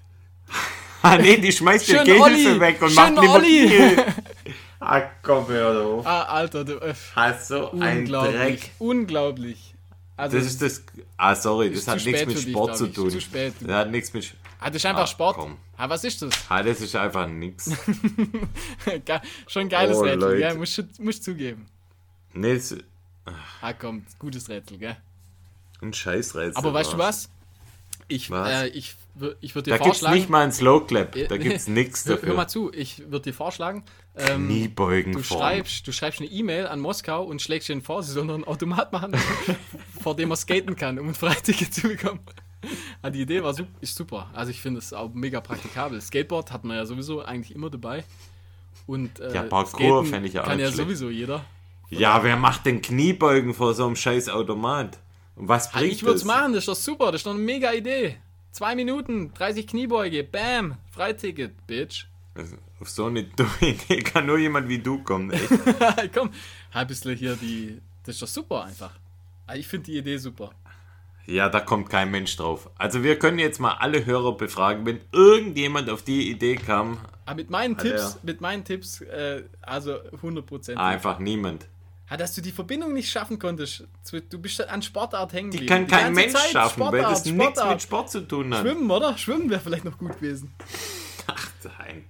Ah, 1.03 1.17
nee, 1.17 1.39
die 1.39 1.51
schmeißt 1.51 1.89
ihr 1.89 2.01
Olli, 2.21 2.61
weg 2.61 2.83
und 2.83 2.95
macht 2.95 3.09
lieber 3.13 3.33
Olli. 3.33 3.69
Kiel. 3.69 4.05
Ah, 4.81 5.01
komm, 5.23 5.47
hör 5.49 5.83
auf. 5.87 6.07
Ah, 6.07 6.25
Alter, 6.25 6.63
du, 6.63 6.75
äh, 6.79 6.93
Hast 7.17 7.49
so 7.49 7.71
ein 7.73 8.01
unglaublich. 8.01 8.35
Dreck. 8.61 8.71
Unglaublich. 8.79 9.75
Also, 10.19 10.37
Das 10.37 10.47
ist 10.47 10.61
das... 10.61 10.83
Ah, 11.17 11.35
sorry, 11.35 11.71
das 11.73 11.89
hat 11.89 12.05
nichts 12.05 12.27
mit 12.27 12.37
dich, 12.37 12.51
Sport 12.51 12.77
zu 12.77 12.87
ich. 12.87 12.93
tun. 12.95 13.09
Zu 13.11 13.19
spät. 13.23 13.55
Das 13.61 13.73
hat 13.77 13.91
nichts 13.91 14.13
mit... 14.13 14.35
ah, 14.61 14.67
das 14.69 14.77
ist 14.77 14.85
einfach 14.87 15.03
Ah, 15.05 15.07
Sport. 15.07 15.37
komm. 15.37 15.57
Ah, 15.79 15.89
was 15.89 16.05
ist 16.05 16.21
das? 16.21 16.35
Ah, 16.51 16.63
das 16.63 16.81
ist 16.83 16.95
einfach 16.97 17.27
nix. 17.27 17.71
Schon 19.47 19.63
ein 19.63 19.69
geiles 19.71 19.97
Oh, 19.97 20.03
gell? 20.03 20.55
Musst, 20.57 20.77
du- 20.77 20.83
musst 20.99 21.25
zugeben. 21.25 21.67
Nee, 22.33 22.55
das 22.55 22.77
Ah, 23.61 23.73
komm, 23.75 24.05
gutes 24.19 24.49
Rätsel, 24.49 24.79
gell? 24.79 24.97
ein 25.83 25.93
Scheißrätsel. 25.93 26.57
Aber 26.57 26.75
weißt 26.75 26.93
du 26.95 26.99
was? 26.99 27.31
Ich, 28.09 28.29
Was? 28.31 28.49
äh, 28.51 28.67
ich, 28.69 28.97
ich 29.41 29.55
würde 29.55 29.71
dir 29.71 29.71
Da 29.71 29.77
gibt 29.79 29.95
es 29.95 30.01
vorschlagen. 30.01 30.15
nicht 30.17 30.29
mal 30.29 30.43
einen 30.43 30.53
Slow 30.53 30.85
Clap. 30.85 31.15
Äh, 31.17 31.29
Da 31.29 31.37
gibt 31.37 31.55
es 31.57 31.69
nichts 31.69 32.05
hör, 32.05 32.15
hör 32.17 32.21
dafür. 32.21 32.35
mal 32.35 32.49
zu, 32.49 32.73
ich 32.73 32.99
würde 33.11 33.21
dir 33.31 33.35
vorschlagen, 33.35 33.85
ähm, 34.17 34.47
Kniebeugen 34.49 35.13
du, 35.13 35.23
schreibst, 35.23 35.87
du 35.87 35.93
schreibst 35.93 36.21
eine 36.21 36.29
E-Mail 36.29 36.67
an 36.67 36.81
Moskau 36.81 37.23
und 37.23 37.41
schlägst 37.41 37.69
ihnen 37.69 37.83
vor, 37.83 38.03
sie 38.03 38.13
sollen 38.13 38.29
einen 38.31 38.45
Automat 38.45 38.93
machen, 38.93 39.13
vor 40.03 40.17
dem 40.17 40.29
man 40.31 40.37
skaten 40.37 40.75
kann, 40.77 40.99
um 40.99 41.09
ein 41.09 41.15
Freiticket 41.15 41.73
zu 41.73 41.83
bekommen. 41.89 42.21
Ah, 43.01 43.09
die 43.11 43.21
Idee 43.23 43.43
war 43.43 43.55
su 43.55 43.65
ist 43.81 43.95
super. 43.97 44.29
Also 44.35 44.51
ich 44.51 44.61
finde 44.61 44.81
es 44.81 44.93
auch 44.93 45.15
mega 45.15 45.41
praktikabel. 45.41 46.01
Skateboard 46.01 46.51
hat 46.53 46.65
man 46.65 46.77
ja 46.77 46.85
sowieso 46.85 47.23
eigentlich 47.23 47.55
immer 47.55 47.71
dabei. 47.71 48.05
Und 48.87 49.19
äh, 49.21 49.33
Ja, 49.35 49.43
Parkour 49.45 50.05
fände 50.05 50.29
ich 50.29 50.35
ja 50.35 50.43
auch 50.43 50.47
kann 50.47 50.59
ja 50.59 50.67
schlecht. 50.67 50.77
sowieso 50.79 51.09
jeder. 51.11 51.45
Ja, 51.91 52.23
wer 52.23 52.37
macht 52.37 52.67
denn 52.67 52.83
Kniebeugen 52.83 53.53
vor 53.55 53.75
so 53.75 53.87
einem 53.87 53.97
scheiß 53.97 54.29
Automat? 54.29 54.99
Und 55.37 55.49
was 55.49 55.69
Ah, 55.75 55.79
bringt 55.79 55.93
ich 55.93 56.03
würde 56.03 56.17
es 56.17 56.25
machen, 56.25 56.53
das 56.53 56.63
ist 56.63 56.69
doch 56.69 56.75
super, 56.77 57.07
das 57.07 57.21
ist 57.21 57.27
doch 57.27 57.33
eine 57.35 57.41
mega 57.41 57.73
Idee. 57.73 58.17
Zwei 58.53 58.75
Minuten, 58.75 59.33
30 59.35 59.67
Kniebeuge, 59.67 60.25
bam, 60.25 60.77
Freiticket, 60.91 61.67
Bitch. 61.67 62.07
Also, 62.35 62.57
auf 62.81 62.89
so 62.89 63.07
eine 63.07 63.25
dumme 63.37 63.51
Idee 63.61 64.03
kann 64.03 64.27
nur 64.27 64.39
jemand 64.39 64.69
wie 64.69 64.79
du 64.79 65.03
kommen. 65.03 65.31
Echt. 65.31 65.49
Komm, 66.15 66.31
ein 66.73 66.87
bisschen 66.87 67.17
hier 67.17 67.37
die. 67.37 67.81
Das 68.05 68.15
ist 68.17 68.23
doch 68.23 68.29
super 68.29 68.65
einfach. 68.65 68.93
Ah, 69.47 69.55
Ich 69.57 69.67
finde 69.67 69.87
die 69.87 69.99
Idee 69.99 70.17
super. 70.17 70.51
Ja, 71.27 71.49
da 71.49 71.61
kommt 71.61 71.91
kein 71.91 72.11
Mensch 72.11 72.37
drauf. 72.37 72.71
Also 72.77 73.05
wir 73.05 73.19
können 73.19 73.39
jetzt 73.39 73.61
mal 73.61 73.75
alle 73.75 74.05
Hörer 74.05 74.37
befragen, 74.37 74.85
wenn 74.87 75.01
irgendjemand 75.13 75.89
auf 75.91 76.03
die 76.03 76.29
Idee 76.31 76.57
kam, 76.57 76.99
Aber 77.25 77.37
mit 77.37 77.51
meinen. 77.51 77.77
Tipps, 77.79 78.19
mit 78.23 78.41
meinen 78.41 78.65
Tipps, 78.65 79.01
äh, 79.03 79.45
also 79.61 79.93
100%. 80.23 80.75
einfach 80.77 81.19
niemand. 81.21 81.67
Ah, 82.13 82.17
dass 82.17 82.35
du 82.35 82.41
die 82.43 82.51
Verbindung 82.51 82.93
nicht 82.93 83.09
schaffen 83.09 83.39
konntest. 83.39 83.85
Du 84.31 84.39
bist 84.41 84.69
an 84.69 84.83
Sportart 84.83 85.33
hängen 85.33 85.53
Die 85.53 85.59
geblieben. 85.61 85.87
kann 85.87 86.01
kein 86.01 86.13
Mensch 86.13 86.33
Zeit 86.33 86.51
schaffen, 86.51 86.81
weil 86.81 87.03
das 87.03 87.21
Sportart, 87.21 87.27
nichts 87.27 87.31
mit 87.33 87.57
Sportart. 87.57 87.83
Sport 87.83 88.11
zu 88.11 88.21
tun 88.27 88.53
hat. 88.55 88.61
Schwimmen, 88.63 88.91
oder? 88.91 89.17
Schwimmen 89.17 89.49
wäre 89.49 89.61
vielleicht 89.61 89.85
noch 89.85 89.97
gut 89.97 90.19
gewesen. 90.19 90.53
Ach, 91.29 91.49
nein. 91.79 92.05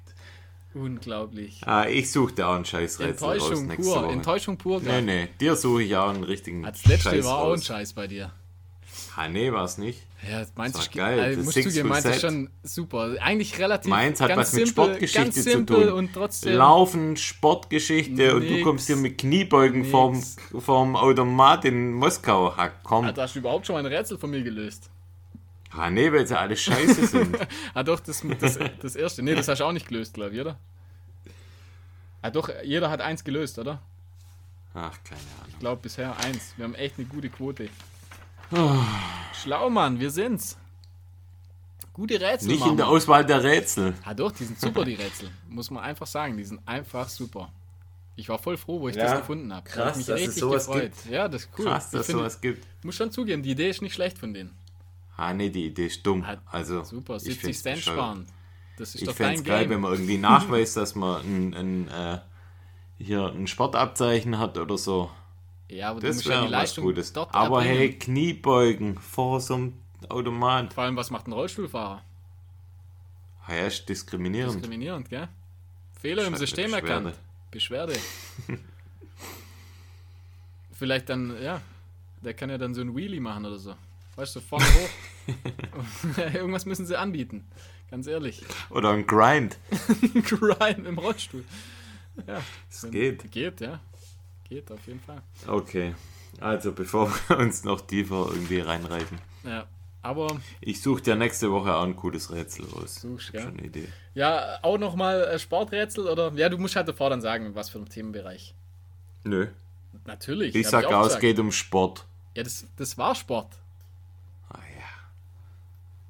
Unglaublich. 0.72 1.60
Ah, 1.66 1.86
ich 1.86 2.10
suche 2.10 2.32
da 2.32 2.48
auch 2.48 2.54
einen 2.54 2.64
scheiß 2.64 3.00
Rätsel 3.00 3.26
raus 3.28 3.34
Enttäuschung 3.42 3.66
nächste 3.66 3.82
pur. 3.82 4.02
Woche. 4.02 4.12
Enttäuschung 4.12 4.56
pur. 4.56 4.80
Nee, 4.80 4.86
grad. 4.88 5.04
nee, 5.04 5.28
dir 5.40 5.56
suche 5.56 5.82
ich 5.82 5.96
auch 5.96 6.08
einen 6.10 6.24
richtigen 6.24 6.62
Das 6.62 6.86
letzte 6.86 7.10
Scheiß 7.10 7.24
war 7.26 7.36
auch 7.38 7.44
ein 7.46 7.50
raus. 7.50 7.66
Scheiß 7.66 7.92
bei 7.92 8.06
dir. 8.06 8.32
Ah, 9.16 9.28
nee, 9.28 9.52
war 9.52 9.64
es 9.64 9.76
nicht. 9.78 10.00
Ja, 10.28 10.44
meins 10.54 10.74
Das 10.74 10.82
ist 10.82 10.92
geil, 10.92 11.36
das 11.36 11.44
musst 11.44 11.56
zugeben, 11.56 11.72
Full 11.72 11.88
meins 11.88 12.04
ist 12.04 12.20
schon 12.20 12.50
super. 12.62 13.14
Eigentlich 13.20 13.58
relativ 13.58 13.88
Meins 13.88 14.20
hat 14.20 14.36
was 14.36 14.52
mit 14.52 14.66
simpel, 14.66 14.84
Sportgeschichte 14.84 15.20
ganz 15.22 15.44
zu 15.44 15.64
tun. 15.66 15.88
und 15.92 16.12
trotzdem 16.12 16.56
Laufen, 16.56 17.16
Sportgeschichte 17.16 18.34
und 18.34 18.42
du 18.42 18.52
Nix. 18.52 18.64
kommst 18.64 18.86
hier 18.88 18.96
mit 18.96 19.16
Kniebeugen 19.18 19.80
Nix. 19.80 20.36
vorm 20.58 20.96
Automat 20.96 21.64
in 21.64 21.92
Moskau. 21.94 22.54
Ha, 22.56 22.68
komm. 22.82 23.12
Da 23.14 23.22
hast 23.22 23.34
du 23.34 23.38
überhaupt 23.38 23.66
schon 23.66 23.74
mal 23.74 23.80
ein 23.80 23.86
Rätsel 23.86 24.18
von 24.18 24.30
mir 24.30 24.42
gelöst. 24.42 24.90
Ah, 25.72 25.88
nee, 25.88 26.12
weil 26.12 26.26
sie 26.26 26.38
alle 26.38 26.56
scheiße 26.56 27.06
sind. 27.06 27.38
Ah, 27.74 27.82
doch, 27.82 28.00
das, 28.00 28.22
das, 28.40 28.58
das 28.82 28.96
erste. 28.96 29.22
Nee, 29.22 29.34
das 29.36 29.48
hast 29.48 29.60
du 29.60 29.64
auch 29.64 29.72
nicht 29.72 29.88
gelöst, 29.88 30.14
glaube 30.14 30.34
ich, 30.34 30.40
oder? 30.40 30.58
Ah, 32.22 32.30
doch, 32.30 32.50
jeder 32.64 32.90
hat 32.90 33.00
eins 33.00 33.24
gelöst, 33.24 33.58
oder? 33.58 33.80
Ach, 34.74 34.98
keine 35.04 35.20
Ahnung. 35.38 35.48
Ich 35.48 35.58
glaube 35.58 35.80
bisher 35.82 36.14
eins. 36.18 36.52
Wir 36.56 36.64
haben 36.64 36.74
echt 36.74 36.98
eine 36.98 37.06
gute 37.06 37.28
Quote. 37.30 37.68
Oh. 38.52 38.76
Schlau, 39.34 39.70
Mann, 39.70 39.98
wir 40.00 40.10
sind's. 40.10 40.56
Gute 41.92 42.20
Rätsel, 42.20 42.48
Nicht 42.52 42.64
in 42.66 42.76
der. 42.76 42.88
Auswahl 42.88 43.24
der 43.26 43.42
Rätsel. 43.42 43.94
Ah, 44.04 44.14
doch, 44.14 44.32
die 44.32 44.44
sind 44.44 44.58
super, 44.60 44.84
die 44.84 44.94
Rätsel. 44.94 45.30
Muss 45.48 45.70
man 45.70 45.82
einfach 45.82 46.06
sagen, 46.06 46.36
die 46.36 46.44
sind 46.44 46.60
einfach 46.66 47.08
super. 47.08 47.52
Ich 48.16 48.28
war 48.28 48.38
voll 48.38 48.56
froh, 48.56 48.80
wo 48.80 48.88
ich 48.88 48.96
Ja, 48.96 49.04
das 49.04 49.18
gefunden 49.20 49.52
habe. 49.52 49.68
krass, 49.68 49.96
mich 49.96 50.06
dass 50.06 50.20
es 50.20 50.36
sowas 50.36 50.66
gefreut. 50.66 50.92
Ja, 51.10 51.28
das 51.28 51.42
ist 51.42 51.50
cool. 51.58 51.64
Krass, 51.66 51.90
dass 51.90 52.08
es 52.08 52.12
sowas 52.14 52.40
gibt. 52.40 52.66
Muss 52.84 52.94
schon 52.96 53.10
zugeben, 53.10 53.42
die 53.42 53.50
Idee 53.52 53.70
ist 53.70 53.82
nicht 53.82 53.94
schlecht 53.94 54.18
von 54.18 54.32
denen. 54.34 54.54
Ah, 55.16 55.32
nee, 55.34 55.50
die 55.50 55.66
Idee 55.66 55.86
ist 55.86 56.04
dumm. 56.06 56.26
Hat- 56.26 56.40
Also, 56.46 56.82
Super, 56.84 57.16
ich 57.16 57.22
70 57.24 57.40
find's 57.42 57.62
Cent 57.62 57.78
sparen. 57.78 58.26
Das 58.78 58.94
ist 58.94 59.02
Ich 59.02 59.10
fände 59.10 59.34
es 59.34 59.44
geil, 59.44 59.68
wenn 59.68 59.80
man 59.80 59.92
irgendwie 59.92 60.16
nachweist, 60.18 60.76
dass 60.76 60.94
man 60.94 61.20
ein, 61.22 61.54
ein, 61.54 61.88
äh, 61.88 62.18
hier 62.98 63.26
ein 63.26 63.46
Sportabzeichen 63.46 64.38
hat 64.38 64.56
oder 64.58 64.78
so. 64.78 65.10
Ja, 65.70 65.90
aber 65.90 66.00
du 66.00 66.06
Das 66.06 66.16
musst 66.16 66.26
ja 66.26 66.32
wäre 66.32 66.40
die 66.42 66.52
was 66.52 66.60
Leistung 66.60 66.84
Gutes. 66.84 67.12
dort 67.12 67.34
Aber 67.34 67.58
erbringen. 67.62 67.78
hey, 67.78 67.98
Kniebeugen 67.98 68.98
vor 68.98 69.40
so 69.40 69.54
einem 69.54 69.72
Automat. 70.08 70.72
Vor 70.74 70.84
allem, 70.84 70.96
was 70.96 71.10
macht 71.10 71.26
ein 71.26 71.32
Rollstuhlfahrer? 71.32 72.02
Ah, 73.46 73.54
ja, 73.54 73.66
ist 73.66 73.88
diskriminierend. 73.88 74.54
Diskriminierend, 74.54 75.08
gell? 75.08 75.28
Fehler 76.00 76.26
im 76.26 76.36
System 76.36 76.70
Beschwerde. 76.70 76.86
erkannt. 76.88 77.14
Beschwerde. 77.50 77.92
Vielleicht 80.72 81.08
dann, 81.08 81.40
ja, 81.42 81.60
der 82.22 82.34
kann 82.34 82.48
ja 82.50 82.58
dann 82.58 82.74
so 82.74 82.80
ein 82.80 82.94
Wheelie 82.96 83.20
machen 83.20 83.44
oder 83.44 83.58
so. 83.58 83.74
Weißt 84.16 84.36
du, 84.36 84.40
vorne 84.40 84.64
hoch. 84.64 86.16
Irgendwas 86.34 86.64
müssen 86.66 86.86
sie 86.86 86.96
anbieten. 86.98 87.44
Ganz 87.90 88.06
ehrlich. 88.06 88.42
Oder 88.70 88.90
ein 88.90 89.06
Grind. 89.06 89.58
Grind 90.24 90.86
im 90.86 90.98
Rollstuhl. 90.98 91.44
Ja, 92.26 92.40
Es 92.70 92.88
geht. 92.90 93.30
Geht, 93.30 93.60
ja. 93.60 93.80
Geht 94.50 94.70
auf 94.72 94.84
jeden 94.86 95.00
Fall. 95.00 95.22
Okay. 95.46 95.94
Also, 96.40 96.72
bevor 96.72 97.08
wir 97.28 97.38
uns 97.38 97.62
noch 97.62 97.80
tiefer 97.82 98.26
irgendwie 98.30 98.58
reinreiten. 98.58 99.18
Ja, 99.44 99.66
aber 100.02 100.40
Ich 100.60 100.82
suche 100.82 101.02
dir 101.02 101.14
nächste 101.14 101.52
Woche 101.52 101.72
auch 101.72 101.84
ein 101.84 101.94
cooles 101.94 102.32
Rätsel 102.32 102.66
raus. 102.66 102.96
Suchst, 102.96 103.30
gell? 103.30 103.42
schon 103.42 103.56
eine 103.56 103.66
Idee. 103.68 103.88
ja, 104.14 104.58
auch 104.62 104.76
nochmal 104.76 105.22
äh, 105.22 105.38
Sporträtsel 105.38 106.08
oder? 106.08 106.32
Ja, 106.34 106.48
du 106.48 106.58
musst 106.58 106.74
halt 106.74 106.88
davor 106.88 107.10
dann 107.10 107.20
sagen, 107.20 107.54
was 107.54 107.70
für 107.70 107.78
ein 107.78 107.88
Themenbereich. 107.88 108.54
Nö. 109.22 109.46
Natürlich. 110.04 110.54
Ich 110.56 110.66
sag 110.68 110.86
aus, 110.86 110.92
es 110.92 111.08
gesagt. 111.10 111.20
geht 111.22 111.38
um 111.38 111.52
Sport. 111.52 112.06
Ja, 112.34 112.42
das, 112.42 112.66
das 112.76 112.98
war 112.98 113.14
Sport. 113.14 113.54
Ah 114.48 114.58
ja. 114.58 114.86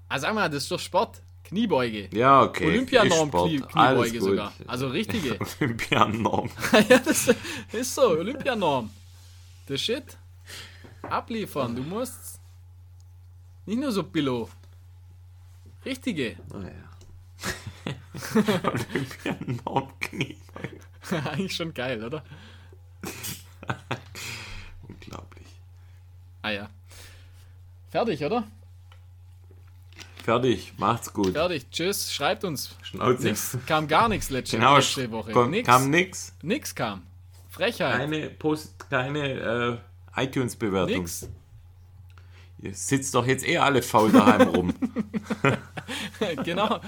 Ah, 0.08 0.18
sag 0.18 0.34
mal, 0.34 0.48
das 0.48 0.62
ist 0.62 0.70
doch 0.70 0.80
Sport. 0.80 1.20
Kniebeuge. 1.50 2.08
Ja, 2.12 2.42
okay. 2.42 2.66
Olympianorm 2.66 3.28
Ist 3.28 3.34
Sport. 3.34 3.50
Knie, 3.50 3.62
Alles 3.74 4.02
Kniebeuge 4.02 4.18
gut. 4.20 4.28
sogar. 4.30 4.52
Also 4.68 4.88
richtige. 4.88 5.38
Olympianorm. 5.60 6.50
ja, 6.88 6.98
das 6.98 7.34
ist 7.72 7.94
so, 7.94 8.02
Olympianorm. 8.10 8.90
Der 9.68 9.76
Shit. 9.76 10.16
Abliefern, 11.02 11.74
du 11.74 11.82
musst 11.82 12.40
nicht 13.66 13.80
nur 13.80 13.90
so 13.90 14.04
Billo. 14.04 14.48
Richtige. 15.84 16.36
Ah 16.52 16.60
ja. 16.62 16.90
Olympianorm 18.70 19.92
Kniebeugen. 19.98 20.80
Eigentlich 21.24 21.56
schon 21.56 21.74
geil, 21.74 22.04
oder? 22.04 22.22
Unglaublich. 24.86 25.48
Ah 26.42 26.50
ja. 26.50 26.70
Fertig, 27.90 28.24
oder? 28.24 28.46
Fertig. 30.22 30.72
Macht's 30.78 31.12
gut. 31.12 31.32
Fertig. 31.32 31.70
Tschüss. 31.70 32.12
Schreibt 32.12 32.44
uns. 32.44 32.74
Schnauze. 32.82 33.28
Nix, 33.28 33.56
kam 33.66 33.88
gar 33.88 34.08
nichts 34.08 34.30
letzte, 34.30 34.56
Genau, 34.56 34.76
letzte 34.76 35.10
Woche. 35.10 35.32
Komm, 35.32 35.50
nix, 35.50 35.66
kam 35.66 35.90
nix. 35.90 36.34
nix 36.42 36.74
kam. 36.74 37.02
Frechheit. 37.48 37.96
Keine 37.96 38.30
Post, 38.30 38.88
keine 38.90 39.80
äh, 40.16 40.22
iTunes-Bewertung. 40.22 41.00
Nix. 41.00 41.28
Ihr 42.62 42.74
sitzt 42.74 43.14
doch 43.14 43.26
jetzt 43.26 43.46
eh 43.46 43.58
alle 43.58 43.82
faul 43.82 44.12
daheim 44.12 44.48
rum. 44.48 44.74
genau. 46.44 46.80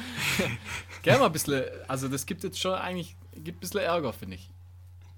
Gerne 1.02 1.20
mal 1.20 1.26
ein 1.26 1.32
bisschen. 1.32 1.64
Also, 1.88 2.08
das 2.08 2.26
gibt 2.26 2.44
jetzt 2.44 2.60
schon 2.60 2.74
eigentlich. 2.74 3.16
Gibt 3.34 3.58
ein 3.58 3.60
bisschen 3.60 3.80
Ärger, 3.80 4.12
finde 4.12 4.36
ich. 4.36 4.50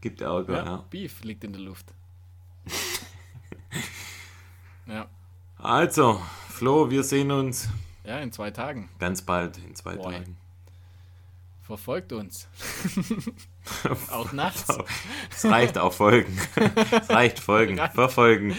Gibt 0.00 0.20
Ärger, 0.20 0.56
Ja, 0.56 0.64
ja. 0.64 0.84
Beef 0.90 1.24
liegt 1.24 1.42
in 1.42 1.52
der 1.52 1.62
Luft. 1.62 1.86
ja. 4.86 5.06
Also, 5.58 6.22
Flo, 6.48 6.90
wir 6.90 7.02
sehen 7.02 7.32
uns 7.32 7.68
Ja, 8.04 8.18
in 8.20 8.32
zwei 8.32 8.50
Tagen. 8.50 8.90
ganz 8.98 9.22
bald, 9.22 9.58
in 9.58 9.74
zwei 9.74 9.96
Boah. 9.96 10.12
Tagen. 10.12 10.36
Verfolgt 11.62 12.12
uns. 12.12 12.46
Auch 14.10 14.32
nachts. 14.32 14.66
Es 15.30 15.44
reicht 15.46 15.78
auch 15.78 15.94
Folgen. 15.94 16.38
Es 16.90 17.08
reicht 17.08 17.38
Folgen. 17.40 17.78
Verfolgen 17.94 18.54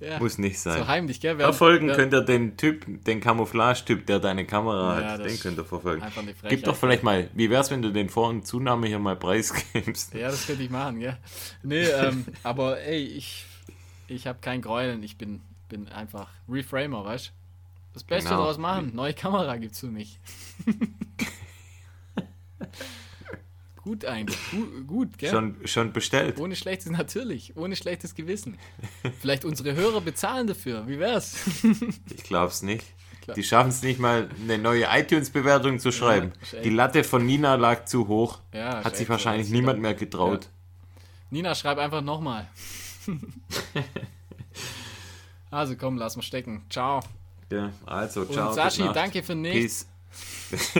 Ja. 0.00 0.18
muss 0.18 0.38
nicht 0.38 0.58
sein. 0.58 0.78
So 0.78 0.86
heimlich, 0.86 1.20
gell? 1.20 1.36
Wer, 1.36 1.44
Verfolgen 1.48 1.88
wer- 1.88 1.96
könnt 1.96 2.14
ihr 2.14 2.22
den 2.22 2.56
Typ, 2.56 2.86
den 3.04 3.20
Camouflage-Typ, 3.20 4.06
der 4.06 4.20
deine 4.20 4.46
Kamera 4.46 5.00
Ja, 5.00 5.08
hat. 5.12 5.24
Den 5.26 5.38
könnt 5.38 5.58
ihr 5.58 5.66
verfolgen. 5.66 6.02
Gib 6.48 6.64
doch 6.64 6.74
vielleicht 6.76 7.02
mal, 7.02 7.28
wie 7.34 7.50
wär's, 7.50 7.70
wenn 7.70 7.82
du 7.82 7.92
den 7.92 8.08
Vor- 8.08 8.30
und 8.30 8.46
Zunahme 8.46 8.86
hier 8.86 8.98
mal 8.98 9.16
preisgibst? 9.16 10.14
Ja, 10.14 10.28
das 10.30 10.46
könnte 10.46 10.62
ich 10.62 10.70
machen, 10.70 11.00
gell? 11.00 11.18
Nee, 11.62 11.82
ähm, 11.84 12.24
aber 12.42 12.80
ey, 12.80 13.02
ich, 13.04 13.44
ich 14.08 14.26
habe 14.26 14.38
kein 14.40 14.62
Gräueln. 14.62 15.02
Ich 15.02 15.18
bin, 15.18 15.42
bin 15.68 15.88
einfach 15.88 16.28
Reframer, 16.48 17.04
weißt 17.04 17.26
du? 17.26 17.30
Das 17.94 18.04
Beste 18.04 18.28
Genau. 18.28 18.42
daraus 18.42 18.58
machen. 18.58 18.90
Neue 18.94 19.14
Kamera 19.14 19.56
gibt's 19.56 19.80
für 19.80 19.86
mich. 19.86 20.18
gut 23.82 24.04
eigentlich. 24.04 24.38
Gut, 24.50 24.86
gut 24.86 25.18
gell? 25.18 25.30
Schon, 25.30 25.56
schon 25.66 25.92
bestellt. 25.92 26.38
Ohne 26.38 26.56
schlechtes, 26.56 26.90
natürlich. 26.90 27.56
Ohne 27.56 27.76
schlechtes 27.76 28.14
Gewissen. 28.14 28.58
Vielleicht 29.20 29.44
unsere 29.44 29.74
Hörer 29.74 30.00
bezahlen 30.00 30.46
dafür. 30.46 30.88
Wie 30.88 30.98
wär's? 30.98 31.36
Ich 32.14 32.24
glaub's 32.24 32.62
nicht. 32.62 32.84
Die 33.36 33.42
schaffen 33.42 33.70
es 33.70 33.82
nicht 33.82 33.98
mal, 34.00 34.28
eine 34.42 34.58
neue 34.58 34.84
iTunes-Bewertung 34.90 35.78
zu 35.78 35.92
schreiben. 35.92 36.32
echt- 36.42 36.62
Die 36.64 36.68
Latte 36.70 37.04
von 37.04 37.24
Nina 37.24 37.54
lag 37.54 37.86
zu 37.86 38.06
hoch. 38.08 38.40
Ja, 38.52 38.84
Hat 38.84 38.96
sich 38.96 39.08
wahrscheinlich 39.08 39.48
niemand 39.50 39.80
mehr 39.80 39.94
getraut. 39.94 40.50
Nina, 41.30 41.54
schreib 41.54 41.78
einfach 41.78 42.02
nochmal. 42.02 42.48
also 45.50 45.74
komm, 45.76 45.96
lass 45.96 46.16
mal 46.16 46.22
stecken. 46.22 46.64
Ciao. 46.68 47.00
Ja, 47.50 47.70
also, 47.86 48.24
ciao. 48.24 48.48
Und 48.48 48.54
Sashi, 48.54 48.88
danke 48.92 49.22
für 49.22 49.34
nichts. 49.34 49.86
Peace. 50.50 50.72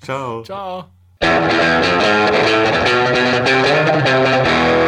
ciao. 0.02 0.42
Ciao. 0.42 0.84